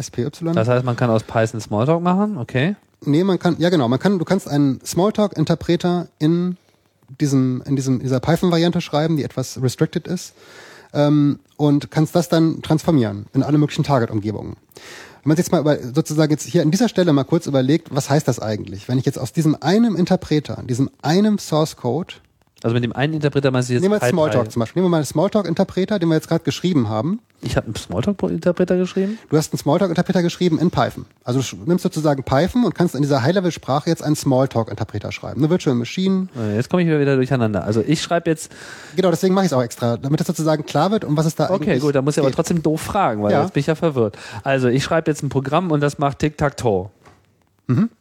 SPY. 0.00 0.28
Das 0.54 0.68
heißt, 0.68 0.84
man 0.84 0.96
kann 0.96 1.10
aus 1.10 1.22
Python 1.24 1.60
Smalltalk 1.60 2.02
machen, 2.02 2.38
okay. 2.38 2.76
nee, 3.04 3.22
man 3.24 3.38
kann, 3.38 3.56
ja 3.58 3.68
genau, 3.68 3.88
man 3.88 3.98
kann, 3.98 4.18
du 4.18 4.24
kannst 4.24 4.48
einen 4.48 4.80
Smalltalk-Interpreter 4.84 6.08
in 6.18 6.56
diesem, 7.20 7.62
in 7.66 7.76
diesem, 7.76 8.00
dieser 8.00 8.20
Python-Variante 8.20 8.80
schreiben, 8.80 9.16
die 9.16 9.24
etwas 9.24 9.60
restricted 9.62 10.06
ist, 10.06 10.32
ähm, 10.92 11.38
und 11.56 11.90
kannst 11.90 12.14
das 12.14 12.28
dann 12.28 12.62
transformieren 12.62 13.26
in 13.34 13.42
alle 13.42 13.58
möglichen 13.58 13.84
Target-Umgebungen. 13.84 14.56
Wenn 15.22 15.30
man 15.30 15.36
sich 15.36 15.46
jetzt 15.46 15.52
mal 15.52 15.60
über, 15.60 15.78
sozusagen 15.78 16.30
jetzt 16.30 16.46
hier 16.46 16.62
an 16.62 16.70
dieser 16.70 16.88
Stelle 16.88 17.12
mal 17.12 17.24
kurz 17.24 17.46
überlegt, 17.46 17.94
was 17.94 18.08
heißt 18.08 18.28
das 18.28 18.40
eigentlich? 18.40 18.88
Wenn 18.88 18.98
ich 18.98 19.04
jetzt 19.04 19.18
aus 19.18 19.32
diesem 19.32 19.56
einen 19.60 19.96
Interpreter, 19.96 20.62
diesem 20.66 20.90
einem 21.02 21.38
Source 21.38 21.76
Code, 21.76 22.14
Also 22.64 22.74
mit 22.74 22.82
dem 22.82 22.92
einen 22.92 23.14
Interpreter 23.14 23.52
meinst 23.52 23.68
du 23.68 23.74
jetzt 23.74 23.82
nehmen 23.82 24.00
wir. 24.00 24.08
Smalltalk 24.08 24.50
zum 24.50 24.58
Beispiel, 24.60 24.80
nehmen 24.82 24.86
wir 24.86 24.90
mal 24.90 24.96
einen 24.98 25.06
Smalltalk-Interpreter, 25.06 26.00
den 26.00 26.08
wir 26.08 26.16
jetzt 26.16 26.26
gerade 26.26 26.42
geschrieben 26.42 26.88
haben, 26.88 27.20
Ich 27.40 27.56
habe 27.56 27.66
einen 27.66 27.76
Smalltalk-Interpreter 27.76 28.76
geschrieben. 28.76 29.16
Du 29.30 29.36
hast 29.36 29.52
einen 29.52 29.60
Smalltalk-Interpreter 29.60 30.22
geschrieben 30.22 30.58
in 30.58 30.72
Python. 30.72 31.04
Also 31.22 31.40
du 31.40 31.64
nimmst 31.66 31.84
sozusagen 31.84 32.24
Python 32.24 32.64
und 32.64 32.74
kannst 32.74 32.96
in 32.96 33.02
dieser 33.02 33.22
High-Level-Sprache 33.22 33.88
jetzt 33.88 34.02
einen 34.02 34.16
Smalltalk-Interpreter 34.16 35.12
schreiben. 35.12 35.38
Eine 35.40 35.50
Virtual 35.50 35.76
Machine. 35.76 36.26
Äh, 36.36 36.56
Jetzt 36.56 36.68
komme 36.68 36.82
ich 36.82 36.88
wieder 36.88 37.14
durcheinander. 37.14 37.62
Also 37.62 37.80
ich 37.86 38.02
schreibe 38.02 38.28
jetzt, 38.28 38.50
Genau, 38.96 39.10
deswegen 39.10 39.34
mache 39.34 39.44
ich 39.44 39.52
es 39.52 39.56
auch 39.56 39.62
extra, 39.62 39.96
damit 39.96 40.20
es 40.20 40.26
sozusagen 40.26 40.66
klar 40.66 40.90
wird, 40.90 41.04
um 41.04 41.16
was 41.16 41.26
es 41.26 41.36
da 41.36 41.44
eigentlich 41.46 41.60
okay, 41.60 41.78
gut, 41.78 41.94
da 41.94 42.02
muss 42.02 42.14
ich 42.16 42.18
aber 42.18 42.28
geht. 42.30 42.34
trotzdem 42.34 42.60
doof 42.64 42.80
fragen, 42.80 43.22
weil 43.22 43.30
Ja. 43.30 43.42
jetzt 43.42 43.52
bin 43.54 43.60
ich 43.60 43.68
ja 43.68 43.76
verwirrt. 43.76 44.18
Also 44.42 44.66
ich 44.66 44.82
schreibe 44.82 45.08
jetzt 45.08 45.22
ein 45.22 45.28
Programm 45.28 45.70
und 45.70 45.78
das 45.80 45.98
macht 45.98 46.18
Tic-Tac-Toe. 46.18 46.90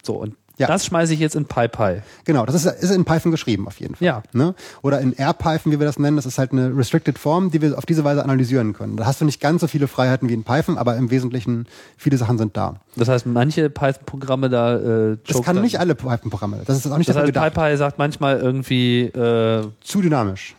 So, 0.02 0.14
und 0.16 0.30
Mhm. 0.30 0.36
Ja. 0.58 0.66
das 0.68 0.86
schmeiße 0.88 1.14
ich 1.14 1.20
jetzt 1.20 1.36
in 1.36 1.46
PyPy. 1.46 2.02
Genau, 2.26 2.46
das 2.46 2.56
ist, 2.56 2.66
ist 2.66 2.90
in 2.92 3.06
Python 3.06 3.32
geschrieben 3.32 3.68
auf 3.68 3.80
jeden 3.80 3.96
Fall. 3.96 4.06
Ja. 4.06 4.24
Ne? 4.34 4.56
Oder 4.82 5.00
in 5.02 5.14
RPython, 5.18 5.72
wie 5.72 5.80
wir 5.80 5.86
das 5.86 6.00
nennen, 6.00 6.16
das 6.18 6.26
ist 6.26 6.38
halt 6.40 6.52
eine 6.52 6.76
restricted 6.76 7.20
Form, 7.20 7.52
die 7.52 7.62
wir 7.62 7.78
auf 7.78 7.86
diese 7.86 8.04
Weise 8.04 8.24
analysieren 8.24 8.74
können. 8.74 8.98
Da 8.98 9.06
hast 9.06 9.22
du 9.22 9.26
nicht 9.26 9.40
ganz 9.40 9.62
so 9.62 9.68
viele 9.68 9.88
Freiheiten 9.88 10.30
wie 10.30 10.34
in 10.34 10.44
Python, 10.44 10.78
aber 10.78 10.96
im 10.98 11.12
Wesentlichen 11.12 11.68
viele 11.96 12.18
Sachen 12.18 12.38
sind 12.40 12.58
da. 12.58 12.76
Das 12.96 13.08
heißt, 13.08 13.26
manche 13.28 13.70
Python-Programme 13.70 14.50
da 14.50 14.78
äh, 15.12 15.18
Das 15.28 15.42
kann 15.44 15.56
dann. 15.58 15.64
nicht 15.64 15.80
alle 15.80 15.94
Python-Programme. 15.94 16.62
Das 16.66 16.78
ist 16.78 16.92
auch 16.92 16.98
nicht 16.98 17.08
Das 17.10 17.16
heißt, 17.18 17.28
gedacht. 17.28 17.54
PyPy 17.54 17.78
sagt 17.78 18.00
manchmal 18.00 18.40
irgendwie 18.40 19.02
äh, 19.04 19.68
Zu 19.82 20.02
dynamisch. 20.02 20.56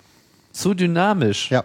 zu 0.53 0.75
dynamisch. 0.75 1.51
Ja. 1.51 1.65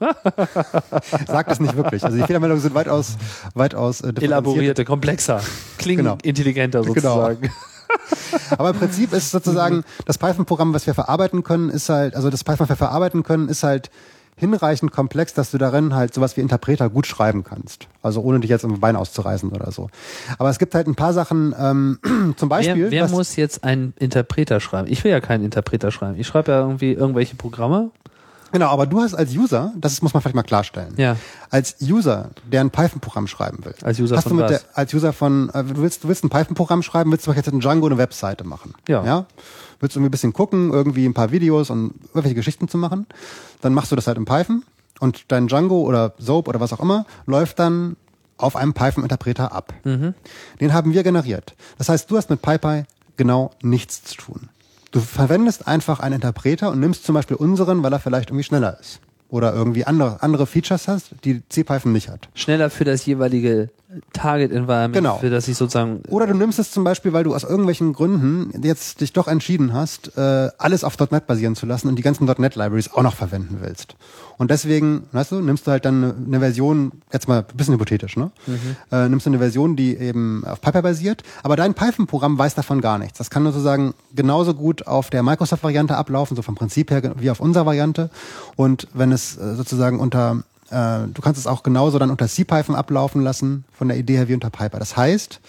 Sagt 1.26 1.50
das 1.50 1.60
nicht 1.60 1.76
wirklich. 1.76 2.04
Also 2.04 2.16
die 2.16 2.24
Fehlermeldungen 2.24 2.60
sind 2.62 2.74
weitaus, 2.74 3.16
weitaus 3.54 4.00
äh. 4.00 4.12
Elaborierte, 4.20 4.84
komplexer, 4.84 5.40
klingt 5.78 5.98
Genau. 6.00 6.18
intelligenter 6.22 6.82
Genau. 6.82 7.30
Aber 8.58 8.70
im 8.70 8.76
Prinzip 8.76 9.12
ist 9.12 9.30
sozusagen 9.30 9.84
das 10.06 10.18
Python-Programm, 10.18 10.74
was 10.74 10.86
wir 10.86 10.94
verarbeiten 10.94 11.42
können, 11.42 11.70
ist 11.70 11.88
halt, 11.88 12.14
also 12.14 12.30
das 12.30 12.44
Python, 12.44 12.60
was 12.60 12.68
wir 12.68 12.76
verarbeiten 12.76 13.22
können, 13.22 13.48
ist 13.48 13.62
halt 13.62 13.90
hinreichend 14.36 14.90
komplex, 14.90 15.32
dass 15.34 15.50
du 15.50 15.58
darin 15.58 15.94
halt 15.94 16.12
sowas 16.12 16.36
wie 16.36 16.40
Interpreter 16.40 16.90
gut 16.90 17.06
schreiben 17.06 17.44
kannst. 17.44 17.86
Also 18.02 18.20
ohne 18.20 18.40
dich 18.40 18.50
jetzt 18.50 18.64
im 18.64 18.80
Bein 18.80 18.96
auszureißen 18.96 19.50
oder 19.50 19.70
so. 19.70 19.88
Aber 20.38 20.50
es 20.50 20.58
gibt 20.58 20.74
halt 20.74 20.86
ein 20.86 20.96
paar 20.96 21.12
Sachen, 21.12 21.54
ähm, 21.58 21.98
zum 22.36 22.48
Beispiel. 22.48 22.90
Wer, 22.90 23.08
wer 23.08 23.08
muss 23.08 23.36
jetzt 23.36 23.62
einen 23.64 23.94
Interpreter 23.98 24.60
schreiben? 24.60 24.88
Ich 24.90 25.04
will 25.04 25.12
ja 25.12 25.20
keinen 25.20 25.44
Interpreter 25.44 25.90
schreiben. 25.90 26.18
Ich 26.18 26.26
schreibe 26.26 26.52
ja 26.52 26.60
irgendwie 26.60 26.92
irgendwelche 26.92 27.36
Programme. 27.36 27.90
Genau, 28.54 28.68
aber 28.68 28.86
du 28.86 29.00
hast 29.00 29.14
als 29.14 29.34
User, 29.34 29.72
das 29.76 30.00
muss 30.00 30.14
man 30.14 30.22
vielleicht 30.22 30.36
mal 30.36 30.44
klarstellen. 30.44 30.94
Ja. 30.96 31.16
Als 31.50 31.74
User, 31.82 32.30
der 32.44 32.60
ein 32.60 32.70
Python-Programm 32.70 33.26
schreiben 33.26 33.64
will. 33.64 33.74
Als 33.82 33.98
User 33.98 34.16
hast 34.16 34.28
von 34.28 34.36
du 34.36 34.42
mit 34.44 34.44
was? 34.44 34.62
Der, 34.62 34.78
als 34.78 34.94
User 34.94 35.12
von, 35.12 35.50
äh, 35.50 35.64
du 35.64 35.82
willst, 35.82 36.04
du 36.04 36.08
willst 36.08 36.22
ein 36.22 36.30
Python-Programm 36.30 36.84
schreiben, 36.84 37.10
willst 37.10 37.26
du 37.26 37.32
jetzt 37.32 37.48
in 37.48 37.58
Django 37.58 37.86
eine 37.86 37.98
Webseite 37.98 38.44
machen. 38.44 38.74
Ja. 38.86 39.04
ja. 39.04 39.26
Willst 39.80 39.96
du 39.96 39.98
irgendwie 39.98 40.10
ein 40.10 40.12
bisschen 40.12 40.32
gucken, 40.32 40.72
irgendwie 40.72 41.04
ein 41.04 41.14
paar 41.14 41.32
Videos 41.32 41.68
und 41.68 41.94
irgendwelche 42.10 42.36
Geschichten 42.36 42.68
zu 42.68 42.78
machen. 42.78 43.08
Dann 43.60 43.74
machst 43.74 43.90
du 43.90 43.96
das 43.96 44.06
halt 44.06 44.18
in 44.18 44.24
Python 44.24 44.62
und 45.00 45.32
dein 45.32 45.48
Django 45.48 45.80
oder 45.80 46.14
Soap 46.18 46.46
oder 46.46 46.60
was 46.60 46.72
auch 46.72 46.80
immer 46.80 47.06
läuft 47.26 47.58
dann 47.58 47.96
auf 48.36 48.54
einem 48.54 48.72
Python-Interpreter 48.72 49.50
ab. 49.50 49.74
Mhm. 49.82 50.14
Den 50.60 50.72
haben 50.72 50.92
wir 50.92 51.02
generiert. 51.02 51.56
Das 51.76 51.88
heißt, 51.88 52.08
du 52.08 52.16
hast 52.16 52.30
mit 52.30 52.40
PyPy 52.40 52.84
genau 53.16 53.50
nichts 53.62 54.04
zu 54.04 54.14
tun. 54.14 54.48
Du 54.94 55.00
verwendest 55.00 55.66
einfach 55.66 55.98
einen 55.98 56.14
Interpreter 56.14 56.70
und 56.70 56.78
nimmst 56.78 57.04
zum 57.04 57.16
Beispiel 57.16 57.36
unseren, 57.36 57.82
weil 57.82 57.92
er 57.92 57.98
vielleicht 57.98 58.30
irgendwie 58.30 58.44
schneller 58.44 58.78
ist. 58.78 59.00
Oder 59.28 59.52
irgendwie 59.52 59.84
andere, 59.84 60.22
andere 60.22 60.46
Features 60.46 60.86
hast, 60.86 61.16
die 61.24 61.42
CPython 61.48 61.92
nicht 61.92 62.08
hat. 62.08 62.28
Schneller 62.34 62.70
für 62.70 62.84
das 62.84 63.04
jeweilige 63.04 63.70
Target 64.12 64.52
Environment, 64.52 64.92
Genau. 64.94 65.18
für 65.18 65.30
das 65.30 65.48
ich 65.48 65.56
sozusagen 65.56 66.02
Oder 66.08 66.26
du 66.26 66.34
nimmst 66.34 66.58
es 66.58 66.70
zum 66.70 66.84
Beispiel, 66.84 67.12
weil 67.12 67.24
du 67.24 67.34
aus 67.34 67.44
irgendwelchen 67.44 67.92
Gründen 67.92 68.50
jetzt 68.62 69.00
dich 69.00 69.12
doch 69.12 69.28
entschieden 69.28 69.72
hast, 69.72 70.16
äh, 70.16 70.48
alles 70.58 70.84
auf 70.84 70.98
.NET 71.10 71.26
basieren 71.26 71.56
zu 71.56 71.66
lassen 71.66 71.88
und 71.88 71.96
die 71.96 72.02
ganzen 72.02 72.24
.NET 72.26 72.56
Libraries 72.56 72.90
auch 72.92 73.02
noch 73.02 73.14
verwenden 73.14 73.58
willst. 73.60 73.96
Und 74.36 74.50
deswegen, 74.50 75.04
weißt 75.12 75.30
du, 75.32 75.40
nimmst 75.40 75.66
du 75.66 75.70
halt 75.70 75.84
dann 75.84 76.02
eine, 76.02 76.14
eine 76.26 76.40
Version, 76.40 76.90
jetzt 77.12 77.28
mal 77.28 77.40
ein 77.48 77.56
bisschen 77.56 77.74
hypothetisch, 77.74 78.16
ne? 78.16 78.32
Äh, 78.90 79.08
nimmst 79.08 79.26
du 79.26 79.30
eine 79.30 79.38
Version, 79.38 79.76
die 79.76 79.96
eben 79.96 80.44
auf 80.44 80.60
PyPy 80.60 80.82
basiert, 80.82 81.22
aber 81.44 81.54
dein 81.54 81.74
Python-Programm 81.74 82.36
weiß 82.36 82.54
davon 82.56 82.80
gar 82.80 82.98
nichts. 82.98 83.18
Das 83.18 83.30
kann 83.30 83.44
sozusagen 83.44 83.94
genauso 84.14 84.54
gut 84.54 84.86
auf 84.88 85.10
der 85.10 85.22
Microsoft-Variante 85.22 85.96
ablaufen, 85.96 86.36
so 86.36 86.42
vom 86.42 86.56
Prinzip 86.56 86.90
her, 86.90 87.14
wie 87.18 87.30
auf 87.30 87.38
unserer 87.38 87.66
Variante. 87.66 88.10
Und 88.56 88.88
wenn 88.92 89.12
es 89.12 89.36
äh, 89.36 89.54
sozusagen 89.54 90.00
unter 90.00 90.42
äh, 90.74 91.08
du 91.08 91.22
kannst 91.22 91.38
es 91.38 91.46
auch 91.46 91.62
genauso 91.62 91.98
dann 91.98 92.10
unter 92.10 92.26
CPython 92.26 92.74
ablaufen 92.74 93.22
lassen, 93.22 93.64
von 93.72 93.88
der 93.88 93.96
Idee 93.96 94.16
her 94.16 94.28
wie 94.28 94.34
unter 94.34 94.50
PyPy. 94.50 94.78
Das 94.78 94.96
heißt, 94.96 95.40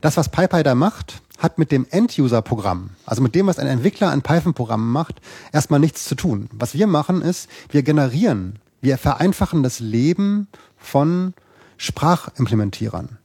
das, 0.00 0.16
was 0.16 0.28
PyPy 0.28 0.62
da 0.62 0.74
macht, 0.74 1.22
hat 1.38 1.58
mit 1.58 1.72
dem 1.72 1.86
End-User-Programm, 1.90 2.90
also 3.06 3.22
mit 3.22 3.34
dem, 3.34 3.46
was 3.46 3.58
ein 3.58 3.66
Entwickler 3.66 4.10
an 4.10 4.22
Python-Programmen 4.22 4.92
macht, 4.92 5.20
erstmal 5.52 5.80
nichts 5.80 6.04
zu 6.04 6.14
tun. 6.14 6.48
Was 6.52 6.74
wir 6.74 6.86
machen 6.86 7.22
ist, 7.22 7.48
wir 7.70 7.82
generieren, 7.82 8.58
wir 8.80 8.98
vereinfachen 8.98 9.62
das 9.62 9.80
Leben 9.80 10.48
von 10.76 11.34
Sprachimplementierern. 11.76 13.18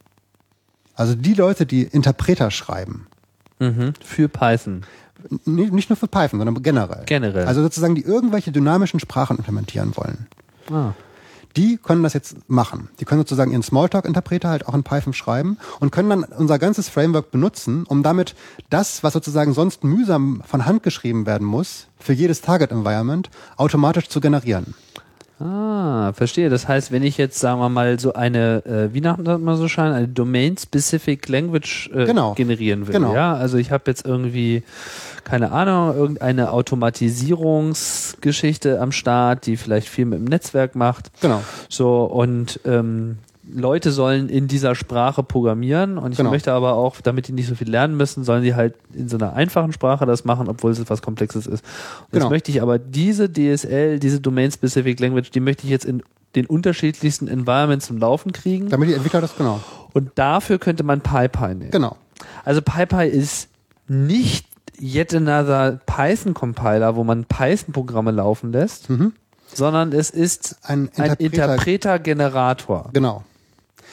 Also 0.96 1.16
die 1.16 1.34
Leute, 1.34 1.66
die 1.66 1.84
Interpreter 1.84 2.52
schreiben. 2.52 3.08
mhm, 3.60 3.94
für 4.04 4.28
Python. 4.28 4.84
Nicht 5.46 5.90
nur 5.90 5.98
für 5.98 6.08
Python, 6.08 6.40
sondern 6.40 6.64
generell. 6.64 7.04
Generell. 7.06 7.46
Also 7.46 7.62
sozusagen, 7.62 7.94
die 7.94 8.04
irgendwelche 8.04 8.54
dynamischen 8.54 9.02
Sprachen 9.02 9.38
implementieren 9.38 9.96
wollen. 9.98 10.28
Ah. 10.72 10.94
Die 11.56 11.78
können 11.78 12.04
das 12.04 12.14
jetzt 12.14 12.50
machen. 12.50 12.90
Die 13.00 13.06
können 13.06 13.22
sozusagen 13.22 13.52
ihren 13.52 13.64
Smalltalk-Interpreter 13.64 14.50
halt 14.50 14.68
auch 14.68 14.74
in 14.74 14.84
Python 14.84 15.14
schreiben 15.14 15.58
und 15.80 15.92
können 15.92 16.10
dann 16.10 16.24
unser 16.24 16.60
ganzes 16.60 16.90
Framework 16.90 17.32
benutzen, 17.32 17.86
um 17.88 18.04
damit 18.04 18.36
das, 18.70 19.04
was 19.04 19.14
sozusagen 19.14 19.54
sonst 19.54 19.84
mühsam 19.84 20.42
von 20.46 20.66
Hand 20.66 20.84
geschrieben 20.84 21.26
werden 21.26 21.48
muss, 21.48 21.88
für 22.00 22.14
jedes 22.14 22.42
Target-Environment 22.42 23.30
automatisch 23.58 24.10
zu 24.10 24.22
generieren. 24.22 24.76
Ah, 25.40 26.12
verstehe. 26.14 26.50
Das 26.50 26.68
heißt, 26.68 26.92
wenn 26.92 27.02
ich 27.02 27.18
jetzt, 27.18 27.40
sagen 27.40 27.62
wir 27.62 27.70
mal, 27.70 27.98
so 28.00 28.12
eine, 28.14 28.66
äh, 28.66 28.94
wie 28.94 29.00
nennt 29.00 29.24
man 29.26 29.56
so 29.56 29.70
schön, 29.70 29.86
eine 29.86 30.10
Domain-Specific 30.10 31.30
Language 31.30 31.90
äh, 31.94 32.06
Genau. 32.06 32.34
generieren 32.34 32.88
will. 32.88 32.94
Genau. 32.94 33.14
Ja, 33.14 33.36
also 33.36 33.58
ich 33.58 33.72
habe 33.72 33.84
jetzt 33.88 34.06
irgendwie, 34.06 34.64
keine 35.24 35.54
Ahnung, 35.54 35.96
irgendeine 35.96 36.52
Automatisierungsgeschichte 36.52 38.82
am 38.82 38.92
Start, 38.92 39.46
die 39.46 39.56
vielleicht 39.56 39.88
viel 39.88 40.04
mit 40.06 40.20
dem 40.20 40.26
Netzwerk 40.26 40.76
macht. 40.76 41.10
Genau. 41.22 41.42
So, 41.70 42.04
und 42.04 42.60
ähm, 42.66 43.20
Leute 43.52 43.92
sollen 43.92 44.30
in 44.30 44.48
dieser 44.48 44.76
Sprache 44.76 45.24
programmieren 45.24 45.98
und 45.98 46.12
ich 46.12 46.18
Genau. 46.18 46.30
möchte 46.32 46.52
aber 46.54 46.74
auch, 46.74 47.02
damit 47.02 47.28
die 47.28 47.32
nicht 47.34 47.48
so 47.48 47.56
viel 47.56 47.70
lernen 47.70 47.98
müssen, 47.98 48.24
sollen 48.24 48.44
sie 48.44 48.56
halt 48.56 48.76
in 48.94 49.10
so 49.10 49.18
einer 49.18 49.34
einfachen 49.34 49.74
Sprache 49.74 50.06
das 50.06 50.26
machen, 50.26 50.48
obwohl 50.48 50.72
es 50.72 50.80
etwas 50.80 51.02
Komplexes 51.02 51.48
ist. 51.48 51.64
Und 51.64 52.12
Genau. 52.12 52.26
Jetzt 52.26 52.30
möchte 52.32 52.52
ich 52.52 52.62
aber 52.62 52.78
diese 52.80 53.30
DSL, 53.32 54.00
diese 54.00 54.20
Domain-Specific 54.22 55.00
Language, 55.00 55.32
die 55.32 55.40
möchte 55.40 55.64
ich 55.64 55.70
jetzt 55.70 55.86
in 55.86 56.04
den 56.36 56.46
unterschiedlichsten 56.46 57.28
Environments 57.28 57.88
zum 57.88 57.98
Laufen 57.98 58.32
kriegen 58.34 58.70
Damit 58.70 58.90
die 58.90 58.94
Entwickler 58.94 59.22
das 59.22 59.36
genau. 59.36 59.60
und 59.94 60.12
dafür 60.16 60.60
könnte 60.60 60.84
man 60.84 61.02
PyPy 61.02 61.56
nehmen. 61.56 61.72
Genau. 61.72 61.98
Also 62.46 62.62
PyPy 62.62 63.08
ist 63.08 63.50
nicht 63.88 64.46
yet 64.80 65.14
another 65.16 65.80
Python-Compiler, 65.88 66.96
wo 66.96 67.04
man 67.04 67.26
Python-Programme 67.26 68.12
laufen 68.12 68.52
lässt, 68.52 68.88
sondern 69.54 69.92
es 69.92 70.12
ist 70.12 70.58
Ein 70.64 70.90
ein 70.98 71.14
Interpreter- 71.16 71.56
Interpreter-Generator. 71.56 72.90
Genau. 72.94 73.24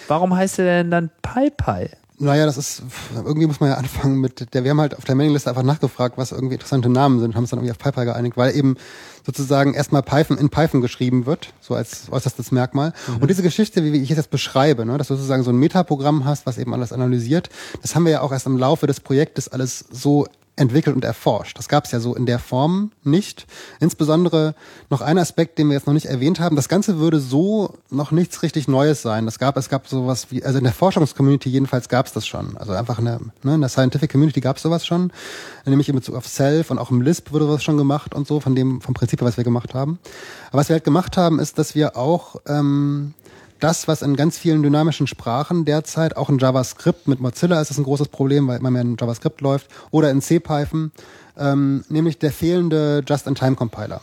Warum 0.09 0.35
heißt 0.35 0.59
der 0.59 0.83
denn 0.83 0.91
dann 0.91 1.11
PyPy? 1.23 1.91
Naja, 2.19 2.47
das 2.47 2.57
ist, 2.57 2.83
irgendwie 3.15 3.47
muss 3.47 3.61
man 3.61 3.69
ja 3.69 3.77
anfangen 3.77 4.19
mit, 4.21 4.55
der, 4.55 4.65
wir 4.65 4.71
haben 4.71 4.81
halt 4.81 4.97
auf 4.97 5.05
der 5.05 5.15
Mailingliste 5.15 5.51
einfach 5.51 5.63
nachgefragt, 5.63 6.17
was 6.17 6.33
irgendwie 6.33 6.55
interessante 6.55 6.89
Namen 6.89 7.21
sind, 7.21 7.35
haben 7.35 7.43
uns 7.43 7.51
dann 7.51 7.59
irgendwie 7.59 7.73
auf 7.73 7.79
PyPy 7.79 8.07
geeinigt, 8.07 8.39
weil 8.39 8.57
eben 8.57 8.77
sozusagen 9.25 9.75
erstmal 9.75 10.03
Python 10.03 10.39
in 10.39 10.49
Python 10.49 10.81
geschrieben 10.81 11.27
wird, 11.27 11.53
so 11.61 11.75
als 11.75 12.11
äußerstes 12.11 12.53
Merkmal. 12.53 12.95
Und 13.21 13.29
diese 13.29 13.43
Geschichte, 13.43 13.85
wie 13.85 13.99
ich 13.99 14.11
es 14.11 14.17
jetzt 14.17 14.31
beschreibe, 14.31 14.87
ne, 14.87 14.97
dass 14.97 15.09
du 15.09 15.15
sozusagen 15.15 15.43
so 15.43 15.51
ein 15.51 15.59
Metaprogramm 15.59 16.25
hast, 16.25 16.47
was 16.47 16.57
eben 16.57 16.73
alles 16.73 16.91
analysiert, 16.93 17.51
das 17.83 17.95
haben 17.95 18.07
wir 18.07 18.13
ja 18.13 18.21
auch 18.23 18.33
erst 18.33 18.47
im 18.47 18.57
Laufe 18.57 18.87
des 18.87 19.01
Projektes 19.01 19.49
alles 19.49 19.85
so 19.91 20.27
entwickelt 20.57 20.97
und 20.97 21.05
erforscht. 21.05 21.59
Das 21.59 21.69
gab 21.69 21.85
es 21.85 21.93
ja 21.93 22.01
so 22.01 22.15
in 22.15 22.25
der 22.25 22.39
Form 22.39 22.91
nicht. 23.05 23.47
Insbesondere 23.79 24.55
noch 24.89 25.03
ein 25.03 25.19
Aspekt, 25.19 25.59
den 25.59 25.69
wir 25.69 25.75
jetzt 25.75 25.87
noch 25.87 25.95
nicht 25.95 26.07
erwähnt 26.07 26.41
haben. 26.41 26.57
Das 26.57 26.69
Ganze 26.69 26.99
würde 26.99 27.21
so 27.21 27.75
noch 27.91 28.11
nichts 28.11 28.43
richtig 28.43 28.67
Neues 28.67 29.03
sein. 29.03 29.27
Das 29.27 29.39
gab, 29.39 29.57
es 29.59 29.69
gab 29.69 29.87
sowas 29.87 30.29
wie, 30.31 30.43
also 30.43 30.59
in 30.59 30.65
der 30.65 30.73
Forschungscommunity 30.73 31.51
jedenfalls 31.51 31.89
gab 31.91 32.07
es 32.07 32.13
das 32.13 32.27
schon. 32.27 32.57
Also 32.57 32.73
einfach 32.73 32.99
in 32.99 33.05
der, 33.05 33.21
ne, 33.43 33.55
in 33.55 33.61
der 33.61 33.69
Scientific 33.69 34.11
Community 34.11 34.41
gab 34.41 34.57
es 34.57 34.63
sowas 34.63 34.87
schon. 34.87 35.13
Nämlich 35.67 35.91
in 35.91 35.95
Bezug 35.95 36.15
auf 36.15 36.27
Self 36.27 36.71
und 36.71 36.79
auch 36.79 36.91
im 36.91 37.03
Lisp 37.03 37.33
wurde 37.33 37.45
sowas 37.45 37.63
schon 37.63 37.77
gemacht 37.77 38.15
und 38.15 38.27
so, 38.27 38.41
von 38.41 38.55
dem, 38.55 38.81
vom 38.81 38.95
Prinzip, 38.95 39.21
was 39.21 39.37
wir 39.37 39.45
gemacht 39.45 39.75
haben. 39.75 39.99
Aber 40.49 40.61
was 40.61 40.71
wir 40.71 40.75
halt 40.75 40.85
gemacht 40.85 41.19
haben, 41.19 41.39
ist, 41.39 41.59
dass 41.59 41.75
wir 41.75 41.97
auch, 41.97 42.37
ähm, 42.47 43.13
das, 43.61 43.89
was 43.89 44.03
in 44.03 44.17
ganz 44.17 44.39
vielen 44.39 44.63
dynamischen 44.63 45.07
Sprachen 45.07 45.65
derzeit, 45.65 46.17
auch 46.17 46.29
in 46.29 46.39
JavaScript, 46.39 47.09
mit 47.09 47.21
Mozilla 47.21 47.61
ist 47.61 47.71
das 47.71 47.79
ein 47.79 47.85
großes 47.85 48.09
Problem, 48.09 48.49
weil 48.49 48.59
immer 48.59 48.71
mehr 48.71 48.83
in 48.83 48.97
JavaScript 48.99 49.41
läuft, 49.41 49.69
oder 49.91 50.11
in 50.11 50.21
C-Python, 50.21 50.93
ähm, 51.39 51.85
nämlich 51.89 52.19
der 52.19 52.33
fehlende 52.33 53.03
Just-in-Time-Compiler. 53.07 54.01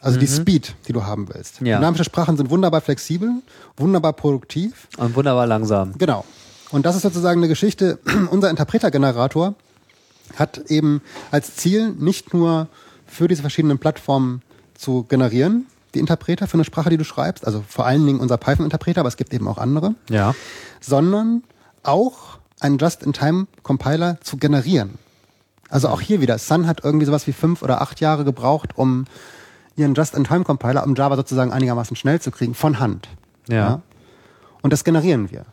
Also 0.00 0.20
die 0.20 0.26
Speed, 0.28 0.76
die 0.86 0.92
du 0.92 1.04
haben 1.04 1.28
willst. 1.32 1.60
Ja. 1.60 1.78
Dynamische 1.78 2.04
Sprachen 2.04 2.36
sind 2.36 2.50
wunderbar 2.50 2.80
flexibel, 2.80 3.42
wunderbar 3.76 4.12
produktiv. 4.12 4.86
Und 4.98 5.16
wunderbar 5.16 5.46
langsam. 5.46 5.94
Genau. 5.98 6.24
Und 6.70 6.86
das 6.86 6.96
ist 6.96 7.02
sozusagen 7.02 7.40
eine 7.40 7.48
Geschichte, 7.48 7.98
unser 8.30 8.50
Interpretergenerator 8.50 9.54
hat 10.36 10.58
eben 10.68 11.02
als 11.30 11.56
Ziel 11.56 11.90
nicht 11.90 12.34
nur 12.34 12.68
für 13.06 13.28
diese 13.28 13.42
verschiedenen 13.42 13.78
Plattformen 13.78 14.42
zu 14.74 15.04
generieren, 15.04 15.66
die 15.96 16.00
Interpreter 16.00 16.46
für 16.46 16.54
eine 16.54 16.64
Sprache, 16.64 16.90
die 16.90 16.96
du 16.96 17.04
schreibst, 17.04 17.46
also 17.46 17.64
vor 17.66 17.86
allen 17.86 18.06
Dingen 18.06 18.20
unser 18.20 18.36
Python-Interpreter, 18.36 19.00
aber 19.00 19.08
es 19.08 19.16
gibt 19.16 19.32
eben 19.34 19.48
auch 19.48 19.58
andere, 19.58 19.94
Ja. 20.08 20.34
sondern 20.80 21.42
auch 21.82 22.38
einen 22.60 22.78
Just-in-Time-Compiler 22.78 24.18
zu 24.22 24.36
generieren. 24.36 24.98
Also 25.68 25.88
auch 25.88 26.00
hier 26.00 26.20
wieder, 26.20 26.38
Sun 26.38 26.66
hat 26.66 26.84
irgendwie 26.84 27.06
sowas 27.06 27.26
wie 27.26 27.32
fünf 27.32 27.62
oder 27.62 27.82
acht 27.82 28.00
Jahre 28.00 28.24
gebraucht, 28.24 28.76
um 28.76 29.06
ihren 29.76 29.94
Just-in-Time-Compiler, 29.94 30.84
um 30.86 30.94
Java 30.94 31.16
sozusagen 31.16 31.52
einigermaßen 31.52 31.96
schnell 31.96 32.20
zu 32.20 32.30
kriegen, 32.30 32.54
von 32.54 32.78
Hand. 32.78 33.08
Ja. 33.48 33.82
Und 34.62 34.72
das 34.72 34.84
generieren 34.84 35.30
wir. 35.30 35.44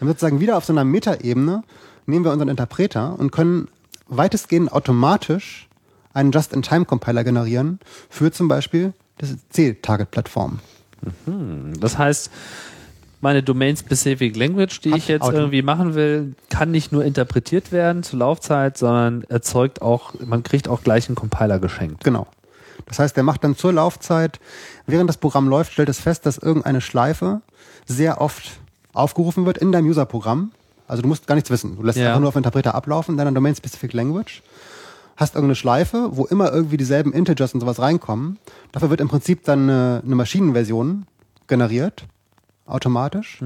Haben 0.00 0.08
sozusagen 0.08 0.40
wieder 0.40 0.56
auf 0.56 0.64
so 0.64 0.72
einer 0.72 0.84
Metaebene 0.84 1.64
nehmen 2.06 2.24
wir 2.24 2.32
unseren 2.32 2.48
Interpreter 2.48 3.18
und 3.18 3.32
können 3.32 3.68
weitestgehend 4.06 4.72
automatisch 4.72 5.68
einen 6.14 6.32
Just-in-Time-Compiler 6.32 7.22
generieren 7.24 7.78
für 8.08 8.32
zum 8.32 8.48
Beispiel 8.48 8.94
das 9.18 9.36
C-Target-Plattform. 9.50 10.60
Das 11.80 11.98
heißt, 11.98 12.30
meine 13.20 13.42
Domain-Specific 13.42 14.36
Language, 14.36 14.80
die 14.80 14.92
Hat 14.92 14.98
ich 14.98 15.08
jetzt 15.08 15.22
Auto- 15.22 15.36
irgendwie 15.36 15.62
machen 15.62 15.94
will, 15.94 16.34
kann 16.50 16.70
nicht 16.70 16.92
nur 16.92 17.04
interpretiert 17.04 17.72
werden 17.72 18.02
zur 18.02 18.20
Laufzeit, 18.20 18.78
sondern 18.78 19.24
erzeugt 19.24 19.82
auch, 19.82 20.14
man 20.24 20.42
kriegt 20.42 20.68
auch 20.68 20.82
gleich 20.82 21.08
einen 21.08 21.16
Compiler 21.16 21.58
geschenkt. 21.58 22.04
Genau. 22.04 22.26
Das 22.86 22.98
heißt, 23.00 23.16
der 23.16 23.24
macht 23.24 23.44
dann 23.44 23.56
zur 23.56 23.72
Laufzeit, 23.72 24.40
während 24.86 25.08
das 25.10 25.18
Programm 25.18 25.48
läuft, 25.48 25.72
stellt 25.72 25.88
es 25.88 25.98
fest, 26.00 26.26
dass 26.26 26.38
irgendeine 26.38 26.80
Schleife 26.80 27.42
sehr 27.86 28.20
oft 28.20 28.58
aufgerufen 28.92 29.46
wird 29.46 29.58
in 29.58 29.72
deinem 29.72 29.88
User-Programm. 29.88 30.52
Also 30.86 31.02
du 31.02 31.08
musst 31.08 31.26
gar 31.26 31.34
nichts 31.34 31.50
wissen. 31.50 31.76
Du 31.76 31.82
lässt 31.82 31.98
es 31.98 32.02
Ja. 32.02 32.08
einfach 32.08 32.20
nur 32.20 32.28
auf 32.28 32.34
den 32.34 32.38
Interpreter 32.40 32.74
ablaufen, 32.74 33.12
in 33.12 33.18
deiner 33.18 33.32
Domain-Specific 33.32 33.92
Language. 33.92 34.42
Hast 35.18 35.34
irgendeine 35.34 35.56
Schleife, 35.56 36.10
wo 36.12 36.24
immer 36.26 36.52
irgendwie 36.52 36.76
dieselben 36.76 37.12
Integers 37.12 37.52
und 37.52 37.60
sowas 37.60 37.80
reinkommen. 37.80 38.38
Dafür 38.72 38.88
wird 38.88 39.00
im 39.00 39.08
Prinzip 39.08 39.42
dann 39.44 39.64
eine, 39.68 40.02
eine 40.04 40.14
Maschinenversion 40.14 41.06
generiert, 41.48 42.04
automatisch. 42.66 43.40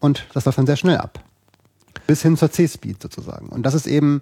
Und 0.00 0.26
das 0.34 0.44
läuft 0.44 0.58
dann 0.58 0.66
sehr 0.66 0.76
schnell 0.76 0.98
ab. 0.98 1.22
Bis 2.08 2.22
hin 2.22 2.36
zur 2.36 2.50
C-Speed 2.50 3.00
sozusagen. 3.00 3.48
Und 3.50 3.62
das 3.64 3.74
ist 3.74 3.86
eben 3.86 4.20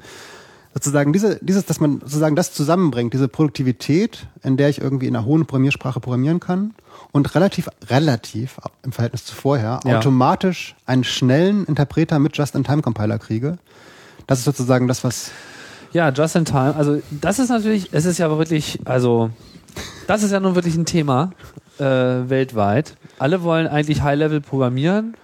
sozusagen 0.75 1.13
diese, 1.13 1.39
dieses, 1.43 1.65
dass 1.65 1.81
man 1.81 2.01
sozusagen 2.01 2.37
das 2.37 2.53
zusammenbringt, 2.53 3.15
diese 3.15 3.29
Produktivität, 3.29 4.27
in 4.43 4.57
der 4.57 4.69
ich 4.69 4.81
irgendwie 4.81 5.07
in 5.07 5.17
einer 5.17 5.25
hohen 5.25 5.47
Programmiersprache 5.47 6.01
programmieren 6.01 6.41
kann 6.41 6.75
und 7.13 7.35
relativ, 7.35 7.69
relativ 7.89 8.59
im 8.83 8.93
Verhältnis 8.93 9.25
zu 9.25 9.35
vorher 9.35 9.81
Ja. 9.87 9.99
automatisch 9.99 10.75
einen 10.85 11.05
schnellen 11.05 11.65
Interpreter 11.65 12.19
mit 12.19 12.37
Just-in-Time-Compiler 12.37 13.19
kriege. 13.19 13.59
Das 14.27 14.39
ist 14.41 14.45
sozusagen 14.45 14.89
das, 14.89 15.05
was 15.05 15.31
Ja, 15.95 16.09
just 16.11 16.35
in 16.35 16.45
time. 16.45 16.75
Also 16.77 17.01
das 17.13 17.39
ist 17.39 17.51
natürlich, 17.51 17.91
es 17.93 18.05
ist 18.05 18.19
ja 18.19 18.29
wirklich, 18.37 18.81
also 18.85 19.31
das 20.09 20.25
ist 20.25 20.33
ja 20.33 20.41
nun 20.41 20.57
wirklich 20.57 20.75
ein 20.75 20.87
Thema 20.87 21.31
äh, 21.79 21.85
weltweit. 21.85 22.97
Alle 23.21 23.45
wollen 23.45 23.69
eigentlich 23.69 24.03
High-Level 24.03 24.41
programmieren, 24.41 25.17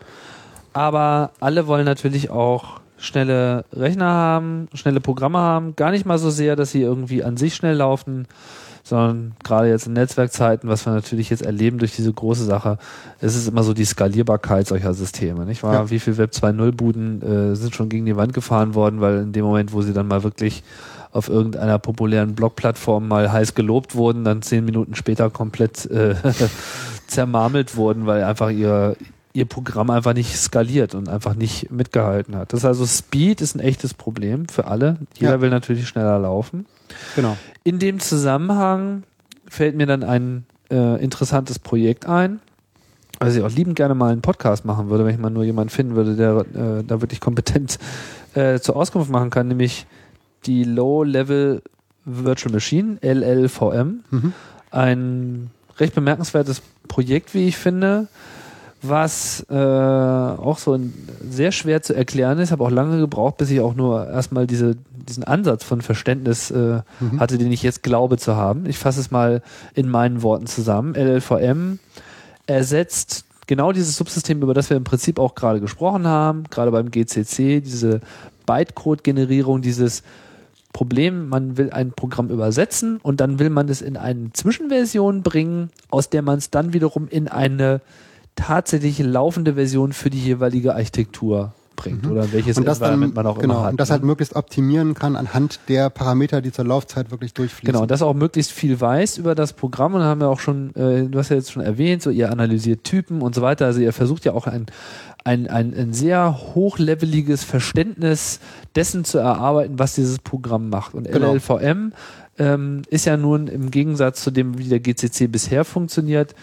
aber 0.73 1.33
alle 1.41 1.67
wollen 1.67 1.85
natürlich 1.85 2.31
auch 2.31 2.81
schnelle 2.99 3.65
Rechner 3.73 4.07
haben, 4.07 4.69
schnelle 4.75 5.01
Programme 5.01 5.39
haben. 5.39 5.75
Gar 5.75 5.91
nicht 5.91 6.07
mal 6.07 6.19
so 6.19 6.31
sehr, 6.31 6.55
dass 6.55 6.71
sie 6.71 6.83
irgendwie 6.83 7.25
an 7.25 7.37
sich 7.37 7.57
schnell 7.57 7.75
laufen, 7.75 8.29
sondern 8.91 9.33
gerade 9.43 9.69
jetzt 9.69 9.87
in 9.87 9.95
Netzwerkzeiten, 9.95 10.69
was 10.69 10.85
wir 10.85 10.93
natürlich 10.93 11.31
jetzt 11.31 11.43
erleben 11.43 11.79
durch 11.79 11.97
diese 11.97 12.13
große 12.13 12.45
Sache, 12.45 12.77
es 13.21 13.35
ist 13.35 13.49
immer 13.49 13.63
so 13.63 13.73
die 13.73 13.85
Skalierbarkeit 13.87 14.67
solcher 14.67 14.93
Systeme, 14.93 15.47
nicht 15.47 15.63
wahr? 15.63 15.73
Ja. 15.73 15.91
Wie 15.91 15.99
viel 15.99 16.19
Web 16.19 16.33
2.0 16.33 16.73
Buden 16.73 17.23
äh, 17.23 17.57
sind 17.57 17.75
schon 17.75 17.89
gegen 17.89 18.05
die 18.05 18.17
Wand 18.17 18.35
gefahren 18.35 18.75
worden, 18.75 19.01
weil 19.01 19.21
in 19.23 19.33
dem 19.33 19.45
Moment, 19.45 19.73
wo 19.73 19.81
sie 19.81 19.95
dann 19.95 20.09
mal 20.09 20.23
wirklich 20.23 20.63
auf 21.13 21.29
irgendeiner 21.29 21.79
populären 21.79 22.35
Blogplattform 22.35 23.09
mal 23.09 23.33
heiß 23.33 23.55
gelobt 23.55 23.95
wurden, 23.95 24.25
dann 24.25 24.43
zehn 24.43 24.65
Minuten 24.65 24.95
später 24.95 25.31
komplett 25.31 25.87
äh, 25.87 26.15
zermarmelt 27.07 27.77
wurden, 27.77 28.07
weil 28.07 28.23
einfach 28.25 28.51
ihr 28.51 28.97
ihr 29.33 29.45
Programm 29.45 29.91
einfach 29.91 30.13
nicht 30.13 30.37
skaliert 30.37 30.97
und 30.97 31.09
einfach 31.09 31.35
nicht 31.37 31.71
mitgehalten 31.71 32.35
hat. 32.35 32.53
Das 32.53 32.61
ist 32.61 32.65
also 32.65 32.85
Speed 32.85 33.41
ist 33.41 33.55
ein 33.55 33.61
echtes 33.61 33.95
Problem 33.95 34.49
für 34.49 34.67
alle. 34.67 34.97
Jeder 35.15 35.35
Ja. 35.35 35.41
will 35.41 35.51
natürlich 35.51 35.87
schneller 35.87 36.19
laufen. 36.19 36.67
Genau. 37.17 37.37
In 37.65 37.79
dem 37.79 38.01
Zusammenhang 38.01 39.05
fällt 39.49 39.77
mir 39.77 39.87
dann 39.87 40.03
ein 40.03 40.47
äh, 40.71 41.03
interessantes 41.03 41.59
Projekt 41.59 42.07
ein, 42.07 42.41
was 43.19 43.37
ich 43.37 43.43
auch 43.43 43.51
liebend 43.51 43.77
gerne 43.77 43.95
mal 43.95 44.13
einen 44.13 44.23
Podcast 44.23 44.65
machen 44.65 44.89
würde, 44.89 45.05
wenn 45.05 45.15
ich 45.15 45.21
mal 45.21 45.31
nur 45.31 45.45
jemanden 45.45 45.71
finden 45.71 45.95
würde, 45.95 46.17
der 46.17 46.39
äh, 46.55 46.85
da 46.85 47.01
wirklich 47.01 47.21
kompetent 47.21 47.79
äh, 48.35 48.59
zur 48.61 48.77
Auskunft 48.77 49.11
machen 49.11 49.31
kann, 49.31 49.49
nämlich 49.49 49.87
die 50.47 50.65
Low-Level 50.65 51.63
Virtual 52.05 52.53
Machine, 52.53 52.99
LLVM. 53.03 54.05
Mhm. 54.11 54.33
Ein 54.71 55.51
recht 55.79 55.95
bemerkenswertes 55.95 56.63
Projekt, 56.89 57.35
wie 57.35 57.49
ich 57.49 57.57
finde, 57.57 58.09
was 58.83 59.45
äh, 59.51 59.55
auch 59.55 60.59
so 60.59 60.75
ein, 60.75 60.93
sehr 61.29 61.53
schwer 61.53 61.83
zu 61.83 61.95
erklären 61.95 62.39
ist. 62.39 62.51
Habe 62.51 62.65
auch 62.65 62.71
lange 62.71 62.99
gebraucht, 62.99 63.37
bis 63.37 63.51
ich 63.51 63.61
auch 63.61 63.75
nur 63.75 64.09
erstmal 64.09 64.47
diese, 64.47 64.77
diesen 65.09 65.25
Ansatz 65.25 65.65
von 65.65 65.83
Verständnis 65.83 66.51
äh, 66.51 66.81
hatte, 67.19 67.39
den 67.39 67.53
ich 67.53 67.63
jetzt 67.63 67.83
glaube 67.83 68.17
zu 68.17 68.37
haben. 68.37 68.67
Ich 68.67 68.79
fasse 68.79 69.01
es 69.01 69.11
mal 69.11 69.43
in 69.75 69.89
meinen 69.89 70.23
Worten 70.23 70.47
zusammen. 70.47 70.95
LLVM 70.95 71.79
ersetzt 72.47 73.25
genau 73.47 73.73
dieses 73.73 73.97
Subsystem, 73.97 74.41
über 74.43 74.55
das 74.55 74.71
wir 74.71 74.77
im 74.77 74.85
Prinzip 74.85 75.19
auch 75.19 75.35
gerade 75.35 75.61
gesprochen 75.61 76.07
haben, 76.07 76.45
gerade 76.51 76.71
beim 76.71 76.91
GCC, 76.91 77.61
diese 77.61 78.01
Bytecode-Generierung, 78.47 79.61
dieses 79.61 80.03
Problem, 80.73 81.29
man 81.29 81.57
will 81.57 81.71
ein 81.71 81.93
Programm 81.93 82.29
übersetzen 82.29 82.99
und 83.03 83.21
dann 83.21 83.39
will 83.41 83.51
man 83.51 83.69
es 83.69 83.83
in 83.83 83.97
eine 83.97 84.33
Zwischenversion 84.33 85.23
bringen, 85.23 85.71
aus 85.91 86.11
der 86.11 86.23
man 86.23 86.39
es 86.39 86.51
dann 86.51 86.73
wiederum 86.73 87.09
in 87.09 87.27
eine 87.29 87.81
tatsächlich 88.37 88.99
laufende 88.99 89.55
Version 89.55 89.93
für 89.93 90.11
die 90.11 90.21
jeweilige 90.21 90.75
Architektur 90.75 91.53
bringt 91.77 92.07
oder 92.07 92.33
welches 92.33 92.57
Mhm. 92.57 92.63
und 92.63 92.67
das 92.67 92.79
Environment 92.79 93.17
dann, 93.17 93.25
man 93.25 93.33
auch 93.33 93.39
genau, 93.39 93.55
immer 93.55 93.63
hat. 93.65 93.71
und 93.73 93.81
das 93.81 93.89
ne? 93.89 93.95
halt 93.95 94.05
möglichst 94.05 94.37
optimieren 94.37 94.95
kann 94.95 95.17
anhand 95.17 95.61
der 95.69 95.89
Parameter, 95.91 96.41
die 96.43 96.53
zur 96.53 96.67
Laufzeit 96.67 97.11
wirklich 97.11 97.33
durchfließen. 97.35 97.73
Genau, 97.73 97.83
und 97.83 97.91
das 97.91 98.03
auch 98.03 98.15
möglichst 98.15 98.53
viel 98.53 98.81
weiß 98.81 99.19
über 99.19 99.35
das 99.35 99.55
Programm 99.55 99.95
und 99.95 100.03
haben 100.03 100.21
wir 100.21 100.29
auch 100.29 100.41
schon, 100.41 100.75
äh, 100.75 101.05
du 101.09 101.19
hast 101.19 101.31
ja 101.31 101.37
jetzt 101.37 101.53
schon 101.53 101.63
erwähnt, 101.63 102.03
so 102.03 102.11
ihr 102.11 102.31
analysiert 102.31 102.85
Typen 102.85 103.23
und 103.23 103.35
so 103.35 103.43
weiter. 103.43 103.67
Also 103.67 103.81
ihr 103.81 103.93
versucht 103.93 104.25
ja 104.25 104.33
auch 104.33 104.47
ein, 104.47 104.67
ein, 105.25 105.49
ein, 105.49 105.75
ein 105.75 105.93
sehr 105.93 106.39
hochleveliges 106.55 107.45
Verständnis 107.45 108.41
dessen 108.75 109.05
zu 109.05 109.19
erarbeiten, 109.19 109.79
was 109.79 109.95
dieses 109.95 110.19
Programm 110.19 110.69
macht. 110.69 110.95
Und 110.95 111.11
Genau. 111.11 111.33
LLVM 111.33 111.93
ähm, 112.39 112.83
ist 112.89 113.07
ja 113.07 113.17
nun 113.17 113.49
im 113.49 113.71
Gegensatz 113.71 114.23
zu 114.23 114.31
dem, 114.31 114.59
wie 114.59 114.65
der 114.69 114.81
GCC 114.81 115.29
bisher 115.29 115.65
funktioniert, 115.65 116.35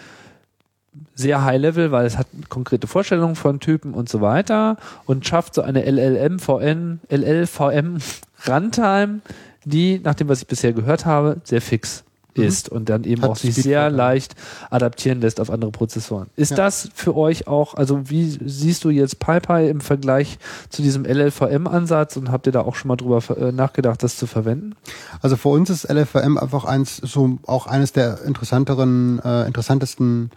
sehr 1.18 1.44
high 1.44 1.60
level, 1.60 1.90
weil 1.90 2.06
es 2.06 2.16
hat 2.16 2.28
konkrete 2.48 2.86
Vorstellungen 2.86 3.34
von 3.34 3.58
Typen 3.58 3.92
und 3.92 4.08
so 4.08 4.20
weiter 4.20 4.76
und 5.04 5.26
schafft 5.26 5.54
so 5.54 5.62
eine 5.62 5.84
LLM-VN, 5.84 7.00
LLVM 7.10 7.98
Runtime, 8.48 9.20
die, 9.64 10.00
nach 10.02 10.14
dem, 10.14 10.28
was 10.28 10.40
ich 10.42 10.46
bisher 10.46 10.72
gehört 10.72 11.06
habe, 11.06 11.38
sehr 11.44 11.60
fix 11.60 12.04
Mhm. 12.38 12.44
ist 12.44 12.68
und 12.68 12.88
dann 12.88 13.04
eben 13.04 13.22
Hat 13.22 13.30
auch 13.30 13.36
sich 13.36 13.52
Speed 13.52 13.64
sehr 13.64 13.90
leicht 13.90 14.34
adaptieren 14.70 15.20
lässt 15.20 15.40
auf 15.40 15.50
andere 15.50 15.70
Prozessoren. 15.70 16.28
Ist 16.36 16.50
Ja. 16.50 16.56
das 16.56 16.88
für 16.94 17.16
euch 17.16 17.46
auch, 17.46 17.74
also 17.74 18.08
wie 18.10 18.38
siehst 18.44 18.84
du 18.84 18.90
jetzt 18.90 19.18
PyPy 19.18 19.68
im 19.68 19.80
Vergleich 19.80 20.38
zu 20.68 20.82
diesem 20.82 21.04
LLVM-Ansatz 21.04 22.16
und 22.16 22.30
habt 22.30 22.46
ihr 22.46 22.52
da 22.52 22.60
auch 22.60 22.74
schon 22.74 22.88
mal 22.88 22.96
drüber 22.96 23.22
äh, 23.36 23.52
nachgedacht, 23.52 24.02
das 24.02 24.16
zu 24.16 24.26
verwenden? 24.26 24.74
Also 25.20 25.36
für 25.36 25.48
uns 25.48 25.70
ist 25.70 25.88
LFVM 25.90 26.38
einfach 26.38 26.64
eins, 26.64 26.96
so 26.96 27.38
auch 27.46 27.66
eines 27.66 27.92
der 27.92 28.22
interessanteren, 28.24 29.20
äh, 29.24 29.46
interessantesten 29.46 30.30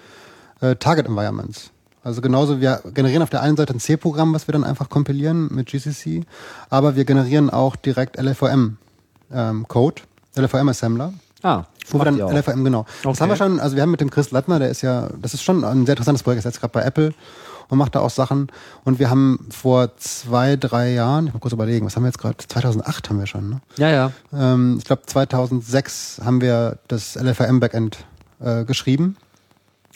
äh, 0.62 0.76
Target 0.76 1.08
Environments. 1.08 1.72
Also 2.04 2.22
genauso, 2.22 2.60
wir 2.62 2.82
generieren 2.94 3.22
auf 3.22 3.30
der 3.30 3.42
einen 3.44 3.58
Seite 3.58 3.74
ein 3.74 3.80
C-Programm, 3.80 4.34
was 4.34 4.48
wir 4.48 4.54
dann 4.54 4.64
einfach 4.64 4.90
kompilieren 4.90 5.50
mit 5.54 5.68
GCC, 5.68 6.24
aber 6.70 6.96
wir 6.96 7.06
generieren 7.06 7.50
auch 7.52 7.76
direkt 7.76 8.20
LFVM 8.20 8.78
ähm, 9.32 9.68
Code, 9.68 10.02
LFVM 10.36 10.70
Assembler. 10.70 11.14
Ah, 11.44 11.64
Wo 11.90 12.00
wir 12.00 12.06
dann. 12.06 12.18
LFVM, 12.20 12.64
genau. 12.64 12.86
Das 13.04 13.06
Okay. 13.14 13.20
haben 13.22 13.30
wir 13.30 13.36
schon, 13.36 13.60
also 13.60 13.76
wir 13.76 13.84
haben 13.84 13.92
mit 13.92 14.02
dem 14.02 14.10
Chris 14.10 14.32
Lattner, 14.32 14.58
der 14.60 14.70
ist 14.70 14.82
ja, 14.82 15.10
das 15.22 15.34
ist 15.34 15.44
schon 15.44 15.64
ein 15.64 15.86
sehr 15.86 15.94
interessantes 15.94 16.24
Projekt, 16.24 16.44
er 16.46 16.50
ist 16.50 16.56
jetzt 16.56 16.60
gerade 16.62 16.72
bei 16.74 16.82
Apple 16.84 17.14
und 17.70 17.78
macht 17.78 17.94
da 17.96 18.00
auch 18.00 18.10
Sachen. 18.10 18.48
Und 18.84 18.98
wir 19.00 19.10
haben 19.12 19.48
vor 19.52 19.96
zwei, 19.98 20.56
drei 20.56 20.92
Jahren, 20.94 21.28
ich 21.28 21.34
muss 21.34 21.42
kurz 21.42 21.54
überlegen, 21.54 21.86
was 21.86 21.96
haben 21.96 22.04
wir 22.04 22.10
jetzt 22.10 22.20
gerade? 22.20 22.38
2008 22.38 23.10
haben 23.10 23.20
wir 23.20 23.28
schon, 23.28 23.50
ne? 23.50 23.62
Ja, 23.78 23.90
ja. 23.90 24.12
Ähm, 24.34 24.78
ich 24.80 24.86
glaube 24.86 25.04
2006 25.06 26.22
haben 26.24 26.42
wir 26.42 26.78
das 26.88 27.16
LFRM 27.16 27.60
Backend 27.60 28.06
äh, 28.40 28.64
geschrieben 28.66 29.18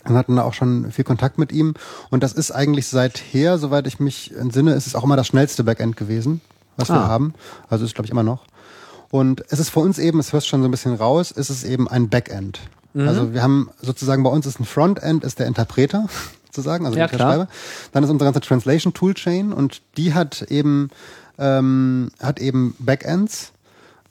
und 0.07 0.15
hatten 0.15 0.35
da 0.35 0.43
auch 0.43 0.53
schon 0.53 0.91
viel 0.91 1.03
Kontakt 1.05 1.37
mit 1.37 1.51
ihm. 1.51 1.73
Und 2.09 2.23
das 2.23 2.33
ist 2.33 2.51
eigentlich 2.51 2.87
seither, 2.87 3.57
soweit 3.57 3.87
ich 3.87 3.99
mich 3.99 4.33
entsinne, 4.35 4.73
ist 4.73 4.87
es 4.87 4.95
auch 4.95 5.03
immer 5.03 5.15
das 5.15 5.27
schnellste 5.27 5.63
Backend 5.63 5.97
gewesen, 5.97 6.41
was 6.77 6.89
wir 6.89 6.95
Ah. 7.01 7.07
haben. 7.07 7.33
Also 7.69 7.85
ist 7.85 7.95
glaube 7.95 8.05
ich 8.05 8.11
immer 8.11 8.23
noch. 8.23 8.43
Und 9.11 9.43
es 9.49 9.59
ist 9.59 9.69
für 9.69 9.79
uns 9.79 9.97
eben, 9.99 10.19
es 10.19 10.33
hörst 10.33 10.47
schon 10.47 10.61
so 10.61 10.67
ein 10.67 10.71
bisschen 10.71 10.95
raus, 10.95 11.31
ist 11.31 11.49
es 11.49 11.63
eben 11.63 11.87
ein 11.87 12.09
Backend. 12.09 12.59
Mhm. 12.93 13.07
Also 13.07 13.33
wir 13.33 13.41
haben 13.41 13.69
sozusagen 13.81 14.23
bei 14.23 14.29
uns 14.29 14.45
ist 14.45 14.59
ein 14.59 14.65
Frontend, 14.65 15.23
ist 15.23 15.39
der 15.39 15.47
Interpreter 15.47 16.07
sozusagen, 16.45 16.85
also 16.85 16.97
Ja, 16.97 17.07
der. 17.07 17.17
Schreiber. 17.17 17.47
Dann 17.91 18.03
ist 18.03 18.09
unsere 18.09 18.31
ganze 18.31 18.47
Translation 18.47 18.93
Toolchain 18.93 19.53
und 19.53 19.81
die 19.97 20.13
hat 20.13 20.43
eben 20.49 20.89
ähm, 21.37 22.11
hat 22.21 22.39
eben 22.39 22.75
Backends, 22.79 23.51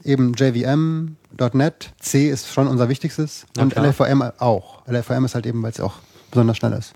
eben 0.05 0.35
JVM, 0.35 1.17
.NET, 1.53 1.93
C 2.01 2.29
ist 2.31 2.49
schon 2.53 2.67
unser 2.69 2.89
wichtigstes 2.89 3.47
Na 3.57 3.63
und 3.65 3.73
klar. 3.73 3.87
LFVM 3.87 4.23
auch. 4.39 4.87
LFVM 4.87 5.25
ist 5.25 5.35
halt 5.35 5.47
eben, 5.47 5.63
weil 5.63 5.71
es 5.73 5.81
auch 5.81 5.95
besonders 6.31 6.57
schnell 6.57 6.73
ist. 6.73 6.93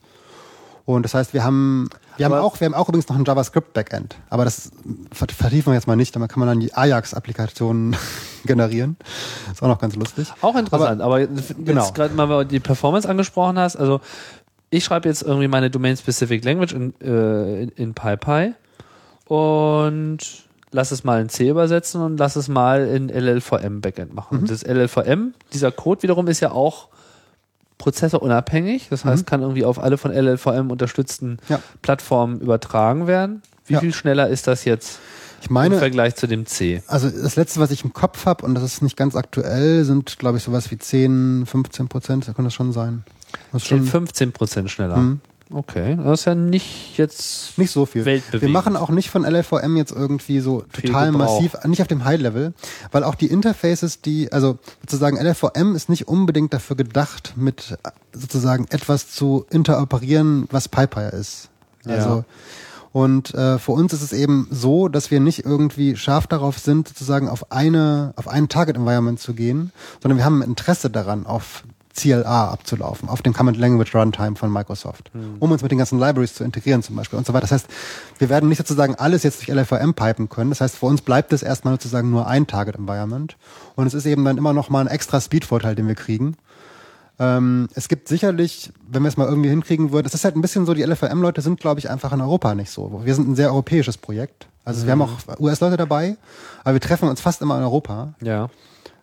Und 0.85 1.03
das 1.03 1.13
heißt, 1.13 1.35
wir 1.35 1.45
haben, 1.45 1.91
wir 2.17 2.25
haben 2.25 2.33
Aber- 2.33 2.43
auch, 2.45 2.59
wir 2.61 2.65
haben 2.65 2.73
auch 2.75 2.89
übrigens 2.89 3.09
noch 3.11 3.17
ein 3.17 3.25
JavaScript 3.25 3.75
Backend. 3.75 4.17
Aber 4.31 4.45
das 4.47 4.71
ver- 5.13 5.27
vertiefen 5.29 5.71
wir 5.71 5.75
jetzt 5.75 5.87
mal 5.87 5.97
nicht, 5.97 6.17
damit 6.17 6.31
kann 6.31 6.41
man 6.41 6.49
dann 6.49 6.61
die 6.61 6.73
Ajax-Applikationen 6.73 7.95
generieren. 8.47 8.97
Ist 9.53 9.63
auch 9.63 9.69
noch 9.69 9.79
ganz 9.81 9.97
lustig. 9.97 10.33
Auch 10.41 10.57
interessant, 10.57 11.03
aber, 11.03 11.21
jetzt 11.21 11.55
genau. 11.63 11.93
gerade 11.93 12.15
mal, 12.15 12.45
die 12.47 12.59
Performance 12.61 13.07
angesprochen 13.07 13.59
hast, 13.59 13.77
also 13.77 14.01
ich 14.71 14.83
schreibe 14.85 15.09
jetzt 15.09 15.23
irgendwie 15.23 15.49
meine 15.49 15.69
Domain-Specific 15.71 16.43
Language 16.45 16.73
in, 16.73 16.95
äh, 17.03 17.63
in, 17.65 17.69
in 17.71 17.95
PyPy 17.95 18.55
und 19.27 20.19
lass 20.71 20.91
es 20.91 21.05
mal 21.05 21.21
in 21.21 21.29
C 21.29 21.49
übersetzen 21.49 22.01
und 22.03 22.19
lass 22.19 22.37
es 22.37 22.49
mal 22.49 22.87
in 22.87 23.09
LLVM 23.09 23.81
Backend 23.81 24.13
machen. 24.15 24.37
Mhm. 24.37 24.41
Und 24.43 24.51
das 24.51 24.63
LLVM, 24.65 25.35
dieser 25.53 25.73
Code 25.73 26.03
wiederum 26.03 26.27
ist 26.29 26.41
ja 26.41 26.51
auch 26.53 26.89
prozessorunabhängig, 27.79 28.89
das 28.91 29.05
heißt, 29.05 29.27
kann 29.27 29.41
irgendwie 29.43 29.65
auf 29.65 29.79
alle 29.83 29.99
von 29.99 30.11
LLVM 30.13 30.71
unterstützten 30.71 31.31
Mhm. 31.31 31.37
Ja. 31.49 31.61
Plattformen 31.83 32.41
übertragen 32.41 33.07
werden. 33.07 33.43
Wie 33.67 33.75
Ja. 33.75 33.81
viel 33.81 33.93
schneller 33.95 34.29
ist 34.29 34.47
das 34.47 34.65
jetzt 34.65 34.99
Ich 35.41 35.47
im 35.49 35.55
meine, 35.55 35.79
Vergleich 35.79 36.17
zu 36.17 36.27
dem 36.27 36.45
C? 36.47 36.83
also 36.89 37.09
das 37.09 37.37
letzte, 37.37 37.61
was 37.61 37.71
ich 37.71 37.85
im 37.85 37.93
Kopf 37.93 38.27
habe, 38.27 38.45
und 38.45 38.55
das 38.57 38.65
ist 38.65 38.83
nicht 38.83 38.97
ganz 38.97 39.15
aktuell, 39.15 39.85
sind, 39.85 40.19
glaube 40.19 40.39
ich, 40.39 40.43
sowas 40.45 40.71
wie 40.73 40.79
10, 40.79 41.45
15 41.47 41.89
Prozent. 41.89 42.27
Da 42.27 42.33
kann 42.33 42.45
das 42.45 42.55
schon 42.55 42.73
sein. 42.73 43.05
Das 43.53 43.63
ist 43.63 43.69
schon 43.69 43.85
15 43.85 44.33
Prozent 44.33 44.71
schneller. 44.71 44.97
Mhm. 44.97 45.21
Okay, 45.51 45.97
das 45.97 46.21
ist 46.21 46.25
ja 46.27 46.35
nicht 46.35 46.99
jetzt 46.99 47.57
nicht 47.57 47.71
so 47.71 47.87
viel. 47.87 48.05
Wir 48.05 48.49
machen 48.51 48.77
auch 48.77 48.91
nicht 48.91 49.09
von 49.09 49.25
LLVM 49.25 49.77
jetzt 49.77 49.93
irgendwie 49.93 50.41
so 50.41 50.63
total 50.73 51.11
massiv, 51.13 51.57
nicht 51.65 51.81
auf 51.81 51.89
dem 51.89 52.05
High-Level, 52.05 52.53
weil 52.93 53.05
auch 53.05 53.15
die 53.15 53.29
Interfaces, 53.29 54.03
die, 54.03 54.31
also 54.31 54.59
sozusagen 54.83 55.17
LLVM 55.17 55.75
ist 55.75 55.89
nicht 55.89 56.07
unbedingt 56.07 56.53
dafür 56.53 56.77
gedacht, 56.77 57.33
mit 57.37 57.79
sozusagen 58.13 58.67
etwas 58.69 59.11
zu 59.11 59.47
interoperieren, 59.51 60.49
was 60.51 60.69
PyPy 60.69 61.17
ist. 61.17 61.49
Ja. 61.87 61.95
Also 61.95 62.25
und 62.93 63.35
äh, 63.35 63.59
für 63.59 63.73
uns 63.73 63.93
ist 63.93 64.03
es 64.03 64.13
eben 64.13 64.49
so, 64.51 64.89
dass 64.89 65.11
wir 65.11 65.21
nicht 65.21 65.45
irgendwie 65.45 65.97
scharf 65.97 66.27
darauf 66.27 66.59
sind, 66.59 66.89
sozusagen 66.89 67.29
auf 67.29 67.53
eine, 67.53 68.13
auf 68.17 68.29
ein 68.29 68.49
Target-Environment 68.49 69.21
zu 69.21 69.35
gehen, 69.35 69.73
sondern 70.03 70.19
wir 70.19 70.25
haben 70.25 70.43
ein 70.43 70.49
Interesse 70.49 70.91
daran, 70.91 71.27
auf 71.27 71.65
CLA 71.99 72.51
abzulaufen, 72.51 73.09
auf 73.09 73.23
dem 73.23 73.33
Common 73.33 73.55
Language 73.55 73.95
Runtime 73.95 74.37
von 74.37 74.53
Microsoft, 74.53 75.11
um 75.41 75.51
uns 75.51 75.63
mit 75.63 75.71
den 75.71 75.79
ganzen 75.79 75.99
Libraries 75.99 76.35
zu 76.35 76.45
integrieren 76.45 76.83
zum 76.83 76.97
Beispiel 76.97 77.19
und 77.19 77.27
so 77.27 77.33
weiter. 77.33 77.43
Das 77.43 77.53
heißt, 77.53 77.67
wir 78.19 78.29
werden 78.29 78.49
nicht 78.49 78.59
sozusagen 78.59 78.95
alles 78.95 79.23
jetzt 79.23 79.41
durch 79.41 79.49
LLVM 79.49 79.95
pipen 79.95 80.29
können. 80.29 80.51
Das 80.51 80.61
heißt, 80.61 80.77
für 80.77 80.87
uns 80.87 81.03
bleibt 81.03 81.33
es 81.33 81.43
erstmal 81.43 81.75
sozusagen 81.75 82.11
nur 82.11 82.27
ein 82.27 82.47
Target 82.47 82.77
Environment 82.77 83.37
und 83.75 83.87
es 83.87 83.95
ist 83.95 84.07
eben 84.07 84.25
dann 84.25 84.39
immer 84.39 84.53
noch 84.53 84.71
mal 84.71 84.81
ein 84.81 84.87
extra 84.87 85.21
Speed-Vorteil, 85.21 85.75
den 85.75 85.89
wir 85.89 85.95
kriegen. 85.95 86.37
Ähm, 87.21 87.69
es 87.75 87.89
gibt 87.89 88.07
sicherlich, 88.09 88.71
wenn 88.89 89.03
wir 89.03 89.09
es 89.09 89.17
mal 89.17 89.27
irgendwie 89.27 89.49
hinkriegen 89.49 89.91
würden, 89.91 90.07
es 90.07 90.15
ist 90.15 90.25
halt 90.25 90.37
ein 90.37 90.41
bisschen 90.41 90.67
so, 90.67 90.75
die 90.75 90.85
LFM-Leute 90.85 91.41
sind, 91.41 91.59
glaube 91.59 91.81
ich, 91.81 91.91
einfach 91.91 92.13
in 92.13 92.21
Europa 92.21 92.55
nicht 92.55 92.71
so. 92.71 93.03
Wir 93.05 93.15
sind 93.15 93.29
ein 93.29 93.35
sehr 93.35 93.51
europäisches 93.51 93.99
Projekt. 93.99 94.47
Also 94.65 94.85
wir 94.85 94.93
haben 94.93 95.03
auch 95.03 95.41
US-Leute 95.41 95.79
dabei, 95.79 96.17
aber 96.63 96.75
wir 96.75 96.81
treffen 96.81 97.09
uns 97.09 97.23
fast 97.23 97.41
immer 97.41 97.57
in 97.57 97.65
Europa. 97.65 98.13
Ja. 98.21 98.51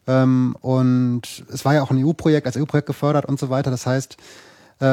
Ähm, 0.07 0.55
und 0.61 1.21
es 1.51 1.65
war 1.65 1.73
ja 1.73 1.81
auch 1.83 1.91
ein 1.91 2.03
EU-Projekt, 2.03 2.47
als 2.47 2.57
EU-Projekt 2.57 2.87
gefördert 2.87 3.25
und 3.25 3.39
so 3.39 3.49
weiter. 3.49 3.71
Das 3.71 3.85
heißt, 3.85 4.17
äh, 4.79 4.83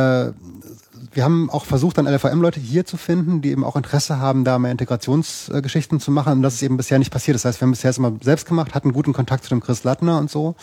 wir 1.13 1.25
haben 1.25 1.51
auch 1.51 1.65
versucht, 1.65 1.99
dann 1.99 2.07
LFM-Leute 2.07 2.61
hier 2.61 2.85
zu 2.87 2.97
finden, 2.97 3.43
die 3.43 3.51
eben 3.51 3.65
auch 3.65 3.77
Interesse 3.77 4.19
haben, 4.19 4.45
da 4.45 4.59
mehr 4.59 4.71
Integrationsgeschichten 4.71 6.01
zu 6.01 6.11
machen. 6.11 6.35
Und 6.35 6.43
das 6.43 6.55
ist 6.55 6.63
eben 6.63 6.77
bisher 6.77 6.99
nicht 6.99 7.11
passiert. 7.13 7.35
Das 7.35 7.45
heißt, 7.45 7.61
wir 7.61 7.67
haben 7.67 7.73
bisher 7.73 7.91
es 7.91 7.99
immer 7.99 8.13
selbst 8.23 8.47
gemacht, 8.47 8.75
hatten 8.75 8.93
guten 8.93 9.13
Kontakt 9.13 9.45
zu 9.45 9.51
dem 9.51 9.61
Chris 9.61 9.85
Lattner 9.85 10.19
und 10.19 10.31
so. 10.31 10.55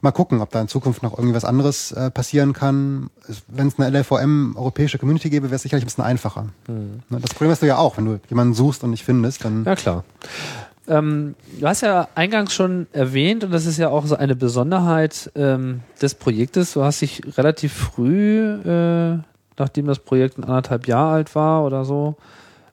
Mal 0.00 0.10
gucken, 0.12 0.42
ob 0.42 0.50
da 0.50 0.60
in 0.60 0.68
Zukunft 0.68 1.02
noch 1.02 1.16
irgendwie 1.16 1.34
was 1.34 1.46
anderes 1.46 1.92
äh, 1.92 2.10
passieren 2.10 2.52
kann. 2.52 3.08
Wenn 3.48 3.68
es 3.68 3.78
eine 3.78 3.88
LLVM 3.88 4.54
europäische 4.54 4.98
Community 4.98 5.30
gäbe, 5.30 5.46
wäre 5.46 5.56
es 5.56 5.62
sicherlich 5.62 5.84
ein 5.84 5.86
bisschen 5.86 6.04
einfacher. 6.04 6.48
Ne, 6.66 7.20
Das 7.22 7.32
Problem 7.32 7.50
hast 7.52 7.62
du 7.62 7.66
ja 7.66 7.78
auch, 7.78 7.96
wenn 7.96 8.04
du 8.04 8.20
jemanden 8.28 8.52
suchst 8.52 8.84
und 8.84 8.90
nicht 8.90 9.02
findest, 9.04 9.46
dann 9.46 9.64
Ja, 9.64 9.74
klar. 9.76 10.04
Ähm, 10.86 11.34
du 11.58 11.66
hast 11.66 11.80
ja 11.80 12.08
eingangs 12.14 12.52
schon 12.52 12.86
erwähnt, 12.92 13.42
und 13.44 13.52
das 13.52 13.64
ist 13.66 13.78
ja 13.78 13.88
auch 13.88 14.04
so 14.06 14.16
eine 14.16 14.36
Besonderheit 14.36 15.30
ähm, 15.34 15.80
des 16.02 16.14
Projektes, 16.14 16.74
du 16.74 16.82
hast 16.84 17.00
dich 17.00 17.22
relativ 17.38 17.72
früh, 17.72 18.40
äh, 18.64 19.18
nachdem 19.56 19.86
das 19.86 19.98
Projekt 19.98 20.36
ein 20.38 20.44
anderthalb 20.44 20.86
Jahre 20.86 21.12
alt 21.14 21.34
war 21.34 21.64
oder 21.64 21.84
so, 21.84 22.16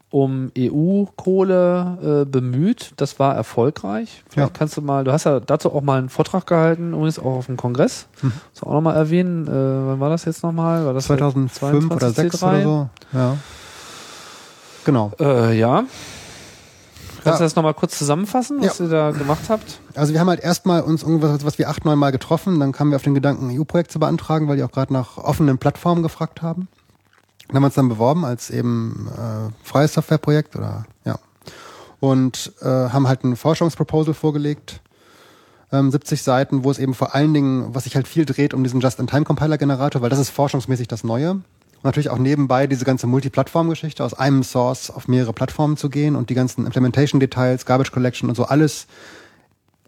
um 0.10 0.52
EU-Kohle 0.58 2.24
äh, 2.24 2.26
bemüht. 2.26 2.92
Das 2.98 3.18
war 3.18 3.34
erfolgreich. 3.34 4.24
Vielleicht 4.30 4.50
Ja. 4.50 4.54
kannst 4.58 4.76
du 4.76 4.82
mal, 4.82 5.06
du 5.06 5.14
hast 5.14 5.24
ja 5.24 5.40
dazu 5.40 5.74
auch 5.74 5.82
mal 5.82 6.00
einen 6.00 6.10
Vortrag 6.10 6.46
gehalten, 6.48 6.92
übrigens 6.94 7.18
auch 7.18 7.38
auf 7.38 7.46
dem 7.46 7.56
Kongress. 7.56 8.08
Kannst 8.20 8.62
du 8.62 8.66
auch 8.66 8.74
nochmal 8.74 8.98
erwähnen, 8.98 9.48
äh, 9.48 9.52
wann 9.52 10.00
war 10.02 10.10
das 10.10 10.26
jetzt 10.26 10.44
nochmal? 10.44 10.86
War 10.86 10.94
das 10.94 11.06
2005 11.06 11.92
oder 11.92 12.10
6 12.12 12.36
C3? 12.44 12.48
oder 12.50 12.62
so. 12.64 12.90
Ja. 13.14 13.38
Genau. 14.84 15.12
Äh, 15.20 15.58
ja. 15.58 15.84
Kannst 17.24 17.40
du 17.40 17.44
das 17.44 17.56
nochmal 17.56 17.74
kurz 17.74 17.98
zusammenfassen, 17.98 18.62
was 18.62 18.80
Ja. 18.80 18.86
ihr 18.86 18.92
da 18.92 19.12
gemacht 19.12 19.44
habt? 19.50 19.80
Also 19.96 20.14
wir 20.14 20.20
haben 20.20 20.30
halt 20.30 20.40
erstmal 20.40 20.82
uns 20.82 21.04
irgendwas, 21.04 21.46
was 21.46 21.58
wir 21.58 21.70
acht, 21.70 21.86
neun 21.86 22.00
Mal 22.00 22.12
getroffen, 22.12 22.60
dann 22.60 22.72
kamen 22.72 22.92
wir 22.92 22.96
auf 22.96 23.04
den 23.04 23.14
Gedanken, 23.14 23.50
ein 23.50 23.60
EU-Projekt 23.60 23.92
zu 23.92 24.00
beantragen, 24.00 24.48
weil 24.48 24.58
die 24.58 24.64
auch 24.64 24.72
gerade 24.72 24.92
nach 24.94 25.18
offenen 25.18 25.58
Plattformen 25.58 26.04
gefragt 26.04 26.42
haben. 26.42 26.68
Dann 27.48 27.56
haben 27.58 27.64
wir 27.64 27.68
uns 27.68 27.76
dann 27.76 27.90
beworben 27.90 28.26
als 28.26 28.50
eben 28.50 29.10
äh, 29.16 29.52
freies 29.68 29.94
Softwareprojekt 29.94 30.56
oder 30.56 30.86
ja. 31.06 31.20
und 32.00 32.54
äh, 32.62 32.66
haben 32.66 33.08
halt 33.08 33.24
ein 33.24 33.36
Forschungsproposal 33.36 34.14
vorgelegt, 34.14 34.82
ähm, 35.72 35.92
70 35.92 36.24
Seiten, 36.24 36.64
wo 36.64 36.72
es 36.72 36.80
eben 36.80 36.94
vor 36.94 37.14
allen 37.14 37.34
Dingen, 37.34 37.74
was 37.76 37.84
sich 37.84 37.96
halt 37.96 38.08
viel 38.08 38.26
dreht 38.26 38.54
um 38.54 38.64
diesen 38.64 38.82
Just-in-Time-Compiler-Generator, 38.82 40.02
weil 40.02 40.10
das 40.10 40.20
ist 40.20 40.30
forschungsmäßig 40.30 40.88
das 40.88 41.04
Neue. 41.04 41.42
Und 41.82 41.86
natürlich 41.86 42.10
auch 42.10 42.20
nebenbei 42.20 42.68
diese 42.68 42.86
ganze 42.86 43.08
Multiplattform-Geschichte, 43.08 44.04
aus 44.04 44.14
einem 44.14 44.44
Source 44.44 44.92
auf 44.92 45.08
mehrere 45.08 45.34
Plattformen 45.34 45.78
zu 45.78 45.90
gehen 45.90 46.16
und 46.16 46.30
die 46.30 46.36
ganzen 46.36 46.66
Implementation-Details, 46.68 47.66
Garbage 47.66 47.92
Collection 47.92 48.30
und 48.30 48.36
so 48.36 48.46
alles 48.46 48.86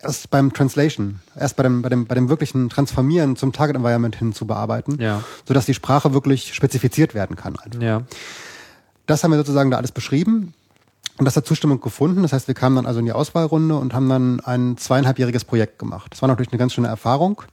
erst 0.02 0.30
beim 0.32 0.52
Translation, 0.54 1.20
erst 1.40 1.56
bei 1.56 1.64
dem, 1.64 1.82
bei 1.82 1.90
dem, 1.90 2.06
bei 2.08 2.16
dem 2.16 2.30
wirklichen 2.30 2.70
Transformieren 2.70 3.36
zum 3.36 3.54
Target 3.54 3.76
Environment 3.76 4.16
hin 4.16 4.34
zu 4.34 4.46
bearbeiten, 4.48 4.98
Ja. 5.00 5.24
sodass 5.48 5.66
die 5.66 5.74
Sprache 5.74 6.14
wirklich 6.14 6.54
spezifiziert 6.54 7.14
werden 7.14 7.36
kann. 7.36 7.58
Einfach. 7.58 7.82
Ja. 7.82 8.02
Das 9.06 9.24
haben 9.24 9.32
wir 9.32 9.38
sozusagen 9.38 9.70
da 9.72 9.78
alles 9.78 9.92
beschrieben 9.92 10.54
und 11.18 11.26
das 11.26 11.36
hat 11.36 11.46
Zustimmung 11.46 11.80
gefunden. 11.80 12.24
Das 12.24 12.34
heißt, 12.34 12.48
wir 12.48 12.56
kamen 12.56 12.76
dann 12.76 12.86
also 12.86 13.00
in 13.00 13.06
die 13.06 13.12
Auswahlrunde 13.12 13.76
und 13.76 13.94
haben 13.94 14.10
dann 14.10 14.40
ein 14.40 14.78
zweieinhalbjähriges 14.78 15.46
Projekt 15.46 15.78
gemacht. 15.78 16.12
Das 16.12 16.22
war 16.22 16.30
natürlich 16.30 16.52
eine 16.52 16.58
ganz 16.58 16.74
schöne 16.74 16.88
Erfahrung, 16.88 17.44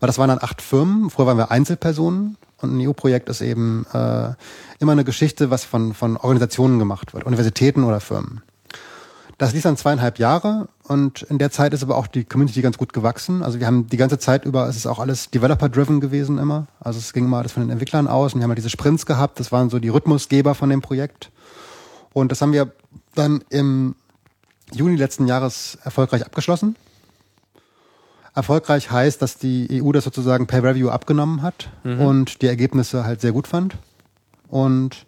weil 0.00 0.08
das 0.08 0.18
waren 0.18 0.28
dann 0.28 0.40
acht 0.40 0.60
Firmen. 0.60 1.10
Früher 1.10 1.26
waren 1.26 1.38
wir 1.38 1.50
Einzelpersonen 1.50 2.36
und 2.60 2.76
ein 2.76 2.86
EU-Projekt 2.86 3.28
ist 3.28 3.40
eben 3.40 3.86
äh, 3.92 4.32
immer 4.80 4.92
eine 4.92 5.04
Geschichte, 5.04 5.50
was 5.50 5.64
von, 5.64 5.94
von 5.94 6.16
Organisationen 6.16 6.78
gemacht 6.78 7.14
wird, 7.14 7.24
Universitäten 7.24 7.84
oder 7.84 8.00
Firmen. 8.00 8.42
Das 9.38 9.52
lief 9.52 9.64
dann 9.64 9.76
zweieinhalb 9.76 10.18
Jahre 10.18 10.68
und 10.84 11.22
in 11.22 11.38
der 11.38 11.50
Zeit 11.50 11.74
ist 11.74 11.82
aber 11.82 11.96
auch 11.96 12.06
die 12.06 12.24
Community 12.24 12.62
ganz 12.62 12.78
gut 12.78 12.92
gewachsen. 12.92 13.42
Also 13.42 13.58
wir 13.58 13.66
haben 13.66 13.88
die 13.88 13.96
ganze 13.96 14.18
Zeit 14.18 14.44
über, 14.44 14.68
es 14.68 14.76
ist 14.76 14.86
auch 14.86 15.00
alles 15.00 15.30
Developer-driven 15.30 16.00
gewesen 16.00 16.38
immer. 16.38 16.68
Also 16.78 17.00
es 17.00 17.12
ging 17.12 17.24
immer 17.24 17.38
alles 17.38 17.52
von 17.52 17.62
den 17.62 17.70
Entwicklern 17.70 18.06
aus 18.06 18.32
und 18.32 18.40
wir 18.40 18.44
haben 18.44 18.50
halt 18.50 18.58
diese 18.58 18.70
Sprints 18.70 19.06
gehabt. 19.06 19.40
Das 19.40 19.50
waren 19.50 19.70
so 19.70 19.80
die 19.80 19.88
Rhythmusgeber 19.88 20.54
von 20.54 20.70
dem 20.70 20.82
Projekt. 20.82 21.32
Und 22.12 22.30
das 22.30 22.40
haben 22.40 22.52
wir 22.52 22.72
dann 23.14 23.42
im 23.50 23.94
Juni 24.72 24.96
letzten 24.96 25.26
Jahres 25.26 25.78
erfolgreich 25.82 26.24
abgeschlossen. 26.24 26.76
Erfolgreich 28.34 28.90
heißt, 28.90 29.22
dass 29.22 29.38
die 29.38 29.80
EU 29.82 29.92
das 29.92 30.04
sozusagen 30.04 30.46
per 30.46 30.62
Review 30.62 30.88
abgenommen 30.88 31.42
hat 31.42 31.70
und 32.00 32.42
die 32.42 32.48
Ergebnisse 32.48 33.04
halt 33.04 33.20
sehr 33.20 33.30
gut 33.30 33.46
fand. 33.46 33.76
Und 34.48 35.06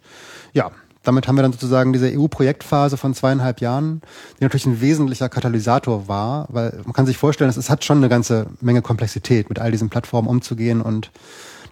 ja, 0.53 0.71
damit 1.07 1.27
haben 1.27 1.37
wir 1.37 1.41
dann 1.41 1.53
sozusagen 1.53 1.93
diese 1.93 2.11
EU-Projektphase 2.13 2.97
von 2.97 3.13
zweieinhalb 3.13 3.61
Jahren, 3.61 4.01
die 4.37 4.43
natürlich 4.43 4.65
ein 4.65 4.81
wesentlicher 4.81 5.29
Katalysator 5.29 6.09
war, 6.09 6.47
weil 6.49 6.81
man 6.83 6.91
kann 6.91 7.05
sich 7.05 7.17
vorstellen, 7.17 7.49
es, 7.49 7.55
es 7.55 7.69
hat 7.69 7.85
schon 7.85 7.99
eine 7.99 8.09
ganze 8.09 8.47
Menge 8.59 8.81
Komplexität, 8.81 9.47
mit 9.47 9.59
all 9.59 9.71
diesen 9.71 9.89
Plattformen 9.89 10.27
umzugehen 10.27 10.81
und 10.81 11.11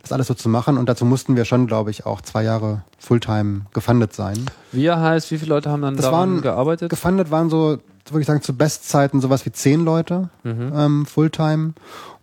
das 0.05 0.11
alles 0.13 0.27
so 0.27 0.33
zu 0.33 0.49
machen. 0.49 0.77
Und 0.77 0.87
dazu 0.87 1.05
mussten 1.05 1.35
wir 1.35 1.45
schon, 1.45 1.67
glaube 1.67 1.91
ich, 1.91 2.05
auch 2.05 2.21
zwei 2.21 2.43
Jahre 2.43 2.83
Fulltime 2.99 3.61
gefundet 3.73 4.13
sein. 4.13 4.45
Wir 4.71 4.99
heißt, 4.99 5.31
wie 5.31 5.37
viele 5.37 5.49
Leute 5.49 5.69
haben 5.69 5.81
dann 5.81 5.95
Das 5.95 6.05
daran 6.05 6.33
waren 6.35 6.41
gearbeitet? 6.41 6.89
Gefundet 6.89 7.31
waren 7.31 7.49
so, 7.49 7.77
würde 8.09 8.21
ich 8.21 8.27
sagen, 8.27 8.41
zu 8.41 8.55
Bestzeiten 8.55 9.19
sowas 9.21 9.45
wie 9.45 9.51
zehn 9.51 9.83
Leute 9.83 10.29
ähm, 10.43 11.05
Fulltime 11.05 11.73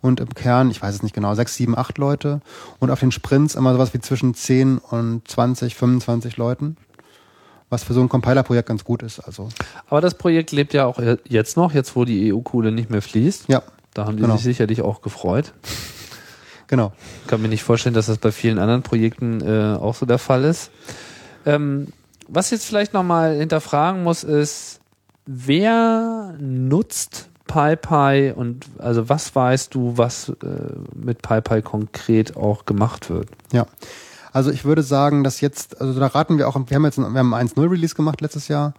und 0.01 0.19
im 0.19 0.29
Kern, 0.29 0.69
ich 0.71 0.81
weiß 0.81 0.95
es 0.95 1.03
nicht 1.03 1.15
genau, 1.15 1.33
sechs, 1.35 1.55
sieben, 1.55 1.77
acht 1.77 1.97
Leute 1.97 2.41
und 2.79 2.89
auf 2.91 2.99
den 2.99 3.11
Sprints 3.11 3.55
immer 3.55 3.73
sowas 3.73 3.93
wie 3.93 3.99
zwischen 3.99 4.33
10 4.33 4.77
und 4.77 5.27
20, 5.27 5.75
25 5.75 6.35
Leuten, 6.37 6.75
was 7.69 7.83
für 7.83 7.93
so 7.93 8.01
ein 8.01 8.09
Compiler-Projekt 8.09 8.67
ganz 8.67 8.83
gut 8.83 9.01
ist. 9.03 9.19
Also 9.19 9.49
Aber 9.89 10.01
das 10.01 10.15
Projekt 10.15 10.51
lebt 10.51 10.73
ja 10.73 10.85
auch 10.85 10.99
jetzt 11.27 11.55
noch, 11.57 11.73
jetzt 11.73 11.95
wo 11.95 12.03
die 12.05 12.33
EU-Kohle 12.33 12.71
nicht 12.71 12.89
mehr 12.89 13.01
fließt. 13.01 13.45
ja, 13.49 13.61
Da 13.93 14.05
haben 14.05 14.17
die 14.17 14.23
Genau. 14.23 14.35
sich 14.35 14.43
sicherlich 14.43 14.81
auch 14.81 15.01
gefreut. 15.01 15.53
Genau. 16.73 16.91
Ich 17.21 17.27
kann 17.27 17.39
mir 17.39 17.49
nicht 17.49 17.61
vorstellen, 17.61 17.93
dass 17.93 18.07
das 18.07 18.17
bei 18.17 18.31
vielen 18.31 18.57
anderen 18.57 18.81
Projekten 18.81 19.41
äh, 19.41 19.77
auch 19.77 19.93
so 19.93 20.07
der 20.07 20.17
Fall 20.17 20.43
ist. 20.43 20.71
Ähm, 21.45 21.89
was 22.27 22.49
jetzt 22.49 22.65
vielleicht 22.65 22.95
nochmal 22.95 23.35
hinterfragen 23.35 24.01
muss, 24.01 24.23
ist, 24.23 24.79
wer 25.27 26.33
nutzt 26.39 27.29
PyPy 27.45 28.33
und 28.35 28.65
also 28.79 29.07
was 29.07 29.35
weißt 29.35 29.75
du, 29.75 29.99
was 29.99 30.29
äh, 30.29 30.33
mit 30.95 31.21
PyPy 31.21 31.61
konkret 31.61 32.35
auch 32.35 32.65
gemacht 32.65 33.11
wird? 33.11 33.29
Ja. 33.51 33.67
Also 34.31 34.49
ich 34.49 34.65
würde 34.65 34.81
sagen, 34.81 35.23
dass 35.23 35.41
jetzt, 35.41 35.79
also 35.79 35.99
da 35.99 36.07
raten 36.07 36.39
wir 36.39 36.47
auch, 36.47 36.55
wir 36.55 36.75
haben 36.75 36.85
jetzt 36.85 36.97
ein, 36.97 37.13
wir 37.13 37.19
haben 37.19 37.35
einen 37.35 37.49
1.0 37.49 37.69
Release 37.69 37.93
gemacht 37.93 38.19
letztes 38.19 38.47
Jahr 38.47 38.73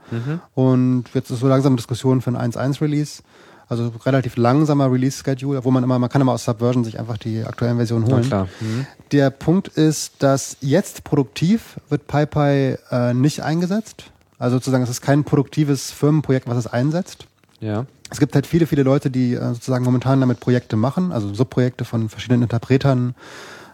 und 0.55 1.05
jetzt 1.15 1.31
ist 1.31 1.39
so 1.39 1.47
langsam 1.47 1.77
Diskussion 1.77 2.23
für 2.23 2.31
ein 2.31 2.53
1.1 2.53 2.81
Release. 2.81 3.23
Also 3.69 3.93
relativ 4.05 4.37
langsamer 4.37 4.93
Release-Schedule, 4.93 5.65
wo 5.65 5.71
man 5.71 5.83
immer, 5.83 5.99
man 5.99 6.11
kann 6.11 6.21
immer 6.21 6.33
aus 6.33 6.45
Subversion 6.45 6.85
sich 6.85 6.99
einfach 6.99 7.17
die 7.17 7.45
aktuellen 7.45 7.77
Versionen 7.77 8.07
holen. 8.07 8.23
klar. 8.23 8.49
Mhm. 8.61 8.87
Der 9.13 9.31
Punkt 9.31 9.69
ist, 9.69 10.23
dass 10.23 10.57
jetzt 10.61 11.05
produktiv 11.05 11.81
wird 11.89 12.07
PyPy 12.07 12.77
äh, 12.91 13.15
nicht 13.15 13.43
eingesetzt. 13.43 14.11
Also 14.39 14.57
sozusagen, 14.57 14.85
es 14.85 14.91
ist 14.91 15.01
kein 15.01 15.25
produktives 15.25 15.91
Firmenprojekt, 15.91 16.47
was 16.49 16.59
es 16.59 16.67
einsetzt. 16.67 17.27
Ja. 17.61 17.87
Es 18.11 18.21
gibt 18.21 18.35
halt 18.35 18.47
viele, 18.47 18.67
viele 18.67 18.83
Leute, 18.83 19.11
die 19.11 19.35
äh, 19.35 19.55
sozusagen 19.55 19.85
momentan 19.85 20.21
damit 20.21 20.41
Projekte 20.41 20.77
machen, 20.77 21.13
also 21.13 21.33
Subprojekte 21.33 21.85
von 21.85 22.09
verschiedenen 22.09 22.43
Interpretern 22.43 23.15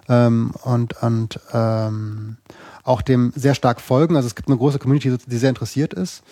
ähm, 0.09 0.53
und, 0.63 1.03
und 1.03 1.41
ähm, 1.53 2.37
auch 2.85 3.03
dem 3.03 3.33
sehr 3.35 3.55
stark 3.55 3.81
folgen. 3.81 4.17
Also 4.17 4.27
es 4.27 4.35
gibt 4.35 4.49
eine 4.49 4.57
große 4.57 4.79
Community, 4.79 5.17
die 5.27 5.37
sehr 5.37 5.49
interessiert 5.49 5.95
ist. 5.95 6.23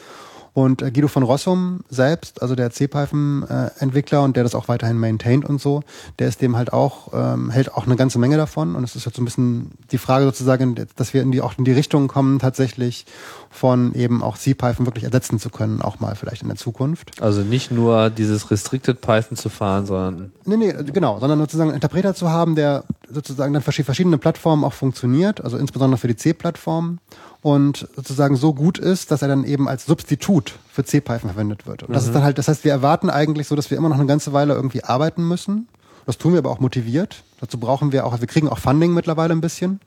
Und 0.54 0.82
äh, 0.82 0.90
Guido 0.90 1.08
von 1.08 1.22
Rossum 1.22 1.80
selbst, 1.88 2.42
also 2.42 2.54
der 2.54 2.70
C-Python-Entwickler 2.70 4.22
und 4.22 4.36
der 4.36 4.42
das 4.42 4.54
auch 4.54 4.68
weiterhin 4.68 4.98
maintaint 4.98 5.44
und 5.44 5.60
so, 5.60 5.82
der 6.18 6.28
ist 6.28 6.42
dem 6.42 6.56
halt 6.56 6.72
auch, 6.72 7.12
ähm, 7.12 7.50
hält 7.50 7.72
auch 7.74 7.86
eine 7.86 7.96
ganze 7.96 8.18
Menge 8.18 8.36
davon. 8.36 8.74
Und 8.74 8.84
es 8.84 8.96
ist 8.96 9.06
jetzt 9.06 9.16
so 9.16 9.22
ein 9.22 9.24
bisschen 9.24 9.72
die 9.90 9.98
Frage 9.98 10.24
sozusagen, 10.24 10.74
dass 10.96 11.14
wir 11.14 11.22
in 11.22 11.32
die, 11.32 11.40
auch 11.40 11.58
in 11.58 11.64
die 11.64 11.72
Richtung 11.72 12.08
kommen, 12.08 12.38
tatsächlich 12.38 13.06
von 13.50 13.94
eben 13.94 14.22
auch 14.22 14.36
C-Python 14.36 14.86
wirklich 14.86 15.04
ersetzen 15.04 15.38
zu 15.38 15.50
können, 15.50 15.80
auch 15.80 16.00
mal 16.00 16.14
vielleicht 16.14 16.42
in 16.42 16.48
der 16.48 16.56
Zukunft. 16.56 17.22
Also 17.22 17.42
nicht 17.42 17.70
nur 17.70 18.10
dieses 18.10 18.50
Restricted 18.50 19.00
Python 19.00 19.36
zu 19.36 19.48
fahren, 19.48 19.86
sondern 19.86 20.32
Nee, 20.44 20.56
nee, 20.56 20.74
genau, 20.92 21.18
sondern 21.20 21.38
sozusagen 21.40 21.70
einen 21.70 21.76
Interpreter 21.76 22.14
zu 22.14 22.30
haben, 22.30 22.54
der 22.54 22.84
sozusagen 23.10 23.52
dann 23.52 23.62
verschiedene 23.62 24.18
Plattformen 24.18 24.64
auch 24.64 24.72
funktioniert, 24.72 25.42
also 25.42 25.58
insbesondere 25.58 25.98
für 25.98 26.08
die 26.08 26.16
C-Plattform 26.16 26.98
und 27.42 27.88
sozusagen 27.94 28.36
so 28.36 28.52
gut 28.52 28.78
ist, 28.78 29.10
dass 29.10 29.22
er 29.22 29.28
dann 29.28 29.44
eben 29.44 29.68
als 29.68 29.86
Substitut 29.86 30.54
für 30.72 30.84
C-Python 30.84 31.30
verwendet 31.30 31.66
wird. 31.66 31.82
Und 31.84 31.94
das 31.94 32.04
ist 32.06 32.14
dann 32.14 32.22
halt, 32.22 32.38
das 32.38 32.48
heißt, 32.48 32.64
wir 32.64 32.72
erwarten 32.72 33.10
eigentlich 33.10 33.46
so, 33.46 33.54
dass 33.56 33.70
wir 33.70 33.78
immer 33.78 33.88
noch 33.88 33.98
eine 33.98 34.06
ganze 34.06 34.32
Weile 34.32 34.54
irgendwie 34.54 34.82
arbeiten 34.84 35.26
müssen. 35.26 35.68
Das 36.06 36.18
tun 36.18 36.32
wir 36.32 36.38
aber 36.38 36.50
auch 36.50 36.60
motiviert. 36.60 37.22
Dazu 37.40 37.58
brauchen 37.58 37.92
wir 37.92 38.06
auch, 38.06 38.18
wir 38.20 38.26
kriegen 38.26 38.48
auch 38.48 38.58
Funding 38.58 38.94
mittlerweile 38.94 39.34
ein 39.34 39.40
bisschen 39.40 39.80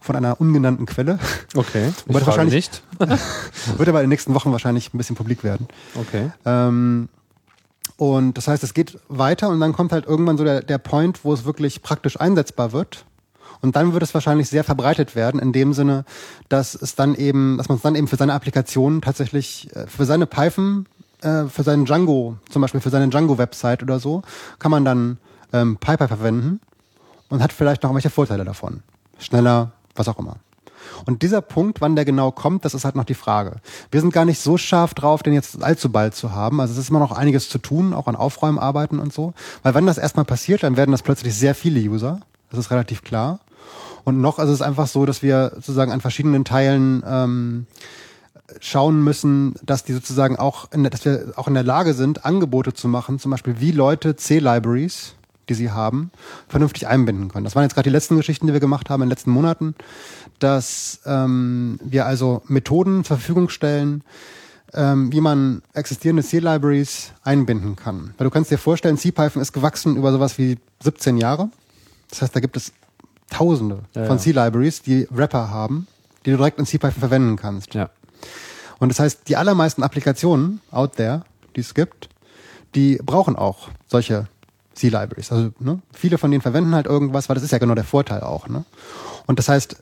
von 0.00 0.16
einer 0.16 0.40
ungenannten 0.40 0.86
Quelle. 0.86 1.18
okay. 1.54 1.92
Frage 2.10 2.26
wahrscheinlich- 2.26 2.54
nicht. 2.54 2.82
Wird 3.76 3.88
aber 3.88 3.98
in 4.00 4.04
den 4.04 4.10
nächsten 4.10 4.34
Wochen 4.34 4.52
wahrscheinlich 4.52 4.94
ein 4.94 4.98
bisschen 4.98 5.16
publik 5.16 5.42
werden. 5.44 5.66
Okay. 5.96 6.30
Ähm, 6.44 7.08
und 7.96 8.34
das 8.38 8.46
heißt, 8.46 8.62
es 8.62 8.74
geht 8.74 8.98
weiter 9.08 9.48
und 9.48 9.58
dann 9.60 9.72
kommt 9.72 9.92
halt 9.92 10.06
irgendwann 10.06 10.36
so 10.38 10.44
der, 10.44 10.60
der 10.62 10.78
Point, 10.78 11.24
wo 11.24 11.32
es 11.32 11.44
wirklich 11.44 11.82
praktisch 11.82 12.20
einsetzbar 12.20 12.72
wird. 12.72 13.04
Und 13.60 13.76
dann 13.76 13.92
wird 13.92 14.02
es 14.02 14.14
wahrscheinlich 14.14 14.48
sehr 14.48 14.64
verbreitet 14.64 15.14
werden, 15.14 15.40
in 15.40 15.52
dem 15.52 15.72
Sinne, 15.72 16.04
dass 16.48 16.74
es 16.74 16.94
dann 16.94 17.14
eben, 17.14 17.56
dass 17.58 17.68
man 17.68 17.76
es 17.76 17.82
dann 17.82 17.94
eben 17.94 18.08
für 18.08 18.16
seine 18.16 18.34
Applikationen 18.34 19.02
tatsächlich, 19.02 19.68
äh, 19.74 19.86
für 19.86 20.04
seine 20.04 20.26
Python, 20.26 20.86
äh, 21.22 21.44
für 21.44 21.62
seinen 21.62 21.84
Django, 21.84 22.36
zum 22.50 22.62
Beispiel 22.62 22.80
für 22.80 22.90
seine 22.90 23.08
Django-Website 23.08 23.82
oder 23.82 23.98
so, 23.98 24.22
kann 24.58 24.70
man 24.70 24.84
dann 24.84 25.18
ähm, 25.52 25.76
PyPy 25.78 26.08
verwenden 26.08 26.60
und 27.28 27.42
hat 27.42 27.52
vielleicht 27.52 27.82
noch 27.82 27.94
welche 27.94 28.10
Vorteile 28.10 28.44
davon. 28.44 28.82
Schneller, 29.18 29.72
was 29.94 30.08
auch 30.08 30.18
immer. 30.18 30.36
Und 31.04 31.22
dieser 31.22 31.40
Punkt, 31.40 31.80
wann 31.80 31.96
der 31.96 32.04
genau 32.04 32.30
kommt, 32.30 32.64
das 32.64 32.74
ist 32.74 32.84
halt 32.84 32.96
noch 32.96 33.04
die 33.04 33.14
Frage. 33.14 33.56
Wir 33.90 34.00
sind 34.00 34.12
gar 34.12 34.24
nicht 34.24 34.40
so 34.40 34.56
scharf 34.56 34.94
drauf, 34.94 35.22
den 35.22 35.34
jetzt 35.34 35.62
allzu 35.62 35.90
bald 35.90 36.14
zu 36.14 36.32
haben. 36.32 36.60
Also 36.60 36.72
es 36.72 36.78
ist 36.78 36.90
immer 36.90 36.98
noch 36.98 37.12
einiges 37.12 37.48
zu 37.48 37.58
tun, 37.58 37.92
auch 37.92 38.06
an 38.06 38.16
Aufräumarbeiten 38.16 38.98
und 38.98 39.12
so. 39.12 39.34
Weil 39.62 39.74
wenn 39.74 39.86
das 39.86 39.98
erstmal 39.98 40.24
passiert, 40.24 40.62
dann 40.62 40.76
werden 40.76 40.92
das 40.92 41.02
plötzlich 41.02 41.34
sehr 41.34 41.54
viele 41.54 41.80
User. 41.80 42.20
Das 42.50 42.58
ist 42.58 42.70
relativ 42.70 43.02
klar. 43.02 43.40
Und 44.04 44.20
noch 44.20 44.38
ist 44.38 44.48
es 44.48 44.62
einfach 44.62 44.86
so, 44.86 45.04
dass 45.04 45.22
wir 45.22 45.52
sozusagen 45.56 45.90
an 45.90 46.00
verschiedenen 46.00 46.44
Teilen 46.44 47.02
ähm, 47.06 47.66
schauen 48.60 49.02
müssen, 49.02 49.54
dass 49.64 49.84
die 49.84 49.92
sozusagen 49.92 50.36
auch, 50.36 50.70
in 50.72 50.84
dass 50.84 51.04
wir 51.04 51.32
auch 51.36 51.48
in 51.48 51.54
der 51.54 51.64
Lage 51.64 51.94
sind, 51.94 52.24
Angebote 52.24 52.72
zu 52.72 52.88
machen, 52.88 53.18
zum 53.18 53.30
Beispiel 53.30 53.60
wie 53.60 53.72
Leute 53.72 54.16
C-Libraries, 54.16 55.14
die 55.48 55.54
sie 55.54 55.70
haben, 55.70 56.10
vernünftig 56.48 56.86
einbinden 56.86 57.28
können. 57.28 57.44
Das 57.44 57.54
waren 57.54 57.64
jetzt 57.64 57.74
gerade 57.74 57.88
die 57.88 57.94
letzten 57.94 58.16
Geschichten, 58.16 58.46
die 58.46 58.52
wir 58.52 58.60
gemacht 58.60 58.90
haben 58.90 59.02
in 59.02 59.06
den 59.06 59.10
letzten 59.10 59.30
Monaten, 59.30 59.74
dass 60.38 61.00
ähm, 61.06 61.78
wir 61.82 62.06
also 62.06 62.42
Methoden 62.46 63.04
zur 63.04 63.16
Verfügung 63.16 63.48
stellen, 63.48 64.02
ähm, 64.74 65.12
wie 65.12 65.20
man 65.20 65.62
existierende 65.72 66.22
C-Libraries 66.22 67.12
einbinden 67.22 67.76
kann. 67.76 68.14
Weil 68.18 68.26
du 68.26 68.30
kannst 68.30 68.50
dir 68.50 68.58
vorstellen, 68.58 68.98
CPython 68.98 69.42
ist 69.42 69.52
gewachsen 69.52 69.96
über 69.96 70.12
sowas 70.12 70.38
wie 70.38 70.58
17 70.82 71.16
Jahre. 71.16 71.50
Das 72.10 72.22
heißt, 72.22 72.34
da 72.34 72.40
gibt 72.40 72.56
es 72.56 72.72
Tausende 73.28 73.82
Ja, 73.94 74.06
von. 74.06 74.18
C-Libraries, 74.18 74.82
die 74.82 75.08
Wrapper 75.10 75.50
haben, 75.50 75.88
die 76.24 76.30
du 76.30 76.36
direkt 76.36 76.58
in 76.58 76.66
CPython 76.66 77.00
verwenden 77.00 77.36
kannst. 77.36 77.74
Ja. 77.74 77.90
Und 78.78 78.90
das 78.90 79.00
heißt, 79.00 79.28
die 79.28 79.36
allermeisten 79.36 79.82
Applikationen 79.82 80.60
out 80.70 80.96
there, 80.96 81.22
die 81.56 81.60
es 81.60 81.74
gibt, 81.74 82.08
die 82.74 83.00
brauchen 83.04 83.36
auch 83.36 83.68
solche 83.88 84.28
C-Libraries. 84.74 85.32
Also 85.32 85.50
ne, 85.58 85.80
viele 85.92 86.18
von 86.18 86.30
denen 86.30 86.42
verwenden 86.42 86.74
halt 86.74 86.86
irgendwas, 86.86 87.28
weil 87.28 87.34
das 87.34 87.42
ist 87.42 87.50
ja 87.50 87.58
genau 87.58 87.74
der 87.74 87.84
Vorteil 87.84 88.20
auch. 88.20 88.48
Ne? 88.48 88.64
Und 89.26 89.38
das 89.38 89.48
heißt, 89.48 89.76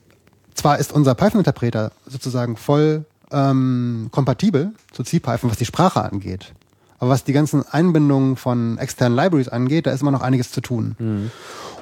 zwar 0.54 0.78
ist 0.78 0.92
unser 0.92 1.14
Python-Interpreter 1.14 1.92
sozusagen 2.06 2.56
voll 2.56 3.04
ähm, 3.30 4.08
kompatibel 4.12 4.72
zu 4.92 5.02
CPython, 5.02 5.50
was 5.50 5.58
die 5.58 5.64
Sprache 5.66 6.02
angeht. 6.02 6.54
Aber 6.98 7.10
was 7.10 7.24
die 7.24 7.32
ganzen 7.32 7.66
Einbindungen 7.68 8.36
von 8.36 8.78
externen 8.78 9.16
Libraries 9.16 9.48
angeht, 9.48 9.86
da 9.86 9.92
ist 9.92 10.02
immer 10.02 10.10
noch 10.10 10.22
einiges 10.22 10.50
zu 10.50 10.60
tun. 10.60 10.96
Mhm. 10.98 11.30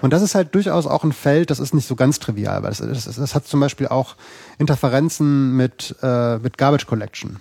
Und 0.01 0.13
das 0.13 0.23
ist 0.23 0.35
halt 0.35 0.55
durchaus 0.55 0.87
auch 0.87 1.05
ein 1.05 1.13
Feld, 1.13 1.51
das 1.51 1.61
ist 1.61 1.75
nicht 1.75 1.87
so 1.87 1.95
ganz 1.95 2.19
trivial, 2.19 2.63
weil 2.63 2.71
das, 2.71 2.79
das, 3.05 3.17
das 3.17 3.35
hat 3.35 3.47
zum 3.47 3.61
Beispiel 3.61 3.89
auch 3.89 4.17
Interferenzen 4.59 5.57
mit, 5.57 5.95
äh, 6.03 6.39
mit 6.39 6.59
Garbage 6.59 6.87
Collection. 6.87 7.39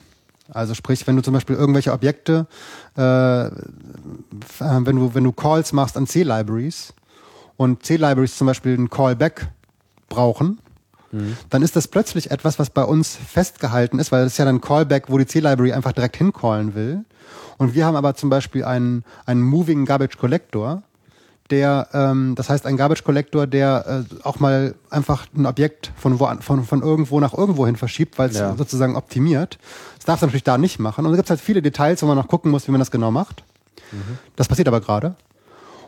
Also 0.54 0.74
sprich, 0.74 1.08
wenn 1.08 1.16
du 1.16 1.22
zum 1.22 1.34
Beispiel 1.34 1.56
irgendwelche 1.56 1.94
Objekte, 1.94 2.46
äh, 2.96 3.00
wenn 3.00 4.96
du, 4.96 5.16
wenn 5.16 5.24
du 5.24 5.32
Calls 5.32 5.72
machst 5.72 5.96
an 5.98 6.08
C-Libraries 6.08 6.94
und 7.58 7.84
C-Libraries 7.84 8.38
zum 8.38 8.48
Beispiel 8.48 8.74
einen 8.74 8.90
Callback 8.90 9.48
brauchen, 10.10 10.60
dann 11.50 11.62
ist 11.62 11.76
das 11.76 11.88
plötzlich 11.88 12.32
etwas, 12.32 12.58
was 12.58 12.70
bei 12.70 12.84
uns 12.84 13.16
festgehalten 13.16 14.00
ist, 14.00 14.12
weil 14.12 14.24
das 14.24 14.34
ist 14.34 14.38
ja 14.38 14.46
dann 14.46 14.62
Callback, 14.62 15.06
wo 15.10 15.18
die 15.18 15.26
C-Library 15.26 15.74
einfach 15.74 15.92
direkt 15.92 16.16
hincallen 16.18 16.74
will. 16.74 17.04
Und 17.62 17.76
wir 17.76 17.86
haben 17.86 17.96
aber 17.96 18.16
zum 18.16 18.32
Beispiel 18.32 18.64
einen, 18.64 19.04
einen 19.28 19.44
Moving 19.44 19.86
Garbage 19.86 20.18
Collector, 20.18 20.82
der, 21.52 21.88
ähm, 21.94 22.34
das 22.36 22.50
heißt 22.50 22.66
ein 22.66 22.76
Garbage 22.76 23.04
Collector, 23.04 23.46
der 23.46 24.06
äh, 24.10 24.16
auch 24.24 24.40
mal 24.40 24.74
einfach 24.90 25.28
ein 25.38 25.46
Objekt 25.46 25.92
von, 25.96 26.20
wo, 26.20 26.28
von, 26.40 26.64
von 26.64 26.82
irgendwo 26.82 27.20
nach 27.20 27.36
irgendwo 27.38 27.68
hin 27.68 27.76
verschiebt, 27.76 28.18
weil 28.18 28.32
es 28.32 28.40
Ja. 28.40 28.56
sozusagen 28.56 28.96
optimiert. 28.96 29.60
Das 29.98 30.06
darf 30.06 30.16
es 30.16 30.22
natürlich 30.24 30.44
da 30.44 30.58
nicht 30.58 30.80
machen. 30.80 31.06
Und 31.06 31.12
da 31.12 31.18
gibt 31.18 31.28
es 31.28 31.30
halt 31.30 31.40
viele 31.40 31.62
Details, 31.62 32.02
wo 32.02 32.08
man 32.08 32.18
noch 32.18 32.28
gucken 32.28 32.50
muss, 32.50 32.68
wie 32.68 32.72
man 32.72 32.80
das 32.80 32.90
genau 32.90 33.12
macht. 33.12 33.44
Das 34.38 34.48
passiert 34.48 34.68
aber 34.68 34.82
gerade. 34.82 35.14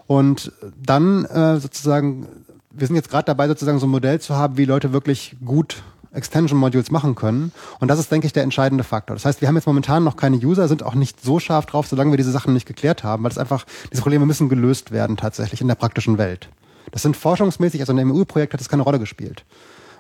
Und 0.06 0.52
dann 0.80 1.26
äh, 1.26 1.60
sozusagen, 1.60 2.28
wir 2.70 2.86
sind 2.86 2.98
jetzt 2.98 3.10
gerade 3.10 3.26
dabei, 3.26 3.48
sozusagen 3.48 3.80
so 3.80 3.88
ein 3.88 3.90
Modell 3.90 4.22
zu 4.22 4.36
haben, 4.36 4.58
wie 4.58 4.66
Leute 4.66 4.94
wirklich 4.94 5.38
gut 5.44 5.82
Extension 6.14 6.60
Modules 6.60 6.92
machen 6.92 7.16
können. 7.16 7.52
Und 7.80 7.88
das 7.90 8.00
ist, 8.00 8.12
denke 8.12 8.28
ich, 8.28 8.34
der 8.34 8.44
entscheidende 8.44 8.84
Faktor. 8.84 9.16
Das 9.16 9.26
heißt, 9.26 9.42
wir 9.42 9.48
haben 9.48 9.56
jetzt 9.56 9.66
momentan 9.68 10.04
noch 10.04 10.16
keine 10.18 10.38
User, 10.38 10.68
sind 10.68 10.84
auch 10.84 10.96
nicht 10.96 11.24
so 11.24 11.40
scharf 11.40 11.66
drauf, 11.66 11.88
solange 11.88 12.12
wir 12.12 12.18
diese 12.18 12.32
Sachen 12.32 12.54
nicht 12.54 12.66
geklärt 12.68 13.04
haben, 13.04 13.24
weil 13.24 13.32
es 13.32 13.38
einfach, 13.38 13.66
diese 13.92 14.02
Probleme 14.02 14.26
müssen 14.26 14.50
gelöst 14.50 14.92
werden 14.92 15.18
tatsächlich 15.18 15.62
in 15.62 15.68
der 15.68 15.76
praktischen 15.76 16.18
Welt. 16.18 16.50
Das 16.92 17.02
sind 17.02 17.18
forschungsmäßig, 17.18 17.82
also 17.82 17.92
in 17.92 17.98
dem 17.98 18.12
EU-Projekt 18.16 18.54
hat 18.54 18.60
das 18.60 18.70
keine 18.70 18.84
Rolle 18.84 19.00
gespielt. 19.00 19.44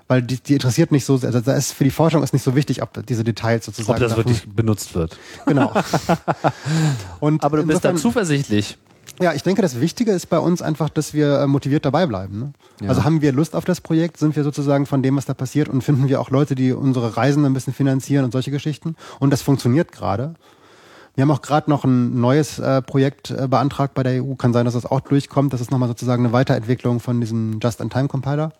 Weil 0.07 0.21
die, 0.21 0.35
die 0.37 0.53
interessiert 0.53 0.91
nicht 0.91 1.05
so, 1.05 1.15
sehr- 1.17 1.27
also 1.27 1.39
da 1.39 1.53
ist 1.55 1.71
für 1.71 1.85
die 1.85 1.89
Forschung 1.89 2.23
ist 2.23 2.33
nicht 2.33 2.43
so 2.43 2.55
wichtig, 2.55 2.81
ob 2.83 3.05
diese 3.07 3.23
Details 3.23 3.65
sozusagen. 3.65 3.95
Ob 3.95 3.99
das 4.01 4.09
davon- 4.15 4.25
wirklich 4.25 4.53
benutzt 4.53 4.93
wird. 4.95 5.17
Genau. 5.45 5.71
Und 7.19 7.43
Aber 7.43 7.57
du 7.57 7.65
bist 7.65 7.83
da 7.85 7.95
zuversichtlich. 7.95 8.77
Ja, 9.21 9.33
ich 9.33 9.43
denke, 9.43 9.61
das 9.61 9.79
Wichtige 9.79 10.11
ist 10.11 10.27
bei 10.27 10.39
uns 10.39 10.61
einfach, 10.61 10.89
dass 10.89 11.13
wir 11.13 11.41
äh, 11.41 11.47
motiviert 11.47 11.85
dabei 11.85 12.05
bleiben. 12.05 12.53
Ne? 12.79 12.87
Also 12.87 13.03
haben 13.03 13.21
wir 13.21 13.31
Lust 13.31 13.55
auf 13.55 13.65
das 13.65 13.79
Projekt, 13.79 14.17
sind 14.17 14.35
wir 14.35 14.43
sozusagen 14.43 14.85
von 14.85 15.03
dem, 15.03 15.15
was 15.15 15.25
da 15.25 15.33
passiert 15.33 15.69
und 15.69 15.83
finden 15.83 16.07
wir 16.07 16.19
auch 16.19 16.29
Leute, 16.29 16.55
die 16.55 16.73
unsere 16.73 17.15
Reisen 17.15 17.45
ein 17.45 17.53
bisschen 17.53 17.73
finanzieren 17.73 18.25
und 18.25 18.31
solche 18.31 18.51
Geschichten. 18.51 18.95
Und 19.19 19.31
das 19.31 19.41
funktioniert 19.41 19.91
gerade. 19.91 20.33
Wir 21.15 21.21
haben 21.21 21.31
auch 21.31 21.43
gerade 21.43 21.69
noch 21.69 21.83
ein 21.83 22.19
neues 22.19 22.57
äh, 22.57 22.81
Projekt 22.81 23.29
äh, 23.29 23.47
beantragt 23.47 23.93
bei 23.93 24.01
der 24.01 24.23
EU. 24.23 24.33
Kann 24.33 24.51
sein, 24.51 24.65
dass 24.65 24.73
das 24.73 24.87
auch 24.87 25.01
durchkommt. 25.01 25.53
Das 25.53 25.61
ist 25.61 25.69
nochmal 25.69 25.89
sozusagen 25.89 26.25
eine 26.25 26.33
Weiterentwicklung 26.33 26.99
von 26.99 27.21
diesem 27.21 27.59
Just-in-Time-Compiler. 27.61 28.51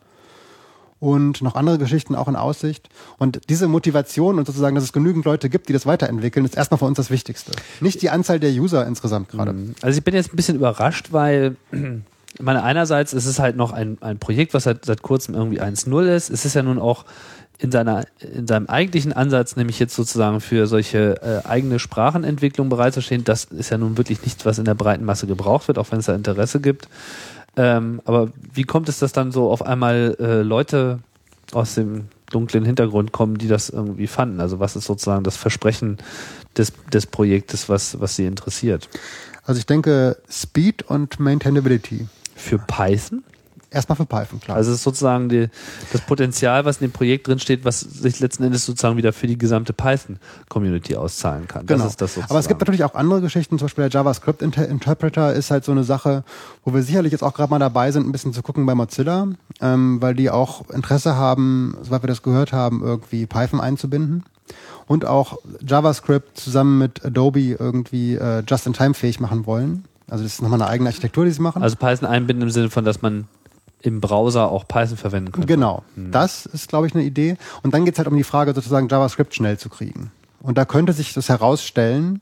Und 1.03 1.41
noch 1.41 1.55
andere 1.55 1.77
Geschichten 1.77 2.15
auch 2.15 2.29
in 2.29 2.37
Aussicht. 2.37 2.87
Und 3.17 3.49
diese 3.49 3.67
Motivation 3.67 4.39
und 4.39 4.47
sozusagen, 4.47 4.73
dass 4.73 4.85
es 4.85 4.93
genügend 4.93 5.25
Leute 5.25 5.49
gibt, 5.49 5.67
die 5.67 5.73
das 5.73 5.85
weiterentwickeln, 5.85 6.45
ist 6.45 6.55
erstmal 6.55 6.77
für 6.77 6.85
uns 6.85 6.95
das 6.95 7.11
Wichtigste. 7.11 7.51
Nicht 7.81 8.01
die 8.01 8.09
Anzahl 8.09 8.39
der 8.39 8.51
User 8.51 8.87
insgesamt 8.87 9.27
gerade. 9.27 9.53
Also 9.81 9.97
ich 9.97 10.03
bin 10.05 10.13
jetzt 10.13 10.31
ein 10.31 10.37
bisschen 10.37 10.55
überrascht, 10.55 11.07
weil 11.11 11.57
ich 11.73 12.41
meine, 12.41 12.63
einerseits 12.63 13.11
ist 13.11 13.25
es 13.25 13.37
halt 13.37 13.57
noch 13.57 13.73
ein, 13.73 13.97
ein 13.99 14.17
Projekt, 14.17 14.53
was 14.53 14.63
seit, 14.63 14.85
seit 14.85 15.01
kurzem 15.01 15.35
irgendwie 15.35 15.59
1.0 15.61 16.05
ist. 16.05 16.29
Es 16.29 16.45
ist 16.45 16.53
ja 16.53 16.63
nun 16.63 16.79
auch 16.79 17.03
in, 17.59 17.71
seiner, 17.71 18.05
in 18.19 18.47
seinem 18.47 18.67
eigentlichen 18.67 19.11
Ansatz, 19.11 19.55
nämlich 19.55 19.79
jetzt 19.79 19.95
sozusagen 19.95 20.41
für 20.41 20.67
solche 20.67 21.21
äh, 21.21 21.47
eigene 21.47 21.79
Sprachenentwicklung 21.79 22.69
bereitzustehen, 22.69 23.23
das 23.23 23.45
ist 23.45 23.69
ja 23.69 23.77
nun 23.77 23.97
wirklich 23.97 24.21
nichts, 24.23 24.45
was 24.45 24.57
in 24.57 24.65
der 24.65 24.73
breiten 24.73 25.05
Masse 25.05 25.27
gebraucht 25.27 25.67
wird, 25.67 25.77
auch 25.77 25.91
wenn 25.91 25.99
es 25.99 26.05
da 26.05 26.15
Interesse 26.15 26.59
gibt. 26.59 26.87
Ähm, 27.55 28.01
aber 28.05 28.29
wie 28.53 28.63
kommt 28.63 28.89
es, 28.89 28.99
dass 28.99 29.11
dann 29.11 29.31
so 29.31 29.51
auf 29.51 29.65
einmal 29.65 30.15
äh, 30.19 30.41
Leute 30.41 30.99
aus 31.51 31.75
dem 31.75 32.05
dunklen 32.31 32.65
Hintergrund 32.65 33.11
kommen, 33.11 33.37
die 33.37 33.47
das 33.47 33.69
irgendwie 33.69 34.07
fanden? 34.07 34.39
Also 34.39 34.59
was 34.59 34.75
ist 34.75 34.85
sozusagen 34.85 35.23
das 35.23 35.37
Versprechen 35.37 35.97
des, 36.57 36.73
des 36.91 37.05
Projektes, 37.05 37.69
was, 37.69 37.99
was 37.99 38.15
sie 38.15 38.25
interessiert? 38.25 38.89
Also 39.45 39.59
ich 39.59 39.65
denke 39.65 40.17
Speed 40.29 40.83
und 40.83 41.19
Maintainability. 41.19 42.07
Für 42.35 42.57
Python? 42.57 43.23
Erstmal 43.73 43.95
für 43.95 44.05
Python, 44.05 44.39
klar. 44.39 44.55
Also 44.57 44.71
es 44.71 44.77
ist 44.77 44.83
sozusagen 44.83 45.29
die, 45.29 45.49
das 45.91 46.01
Potenzial, 46.01 46.63
was 46.63 46.77
in 46.77 46.87
dem 46.87 46.91
Projekt 46.93 47.27
drin 47.27 47.39
steht, 47.39 47.65
was 47.65 47.79
sich 47.79 48.19
letzten 48.19 48.43
Endes 48.43 48.65
sozusagen 48.65 48.97
wieder 48.97 49.13
für 49.13 49.25
die 49.25 49.37
gesamte 49.37 49.73
Python-Community 49.73 50.95
auszahlen 50.95 51.47
kann. 51.47 51.65
genau. 51.65 51.83
Das 51.83 51.93
ist 51.93 52.01
das 52.01 52.11
sozusagen. 52.11 52.29
Aber 52.31 52.39
es 52.39 52.47
gibt 52.47 52.61
natürlich 52.61 52.83
auch 52.83 52.93
andere 52.93 53.21
Geschichten, 53.21 53.57
zum 53.57 53.65
Beispiel 53.65 53.83
der 53.83 53.91
JavaScript 53.91 54.43
Inter 54.43 54.67
Interpreter 54.67 55.33
ist 55.33 55.49
halt 55.49 55.65
so 55.65 55.71
eine 55.71 55.83
Sache, 55.83 56.23
wo 56.63 56.73
wir 56.73 56.83
sicherlich 56.83 57.11
jetzt 57.11 57.23
auch 57.23 57.33
gerade 57.33 57.49
mal 57.49 57.59
dabei 57.59 57.91
sind, 57.91 58.07
ein 58.07 58.11
bisschen 58.11 58.33
zu 58.33 58.43
gucken 58.43 58.65
bei 58.65 58.75
Mozilla, 58.75 59.27
ähm, 59.59 60.01
weil 60.01 60.13
die 60.13 60.29
auch 60.29 60.69
Interesse 60.69 61.15
haben, 61.15 61.75
soweit 61.81 62.03
wir 62.03 62.07
das 62.07 62.21
gehört 62.21 62.53
haben, 62.53 62.83
irgendwie 62.83 63.25
Python 63.25 63.59
einzubinden. 63.59 64.23
Und 64.85 65.05
auch 65.05 65.39
JavaScript 65.65 66.37
zusammen 66.37 66.77
mit 66.77 67.03
Adobe 67.03 67.55
irgendwie 67.57 68.15
äh, 68.15 68.43
just-in-time 68.47 68.93
fähig 68.93 69.19
machen 69.19 69.45
wollen. 69.45 69.85
Also 70.09 70.25
das 70.25 70.33
ist 70.33 70.41
nochmal 70.41 70.61
eine 70.61 70.69
eigene 70.69 70.89
Architektur, 70.89 71.25
die 71.25 71.31
sie 71.31 71.41
machen. 71.41 71.63
also 71.63 71.75
Python 71.75 72.07
einbinden 72.07 72.43
im 72.43 72.49
Sinne 72.49 72.69
von, 72.69 72.85
dass 72.85 73.01
man 73.01 73.27
im 73.83 74.01
Browser 74.01 74.49
auch 74.49 74.67
Python 74.67 74.97
verwenden 74.97 75.31
kann. 75.31 75.45
Genau, 75.45 75.83
das 75.95 76.45
ist, 76.45 76.69
glaube 76.69 76.87
ich, 76.87 76.95
eine 76.95 77.03
Idee. 77.03 77.37
Und 77.61 77.73
dann 77.73 77.85
geht's 77.85 77.99
halt 77.99 78.07
um 78.07 78.17
die 78.17 78.23
Frage, 78.23 78.53
sozusagen 78.53 78.87
JavaScript 78.87 79.35
schnell 79.35 79.57
zu 79.57 79.69
kriegen. 79.69 80.11
Und 80.41 80.57
da 80.57 80.65
könnte 80.65 80.93
sich 80.93 81.13
das 81.13 81.29
herausstellen, 81.29 82.21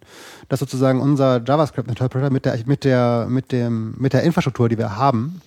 dass 0.49 0.59
sozusagen 0.59 1.01
unser 1.01 1.41
JavaScript-Interpreter 1.43 2.29
mit 2.29 2.45
der, 2.45 2.57
mit 2.65 2.83
der, 2.83 3.27
mit 3.29 3.51
dem, 3.51 3.95
mit 3.97 4.13
der 4.13 4.23
Infrastruktur, 4.23 4.69
die 4.69 4.77
wir 4.77 4.95
haben, 4.97 5.41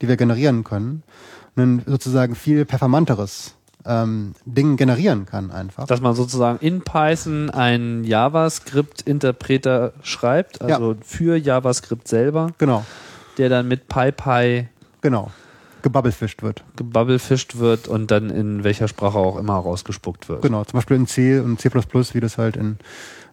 die 0.00 0.08
wir 0.08 0.16
generieren 0.16 0.64
können, 0.64 1.02
ein 1.56 1.82
sozusagen 1.86 2.34
viel 2.34 2.64
performanteres 2.64 3.54
ähm, 3.84 4.34
Ding 4.44 4.76
generieren 4.76 5.26
kann 5.26 5.50
einfach. 5.50 5.86
Dass 5.86 6.00
man 6.00 6.14
sozusagen 6.14 6.58
in 6.60 6.82
Python 6.82 7.50
einen 7.50 8.04
JavaScript-Interpreter 8.04 9.92
schreibt, 10.02 10.62
also 10.62 10.96
für 11.02 11.36
JavaScript 11.36 12.06
selber, 12.06 12.52
genau, 12.58 12.84
der 13.38 13.48
dann 13.48 13.68
mit 13.68 13.88
PyPy 13.88 14.68
genau. 15.00 15.30
Gebubbelfischt 15.82 16.42
wird. 16.42 16.62
gebubbelfischt 16.76 17.56
wird 17.58 17.88
und 17.88 18.10
dann 18.10 18.30
in 18.30 18.64
welcher 18.64 18.88
Sprache 18.88 19.18
auch 19.18 19.36
immer 19.36 19.54
rausgespuckt 19.54 20.28
wird. 20.28 20.42
Genau, 20.42 20.64
zum 20.64 20.78
Beispiel 20.78 20.96
in 20.96 21.06
C 21.06 21.38
und 21.38 21.60
C++, 21.60 21.70
wie 21.70 22.20
das 22.20 22.38
halt 22.38 22.56
in, 22.56 22.78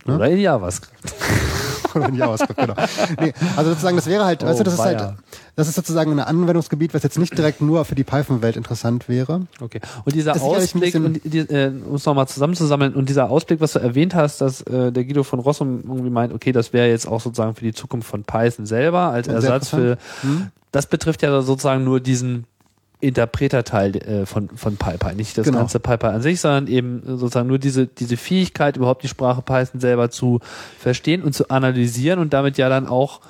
ne? 0.05 0.15
Oder 0.15 0.29
in 0.29 0.39
JavaScript. 0.39 0.95
Oder 1.97 2.09
in 2.09 2.15
JavaScript, 2.15 2.59
genau. 2.59 2.73
Nee, 3.19 3.33
also 3.55 3.71
sozusagen, 3.71 3.95
das 3.95 4.07
wäre 4.07 4.25
halt, 4.25 4.43
weißt 4.43 4.59
du, 4.59 4.63
das 4.63 4.75
ist 4.75 4.79
halt, 4.79 4.99
weia. 4.99 5.15
das 5.55 5.67
ist 5.67 5.75
sozusagen 5.75 6.11
ein 6.11 6.19
Anwendungsgebiet, 6.19 6.93
was 6.93 7.03
jetzt 7.03 7.17
nicht 7.17 7.37
direkt 7.37 7.61
nur 7.61 7.85
für 7.85 7.95
die 7.95 8.03
Python-Welt 8.03 8.55
interessant 8.55 9.09
wäre. 9.09 9.47
Okay. 9.61 9.81
Und 10.05 10.15
dieser 10.15 10.33
Das 10.33 10.41
Ausblick, 10.41 10.95
und 10.95 11.21
die, 11.23 11.39
äh, 11.39 11.71
um 11.87 11.95
es 11.95 12.05
nochmal 12.05 12.27
zusammenzusammeln, 12.27 12.93
und 12.93 13.09
dieser 13.09 13.29
Ausblick, 13.29 13.59
was 13.59 13.73
du 13.73 13.79
erwähnt 13.79 14.15
hast, 14.15 14.41
dass 14.41 14.61
äh, 14.61 14.91
der 14.91 15.03
Guido 15.03 15.23
von 15.23 15.39
Rossum 15.39 15.83
irgendwie 15.87 16.09
meint, 16.09 16.33
okay, 16.33 16.51
das 16.51 16.73
wäre 16.73 16.87
jetzt 16.87 17.07
auch 17.07 17.21
sozusagen 17.21 17.55
für 17.55 17.63
die 17.63 17.73
Zukunft 17.73 18.09
von 18.09 18.23
Python 18.23 18.65
selber 18.65 19.09
als 19.09 19.27
Ersatz 19.27 19.69
für. 19.69 19.97
Hm? 20.21 20.51
das 20.71 20.85
betrifft 20.87 21.21
ja 21.23 21.41
sozusagen 21.41 21.83
nur 21.83 21.99
diesen 21.99 22.45
Interpreterteil 22.99 23.95
äh, 23.97 24.25
von, 24.25 24.49
von 24.49 24.77
PyPy, 24.77 25.15
nicht 25.15 25.37
das 25.37 25.45
Genau. 25.45 25.59
ganze 25.59 25.79
PyPy 25.79 26.07
an 26.07 26.21
sich, 26.21 26.41
sondern 26.41 26.67
eben 26.67 27.03
sozusagen 27.05 27.47
nur 27.47 27.59
diese, 27.59 27.85
diese 27.87 28.17
Fähigkeit, 28.17 28.75
überhaupt 28.77 29.03
die 29.03 29.07
Sprache 29.07 29.41
Python 29.41 29.79
selber 29.79 30.09
zu 30.09 30.39
verstehen 30.79 31.21
und 31.21 31.33
zu 31.33 31.49
analysieren 31.49 32.19
und 32.19 32.33
damit 32.33 32.57
ja 32.57 32.69
dann 32.69 32.87
auch 32.87 33.21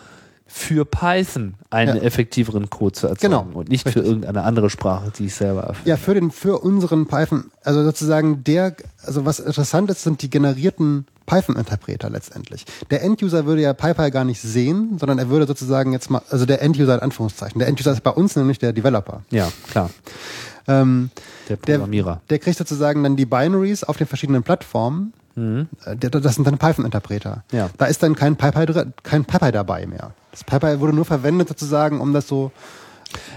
für 0.47 0.85
Python 0.85 1.55
einen 1.69 1.97
Ja. 1.97 2.03
effektiveren 2.03 2.69
Code 2.69 2.93
zu 2.93 3.07
erzeugen 3.07 3.33
Genau. 3.33 3.47
und 3.53 3.69
nicht 3.69 3.81
für 3.83 3.89
Richtig. 3.89 4.05
irgendeine 4.05 4.43
andere 4.43 4.69
Sprache, 4.69 5.11
die 5.17 5.25
ich 5.25 5.35
selber 5.35 5.61
erfinde. 5.63 5.89
Ja, 5.89 5.97
für 5.97 6.13
den, 6.13 6.31
für 6.31 6.59
unseren 6.59 7.05
Python, 7.07 7.51
also 7.63 7.83
sozusagen 7.83 8.43
der, 8.43 8.75
also 9.03 9.25
was 9.25 9.39
interessant 9.39 9.89
ist, 9.91 10.03
sind 10.03 10.21
die 10.21 10.29
generierten 10.29 11.05
Python-Interpreter 11.25 12.09
letztendlich. 12.09 12.65
Der 12.89 13.03
End-User 13.03 13.45
würde 13.45 13.61
ja 13.61 13.73
PyPy 13.73 14.11
gar 14.11 14.23
nicht 14.23 14.41
sehen, 14.41 14.97
sondern 14.97 15.19
er 15.19 15.29
würde 15.29 15.45
sozusagen 15.45 15.91
jetzt 15.91 16.09
mal, 16.09 16.21
also 16.29 16.45
der 16.45 16.61
End-User 16.61 16.95
in 16.95 17.01
Anführungszeichen. 17.01 17.59
Der 17.59 17.67
End-User 17.67 17.91
ist 17.91 18.01
bei 18.03 18.11
uns 18.11 18.35
nämlich 18.37 18.59
der 18.59 18.71
Developer. 18.71 19.23
Ja, 19.29 19.51
klar. 19.69 19.89
Ähm, 20.69 21.09
Der 21.49 21.57
der, 21.57 21.73
Programmierer. 21.75 22.21
der 22.29 22.39
kriegt 22.39 22.57
sozusagen 22.57 23.03
dann 23.03 23.15
die 23.17 23.25
Binaries 23.25 23.83
auf 23.83 23.97
den 23.97 24.07
verschiedenen 24.07 24.43
Plattformen. 24.43 25.13
Äh, 25.35 25.95
der- 25.95 26.09
Das 26.09 26.35
sind 26.35 26.47
dann 26.47 26.57
Python-Interpreter. 26.57 27.43
Mhm. 27.51 27.57
Ja. 27.57 27.69
Da 27.77 27.85
ist 27.85 28.01
dann 28.01 28.15
kein 28.15 28.35
PyPy, 28.37 28.65
kein 29.03 29.23
PyPy 29.23 29.51
dabei 29.51 29.85
mehr. 29.85 30.11
Das 30.31 30.43
PyPy 30.43 30.79
wurde 30.79 30.93
nur 30.93 31.05
verwendet 31.05 31.47
sozusagen, 31.47 31.99
um 32.01 32.13
das 32.13 32.27
so 32.27 32.51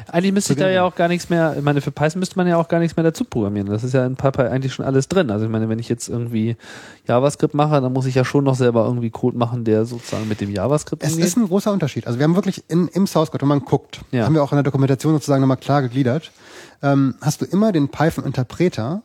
Eigentlich 0.08 0.32
müsste 0.32 0.54
ich 0.54 0.58
da 0.58 0.68
ja 0.68 0.82
auch 0.82 0.96
gar 0.96 1.06
nichts 1.06 1.30
mehr, 1.30 1.54
ich 1.56 1.62
meine, 1.62 1.80
für 1.80 1.92
Python 1.92 2.18
müsste 2.18 2.36
man 2.36 2.48
ja 2.48 2.56
auch 2.56 2.66
gar 2.66 2.80
nichts 2.80 2.96
mehr 2.96 3.04
dazu 3.04 3.24
programmieren. 3.24 3.68
Das 3.68 3.84
ist 3.84 3.94
ja 3.94 4.04
in 4.04 4.16
PyPy 4.16 4.42
eigentlich 4.42 4.74
schon 4.74 4.84
alles 4.84 5.06
drin. 5.06 5.30
Also 5.30 5.44
ich 5.44 5.50
meine, 5.50 5.68
wenn 5.68 5.78
ich 5.78 5.88
jetzt 5.88 6.08
irgendwie 6.08 6.56
JavaScript 7.06 7.54
mache, 7.54 7.80
dann 7.80 7.92
muss 7.92 8.06
ich 8.06 8.16
ja 8.16 8.24
schon 8.24 8.42
noch 8.44 8.56
selber 8.56 8.84
irgendwie 8.84 9.10
Code 9.10 9.38
machen, 9.38 9.62
der 9.64 9.84
sozusagen 9.84 10.26
mit 10.28 10.40
dem 10.40 10.50
JavaScript 10.50 11.04
Es 11.04 11.12
umgeht. 11.12 11.26
ist 11.26 11.36
ein 11.36 11.46
großer 11.46 11.72
Unterschied. 11.72 12.06
Also 12.08 12.18
wir 12.18 12.24
haben 12.24 12.34
wirklich 12.34 12.64
in, 12.68 12.88
im 12.88 13.06
Source 13.06 13.30
Code, 13.30 13.42
wenn 13.42 13.48
man 13.48 13.60
guckt, 13.60 14.00
Ja. 14.10 14.24
haben 14.24 14.34
wir 14.34 14.42
auch 14.42 14.50
in 14.52 14.56
der 14.56 14.64
Dokumentation 14.64 15.12
sozusagen 15.14 15.40
nochmal 15.40 15.56
klar 15.58 15.82
gegliedert, 15.82 16.32
ähm, 16.82 17.14
hast 17.20 17.40
du 17.40 17.44
immer 17.44 17.70
den 17.70 17.88
Python-Interpreter, 17.88 19.02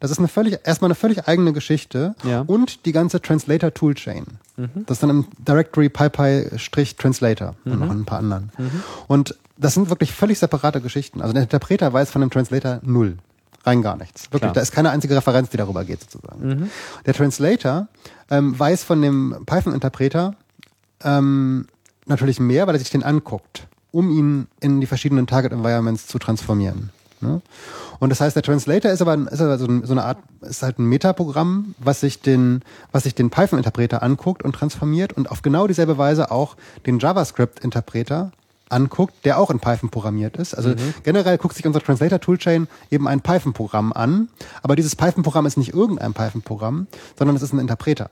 Das 0.00 0.10
ist 0.10 0.18
eine 0.18 0.28
völlig, 0.28 0.58
erstmal 0.64 0.88
eine 0.88 0.94
völlig 0.94 1.26
eigene 1.26 1.52
Geschichte. 1.52 2.14
Ja. 2.24 2.42
Und 2.46 2.86
die 2.86 2.92
ganze 2.92 3.20
Translator 3.20 3.72
Toolchain. 3.74 4.24
Das 4.56 4.96
ist 4.96 5.02
dann 5.02 5.10
im 5.10 5.26
Directory 5.38 5.88
PyPy-Translator 5.88 7.54
und 7.64 7.78
noch 7.78 7.90
ein 7.90 8.04
paar 8.04 8.18
anderen. 8.18 8.50
Und 9.06 9.36
das 9.56 9.74
sind 9.74 9.88
wirklich 9.88 10.12
völlig 10.12 10.38
separate 10.38 10.80
Geschichten. 10.80 11.20
Also 11.20 11.32
der 11.32 11.42
Interpreter 11.42 11.92
weiß 11.92 12.10
von 12.10 12.20
dem 12.20 12.30
Translator 12.30 12.80
null. 12.82 13.18
Rein 13.64 13.82
gar 13.82 13.96
nichts. 13.96 14.26
Wirklich, 14.26 14.40
Klar. 14.40 14.52
da 14.54 14.60
ist 14.60 14.72
keine 14.72 14.90
einzige 14.90 15.16
Referenz, 15.16 15.50
die 15.50 15.56
darüber 15.56 15.84
geht, 15.84 16.00
sozusagen. 16.00 16.70
Der 17.06 17.14
Translator 17.14 17.88
ähm, 18.30 18.58
weiß 18.58 18.84
von 18.84 19.02
dem 19.02 19.36
Python-Interpreter 19.46 20.34
ähm, 21.04 21.66
natürlich 22.06 22.40
mehr, 22.40 22.66
weil 22.66 22.74
er 22.76 22.78
sich 22.78 22.90
den 22.90 23.02
anguckt, 23.02 23.66
um 23.90 24.10
ihn 24.10 24.46
in 24.60 24.80
die 24.80 24.86
verschiedenen 24.86 25.26
Target 25.26 25.52
Environments 25.52 26.06
zu 26.06 26.18
transformieren. 26.18 26.90
Ne? 27.20 27.40
Und 27.98 28.10
das 28.10 28.20
heißt, 28.20 28.36
der 28.36 28.42
Translator 28.42 28.90
ist 28.90 29.02
aber, 29.02 29.14
ist 29.30 29.40
aber 29.40 29.58
so, 29.58 29.66
so 29.84 29.92
eine 29.92 30.04
Art, 30.04 30.18
ist 30.42 30.62
halt 30.62 30.78
ein 30.78 30.86
Metaprogramm, 30.86 31.74
was 31.78 32.00
sich 32.00 32.20
den, 32.20 32.62
was 32.92 33.04
sich 33.04 33.14
den 33.14 33.30
Python-Interpreter 33.30 34.02
anguckt 34.02 34.42
und 34.42 34.52
transformiert 34.52 35.12
und 35.12 35.30
auf 35.30 35.42
genau 35.42 35.66
dieselbe 35.66 35.98
Weise 35.98 36.30
auch 36.30 36.56
den 36.86 36.98
JavaScript-Interpreter 36.98 38.32
anguckt, 38.70 39.14
der 39.24 39.38
auch 39.38 39.50
in 39.50 39.60
Python 39.60 39.90
programmiert 39.90 40.36
ist. 40.36 40.54
Also 40.54 40.74
generell 41.02 41.38
guckt 41.38 41.54
sich 41.54 41.66
unser 41.66 41.80
Translator-Toolchain 41.80 42.68
eben 42.90 43.08
ein 43.08 43.20
Python-Programm 43.20 43.92
an, 43.92 44.28
aber 44.62 44.76
dieses 44.76 44.94
Python-Programm 44.94 45.46
ist 45.46 45.56
nicht 45.56 45.72
irgendein 45.72 46.12
Python-Programm, 46.12 46.86
sondern 47.18 47.36
es 47.36 47.42
ist 47.42 47.52
ein 47.52 47.58
Interpreter. 47.58 48.10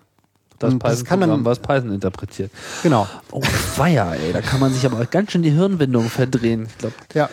Das 0.58 0.72
Und 0.72 0.82
das 0.84 1.04
kann 1.04 1.20
dann- 1.20 1.44
was 1.44 1.58
Python 1.58 1.92
interpretiert. 1.92 2.50
Genau. 2.82 3.06
Oh, 3.30 3.42
weia, 3.76 4.14
ey, 4.14 4.32
da 4.32 4.40
kann 4.40 4.58
man 4.60 4.72
sich 4.72 4.86
aber 4.86 5.04
ganz 5.06 5.32
schön 5.32 5.42
die 5.42 5.50
Hirnwindung 5.50 6.08
verdrehen. 6.08 6.66
Ich 6.70 6.78
glaub, 6.78 6.92
Ja, 7.14 7.28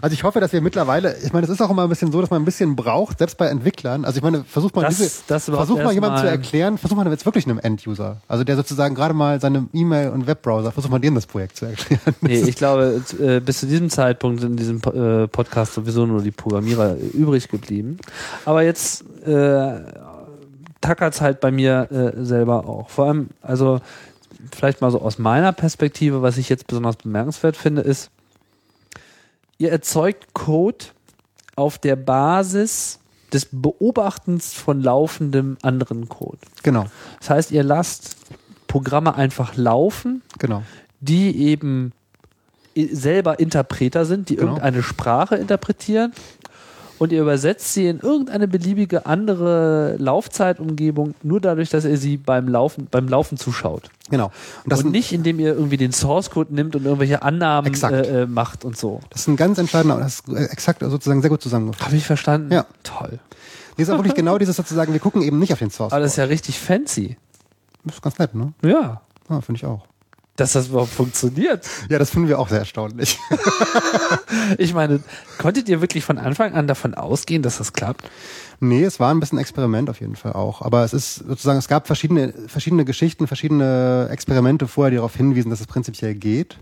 also 0.00 0.12
ich 0.14 0.24
hoffe, 0.24 0.40
dass 0.40 0.52
wir 0.52 0.60
mittlerweile, 0.60 1.16
ich 1.24 1.32
meine, 1.32 1.44
es 1.44 1.50
ist 1.50 1.60
auch 1.62 1.70
immer 1.70 1.84
ein 1.84 1.88
bisschen 1.88 2.10
so, 2.10 2.20
dass 2.20 2.30
man 2.30 2.42
ein 2.42 2.44
bisschen 2.44 2.74
braucht, 2.74 3.18
selbst 3.18 3.38
bei 3.38 3.46
Entwicklern. 3.46 4.04
Also 4.04 4.16
ich 4.18 4.22
meine, 4.24 4.42
versucht 4.44 4.74
mal 4.74 4.82
Das- 4.82 4.96
diese, 4.96 5.10
das 5.28 5.44
versucht 5.44 5.78
mal 5.78 5.82
erst 5.84 5.94
jemand 5.94 6.14
mal- 6.14 6.20
zu 6.22 6.26
erklären, 6.28 6.78
versucht 6.78 6.96
mal 7.02 7.08
jetzt 7.10 7.24
wirklich 7.26 7.46
einem 7.46 7.58
End-User, 7.60 8.16
also 8.26 8.42
der 8.42 8.56
sozusagen 8.56 8.94
gerade 8.96 9.14
mal 9.14 9.40
seine 9.40 9.66
E-Mail 9.72 10.10
und 10.10 10.26
Webbrowser, 10.26 10.72
versucht 10.72 10.90
mal 10.90 10.98
dem 10.98 11.14
das 11.14 11.26
Projekt 11.26 11.56
zu 11.56 11.66
erklären. 11.66 12.00
nee, 12.22 12.40
ich 12.40 12.56
glaube, 12.56 13.02
äh, 13.20 13.38
bis 13.40 13.60
zu 13.60 13.66
diesem 13.66 13.88
Zeitpunkt 13.90 14.40
sind 14.40 14.52
in 14.52 14.56
diesem 14.56 14.78
äh, 14.92 15.28
Podcast 15.28 15.74
sowieso 15.74 16.06
nur 16.06 16.22
die 16.22 16.32
Programmierer 16.32 16.96
übrig 17.12 17.48
geblieben. 17.48 17.98
Aber 18.44 18.62
jetzt 18.62 19.04
äh, 19.24 19.74
tackert's 20.84 21.20
halt 21.20 21.40
bei 21.40 21.50
mir 21.50 21.88
äh, 21.90 22.24
selber 22.24 22.68
auch. 22.68 22.88
Vor 22.90 23.06
allem, 23.06 23.30
also 23.42 23.80
vielleicht 24.52 24.80
mal 24.80 24.90
so 24.90 25.00
aus 25.00 25.18
meiner 25.18 25.52
Perspektive, 25.52 26.22
was 26.22 26.36
ich 26.38 26.48
jetzt 26.48 26.66
besonders 26.66 26.96
bemerkenswert 26.96 27.56
finde, 27.56 27.82
ist, 27.82 28.10
ihr 29.58 29.70
erzeugt 29.72 30.34
Code 30.34 30.84
auf 31.56 31.78
der 31.78 31.96
Basis 31.96 32.98
des 33.32 33.48
Beobachtens 33.50 34.52
von 34.52 34.80
laufendem 34.82 35.56
anderen 35.62 36.08
Code. 36.08 36.38
genau, 36.62 36.86
Das 37.20 37.30
heißt, 37.30 37.50
ihr 37.52 37.62
lasst 37.62 38.16
Programme 38.66 39.14
einfach 39.14 39.56
laufen, 39.56 40.22
genau. 40.38 40.62
die 41.00 41.36
eben 41.46 41.92
selber 42.76 43.38
Interpreter 43.38 44.04
sind, 44.04 44.28
die 44.28 44.36
Genau. 44.36 44.48
irgendeine 44.48 44.82
Sprache 44.82 45.36
interpretieren 45.36 46.12
und 46.98 47.12
ihr 47.12 47.22
übersetzt 47.22 47.72
sie 47.72 47.86
in 47.88 48.00
irgendeine 48.00 48.48
beliebige 48.48 49.06
andere 49.06 49.96
Laufzeitumgebung, 49.98 51.14
nur 51.22 51.40
dadurch, 51.40 51.70
dass 51.70 51.84
ihr 51.84 51.96
sie 51.96 52.16
beim 52.16 52.48
Laufen, 52.48 52.88
beim 52.90 53.08
Laufen 53.08 53.36
zuschaut. 53.36 53.90
Genau. 54.10 54.26
Und 54.64 54.72
das, 54.72 54.84
und 54.84 54.90
nicht, 54.90 55.12
indem 55.12 55.40
ihr 55.40 55.54
irgendwie 55.54 55.76
den 55.76 55.92
Source 55.92 56.30
Code 56.30 56.54
nimmt 56.54 56.76
und 56.76 56.84
irgendwelche 56.84 57.22
Annahmen 57.22 57.72
äh, 57.74 58.22
äh, 58.22 58.26
macht 58.26 58.64
und 58.64 58.76
so. 58.76 59.00
das 59.10 59.22
ist 59.22 59.28
ein 59.28 59.36
ganz 59.36 59.58
entscheidender, 59.58 59.98
das 59.98 60.20
ist 60.20 60.52
exakt 60.52 60.80
sozusagen 60.82 61.20
sehr 61.20 61.30
gut 61.30 61.42
zusammengefasst. 61.42 61.86
Habe 61.86 61.96
ich 61.96 62.06
verstanden? 62.06 62.52
Ja. 62.52 62.66
Toll. 62.82 63.18
Nee, 63.76 63.82
ist 63.82 63.90
auch 63.90 63.98
wirklich 63.98 64.14
genau 64.14 64.38
dieses 64.38 64.56
sozusagen, 64.56 64.92
wir 64.92 65.00
gucken 65.00 65.22
eben 65.22 65.38
nicht 65.38 65.52
auf 65.52 65.58
den 65.58 65.70
Source. 65.70 65.92
Aber 65.92 66.02
das 66.02 66.12
ist 66.12 66.16
ja 66.16 66.24
richtig 66.24 66.60
fancy. 66.60 67.16
das 67.84 67.96
ist 67.96 68.02
ganz 68.02 68.18
nett, 68.18 68.34
ne? 68.34 68.52
Ja. 68.62 69.00
Ja, 69.28 69.40
finde 69.40 69.58
ich 69.58 69.66
auch. 69.66 69.86
Dass 70.36 70.52
das 70.52 70.68
überhaupt 70.68 70.92
funktioniert. 70.92 71.68
Ja, 71.88 71.98
das 71.98 72.10
finden 72.10 72.28
wir 72.28 72.38
auch 72.38 72.48
sehr 72.48 72.60
erstaunlich. 72.60 73.18
Ich 74.58 74.74
meine, 74.74 75.00
konntet 75.38 75.68
ihr 75.68 75.80
wirklich 75.80 76.04
von 76.04 76.18
Anfang 76.18 76.54
an 76.54 76.66
davon 76.66 76.94
ausgehen, 76.94 77.42
dass 77.42 77.58
das 77.58 77.72
klappt? 77.72 78.08
Nee, 78.60 78.84
es 78.84 79.00
war 79.00 79.12
ein 79.12 79.20
bisschen 79.20 79.38
Experiment 79.38 79.88
auf 79.90 80.00
jeden 80.00 80.16
Fall 80.16 80.32
auch. 80.32 80.60
Aber 80.62 80.84
es 80.84 80.92
ist 80.92 81.16
sozusagen, 81.16 81.58
es 81.58 81.68
gab 81.68 81.86
verschiedene, 81.86 82.34
verschiedene 82.46 82.84
Geschichten, 82.84 83.26
verschiedene 83.26 84.08
Experimente 84.10 84.68
vorher, 84.68 84.90
die 84.90 84.96
darauf 84.96 85.16
hinwiesen, 85.16 85.50
dass 85.50 85.60
es 85.60 85.66
prinzipiell 85.66 86.14
geht. 86.14 86.58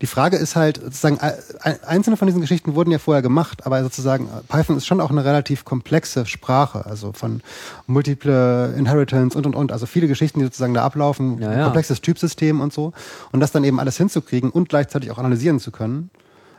Die 0.00 0.06
Frage 0.06 0.36
ist 0.36 0.54
halt, 0.54 0.76
sozusagen, 0.80 1.18
ein- 1.18 1.82
einzelne 1.84 2.16
von 2.16 2.26
diesen 2.26 2.40
Geschichten 2.40 2.74
wurden 2.76 2.90
ja 2.92 2.98
vorher 2.98 3.20
gemacht, 3.22 3.66
aber 3.66 3.82
sozusagen, 3.82 4.28
Python 4.48 4.76
ist 4.76 4.86
schon 4.86 5.00
auch 5.00 5.10
eine 5.10 5.24
relativ 5.24 5.64
komplexe 5.64 6.24
Sprache, 6.24 6.86
also 6.86 7.12
von 7.12 7.42
multiple 7.88 8.74
Inheritance 8.76 9.36
und 9.36 9.46
und 9.46 9.56
und, 9.56 9.72
also 9.72 9.86
viele 9.86 10.06
Geschichten, 10.06 10.38
die 10.38 10.44
sozusagen 10.44 10.74
da 10.74 10.84
ablaufen, 10.84 11.40
Ja, 11.40 11.52
ja. 11.52 11.64
komplexes 11.64 12.00
Typsystem 12.00 12.60
und 12.60 12.72
so. 12.72 12.92
Und 13.32 13.40
das 13.40 13.50
dann 13.50 13.64
eben 13.64 13.80
alles 13.80 13.96
hinzukriegen 13.96 14.50
und 14.50 14.68
gleichzeitig 14.68 15.10
auch 15.10 15.18
analysieren 15.18 15.58
zu 15.58 15.72
können. 15.72 16.10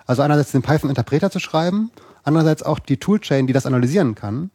Also 0.06 0.22
einerseits 0.22 0.52
den 0.52 0.62
Python-Interpreter 0.62 1.30
zu 1.32 1.40
schreiben, 1.40 1.92
andererseits 2.24 2.64
auch 2.64 2.80
die 2.80 2.98
Toolchain, 2.98 3.48
die 3.48 3.54
das 3.54 3.66
analysieren 3.66 4.16
kann. 4.16 4.52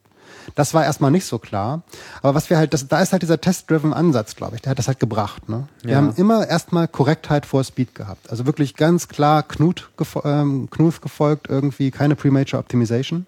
Das 0.55 0.75
war 0.75 0.85
erstmal 0.85 1.11
nicht 1.11 1.25
so 1.27 1.39
klar. 1.39 1.83
Aber 2.23 2.35
was 2.35 2.51
wir 2.51 2.57
halt, 2.59 2.75
das, 2.75 2.89
da 2.89 3.01
ist 3.01 3.12
halt 3.12 3.23
dieser 3.23 3.41
test-driven 3.41 3.93
Ansatz, 3.93 4.37
glaube 4.37 4.57
ich, 4.57 4.62
der 4.62 4.71
hat 4.71 4.79
das 4.79 4.89
halt 4.89 5.01
gebracht. 5.01 5.49
Ne? 5.49 5.66
Wir 5.83 5.93
Ja. 5.93 5.97
haben 5.99 6.12
immer 6.16 6.47
erstmal 6.47 6.89
Korrektheit 6.89 7.47
vor 7.47 7.65
Speed 7.65 7.95
gehabt. 7.95 8.31
Also 8.31 8.47
wirklich 8.47 8.75
ganz 8.77 9.09
klar 9.09 9.43
Knut, 9.43 9.91
ähm, 10.25 10.69
Knuth 10.71 11.03
gefolgt, 11.03 11.49
irgendwie 11.49 11.91
keine 11.91 12.16
Premature 12.16 12.61
Optimization. 12.61 13.27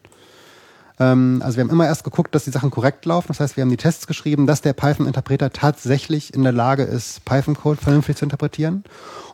Ähm, 0.98 1.42
also 1.44 1.56
wir 1.56 1.64
haben 1.64 1.70
immer 1.70 1.86
erst 1.86 2.04
geguckt, 2.04 2.34
dass 2.34 2.44
die 2.44 2.50
Sachen 2.50 2.70
korrekt 2.70 3.04
laufen. 3.04 3.28
Das 3.28 3.40
heißt, 3.40 3.56
wir 3.56 3.62
haben 3.62 3.70
die 3.70 3.76
Tests 3.76 4.06
geschrieben, 4.06 4.46
dass 4.46 4.62
der 4.62 4.72
Python-Interpreter 4.72 5.50
tatsächlich 5.52 6.32
in 6.34 6.42
der 6.42 6.52
Lage 6.52 6.84
ist, 6.84 7.24
Python-Code 7.24 7.80
vernünftig 7.80 8.16
zu 8.16 8.24
interpretieren. 8.24 8.84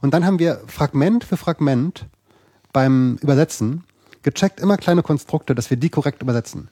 Und 0.01 0.13
dann 0.15 0.25
haben 0.27 0.39
wir 0.39 0.61
Fragment 0.67 1.25
für 1.25 1.37
Fragment 1.37 2.07
beim 2.73 3.17
Übersetzen 3.21 3.85
gecheckt, 4.23 4.61
immer 4.61 4.77
kleine 4.77 5.03
Konstrukte, 5.03 5.55
dass 5.55 5.69
wir 5.71 5.77
die 5.77 5.91
korrekt 5.91 6.23
übersetzen. 6.23 6.69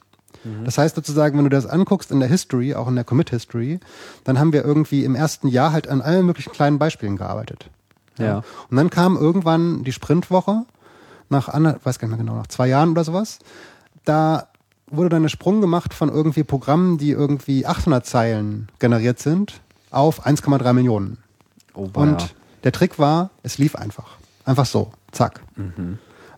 Das 0.65 0.77
heißt 0.77 0.95
sozusagen, 0.95 1.37
wenn 1.37 1.43
du 1.43 1.49
das 1.49 1.67
anguckst 1.67 2.11
in 2.11 2.19
der 2.19 2.29
History, 2.29 2.73
auch 2.73 2.87
in 2.87 2.95
der 2.95 3.03
Commit-History, 3.03 3.79
dann 4.23 4.39
haben 4.39 4.53
wir 4.53 4.65
irgendwie 4.65 5.05
im 5.05 5.15
ersten 5.15 5.47
Jahr 5.47 5.71
halt 5.71 5.87
an 5.87 6.01
allen 6.01 6.25
möglichen 6.25 6.51
kleinen 6.51 6.79
Beispielen 6.79 7.17
gearbeitet. 7.17 7.69
Ja. 8.17 8.43
Und 8.69 8.77
dann 8.77 8.89
kam 8.89 9.17
irgendwann 9.17 9.83
die 9.83 9.91
Sprintwoche, 9.91 10.65
nach 11.29 11.47
weiß 11.47 11.99
gar 11.99 12.07
nicht 12.07 12.17
mehr 12.17 12.25
genau, 12.25 12.35
nach 12.35 12.47
zwei 12.47 12.67
Jahren 12.67 12.91
oder 12.91 13.03
sowas. 13.03 13.39
Da 14.03 14.47
wurde 14.87 15.09
dann 15.09 15.23
ein 15.23 15.29
Sprung 15.29 15.61
gemacht 15.61 15.93
von 15.93 16.09
irgendwie 16.09 16.43
Programmen, 16.43 16.97
die 16.97 17.11
irgendwie 17.11 17.65
800 17.65 18.05
Zeilen 18.05 18.67
generiert 18.79 19.19
sind, 19.19 19.61
auf 19.89 20.25
1,3 20.25 20.73
Millionen. 20.73 21.17
Oh, 21.73 21.87
Und 21.93 22.35
der 22.63 22.71
Trick 22.71 22.99
war, 22.99 23.29
es 23.43 23.57
lief 23.57 23.75
einfach. 23.75 24.17
Einfach 24.43 24.65
so. 24.65 24.91
Zack. 25.11 25.41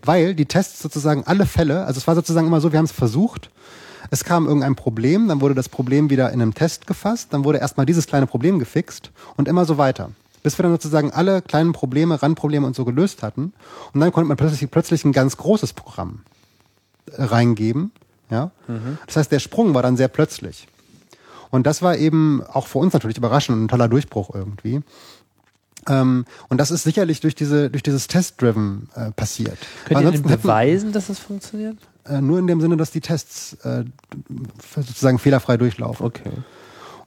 Weil 0.04 0.36
die 0.36 0.46
Tests 0.46 0.82
sozusagen 0.82 1.24
alle 1.26 1.46
Fälle, 1.46 1.86
also 1.86 1.98
es 1.98 2.08
war 2.08 2.16
sozusagen 2.16 2.48
immer 2.48 2.62
so, 2.62 2.72
wir 2.72 2.78
haben 2.78 2.86
es 2.86 2.92
versucht, 2.92 3.50
es 4.12 4.24
kam 4.24 4.46
irgendein 4.46 4.76
Problem, 4.76 5.28
dann 5.28 5.42
wurde 5.42 5.56
das 5.56 5.70
Problem 5.70 6.10
wieder 6.10 6.32
in 6.32 6.42
einem 6.42 6.54
Test 6.54 6.88
gefasst, 6.88 7.30
dann 7.32 7.44
wurde 7.44 7.60
erstmal 7.60 7.86
dieses 7.86 8.08
kleine 8.08 8.28
Problem 8.28 8.60
gefixt 8.60 9.12
und 9.38 9.48
immer 9.48 9.66
so 9.66 9.78
weiter. 9.78 10.12
Bis 10.42 10.58
wir 10.58 10.64
dann 10.64 10.74
sozusagen 10.74 11.12
alle 11.12 11.42
kleinen 11.42 11.72
Probleme, 11.72 12.22
Randprobleme 12.22 12.68
und 12.68 12.76
so 12.76 12.84
gelöst 12.84 13.24
hatten. 13.24 13.54
Und 13.94 14.00
dann 14.02 14.12
konnte 14.12 14.28
man 14.28 14.36
plötzlich, 14.36 14.70
plötzlich 14.70 15.06
ein 15.06 15.14
ganz 15.14 15.38
großes 15.38 15.72
Programm 15.72 16.22
äh, 17.12 17.24
reingeben. 17.24 17.92
Ja? 18.30 18.52
Das 19.08 19.16
heißt, 19.16 19.32
der 19.32 19.40
Sprung 19.40 19.74
war 19.74 19.84
dann 19.84 19.96
sehr 19.96 20.10
plötzlich. 20.10 20.68
Und 21.50 21.68
das 21.68 21.82
war 21.82 21.98
eben 21.98 22.44
auch 22.52 22.68
für 22.68 22.80
uns 22.80 22.94
natürlich 22.94 23.18
überraschend 23.18 23.58
und 23.58 23.66
ein 23.66 23.68
toller 23.68 23.88
Durchbruch 23.88 24.34
irgendwie. 24.34 24.82
Ähm, 25.88 26.26
und 26.50 26.58
das 26.58 26.72
ist 26.72 26.84
sicherlich 26.84 27.20
durch 27.20 27.36
diese 27.36 27.70
durch 27.70 27.84
dieses 27.84 28.08
Test-Driven 28.08 28.90
äh, 28.96 29.12
passiert. 29.12 29.58
Könnt 29.86 30.02
ihr 30.02 30.12
denn 30.12 30.24
beweisen, 30.24 30.92
dass 30.94 31.08
das 31.08 31.20
funktioniert? 31.20 31.78
Äh, 32.08 32.22
nur 32.22 32.40
in 32.40 32.48
dem 32.48 32.62
Sinne, 32.62 32.78
dass 32.78 32.92
die 32.92 33.02
Tests 33.02 33.54
äh, 33.64 33.86
sozusagen 34.76 35.20
fehlerfrei 35.20 35.58
durchlaufen. 35.58 36.06
Okay. 36.06 36.32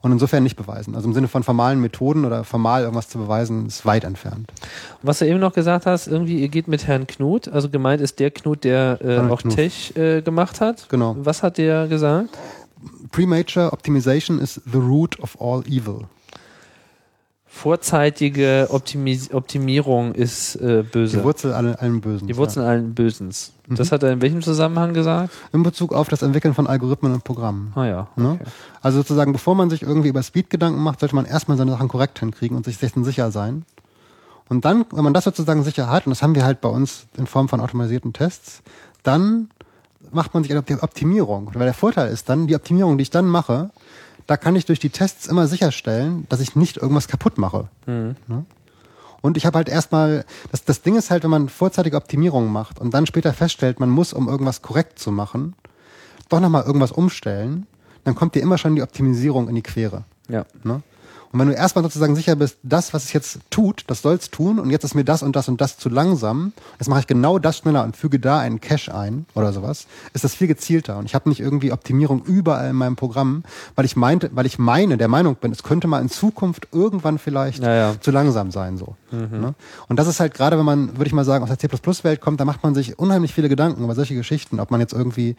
Und 0.01 0.11
insofern 0.11 0.43
nicht 0.43 0.55
beweisen. 0.55 0.95
Also 0.95 1.07
im 1.07 1.13
Sinne 1.13 1.27
von 1.27 1.43
formalen 1.43 1.81
Methoden 1.81 2.23
oder 2.23 2.43
formal 2.43 2.83
irgendwas 2.83 3.09
zu 3.09 3.17
beweisen, 3.17 3.65
ist 3.65 3.85
weit 3.85 4.03
entfernt. 4.03 4.53
Was 5.01 5.19
du 5.19 5.27
eben 5.27 5.39
noch 5.39 5.53
gesagt 5.53 5.85
hast, 5.85 6.07
irgendwie, 6.07 6.39
ihr 6.39 6.49
geht 6.49 6.67
mit 6.67 6.85
Herrn 6.85 7.07
Knut, 7.07 7.47
also 7.47 7.67
gemeint 7.69 7.99
ist 7.99 8.19
der 8.19 8.29
Knut, 8.29 8.63
der 8.63 8.99
äh, 9.01 9.17
auch 9.19 9.41
Knuth. 9.41 9.55
Tech 9.55 9.97
äh, 9.97 10.21
gemacht 10.21 10.61
hat. 10.61 10.87
Genau. 10.89 11.15
Was 11.19 11.41
hat 11.41 11.57
der 11.57 11.87
gesagt? 11.87 12.37
Premature 13.11 13.73
Optimization 13.73 14.39
is 14.39 14.61
the 14.71 14.77
root 14.77 15.19
of 15.19 15.35
all 15.41 15.63
evil. 15.67 16.05
Vorzeitige 17.49 18.67
Optimis 18.69 19.33
Optimierung 19.33 20.13
ist 20.13 20.55
äh, 20.57 20.83
böse. 20.83 21.17
Die 21.17 21.23
Wurzel 21.23 21.53
allen, 21.53 21.75
allen 21.75 22.01
Bösen. 22.01 22.27
Die 22.27 22.35
Wurzel 22.37 22.63
allen 22.63 22.93
Bösens. 22.93 23.53
Das 23.69 23.91
hat 23.91 24.03
er 24.03 24.11
in 24.11 24.21
welchem 24.21 24.41
Zusammenhang 24.41 24.93
gesagt? 24.93 25.33
Ja. 25.33 25.49
In 25.53 25.63
Bezug 25.63 25.93
auf 25.93 26.07
das 26.07 26.21
Entwickeln 26.21 26.53
von 26.53 26.67
Algorithmen 26.67 27.13
und 27.13 27.23
Programmen. 27.23 27.71
Ah 27.75 27.85
ja. 27.85 28.07
Ne? 28.15 28.37
Okay. 28.39 28.49
Also 28.81 28.99
sozusagen, 28.99 29.33
bevor 29.33 29.55
man 29.55 29.69
sich 29.69 29.81
irgendwie 29.81 30.09
über 30.09 30.23
Speed 30.23 30.49
Gedanken 30.49 30.81
macht, 30.81 30.99
sollte 30.99 31.15
man 31.15 31.25
erstmal 31.25 31.57
seine 31.57 31.71
Sachen 31.71 31.87
korrekt 31.87 32.19
hinkriegen 32.19 32.55
und 32.55 32.65
sich 32.65 32.77
dessen 32.77 33.03
sicher 33.03 33.31
sein. 33.31 33.65
Und 34.49 34.63
dann, 34.63 34.85
wenn 34.91 35.03
man 35.03 35.13
das 35.13 35.23
sozusagen 35.23 35.63
sicher 35.63 35.89
hat, 35.89 36.05
und 36.05 36.11
das 36.11 36.21
haben 36.21 36.35
wir 36.35 36.45
halt 36.45 36.61
bei 36.61 36.69
uns 36.69 37.07
in 37.17 37.27
Form 37.27 37.49
von 37.49 37.59
automatisierten 37.59 38.13
Tests, 38.13 38.61
dann 39.03 39.49
macht 40.11 40.33
man 40.33 40.43
sich 40.43 40.51
eine 40.51 40.61
Opti- 40.61 40.81
Optimierung. 40.81 41.49
Weil 41.53 41.65
der 41.65 41.73
Vorteil 41.73 42.11
ist 42.11 42.29
dann, 42.29 42.47
die 42.47 42.55
Optimierung, 42.55 42.97
die 42.97 43.01
ich 43.01 43.09
dann 43.09 43.25
mache, 43.25 43.71
da 44.27 44.37
kann 44.37 44.55
ich 44.55 44.65
durch 44.65 44.79
die 44.79 44.89
Tests 44.89 45.25
immer 45.25 45.47
sicherstellen, 45.47 46.25
dass 46.29 46.41
ich 46.41 46.55
nicht 46.55 46.77
irgendwas 46.77 47.07
kaputt 47.07 47.37
mache. 47.37 47.69
Ne? 48.27 48.45
Und 49.21 49.37
ich 49.37 49.45
habe 49.45 49.57
halt 49.57 49.69
erstmal, 49.69 50.25
das, 50.51 50.63
das 50.63 50.81
Ding 50.81 50.95
ist 50.95 51.09
halt, 51.09 51.23
wenn 51.23 51.31
man 51.31 51.49
vorzeitige 51.49 51.97
Optimierungen 51.97 52.51
macht 52.51 52.79
und 52.79 52.93
dann 52.93 53.07
später 53.07 53.33
feststellt, 53.33 53.79
man 53.79 53.89
muss, 53.89 54.13
um 54.13 54.27
irgendwas 54.27 54.61
korrekt 54.61 54.99
zu 54.99 55.11
machen, 55.11 55.55
doch 56.29 56.39
nochmal 56.39 56.63
irgendwas 56.63 56.91
umstellen, 56.91 57.65
dann 58.03 58.15
kommt 58.15 58.35
dir 58.35 58.41
immer 58.41 58.57
schon 58.57 58.75
die 58.75 58.81
Optimisierung 58.81 59.49
in 59.49 59.55
die 59.55 59.63
Quere. 59.63 60.03
Ja. 60.29 60.45
Ne? 60.63 60.81
Und 61.37 61.41
wenn 61.41 61.49
du 61.49 61.53
erstmal 61.53 61.83
sozusagen 61.83 62.15
sicher 62.15 62.35
bist, 62.35 62.57
das, 62.63 62.95
was 62.95 63.03
es 63.03 63.13
jetzt 63.13 63.41
tut, 63.51 63.83
das 63.85 64.01
soll's 64.01 64.31
tun 64.31 64.57
und 64.57 64.71
jetzt 64.71 64.83
ist 64.83 64.95
mir 64.95 65.03
das 65.03 65.21
und 65.21 65.35
das 65.35 65.47
und 65.47 65.61
das 65.61 65.77
zu 65.77 65.87
langsam, 65.87 66.51
jetzt 66.79 66.87
mache 66.87 67.01
ich 67.01 67.05
genau 67.05 67.37
das 67.37 67.57
schneller 67.59 67.83
und 67.83 67.95
füge 67.95 68.19
da 68.19 68.39
einen 68.39 68.59
Cache 68.59 68.91
ein 68.95 69.27
oder 69.35 69.53
sowas, 69.53 69.85
ist 70.15 70.23
das 70.23 70.33
viel 70.33 70.47
gezielter. 70.47 70.97
Und 70.97 71.05
ich 71.05 71.13
habe 71.13 71.29
nicht 71.29 71.39
irgendwie 71.39 71.71
Optimierung 71.71 72.23
überall 72.25 72.71
in 72.71 72.75
meinem 72.75 72.95
Programm, 72.95 73.43
weil 73.75 73.85
ich 73.85 73.95
meinte, 73.95 74.31
weil 74.33 74.47
ich 74.47 74.57
meine, 74.57 74.97
der 74.97 75.09
Meinung 75.09 75.35
bin, 75.35 75.51
es 75.51 75.61
könnte 75.61 75.87
mal 75.87 76.01
in 76.01 76.09
Zukunft 76.09 76.69
irgendwann 76.71 77.19
vielleicht 77.19 77.61
Ja, 77.61 77.75
ja. 77.75 78.01
zu 78.01 78.09
langsam 78.09 78.49
sein. 78.49 78.77
so. 78.77 78.95
Ne? 79.11 79.53
Und 79.87 79.99
das 79.99 80.07
ist 80.07 80.19
halt 80.19 80.33
gerade, 80.33 80.57
wenn 80.57 80.65
man, 80.65 80.97
würde 80.97 81.05
ich 81.05 81.13
mal 81.13 81.23
sagen, 81.23 81.43
aus 81.43 81.55
der 81.55 81.59
C++-Welt 81.59 82.19
kommt, 82.19 82.39
da 82.39 82.45
macht 82.45 82.63
man 82.63 82.73
sich 82.73 82.97
unheimlich 82.97 83.31
viele 83.31 83.47
Gedanken 83.47 83.83
über 83.83 83.93
solche 83.93 84.15
Geschichten, 84.15 84.59
ob 84.59 84.71
man 84.71 84.79
jetzt 84.81 84.93
irgendwie, 84.93 85.35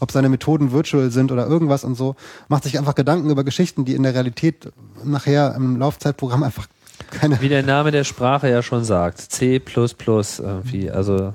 ob 0.00 0.12
seine 0.12 0.30
Methoden 0.30 0.72
virtual 0.72 1.10
sind 1.10 1.30
oder 1.30 1.46
irgendwas 1.46 1.84
und 1.84 1.94
so, 1.94 2.16
macht 2.48 2.64
sich 2.64 2.78
einfach 2.78 2.94
Gedanken 2.94 3.28
über 3.28 3.44
Geschichten, 3.44 3.84
die 3.84 3.94
in 3.94 4.02
der 4.02 4.14
Realität 4.14 4.72
nachher 5.04 5.41
im 5.48 5.76
Laufzeitprogramm 5.78 6.42
einfach 6.42 6.66
keine 7.10 7.40
Wie 7.40 7.48
der 7.48 7.62
Name 7.62 7.90
der 7.90 8.04
Sprache 8.04 8.48
ja 8.48 8.62
schon 8.62 8.84
sagt, 8.84 9.20
C++ 9.20 9.60
irgendwie, 9.60 10.90
also 10.90 11.34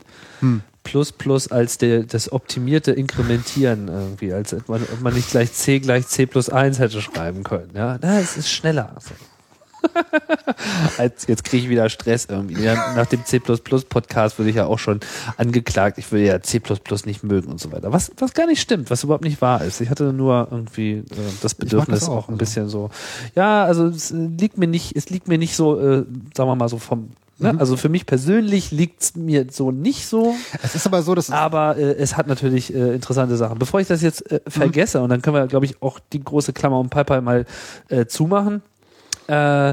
plus 0.84 1.11
plus 1.11 1.51
als 1.51 1.77
der, 1.77 2.03
das 2.03 2.31
optimierte 2.31 2.91
Inkrementieren 2.93 3.88
irgendwie, 3.88 4.34
als 4.34 4.53
ob 4.53 4.69
man, 4.69 4.84
ob 4.84 5.01
man 5.01 5.13
nicht 5.13 5.29
gleich 5.29 5.51
C 5.53 5.79
gleich 5.79 6.07
C 6.07 6.25
plus 6.25 6.49
1 6.49 6.79
hätte 6.79 7.01
schreiben 7.01 7.43
können. 7.43 7.71
Ja, 7.75 7.97
na, 8.01 8.19
es 8.19 8.38
ist 8.38 8.49
schneller. 8.49 8.95
So. 8.99 9.13
Als, 10.97 11.27
jetzt 11.27 11.43
kriege 11.43 11.63
ich 11.63 11.69
wieder 11.69 11.89
Stress 11.89 12.27
irgendwie. 12.29 12.63
Nach 12.63 13.05
dem 13.05 13.23
C++-Podcast 13.25 14.37
würde 14.37 14.49
ich 14.49 14.55
ja 14.55 14.65
auch 14.65 14.79
schon 14.79 14.99
angeklagt, 15.37 15.97
ich 15.97 16.11
würde 16.11 16.25
ja 16.25 16.41
C++ 16.41 16.61
nicht 17.05 17.23
mögen 17.23 17.51
und 17.51 17.59
so 17.59 17.71
weiter. 17.71 17.91
Was, 17.93 18.11
was 18.17 18.33
gar 18.33 18.47
nicht 18.47 18.61
stimmt, 18.61 18.89
was 18.89 19.03
überhaupt 19.03 19.23
nicht 19.23 19.41
wahr 19.41 19.63
ist. 19.63 19.81
Ich 19.81 19.89
hatte 19.89 20.13
nur 20.13 20.47
irgendwie 20.51 20.91
äh, 20.91 21.03
das 21.41 21.55
Bedürfnis 21.55 22.01
das 22.01 22.09
auch, 22.09 22.15
auch, 22.15 22.27
ein 22.27 22.33
also. 22.33 22.37
bisschen 22.37 22.69
so. 22.69 22.89
Ja, 23.35 23.65
also 23.65 23.87
es 23.87 24.11
liegt 24.11 24.57
mir 24.57 24.67
nicht, 24.67 24.95
es 24.95 25.09
liegt 25.09 25.27
mir 25.27 25.37
nicht 25.37 25.55
so, 25.55 25.79
äh, 25.79 26.05
sagen 26.35 26.49
wir 26.49 26.55
mal 26.55 26.69
so 26.69 26.77
vom, 26.77 27.11
ne? 27.39 27.55
also 27.57 27.77
für 27.77 27.89
mich 27.89 28.05
persönlich 28.05 28.71
liegt 28.71 29.01
es 29.01 29.15
mir 29.15 29.47
so 29.49 29.71
nicht 29.71 30.07
so. 30.07 30.35
Es 30.63 30.75
ist 30.75 30.85
aber 30.85 31.01
so, 31.03 31.15
dass 31.15 31.29
Aber 31.29 31.77
äh, 31.77 31.93
es 31.93 32.17
hat 32.17 32.27
natürlich 32.27 32.73
äh, 32.73 32.93
interessante 32.93 33.37
Sachen. 33.37 33.59
Bevor 33.59 33.79
ich 33.79 33.87
das 33.87 34.01
jetzt 34.01 34.29
äh, 34.31 34.41
vergesse, 34.47 35.01
und 35.01 35.09
dann 35.09 35.21
können 35.21 35.35
wir, 35.35 35.47
glaube 35.47 35.65
ich, 35.65 35.81
auch 35.81 35.99
die 36.13 36.23
große 36.23 36.53
Klammer 36.53 36.79
um 36.79 36.89
PayPal 36.89 37.21
mal 37.21 37.45
äh, 37.89 38.05
zumachen. 38.05 38.61
Äh, 39.27 39.71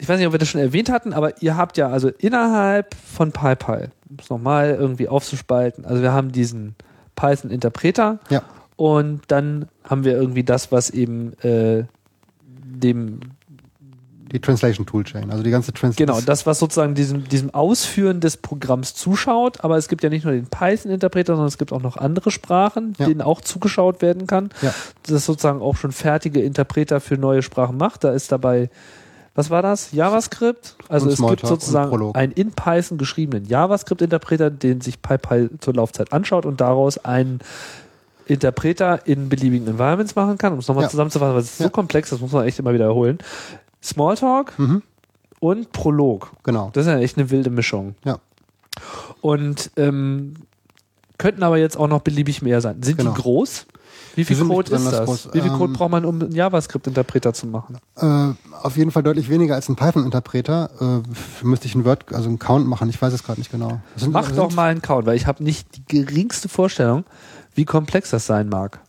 ich 0.00 0.08
weiß 0.08 0.18
nicht, 0.18 0.26
ob 0.26 0.32
wir 0.32 0.38
das 0.38 0.48
schon 0.48 0.60
erwähnt 0.60 0.90
hatten, 0.90 1.12
aber 1.12 1.42
ihr 1.42 1.56
habt 1.56 1.76
ja 1.76 1.88
also 1.88 2.08
innerhalb 2.08 2.94
von 2.94 3.32
PayPal, 3.32 3.90
um 4.08 4.16
es 4.20 4.30
nochmal 4.30 4.76
irgendwie 4.78 5.08
aufzuspalten, 5.08 5.84
also 5.84 6.02
wir 6.02 6.12
haben 6.12 6.30
diesen 6.30 6.76
Python-Interpreter 7.16 8.20
ja, 8.30 8.42
und 8.76 9.22
dann 9.26 9.66
haben 9.82 10.04
wir 10.04 10.12
irgendwie 10.12 10.44
das, 10.44 10.70
was 10.70 10.90
eben 10.90 11.32
äh, 11.42 11.84
dem 12.46 13.20
die 14.32 14.40
Translation 14.40 14.84
Toolchain, 14.86 15.30
also 15.30 15.42
die 15.42 15.50
ganze 15.50 15.72
Translation. 15.72 16.06
Genau, 16.06 16.20
das, 16.24 16.46
was 16.46 16.58
sozusagen 16.58 16.94
diesem, 16.94 17.28
diesem 17.28 17.52
Ausführen 17.54 18.20
des 18.20 18.36
Programms 18.36 18.94
zuschaut, 18.94 19.64
aber 19.64 19.76
es 19.76 19.88
gibt 19.88 20.02
ja 20.02 20.10
nicht 20.10 20.24
nur 20.24 20.34
den 20.34 20.46
Python-Interpreter, 20.46 21.34
sondern 21.34 21.48
es 21.48 21.58
gibt 21.58 21.72
auch 21.72 21.82
noch 21.82 21.96
andere 21.96 22.30
Sprachen, 22.30 22.94
Ja. 22.98 23.06
denen 23.06 23.22
auch 23.22 23.40
zugeschaut 23.40 24.02
werden 24.02 24.26
kann. 24.26 24.50
Ja. 24.62 24.74
Das 25.06 25.24
sozusagen 25.26 25.62
auch 25.62 25.76
schon 25.76 25.92
fertige 25.92 26.40
Interpreter 26.42 27.00
für 27.00 27.16
neue 27.16 27.42
Sprachen 27.42 27.76
macht. 27.76 28.04
Da 28.04 28.10
ist 28.12 28.30
dabei, 28.30 28.68
was 29.34 29.50
war 29.50 29.62
das? 29.62 29.92
JavaScript? 29.92 30.74
Also 30.88 31.08
es 31.08 31.24
gibt 31.24 31.46
sozusagen 31.46 32.14
einen 32.14 32.32
in 32.32 32.50
Python 32.52 32.98
geschriebenen 32.98 33.46
JavaScript-Interpreter, 33.46 34.50
den 34.50 34.80
sich 34.80 35.00
PyPy 35.00 35.48
zur 35.60 35.74
Laufzeit 35.74 36.12
anschaut 36.12 36.44
und 36.44 36.60
daraus 36.60 36.98
einen 36.98 37.38
Interpreter 38.26 39.06
in 39.06 39.28
beliebigen 39.28 39.66
Environments 39.68 40.14
machen 40.14 40.36
kann, 40.36 40.52
um 40.52 40.58
es 40.58 40.68
nochmal 40.68 40.84
Ja. 40.84 40.90
zusammenzufassen, 40.90 41.34
weil 41.34 41.40
es 41.40 41.50
ist 41.52 41.58
so 41.58 41.64
Ja. 41.64 41.70
komplex, 41.70 42.10
das 42.10 42.20
muss 42.20 42.32
man 42.32 42.46
echt 42.46 42.58
immer 42.58 42.74
wiederholen. 42.74 43.18
Smalltalk 43.82 44.58
Mhm. 44.58 44.82
und 45.40 45.72
Prolog. 45.72 46.30
Genau. 46.42 46.70
Das 46.72 46.86
ist 46.86 46.92
ja 46.92 46.98
echt 46.98 47.16
eine 47.18 47.30
wilde 47.30 47.50
Mischung. 47.50 47.94
Ja. 48.04 48.18
Und 49.20 49.70
ähm, 49.76 50.34
könnten 51.18 51.42
aber 51.42 51.58
jetzt 51.58 51.76
auch 51.76 51.88
noch 51.88 52.00
beliebig 52.02 52.42
mehr 52.42 52.60
sein. 52.60 52.82
Sind 52.82 52.98
Genau. 52.98 53.12
die 53.14 53.20
groß? 53.22 53.66
Wie 54.14 54.24
viel 54.24 54.36
Code 54.44 54.74
ist 54.74 54.84
das? 54.92 55.04
groß. 55.04 55.28
Wie 55.32 55.40
viel 55.40 55.50
Code 55.50 55.66
Ähm, 55.66 55.72
braucht 55.74 55.90
man, 55.92 56.04
um 56.04 56.20
einen 56.20 56.32
JavaScript-Interpreter 56.32 57.32
zu 57.34 57.46
machen? 57.46 57.78
Äh, 57.96 58.30
auf 58.62 58.76
jeden 58.76 58.90
Fall 58.90 59.04
deutlich 59.04 59.28
weniger 59.28 59.54
als 59.54 59.68
ein 59.68 59.76
Python-Interpreter. 59.76 61.02
Äh, 61.42 61.44
müsste 61.46 61.66
ich 61.66 61.74
einen 61.76 61.84
Word, 61.84 62.12
also 62.12 62.28
einen 62.28 62.38
Count 62.40 62.66
machen. 62.66 62.88
Ich 62.88 63.00
weiß 63.00 63.12
es 63.12 63.22
gerade 63.22 63.38
nicht 63.40 63.50
genau. 63.52 63.80
Sind- 63.96 64.12
Mach 64.12 64.30
doch 64.32 64.52
mal 64.54 64.70
einen 64.70 64.82
Count, 64.82 65.06
weil 65.06 65.16
ich 65.16 65.26
habe 65.26 65.42
nicht 65.44 65.68
die 65.76 65.84
geringste 65.86 66.48
Vorstellung, 66.48 67.04
wie 67.54 67.64
komplex 67.64 68.10
das 68.10 68.26
sein 68.26 68.48
mag. 68.48 68.80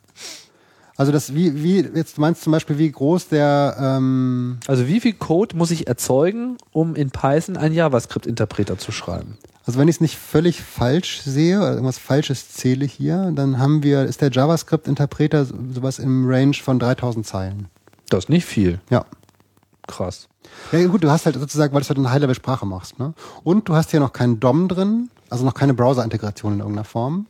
Also 1.00 1.14
das, 1.14 1.34
wie, 1.34 1.64
wie, 1.64 1.78
jetzt 1.96 2.18
du 2.18 2.22
meinst 2.22 2.42
zum 2.42 2.52
Beispiel, 2.52 2.78
wie 2.78 2.92
groß 2.92 3.30
der, 3.30 3.78
ähm, 3.80 4.58
Also 4.68 4.86
wie 4.86 5.00
viel 5.00 5.14
Code 5.14 5.56
muss 5.56 5.72
ich 5.72 5.88
erzeugen, 5.88 6.58
um 6.74 6.94
in 6.94 7.10
Python 7.10 7.56
einen 7.56 7.74
JavaScript-Interpreter 7.74 8.78
zu 8.78 8.92
schreiben? 8.92 9.38
also 9.66 9.78
wenn 9.80 9.88
ich 9.88 9.98
es 9.98 10.02
nicht 10.02 10.18
völlig 10.18 10.62
falsch 10.64 11.22
sehe, 11.22 11.60
oder 11.60 11.70
irgendwas 11.72 12.00
Falsches 12.00 12.50
zähle 12.52 12.86
hier, 12.86 13.32
dann 13.36 13.60
haben 13.60 13.82
wir, 13.84 14.04
ist 14.04 14.20
der 14.22 14.32
JavaScript-Interpreter 14.32 15.46
so- 15.46 15.56
sowas 15.74 16.00
im 16.00 16.28
Range 16.28 16.56
von 16.56 16.80
3000 16.80 17.26
Zeilen. 17.26 17.68
Das 18.10 18.26
ist 18.26 18.30
nicht 18.30 18.46
viel. 18.46 18.80
Ja. 18.90 19.06
Krass. 19.88 20.28
Ja 20.72 20.86
gut, 20.88 21.04
du 21.04 21.10
hast 21.12 21.26
halt 21.26 21.36
sozusagen, 21.40 21.74
weil 21.74 21.82
du 21.82 21.88
halt 21.88 21.98
eine 22.00 22.12
High-Level-Sprache 22.12 22.66
machst, 22.66 23.00
ne? 23.00 23.14
Und 23.44 23.70
du 23.70 23.76
hast 23.76 23.92
hier 23.92 24.00
noch 24.00 24.12
keinen 24.12 24.40
DOM 24.40 24.68
drin, 24.68 25.10
also 25.30 25.46
noch 25.46 25.54
keine 25.54 25.74
Browser-Integration 25.76 26.54
in 26.54 26.60
irgendeiner 26.60 26.84
Form. 26.86 27.28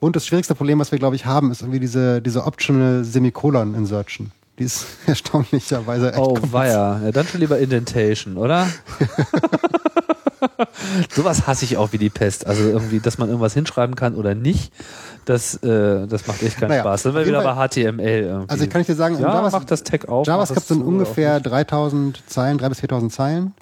Und 0.00 0.16
das 0.16 0.26
schwierigste 0.26 0.54
Problem, 0.54 0.78
was 0.78 0.90
wir, 0.92 0.98
glaube 0.98 1.14
ich, 1.16 1.26
haben, 1.26 1.50
ist 1.50 1.60
irgendwie 1.62 1.80
diese, 1.80 2.20
diese 2.22 2.44
Optional 2.46 3.04
Semikolon-Insertion. 3.04 4.30
Die 4.58 4.64
ist 4.64 4.86
erstaunlicherweise 5.06 6.10
echt 6.12 6.18
Oh, 6.18 6.38
weia. 6.50 7.00
Ja, 7.04 7.12
dann 7.12 7.26
schon 7.26 7.40
lieber 7.40 7.58
Indentation, 7.58 8.36
oder? 8.36 8.66
Sowas 11.14 11.46
hasse 11.46 11.64
ich 11.64 11.76
auch 11.76 11.92
wie 11.92 11.98
die 11.98 12.08
Pest. 12.10 12.46
Also 12.46 12.62
irgendwie, 12.64 13.00
dass 13.00 13.18
man 13.18 13.28
irgendwas 13.28 13.54
hinschreiben 13.54 13.94
kann 13.94 14.14
oder 14.14 14.34
nicht, 14.34 14.72
das, 15.26 15.56
äh, 15.62 16.06
das 16.06 16.26
macht 16.26 16.42
echt 16.42 16.58
keinen 16.58 16.70
Naja, 16.70 16.82
Spaß. 16.82 17.02
Dann 17.02 17.12
sind 17.12 17.20
wir 17.22 17.26
wieder 17.26 17.42
bei 17.42 17.68
HTML 17.68 18.00
irgendwie. 18.00 18.50
Also 18.50 18.64
ich 18.64 18.70
kann 18.70 18.80
ich 18.80 18.86
dir 18.86 18.94
sagen, 18.94 19.18
ja, 19.20 19.28
Javas- 19.34 19.52
mach 19.52 19.64
das 19.64 19.82
Tag 19.82 20.08
auf. 20.08 20.26
JavaScript 20.26 20.66
sind 20.66 20.82
ungefähr 20.82 21.36
auch 21.36 21.42
3000 21.42 22.22
Zeilen, 22.26 22.58
3 22.58 22.68
bis 22.70 22.80
4000 22.80 23.12
Zeilen. 23.12 23.54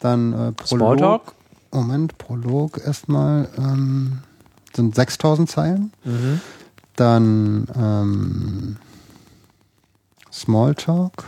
Dann 0.00 0.32
äh, 0.32 0.36
Prolog. 0.52 0.66
Smalltalk? 0.98 1.22
Moment, 1.72 2.18
Prolog 2.18 2.78
erstmal 2.84 3.48
ähm, 3.58 4.18
sind 4.76 4.94
6000 4.94 5.50
Zeilen. 5.50 5.92
Mhm. 6.04 6.40
Dann 6.96 7.66
ähm, 7.76 8.76
Smalltalk. 10.32 11.24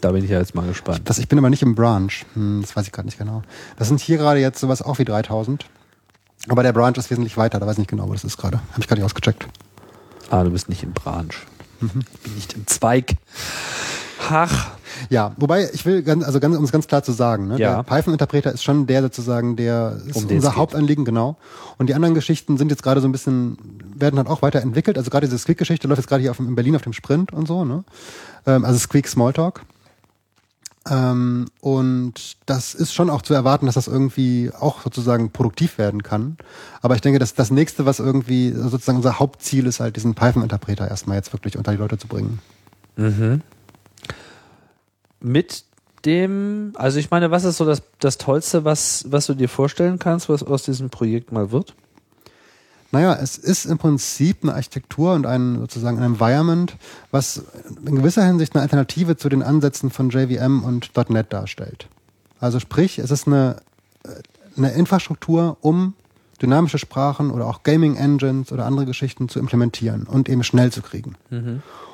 Da 0.00 0.10
bin 0.12 0.24
ich 0.24 0.30
ja 0.30 0.38
jetzt 0.38 0.54
mal 0.54 0.66
gespannt. 0.66 1.02
Das, 1.04 1.18
ich 1.18 1.28
bin 1.28 1.38
aber 1.38 1.50
nicht 1.50 1.62
im 1.62 1.74
Branch. 1.74 2.10
Hm, 2.34 2.60
das 2.60 2.74
weiß 2.74 2.86
ich 2.86 2.92
gerade 2.92 3.06
nicht 3.06 3.18
genau. 3.18 3.42
Das 3.76 3.88
sind 3.88 4.00
hier 4.00 4.18
gerade 4.18 4.40
jetzt 4.40 4.60
sowas 4.60 4.82
auch 4.82 4.98
wie 4.98 5.04
3000. 5.04 5.66
Aber 6.48 6.62
der 6.62 6.72
Branch 6.72 6.96
ist 6.96 7.10
wesentlich 7.10 7.36
weiter. 7.36 7.60
Da 7.60 7.66
weiß 7.66 7.74
ich 7.74 7.78
nicht 7.78 7.90
genau, 7.90 8.08
wo 8.08 8.12
das 8.12 8.24
ist 8.24 8.36
gerade. 8.36 8.58
Habe 8.58 8.80
ich 8.80 8.88
gerade 8.88 9.00
nicht 9.00 9.06
ausgecheckt. 9.06 9.46
Ah, 10.30 10.42
du 10.42 10.50
bist 10.50 10.68
nicht 10.68 10.82
im 10.82 10.92
Branch. 10.92 11.34
Mhm. 11.80 12.02
Ich 12.14 12.20
bin 12.20 12.34
nicht 12.34 12.52
im 12.54 12.66
Zweig. 12.66 13.14
Ach, 14.28 14.72
Ja, 15.10 15.32
wobei 15.36 15.68
ich 15.72 15.84
will 15.86 16.02
ganz, 16.02 16.24
also 16.24 16.40
ganz, 16.40 16.56
um 16.56 16.64
es 16.64 16.72
ganz 16.72 16.86
klar 16.86 17.02
zu 17.02 17.12
sagen, 17.12 17.48
ne, 17.48 17.58
Ja. 17.58 17.76
der 17.76 17.82
Python-Interpreter 17.82 18.52
ist 18.52 18.62
schon 18.64 18.86
der 18.86 19.02
sozusagen, 19.02 19.56
der 19.56 19.98
ist 20.06 20.16
Um 20.16 20.26
unser. 20.28 20.56
Hauptanliegen, 20.56 21.04
genau. 21.04 21.36
Und 21.78 21.88
die 21.88 21.94
anderen 21.94 22.14
Geschichten 22.14 22.56
sind 22.58 22.70
jetzt 22.70 22.82
gerade 22.82 23.00
so 23.00 23.08
ein 23.08 23.12
bisschen, 23.12 23.58
werden 23.96 24.18
halt 24.18 24.28
auch 24.28 24.42
weiterentwickelt. 24.42 24.98
Also 24.98 25.10
gerade 25.10 25.26
diese 25.26 25.38
Squeak-Geschichte 25.38 25.88
läuft 25.88 25.98
jetzt 26.00 26.08
gerade 26.08 26.22
hier 26.22 26.30
auf, 26.30 26.38
in 26.38 26.54
Berlin 26.54 26.76
auf 26.76 26.82
dem 26.82 26.92
Sprint 26.92 27.32
und 27.32 27.46
so, 27.48 27.64
ne? 27.64 27.84
Ähm, 28.46 28.64
also 28.64 28.78
Squeak 28.78 29.08
Smalltalk. 29.08 29.62
Ähm, 30.90 31.46
und 31.60 32.36
das 32.46 32.74
ist 32.74 32.92
schon 32.92 33.08
auch 33.08 33.22
zu 33.22 33.34
erwarten, 33.34 33.66
dass 33.66 33.76
das 33.76 33.86
irgendwie 33.86 34.50
auch 34.58 34.82
sozusagen 34.82 35.30
produktiv 35.30 35.78
werden 35.78 36.02
kann. 36.02 36.36
Aber 36.80 36.96
ich 36.96 37.00
denke, 37.00 37.20
dass 37.20 37.34
das 37.34 37.52
nächste, 37.52 37.86
was 37.86 38.00
irgendwie 38.00 38.50
sozusagen 38.50 38.96
unser 38.96 39.20
Hauptziel 39.20 39.66
ist, 39.66 39.78
halt 39.78 39.94
diesen 39.94 40.14
Python-Interpreter 40.14 40.88
erstmal 40.88 41.16
jetzt 41.18 41.32
wirklich 41.32 41.56
unter 41.56 41.70
die 41.70 41.78
Leute 41.78 41.98
zu 41.98 42.08
bringen. 42.08 42.40
Mit 45.22 45.64
dem, 46.04 46.72
also 46.74 46.98
ich 46.98 47.10
meine, 47.10 47.30
was 47.30 47.44
ist 47.44 47.58
so 47.58 47.64
das, 47.64 47.82
das 48.00 48.18
Tollste, 48.18 48.64
was, 48.64 49.04
was 49.08 49.26
du 49.26 49.34
dir 49.34 49.48
vorstellen 49.48 49.98
kannst, 49.98 50.28
was 50.28 50.42
aus 50.42 50.64
diesem 50.64 50.90
Projekt 50.90 51.32
mal 51.32 51.52
wird? 51.52 51.74
Naja, 52.90 53.14
es 53.14 53.38
ist 53.38 53.64
im 53.64 53.78
Prinzip 53.78 54.38
eine 54.42 54.54
Architektur 54.54 55.14
und 55.14 55.24
ein 55.24 55.58
sozusagen 55.60 55.96
ein 55.98 56.04
Environment, 56.04 56.76
was 57.10 57.42
in 57.86 57.96
gewisser 57.96 58.24
Hinsicht 58.24 58.54
eine 58.54 58.62
Alternative 58.62 59.16
zu 59.16 59.30
den 59.30 59.42
Ansätzen 59.42 59.90
von 59.90 60.10
JVM 60.10 60.62
und 60.62 60.90
.NET 61.08 61.32
darstellt. 61.32 61.88
Also 62.38 62.60
sprich, 62.60 62.98
es 62.98 63.10
ist 63.10 63.26
eine, 63.26 63.56
eine 64.56 64.72
Infrastruktur 64.72 65.56
um 65.62 65.94
dynamische 66.42 66.78
Sprachen 66.78 67.30
oder 67.30 67.46
auch 67.46 67.62
Gaming 67.62 67.96
Engines 67.96 68.52
oder 68.52 68.66
andere 68.66 68.84
Geschichten 68.84 69.28
zu 69.28 69.38
implementieren 69.38 70.02
und 70.02 70.28
eben 70.28 70.42
schnell 70.42 70.70
zu 70.70 70.82
kriegen. 70.82 71.14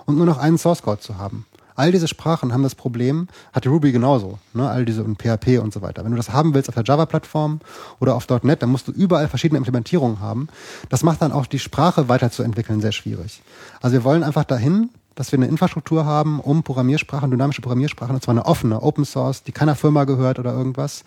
Und 0.07 0.17
nur 0.17 0.27
noch 0.27 0.39
einen 0.39 0.59
Source 0.59 0.83
Code 0.83 1.01
zu 1.01 1.19
haben. 1.19 1.45
All 1.79 1.93
diese 1.93 2.09
Sprachen 2.09 2.53
haben 2.53 2.65
das 2.65 2.75
Problem, 2.75 3.29
hat 3.53 3.65
Ruby 3.65 3.93
genauso, 3.93 4.41
ne? 4.53 4.69
all 4.69 4.85
diese 4.85 5.05
und 5.05 5.23
PHP 5.23 5.61
und 5.63 5.73
so 5.73 5.81
weiter. 5.81 6.03
Wenn 6.03 6.11
du 6.11 6.17
das 6.17 6.33
haben 6.33 6.53
willst 6.53 6.69
auf 6.69 6.75
der 6.75 6.83
Java-Plattform 6.83 7.61
oder 8.01 8.17
auf 8.17 8.27
.NET, 8.43 8.63
dann 8.65 8.71
musst 8.71 8.89
du 8.89 8.93
überall 8.93 9.29
verschiedene 9.29 9.59
Implementierungen 9.59 10.19
haben. 10.19 10.49
Das 10.89 11.05
macht 11.05 11.23
dann 11.23 11.31
auch 11.31 11.47
die 11.47 11.61
Sprache 11.61 12.09
weiterzuentwickeln 12.09 12.81
sehr 12.81 12.91
schwierig. 12.91 13.43
Also 13.81 13.95
wir 13.95 14.03
wollen 14.03 14.25
einfach 14.25 14.43
dahin, 14.43 14.91
dass 15.15 15.31
wir 15.31 15.39
eine 15.39 15.47
Infrastruktur 15.47 16.05
haben, 16.05 16.41
um 16.41 16.65
Programmiersprachen, 16.65 17.31
dynamische 17.31 17.63
Programmiersprachen, 17.63 18.17
und 18.17 18.23
zwar 18.25 18.33
eine 18.33 18.47
offene, 18.47 18.83
Open 18.83 19.05
Source, 19.05 19.45
die 19.45 19.53
keiner 19.53 19.77
Firma 19.77 20.03
gehört 20.03 20.41
oder 20.41 20.53
irgendwas, 20.53 21.05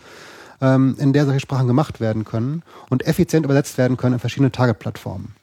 ähm, 0.62 0.96
in 1.00 1.12
der 1.12 1.26
solche 1.26 1.42
Sprachen 1.42 1.68
gemacht 1.68 2.00
werden 2.00 2.24
können 2.24 2.64
und 2.90 3.06
effizient 3.06 3.44
übersetzt 3.44 3.78
werden 3.78 3.98
können 3.98 4.14
in 4.14 4.20
verschiedene 4.20 4.54
Target-Plattformen. 4.54 5.36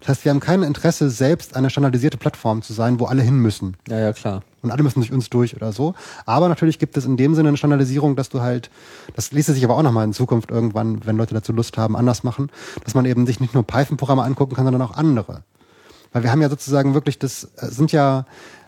Das 0.00 0.10
heißt, 0.10 0.24
wir 0.26 0.30
haben 0.30 0.40
kein 0.40 0.62
Interesse, 0.62 1.08
selbst 1.08 1.56
eine 1.56 1.70
standardisierte 1.70 2.18
Plattform 2.18 2.60
zu 2.60 2.74
sein, 2.74 3.00
wo 3.00 3.06
alle 3.06 3.22
hin 3.22 3.38
müssen. 3.38 3.78
Ja, 3.88 3.98
ja, 3.98 4.12
klar. 4.12 4.42
Und 4.64 4.70
alle 4.70 4.82
müssen 4.82 5.00
durch 5.00 5.12
uns 5.12 5.30
durch 5.30 5.54
oder 5.54 5.72
so. 5.72 5.94
Aber 6.26 6.48
natürlich 6.48 6.78
gibt 6.78 6.96
es 6.96 7.04
in 7.04 7.16
dem 7.16 7.34
Sinne 7.34 7.48
eine 7.48 7.56
Standardisierung, 7.56 8.16
dass 8.16 8.28
du 8.28 8.40
halt, 8.40 8.70
das 9.14 9.32
ließe 9.32 9.52
sich 9.52 9.64
aber 9.64 9.76
auch 9.76 9.82
nochmal 9.82 10.04
in 10.04 10.12
Zukunft 10.12 10.50
irgendwann, 10.50 11.04
wenn 11.06 11.16
Leute 11.16 11.34
dazu 11.34 11.52
Lust 11.52 11.78
haben, 11.78 11.96
anders 11.96 12.24
machen, 12.24 12.50
dass 12.84 12.94
man 12.94 13.04
eben 13.04 13.26
sich 13.26 13.40
nicht 13.40 13.54
nur 13.54 13.62
Python-Programme 13.64 14.22
angucken 14.22 14.56
kann, 14.56 14.64
sondern 14.64 14.82
auch 14.82 14.96
andere. 14.96 15.42
Weil 16.12 16.22
wir 16.22 16.30
haben 16.30 16.42
ja 16.42 16.48
sozusagen 16.48 16.94
wirklich, 16.94 17.18
das 17.18 17.44
äh, 17.56 17.66
sind 17.66 17.92
ja 17.92 18.24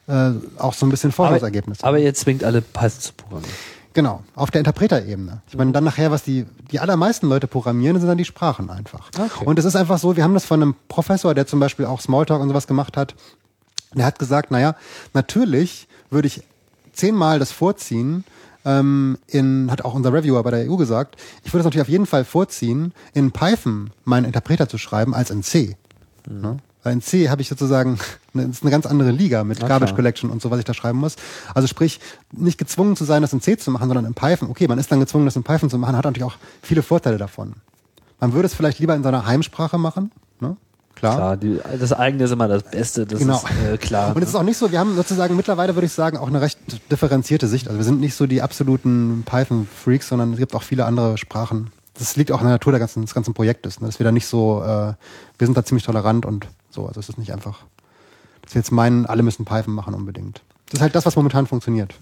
äh, 0.09 0.31
auch 0.59 0.75
so 0.75 0.87
ein 0.87 0.91
bisschen 0.91 1.13
Forschungsergebnisse. 1.13 1.85
Aber 1.85 1.99
ihr 1.99 2.13
zwingt 2.15 2.45
alle 2.45 2.61
Python 2.61 3.01
zu 3.01 3.13
programmieren. 3.15 3.55
Genau, 3.97 4.23
auf 4.35 4.51
der 4.51 4.59
Interpreter-Ebene. 4.59 5.41
Ich 5.49 5.57
meine, 5.57 5.73
dann 5.73 5.85
nachher, 5.85 6.11
was 6.11 6.23
die, 6.23 6.45
die 6.71 6.81
allermeisten 6.81 7.29
Leute 7.29 7.47
programmieren, 7.47 7.99
sind 7.99 8.07
dann 8.07 8.19
die 8.19 8.27
Sprachen 8.27 8.69
einfach. 8.69 9.09
Okay. 9.19 9.47
Und 9.47 9.59
es 9.59 9.65
ist 9.65 9.75
einfach 9.75 9.97
so, 9.97 10.17
wir 10.17 10.23
haben 10.23 10.35
das 10.35 10.45
von 10.45 10.61
einem 10.61 10.75
Professor, 10.89 11.35
der 11.35 11.47
zum 11.47 11.61
Beispiel 11.61 11.87
auch 11.87 12.03
Smalltalk 12.03 12.43
und 12.43 12.49
sowas 12.49 12.67
gemacht 12.67 12.99
hat, 12.99 13.15
der 13.95 14.05
hat 14.05 14.19
gesagt, 14.19 14.51
naja, 14.51 14.77
natürlich 15.15 15.86
würde 16.11 16.29
ich 16.29 16.43
zehnmal 16.93 17.39
das 17.39 17.53
vorziehen, 17.53 18.25
ähm, 18.65 19.19
in, 19.29 19.71
hat 19.71 19.85
auch 19.85 19.95
unser 19.95 20.13
Reviewer 20.13 20.43
bei 20.43 20.51
der 20.51 20.71
EU 20.71 20.77
gesagt, 20.77 21.17
ich 21.45 21.53
würde 21.53 21.61
es 21.61 21.65
natürlich 21.65 21.83
auf 21.83 21.89
jeden 21.89 22.07
Fall 22.07 22.25
vorziehen, 22.25 22.93
in 23.15 23.31
Python 23.31 23.91
meinen 24.05 24.25
Interpreter 24.25 24.69
zu 24.69 24.77
schreiben, 24.77 25.15
als 25.15 25.31
in 25.31 25.43
C. 25.43 25.77
Ne? 26.29 26.59
Weil 26.83 26.93
in 26.93 27.01
C 27.03 27.31
habe 27.31 27.43
ich 27.43 27.49
sozusagen, 27.49 27.99
eine, 28.35 28.45
ist 28.45 28.63
eine 28.63 28.71
ganz 28.71 28.87
andere 28.87 29.13
Liga 29.13 29.45
mit 29.45 29.59
Na 29.61 29.69
Garbage. 29.69 29.95
Collection 29.95 30.31
und 30.31 30.43
so, 30.43 30.51
was 30.51 30.59
ich 30.59 30.65
da 30.65 30.75
schreiben 30.75 30.99
muss. 30.99 31.17
Also 31.55 31.69
sprich, 31.69 32.01
nicht 32.33 32.59
gezwungen 32.59 32.97
zu 32.97 33.05
sein, 33.05 33.23
das 33.23 33.33
in 33.33 33.41
C 33.41 33.57
zu 33.57 33.71
machen, 33.71 33.89
sondern 33.89 34.05
in 34.05 34.15
Python. 34.15 34.51
Okay, 34.51 34.67
man 34.67 34.79
ist 34.79 34.91
dann 34.91 35.01
gezwungen, 35.01 35.27
das 35.27 35.37
in 35.37 35.45
Python 35.45 35.71
zu 35.71 35.79
machen, 35.79 35.97
hat 35.97 36.05
natürlich 36.05 36.25
auch 36.25 36.37
viele 36.63 36.83
Vorteile 36.83 37.19
davon. 37.19 37.55
Man 38.19 38.33
würde 38.33 38.47
es 38.47 38.55
vielleicht 38.55 38.79
lieber 38.79 38.95
in 38.97 39.03
seiner 39.03 39.27
Heimsprache 39.27 39.79
machen, 39.79 40.11
ne? 40.41 40.57
Klar. 40.97 41.15
Klar, 41.17 41.37
die, 41.37 41.61
das 41.79 41.93
eigene 41.93 42.25
ist 42.25 42.31
immer 42.33 42.49
das 42.49 42.63
Beste, 42.65 43.07
das 43.07 43.19
Genau. 43.21 43.37
ist 43.37 43.45
äh, 43.73 43.77
klar. 43.77 44.17
Und 44.17 44.23
es 44.23 44.31
ist 44.31 44.35
auch 44.35 44.43
nicht 44.43 44.57
so, 44.57 44.73
wir 44.73 44.79
haben 44.81 44.97
sozusagen 44.97 45.37
mittlerweile, 45.37 45.77
würde 45.77 45.87
ich 45.87 45.93
sagen, 45.93 46.17
auch 46.17 46.27
eine 46.27 46.41
recht 46.41 46.59
differenzierte 46.91 47.47
Sicht. 47.49 47.69
Also 47.69 47.79
wir 47.79 47.85
sind 47.85 48.01
nicht 48.01 48.15
so 48.15 48.27
die 48.27 48.41
absoluten 48.43 49.23
Python-Freaks, 49.27 50.09
sondern 50.09 50.33
es 50.33 50.39
gibt 50.39 50.55
auch 50.55 50.63
viele 50.63 50.87
andere 50.87 51.19
Sprachen. 51.19 51.71
Das 51.99 52.17
liegt 52.17 52.33
auch 52.33 52.41
in 52.41 52.47
der 52.47 52.55
Natur 52.55 52.73
der 52.73 52.81
ganzen, 52.81 53.03
des 53.03 53.15
ganzen 53.15 53.35
Projektes, 53.35 53.81
ne? 53.81 53.87
dass 53.87 53.99
wir 54.01 54.05
da 54.05 54.13
nicht 54.13 54.27
so, 54.27 54.63
äh, 54.63 54.67
wir 55.39 55.47
sind 55.47 55.57
da 55.57 55.65
ziemlich 55.65 55.85
tolerant 55.85 56.25
und 56.27 56.47
so. 56.71 56.87
Also 56.87 56.99
es 57.01 57.09
ist 57.11 57.19
nicht 57.19 57.33
einfach, 57.33 57.59
dass 58.43 58.55
wir 58.55 58.61
jetzt 58.61 58.73
meinen, 58.73 59.05
alle 59.07 59.23
müssen 59.23 59.45
Python 59.45 59.75
machen 59.75 59.93
unbedingt. 59.95 60.41
Das 60.71 60.79
ist 60.79 60.81
halt 60.83 60.95
das, 60.95 61.05
was 61.07 61.15
momentan 61.17 61.47
funktioniert. 61.47 61.95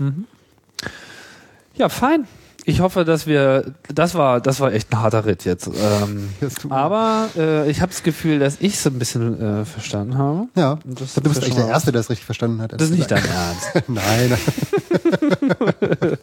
Ja, 1.75 1.89
fein. 1.89 2.27
Ich 2.67 2.81
hoffe, 2.81 3.05
dass 3.05 3.27
wir, 3.27 3.75
das 3.93 4.15
war, 4.15 4.41
das 4.41 4.59
war 4.61 4.73
echt 4.73 4.91
ein 4.93 5.01
harter 5.01 5.27
Ritt 5.27 5.45
jetzt. 5.45 5.67
Ähm, 5.67 6.31
aber 6.71 7.29
äh, 7.37 7.71
ich 7.71 7.83
habe 7.83 7.93
das 7.93 8.03
Gefühl, 8.03 8.39
dass 8.39 8.57
ich 8.61 8.75
es 8.75 8.87
ein 8.87 8.99
bisschen 8.99 9.41
äh, 9.41 9.65
verstanden 9.67 10.17
habe. 10.17 10.49
Ja, 10.57 10.79
Und 10.85 11.01
das 11.01 11.15
du 11.15 11.21
bist 11.23 11.43
echt 11.43 11.49
schon 11.49 11.57
der 11.59 11.69
Erste, 11.69 11.93
der 11.93 12.01
es 12.01 12.09
richtig 12.09 12.25
verstanden 12.25 12.63
hat. 12.63 12.73
Das 12.73 12.83
ist 12.83 12.91
nicht 12.91 13.11
dein 13.11 13.23
Ernst. 13.25 13.89
Nein. 13.89 14.39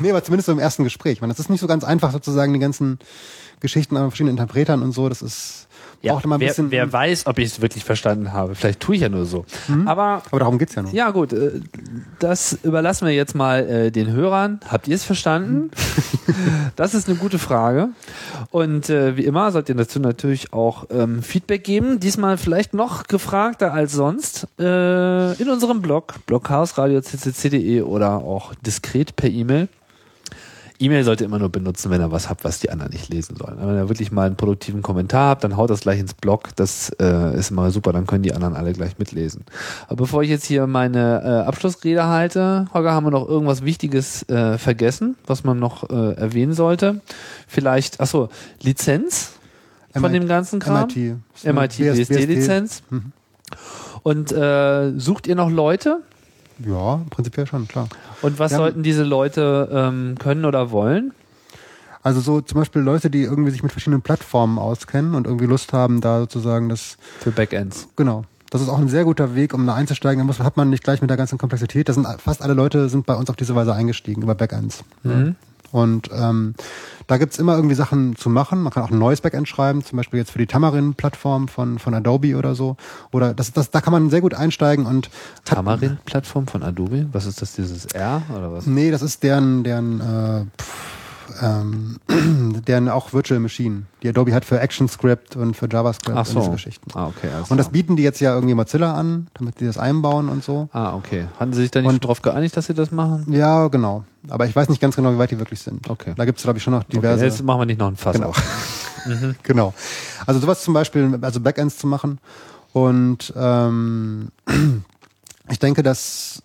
nee, 0.00 0.10
aber 0.10 0.24
zumindest 0.24 0.46
so 0.46 0.52
im 0.52 0.58
ersten 0.58 0.84
Gespräch. 0.84 1.20
Meine, 1.20 1.32
das 1.32 1.40
ist 1.40 1.50
nicht 1.50 1.60
so 1.60 1.66
ganz 1.66 1.84
einfach, 1.84 2.10
sozusagen 2.10 2.54
die 2.54 2.58
ganzen 2.58 2.98
Geschichten 3.60 3.96
an 3.96 4.10
verschiedenen 4.10 4.38
Interpretern 4.38 4.82
und 4.82 4.92
so. 4.92 5.08
Das 5.10 5.20
ist 5.20 5.65
Ja, 6.06 6.12
braucht 6.14 6.24
immer 6.24 6.36
ein 6.36 6.40
wer, 6.40 6.48
bisschen. 6.48 6.70
wer 6.70 6.92
weiß, 6.92 7.26
ob 7.26 7.38
ich 7.38 7.46
es 7.46 7.60
wirklich 7.60 7.84
verstanden 7.84 8.32
habe. 8.32 8.54
Vielleicht 8.54 8.80
tue 8.80 8.94
ich 8.96 9.02
ja 9.02 9.08
nur 9.08 9.26
so. 9.26 9.44
Aber 9.84 10.22
aber 10.30 10.38
darum 10.38 10.58
geht's 10.58 10.74
ja 10.74 10.82
nur. 10.82 10.92
ja 10.92 11.10
gut, 11.10 11.32
äh, 11.32 11.60
das 12.18 12.58
überlassen 12.62 13.06
wir 13.06 13.14
jetzt 13.14 13.34
mal 13.34 13.66
äh, 13.68 13.90
den 13.90 14.12
Hörern. 14.12 14.60
Habt 14.68 14.88
ihr 14.88 14.94
es 14.94 15.04
verstanden? 15.04 15.70
das 16.76 16.94
ist 16.94 17.08
eine 17.08 17.16
gute 17.18 17.38
Frage. 17.38 17.88
Und 18.50 18.88
äh, 18.90 19.16
wie 19.16 19.24
immer 19.24 19.52
sollt 19.52 19.68
ihr 19.68 19.74
dazu 19.74 20.00
natürlich 20.00 20.52
auch 20.52 20.86
ähm, 20.90 21.22
Feedback 21.22 21.64
geben. 21.64 22.00
Diesmal 22.00 22.38
vielleicht 22.38 22.74
noch 22.74 23.04
gefragter 23.04 23.72
als 23.72 23.92
sonst 23.92 24.46
in 24.58 25.48
unserem 25.50 25.82
Blog, 25.82 26.14
bloghausradio.ccc.de 26.26 27.82
oder 27.82 28.18
auch 28.18 28.54
diskret 28.54 29.16
per 29.16 29.28
E-Mail. 29.28 29.68
E-Mail 30.78 31.04
sollte 31.04 31.24
immer 31.24 31.38
nur 31.38 31.48
benutzen, 31.48 31.90
wenn 31.90 32.00
ihr 32.00 32.12
was 32.12 32.28
habt, 32.28 32.44
was 32.44 32.60
die 32.60 32.70
anderen 32.70 32.92
nicht 32.92 33.08
lesen 33.08 33.36
sollen. 33.36 33.56
Wenn 33.58 33.76
ihr 33.76 33.88
wirklich 33.88 34.12
mal 34.12 34.26
einen 34.26 34.36
produktiven 34.36 34.82
Kommentar 34.82 35.30
habt, 35.30 35.44
dann 35.44 35.56
haut 35.56 35.70
das 35.70 35.80
gleich 35.80 35.98
ins 35.98 36.14
Blog. 36.14 36.50
Das 36.56 36.90
äh, 37.00 37.36
ist 37.36 37.50
immer 37.50 37.70
super, 37.70 37.92
dann 37.92 38.06
können 38.06 38.22
die 38.22 38.32
anderen 38.32 38.54
alle 38.54 38.72
gleich 38.72 38.98
mitlesen. 38.98 39.44
Aber 39.86 39.96
bevor 39.96 40.22
ich 40.22 40.30
jetzt 40.30 40.44
hier 40.44 40.66
meine 40.66 41.22
äh, 41.24 41.48
Abschlussrede 41.48 42.04
halte, 42.06 42.66
Holger, 42.74 42.92
haben 42.92 43.06
wir 43.06 43.10
noch 43.10 43.28
irgendwas 43.28 43.64
Wichtiges 43.64 44.28
äh, 44.28 44.58
vergessen, 44.58 45.16
was 45.26 45.44
man 45.44 45.58
noch 45.58 45.88
äh, 45.88 46.12
erwähnen 46.14 46.52
sollte? 46.52 47.00
Vielleicht, 47.46 48.00
achso, 48.00 48.28
Lizenz 48.62 49.32
von 49.92 50.02
MIT 50.02 50.14
dem 50.14 50.28
ganzen 50.28 50.60
Kram? 50.60 50.88
MIT. 50.88 51.16
MIT 51.44 51.78
BSD-Lizenz. 51.78 52.82
Mhm. 52.90 53.12
Und 54.02 54.32
äh, 54.32 54.92
sucht 54.98 55.26
ihr 55.26 55.34
noch 55.34 55.50
Leute? 55.50 56.02
Ja, 56.64 57.00
prinzipiell 57.10 57.46
schon, 57.46 57.68
klar. 57.68 57.88
Und 58.22 58.38
was 58.38 58.52
haben- 58.52 58.58
sollten 58.58 58.82
diese 58.82 59.02
Leute 59.04 59.68
ähm, 59.72 60.14
können 60.18 60.44
oder 60.44 60.70
wollen? 60.70 61.12
Also 62.02 62.20
so 62.20 62.40
zum 62.40 62.58
Beispiel 62.60 62.82
Leute, 62.82 63.10
die 63.10 63.22
irgendwie 63.22 63.50
sich 63.50 63.62
mit 63.64 63.72
verschiedenen 63.72 64.00
Plattformen 64.02 64.58
auskennen 64.58 65.14
und 65.14 65.26
irgendwie 65.26 65.46
Lust 65.46 65.72
haben, 65.72 66.00
da 66.00 66.20
sozusagen 66.20 66.68
das, 66.68 66.98
Für 67.18 67.32
Backends. 67.32 67.88
genau. 67.96 68.24
Das 68.50 68.62
ist 68.62 68.68
auch 68.68 68.78
ein 68.78 68.88
sehr 68.88 69.02
guter 69.04 69.34
Weg, 69.34 69.52
um 69.52 69.66
da 69.66 69.74
einzusteigen. 69.74 70.20
Da 70.20 70.24
muss, 70.24 70.38
hat 70.38 70.56
man 70.56 70.70
nicht 70.70 70.84
gleich 70.84 71.00
mit 71.00 71.10
der 71.10 71.16
ganzen 71.16 71.36
Komplexität. 71.36 71.88
Das 71.88 71.96
sind 71.96 72.06
fast 72.22 72.42
alle 72.42 72.54
Leute 72.54 72.88
sind 72.88 73.04
bei 73.04 73.14
uns 73.16 73.28
auf 73.28 73.34
diese 73.34 73.56
Weise 73.56 73.74
eingestiegen 73.74 74.22
über 74.22 74.36
Backends. 74.36 74.84
Mhm. 75.02 75.34
Und 75.76 76.08
ähm, 76.10 76.54
da 77.06 77.18
gibt's 77.18 77.38
immer 77.38 77.54
irgendwie 77.54 77.74
Sachen 77.74 78.16
zu 78.16 78.30
machen. 78.30 78.62
Man 78.62 78.72
kann 78.72 78.82
auch 78.82 78.90
ein 78.90 78.98
neues 78.98 79.20
Backend 79.20 79.46
schreiben, 79.46 79.84
zum 79.84 79.98
Beispiel 79.98 80.18
jetzt 80.18 80.30
für 80.30 80.38
die 80.38 80.46
Tamarin-Plattform 80.46 81.48
von, 81.48 81.78
von 81.78 81.92
Adobe 81.92 82.34
oder 82.36 82.54
so. 82.54 82.78
Oder 83.12 83.34
das, 83.34 83.52
das, 83.52 83.70
da 83.70 83.82
kann 83.82 83.92
man 83.92 84.08
sehr 84.08 84.22
gut 84.22 84.32
einsteigen 84.32 84.86
und 84.86 85.10
Tamarin-Plattform 85.44 86.46
von 86.46 86.62
Adobe? 86.62 87.08
Was 87.12 87.26
ist 87.26 87.42
das, 87.42 87.52
dieses 87.52 87.84
R 87.84 88.22
oder 88.34 88.52
was? 88.52 88.66
Nee, 88.66 88.90
das 88.90 89.02
ist 89.02 89.22
deren, 89.22 89.64
deren, 89.64 90.00
äh, 90.00 90.62
pff, 90.62 91.05
ähm, 91.42 91.96
deren 92.66 92.88
auch 92.88 93.12
Virtual 93.12 93.40
Machine. 93.40 93.82
Die 94.02 94.08
Adobe 94.08 94.32
hat 94.34 94.44
für 94.44 94.60
ActionScript 94.60 95.36
und 95.36 95.54
für 95.56 95.68
JavaScript 95.70 96.16
Ach 96.16 96.26
und 96.28 96.34
diese 96.34 96.44
so. 96.46 96.50
Geschichten. 96.52 96.90
Ah, 96.94 97.06
okay. 97.08 97.28
alles 97.34 97.50
Und 97.50 97.56
das 97.58 97.68
bieten 97.70 97.96
die 97.96 98.02
jetzt 98.02 98.20
ja 98.20 98.34
irgendwie 98.34 98.54
Mozilla 98.54 98.94
an, 98.94 99.26
damit 99.34 99.60
die 99.60 99.66
das 99.66 99.78
einbauen 99.78 100.28
und 100.28 100.44
so. 100.44 100.68
Ah, 100.72 100.94
okay. 100.94 101.26
Hatten 101.38 101.52
Sie 101.52 101.62
sich 101.62 101.70
da 101.70 101.80
nicht 101.80 101.88
Und- 101.90 102.04
drauf 102.04 102.22
geeinigt, 102.22 102.56
dass 102.56 102.66
Sie 102.66 102.74
das 102.74 102.90
machen? 102.90 103.26
Ja, 103.32 103.68
genau. 103.68 104.04
Aber 104.28 104.46
ich 104.46 104.56
weiß 104.56 104.68
nicht 104.68 104.80
ganz 104.80 104.96
genau, 104.96 105.12
wie 105.12 105.18
weit 105.18 105.30
die 105.30 105.38
wirklich 105.38 105.60
sind. 105.60 105.88
Okay. 105.88 106.12
Da 106.16 106.24
gibt's 106.24 106.42
glaube 106.42 106.58
ich, 106.58 106.62
schon 106.64 106.72
noch 106.74 106.84
diverse. 106.84 107.16
Okay, 107.24 107.24
jetzt 107.26 107.42
machen 107.44 107.60
wir 107.60 107.66
nicht 107.66 107.78
noch 107.78 107.88
ein 107.88 107.96
Fass 107.96 108.14
Genau. 108.16 108.28
auf. 108.30 108.42
genau. 109.42 109.72
Also 110.26 110.40
sowas 110.40 110.62
zum 110.62 110.74
Beispiel, 110.74 111.18
also 111.22 111.40
Backends 111.40 111.78
zu 111.78 111.86
machen. 111.86 112.18
Und 112.72 113.32
ähm, 113.36 114.28
ich 115.50 115.58
denke, 115.58 115.82
dass 115.82 116.42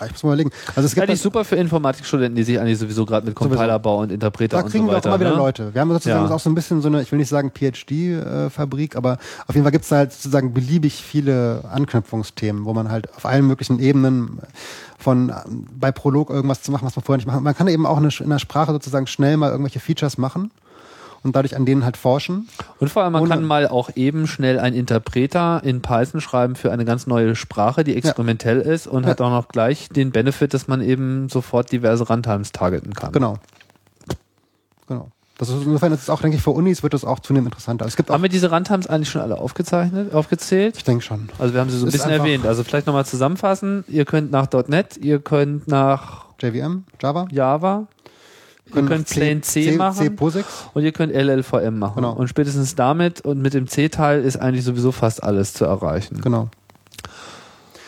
ja, 0.00 0.06
ich 0.06 0.12
muss 0.12 0.22
mal 0.22 0.30
überlegen. 0.30 0.50
Also 0.74 0.86
es 0.86 0.94
gibt 0.94 1.08
die 1.08 1.12
ist 1.14 1.22
super 1.22 1.44
für 1.44 1.56
Informatikstudenten, 1.56 2.36
die 2.36 2.42
sich 2.42 2.58
eigentlich 2.60 2.78
sowieso 2.78 3.06
gerade 3.06 3.26
mit 3.26 3.34
Compilerbau 3.34 4.00
und 4.00 4.12
Interpreter 4.12 4.58
Da 4.58 4.62
und 4.64 4.70
kriegen 4.70 4.84
so 4.86 4.90
wir 4.90 4.98
auch 4.98 4.98
weiter. 4.98 5.08
immer 5.10 5.20
wieder 5.20 5.30
ne? 5.30 5.36
Leute. 5.36 5.74
Wir 5.74 5.80
haben 5.80 5.90
sozusagen 5.90 6.28
Ja. 6.28 6.34
auch 6.34 6.40
so 6.40 6.50
ein 6.50 6.54
bisschen 6.54 6.80
so 6.82 6.88
eine, 6.88 7.02
ich 7.02 7.10
will 7.12 7.18
nicht 7.18 7.28
sagen 7.28 7.50
PhD-Fabrik, 7.50 8.96
aber 8.96 9.18
auf 9.46 9.54
jeden 9.54 9.64
Fall 9.64 9.72
gibt 9.72 9.84
es 9.84 9.90
halt 9.92 10.12
sozusagen 10.12 10.52
beliebig 10.54 11.02
viele 11.02 11.64
Anknüpfungsthemen, 11.70 12.64
wo 12.64 12.72
man 12.74 12.90
halt 12.90 13.12
auf 13.16 13.26
allen 13.26 13.46
möglichen 13.46 13.78
Ebenen 13.78 14.38
von 14.98 15.30
ähm, 15.30 15.66
bei 15.78 15.92
Prolog 15.92 16.30
irgendwas 16.30 16.62
zu 16.62 16.72
machen, 16.72 16.86
was 16.86 16.96
man 16.96 17.04
vorher 17.04 17.18
nicht 17.18 17.26
machen. 17.26 17.42
Man 17.42 17.54
kann 17.56 17.68
eben 17.68 17.86
auch 17.86 17.98
in 17.98 18.28
der 18.30 18.38
Sprache 18.38 18.72
sozusagen 18.72 19.06
schnell 19.06 19.36
mal 19.36 19.50
irgendwelche 19.50 19.80
Features 19.80 20.18
machen 20.18 20.50
und 21.22 21.34
dadurch 21.36 21.56
an 21.56 21.64
denen 21.66 21.84
halt 21.84 21.96
forschen. 21.96 22.48
Und 22.78 22.88
vor 22.90 23.02
allem, 23.02 23.12
man 23.12 23.28
kann 23.28 23.44
mal 23.44 23.66
auch 23.68 23.90
eben 23.96 24.26
schnell 24.26 24.58
einen 24.58 24.76
Interpreter 24.76 25.60
in 25.64 25.82
Python 25.82 26.20
schreiben 26.20 26.54
für 26.56 26.72
eine 26.72 26.84
ganz 26.84 27.06
neue 27.06 27.34
Sprache, 27.36 27.84
die 27.84 27.96
experimentell 27.96 28.60
ist 28.60 28.86
und 28.86 29.04
Ja. 29.04 29.10
hat 29.10 29.20
auch 29.20 29.30
noch 29.30 29.48
gleich 29.48 29.88
den 29.88 30.10
Benefit, 30.12 30.54
dass 30.54 30.68
man 30.68 30.80
eben 30.80 31.28
sofort 31.28 31.72
diverse 31.72 32.06
Runtimes 32.06 32.52
targeten 32.52 32.94
kann. 32.94 33.12
Genau. 33.12 33.38
Genau. 34.88 35.08
Das 35.38 35.50
ist, 35.50 35.64
insofern 35.66 35.92
ist 35.92 36.02
es 36.02 36.08
auch, 36.10 36.22
denke 36.22 36.38
ich, 36.38 36.42
für 36.42 36.50
Unis 36.50 36.82
wird 36.82 36.94
das 36.94 37.04
auch 37.04 37.20
zunehmend 37.20 37.48
interessanter. 37.52 37.84
Es 37.84 37.96
gibt 37.96 38.08
Haben 38.08 38.22
wir 38.22 38.30
diese 38.30 38.50
Runtimes 38.50 38.86
eigentlich 38.86 39.10
schon 39.10 39.20
alle 39.20 39.36
aufgezeichnet, 39.38 40.14
aufgezählt? 40.14 40.78
ich 40.78 40.84
denke 40.84 41.04
schon. 41.04 41.28
Also 41.38 41.52
wir 41.52 41.60
haben 41.60 41.68
sie 41.68 41.76
so 41.76 41.84
ein 41.84 41.88
Ist 41.88 41.92
bisschen 41.92 42.10
erwähnt. 42.10 42.46
Also 42.46 42.64
vielleicht 42.64 42.86
nochmal 42.86 43.04
zusammenfassen. 43.04 43.84
Ihr 43.88 44.06
könnt 44.06 44.30
nach 44.30 44.48
.NET, 44.68 44.96
ihr 44.96 45.18
könnt 45.18 45.68
nach 45.68 46.24
JVM, 46.40 46.84
Java, 47.02 47.26
Java, 47.30 47.86
ihr 48.74 48.82
könnt 48.82 49.08
Plane 49.08 49.40
C, 49.42 49.72
machen 49.72 50.16
C 50.18 50.42
und 50.74 50.82
ihr 50.82 50.92
könnt 50.92 51.12
LLVM 51.12 51.78
machen. 51.78 51.96
Genau. 51.96 52.12
Und 52.12 52.28
spätestens 52.28 52.74
damit 52.74 53.20
und 53.20 53.40
mit 53.40 53.54
dem 53.54 53.66
C-Teil 53.68 54.22
ist 54.22 54.36
eigentlich 54.36 54.64
sowieso 54.64 54.92
fast 54.92 55.22
alles 55.22 55.54
zu 55.54 55.64
erreichen. 55.64 56.20
Genau. 56.20 56.48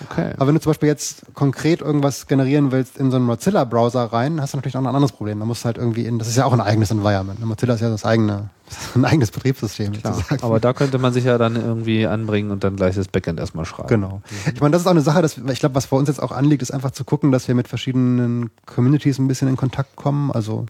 Okay. 0.04 0.32
Aber 0.36 0.46
wenn 0.46 0.54
du 0.54 0.60
zum 0.60 0.70
Beispiel 0.70 0.88
jetzt 0.88 1.22
konkret 1.34 1.80
irgendwas 1.80 2.26
generieren 2.26 2.70
willst 2.70 2.98
in 2.98 3.10
so 3.10 3.16
einen 3.16 3.26
Mozilla-Browser 3.26 4.04
rein, 4.04 4.40
hast 4.40 4.52
du 4.52 4.58
natürlich 4.58 4.76
auch 4.76 4.80
noch 4.80 4.90
ein 4.90 4.94
anderes 4.94 5.12
Problem. 5.12 5.40
Da 5.40 5.44
musst 5.44 5.62
du 5.62 5.66
halt 5.66 5.78
irgendwie 5.78 6.04
in, 6.06 6.18
das 6.18 6.28
ist 6.28 6.36
ja 6.36 6.44
auch 6.44 6.52
ein 6.52 6.60
eigenes 6.60 6.90
Environment. 6.90 7.44
Mozilla 7.44 7.74
ist 7.74 7.80
ja 7.80 7.90
das 7.90 8.04
eigene, 8.04 8.50
ein 8.94 9.04
eigenes 9.04 9.30
Betriebssystem 9.30 9.92
Klar. 9.92 10.22
Aber 10.42 10.60
da 10.60 10.72
könnte 10.72 10.98
man 10.98 11.12
sich 11.12 11.24
ja 11.24 11.38
dann 11.38 11.56
irgendwie 11.56 12.06
anbringen 12.06 12.50
und 12.50 12.62
dann 12.64 12.76
gleich 12.76 12.94
das 12.94 13.08
Backend 13.08 13.40
erstmal 13.40 13.64
schreiben. 13.64 13.88
Genau. 13.88 14.22
Ich 14.52 14.60
meine, 14.60 14.72
das 14.72 14.82
ist 14.82 14.86
auch 14.86 14.92
eine 14.92 15.00
Sache, 15.00 15.22
dass, 15.22 15.38
ich 15.38 15.60
glaube, 15.60 15.74
was 15.74 15.88
bei 15.88 15.96
uns 15.96 16.08
jetzt 16.08 16.22
auch 16.22 16.32
anliegt, 16.32 16.62
ist 16.62 16.70
einfach 16.70 16.92
zu 16.92 17.04
gucken, 17.04 17.32
dass 17.32 17.48
wir 17.48 17.54
mit 17.54 17.68
verschiedenen 17.68 18.50
Communities 18.66 19.18
ein 19.18 19.28
bisschen 19.28 19.48
in 19.48 19.56
Kontakt 19.56 19.96
kommen. 19.96 20.30
Also 20.30 20.66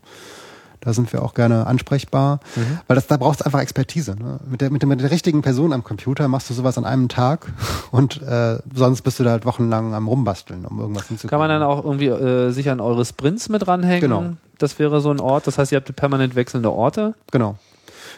da 0.81 0.93
sind 0.93 1.13
wir 1.13 1.23
auch 1.23 1.35
gerne 1.35 1.67
ansprechbar, 1.67 2.41
weil 2.87 2.95
das, 2.95 3.07
da 3.07 3.17
brauchst 3.17 3.41
du 3.41 3.47
einfach 3.47 3.61
Expertise. 3.61 4.17
Ne? 4.17 4.39
Mit, 4.49 4.61
der, 4.61 4.71
mit, 4.71 4.83
der, 4.83 4.89
mit 4.89 5.01
der 5.01 5.11
richtigen 5.11 5.43
Person 5.43 5.73
am 5.73 5.85
Computer 5.85 6.29
machst 6.29 6.51
du 6.51 6.55
sowas 6.55 6.79
an 6.79 6.85
einem 6.85 7.09
Tag 7.09 7.53
und 7.91 8.23
äh, 8.23 8.59
sonst 8.75 9.03
bist 9.03 9.19
du 9.19 9.25
da 9.25 9.31
halt 9.31 9.45
wochenlang 9.45 9.95
am 9.95 10.09
Rumbasteln, 10.09 10.65
um 10.65 10.79
irgendwas 10.79 11.09
hinzukriegen. 11.09 11.31
Kann 11.31 11.39
man 11.39 11.49
dann 11.49 11.63
auch 11.63 11.85
irgendwie 11.85 12.07
äh, 12.07 12.51
sich 12.51 12.71
an 12.71 12.81
eure 12.81 13.05
Sprints 13.05 13.49
mit 13.49 13.67
ranhängen? 13.67 14.01
Genau. 14.01 14.25
Das 14.59 14.79
wäre 14.79 15.01
so 15.01 15.11
ein 15.11 15.21
Ort. 15.21 15.47
Das 15.47 15.59
heißt, 15.59 15.73
ihr 15.73 15.77
habt 15.77 15.95
permanent 15.95 16.35
wechselnde 16.35 16.73
Orte. 16.73 17.15
Genau. 17.31 17.57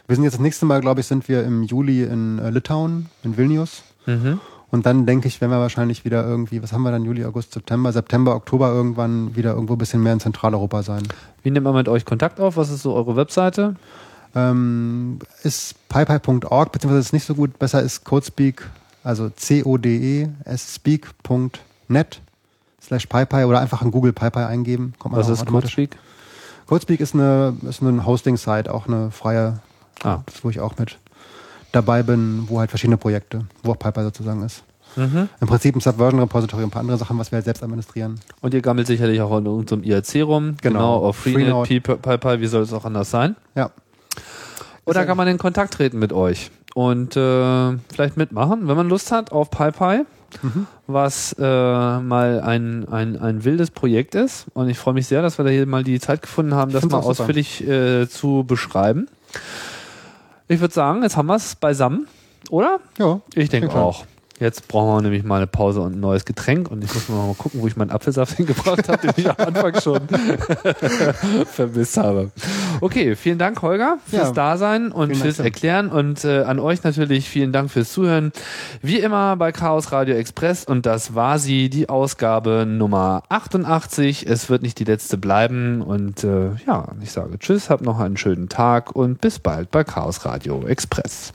Wir 0.07 0.17
sind 0.17 0.25
jetzt 0.25 0.35
das 0.35 0.41
nächste 0.41 0.67
Mal, 0.67 0.81
glaube 0.81 1.01
ich, 1.01 1.07
sind 1.07 1.29
wir 1.29 1.45
im 1.45 1.63
Juli 1.63 2.03
in 2.05 2.39
äh, 2.39 2.51
Litauen, 2.51 3.07
in 3.23 3.37
Vilnius. 3.37 3.83
Und 4.71 4.87
dann 4.87 5.05
denke 5.05 5.27
ich, 5.27 5.41
werden 5.41 5.51
wir 5.51 5.59
wahrscheinlich 5.59 6.05
wieder 6.05 6.25
irgendwie, 6.25 6.63
was 6.63 6.73
haben 6.73 6.83
wir 6.83 6.93
dann, 6.93 7.05
Juli, 7.05 7.25
August, 7.25 7.53
September, 7.53 7.93
September, 7.93 8.37
Oktober 8.37 8.69
irgendwann 8.73 9.35
wieder 9.35 9.55
irgendwo 9.55 9.75
ein 9.75 9.79
bisschen 9.79 10.03
mehr 10.03 10.13
in 10.13 10.21
Zentraleuropa 10.21 10.83
sein. 10.85 11.03
Wie 11.43 11.51
nimmt 11.51 11.65
man 11.65 11.75
mit 11.75 11.89
euch 11.89 12.05
Kontakt 12.05 12.39
auf? 12.39 12.57
Was 12.57 12.71
ist 12.71 12.83
so 12.83 12.95
eure 12.95 13.17
Webseite? 13.17 13.75
Ähm, 14.35 15.19
ist 15.43 15.75
pipei.org, 15.89 16.71
beziehungsweise 16.71 17.01
ist 17.01 17.13
nicht 17.13 17.25
so 17.27 17.35
gut, 17.35 17.59
besser 17.59 17.83
ist 17.83 18.05
Codespeak, 18.05 18.71
also 19.03 19.29
C-O-D-E, 19.29 20.29
speak.net 20.57 22.21
slash 22.81 23.07
pipei 23.07 23.47
oder 23.47 23.61
einfach 23.61 23.83
in 23.83 23.91
Google 23.91 24.13
pipei 24.13 24.47
eingeben. 24.47 24.95
Kommt 24.99 25.13
man 25.17 25.21
Was 25.21 25.29
ist. 25.29 25.47
Codespeak? 25.47 25.97
Codespeak 26.67 27.01
ist 27.01 27.15
eine, 27.15 27.57
ist 27.69 27.83
eine 27.83 28.07
Hosting-Site, 28.07 28.73
auch 28.73 28.87
eine 28.87 29.11
freie, 29.11 29.61
Ah. 30.05 30.21
wo 30.43 30.51
ich 30.51 30.61
auch 30.61 30.79
mit 30.79 30.99
dabei 31.73 32.03
bin, 32.03 32.45
wo 32.49 32.59
halt 32.61 32.71
verschiedene 32.71 32.97
Projekte, 32.97 33.45
wo 33.63 33.73
auch 33.73 33.79
Piper 33.79 34.05
sozusagen 34.05 34.43
ist. 34.43 34.63
Mhm. 34.97 35.29
Im 35.41 35.47
Prinzip 35.47 35.77
ein 35.77 35.81
Subversion-Repository, 35.81 36.65
ein 36.65 36.71
paar 36.71 36.81
andere 36.81 36.99
Sachen, 36.99 37.17
was 37.19 37.31
wir 37.31 37.37
halt 37.37 37.45
selbst 37.45 37.63
administrieren. 37.63 38.19
Und 38.41 38.55
ihr 38.55 38.61
gammelt 38.61 38.87
sicherlich 38.89 39.21
auch 39.21 39.37
in 39.39 39.47
unserem 39.47 39.85
IRC 39.85 40.23
rum. 40.23 40.57
Genau. 40.63 40.97
auf 40.97 41.17
Freenet, 41.17 41.83
PyPy, 41.83 42.41
wie 42.41 42.47
soll 42.47 42.63
es 42.63 42.73
auch 42.73 42.85
anders 42.85 43.11
sein? 43.11 43.37
Ja, 43.55 43.71
Oder 44.85 45.07
kann 45.07 45.17
man 45.17 45.29
in 45.29 45.39
Kontakt 45.39 45.75
treten 45.75 45.99
mit 46.01 46.13
euch 46.13 46.51
und 46.75 47.17
äh, 47.17 47.77
vielleicht 47.93 48.17
mitmachen, 48.17 48.67
wenn 48.67 48.77
man 48.77 48.89
Lust 48.89 49.13
hat 49.13 49.31
auf 49.33 49.51
PyPy, 49.51 50.05
Mhm. 50.43 50.67
was 50.87 51.35
äh, 51.41 51.43
mal 51.43 52.41
ein, 52.41 52.89
ein, 52.89 53.19
ein 53.19 53.45
wildes 53.45 53.73
Projekt 53.73 54.15
ist. 54.15 54.47
Und 54.55 54.69
ich 54.69 54.79
freue 54.79 54.95
mich 54.95 55.09
sehr, 55.09 55.23
dass 55.23 55.39
wir 55.39 55.45
da 55.45 55.51
hier 55.51 55.67
mal 55.67 55.83
die 55.83 55.99
Zeit 55.99 56.23
gefunden 56.23 56.55
haben, 56.55 56.71
das 56.73 56.85
mal 56.89 56.99
ausführlich 56.99 57.67
äh, 57.67 58.09
zu 58.09 58.45
beschreiben. 58.47 59.09
Ich 60.51 60.59
würde 60.59 60.75
sagen, 60.75 61.05
jetzt 61.05 61.17
haben 61.17 61.29
wir 61.29 61.37
es 61.37 61.55
beisammen, 61.55 62.09
oder? 62.51 62.81
ja. 62.99 63.21
Ich 63.37 63.51
denke 63.51 63.69
Klingt 63.69 63.75
auch. 63.81 64.05
Jetzt 64.41 64.69
brauchen 64.69 64.97
wir 64.97 65.03
nämlich 65.03 65.23
mal 65.23 65.37
eine 65.37 65.47
Pause 65.47 65.83
und 65.83 65.97
ein 65.97 66.01
neues 66.01 66.25
Getränk. 66.25 66.71
Und 66.71 66.83
ich 66.83 66.93
muss 66.95 67.11
mal 67.11 67.35
gucken, 67.37 67.61
wo 67.61 67.67
ich 67.67 67.77
meinen 67.77 67.91
Apfelsaft 67.91 68.37
hingebracht 68.39 68.89
habe, 68.89 68.99
den 69.07 69.13
ich 69.17 69.29
am 69.29 69.37
Anfang 69.37 69.79
schon 69.81 70.01
vermisst 71.47 71.99
habe. 71.99 72.31
Okay, 72.81 73.17
vielen 73.17 73.39
Dank, 73.39 73.61
Holger, 73.61 73.99
fürs 74.07 74.29
Ja. 74.29 74.33
Dasein 74.33 74.93
und 74.93 75.09
Vielen 75.09 75.19
Dank, 75.19 75.23
fürs 75.23 75.37
Tim. 75.37 75.45
Erklären. 75.45 75.89
Und 75.91 76.25
äh, 76.25 76.43
an 76.43 76.59
euch 76.59 76.83
natürlich 76.83 77.29
vielen 77.29 77.53
Dank 77.53 77.71
fürs 77.71 77.93
Zuhören. 77.93 78.33
Wie 78.81 78.99
immer 78.99 79.37
bei 79.37 79.53
Chaos 79.53 79.93
Radio 79.93 80.15
Express. 80.17 80.65
Und 80.65 80.87
das 80.87 81.15
war 81.15 81.39
sie, 81.39 81.69
die 81.69 81.91
Ausgabe 81.91 82.65
Nummer 82.67 83.23
88. 83.29 84.27
Es 84.27 84.49
wird 84.49 84.63
nicht 84.63 84.79
die 84.79 84.85
letzte 84.85 85.19
bleiben. 85.19 85.83
Und 85.83 86.25
äh, 86.25 86.53
ja, 86.67 86.89
ich 87.03 87.13
sage 87.13 87.39
Tschüss, 87.39 87.69
habt 87.69 87.83
noch 87.83 88.01
einen 88.01 88.17
schönen 88.17 88.49
Tag 88.49 88.97
und 88.97 89.21
bis 89.21 89.39
bald 89.39 89.71
bei 89.71 89.85
Chaos 89.85 90.25
Radio 90.25 90.67
Express. 90.67 91.35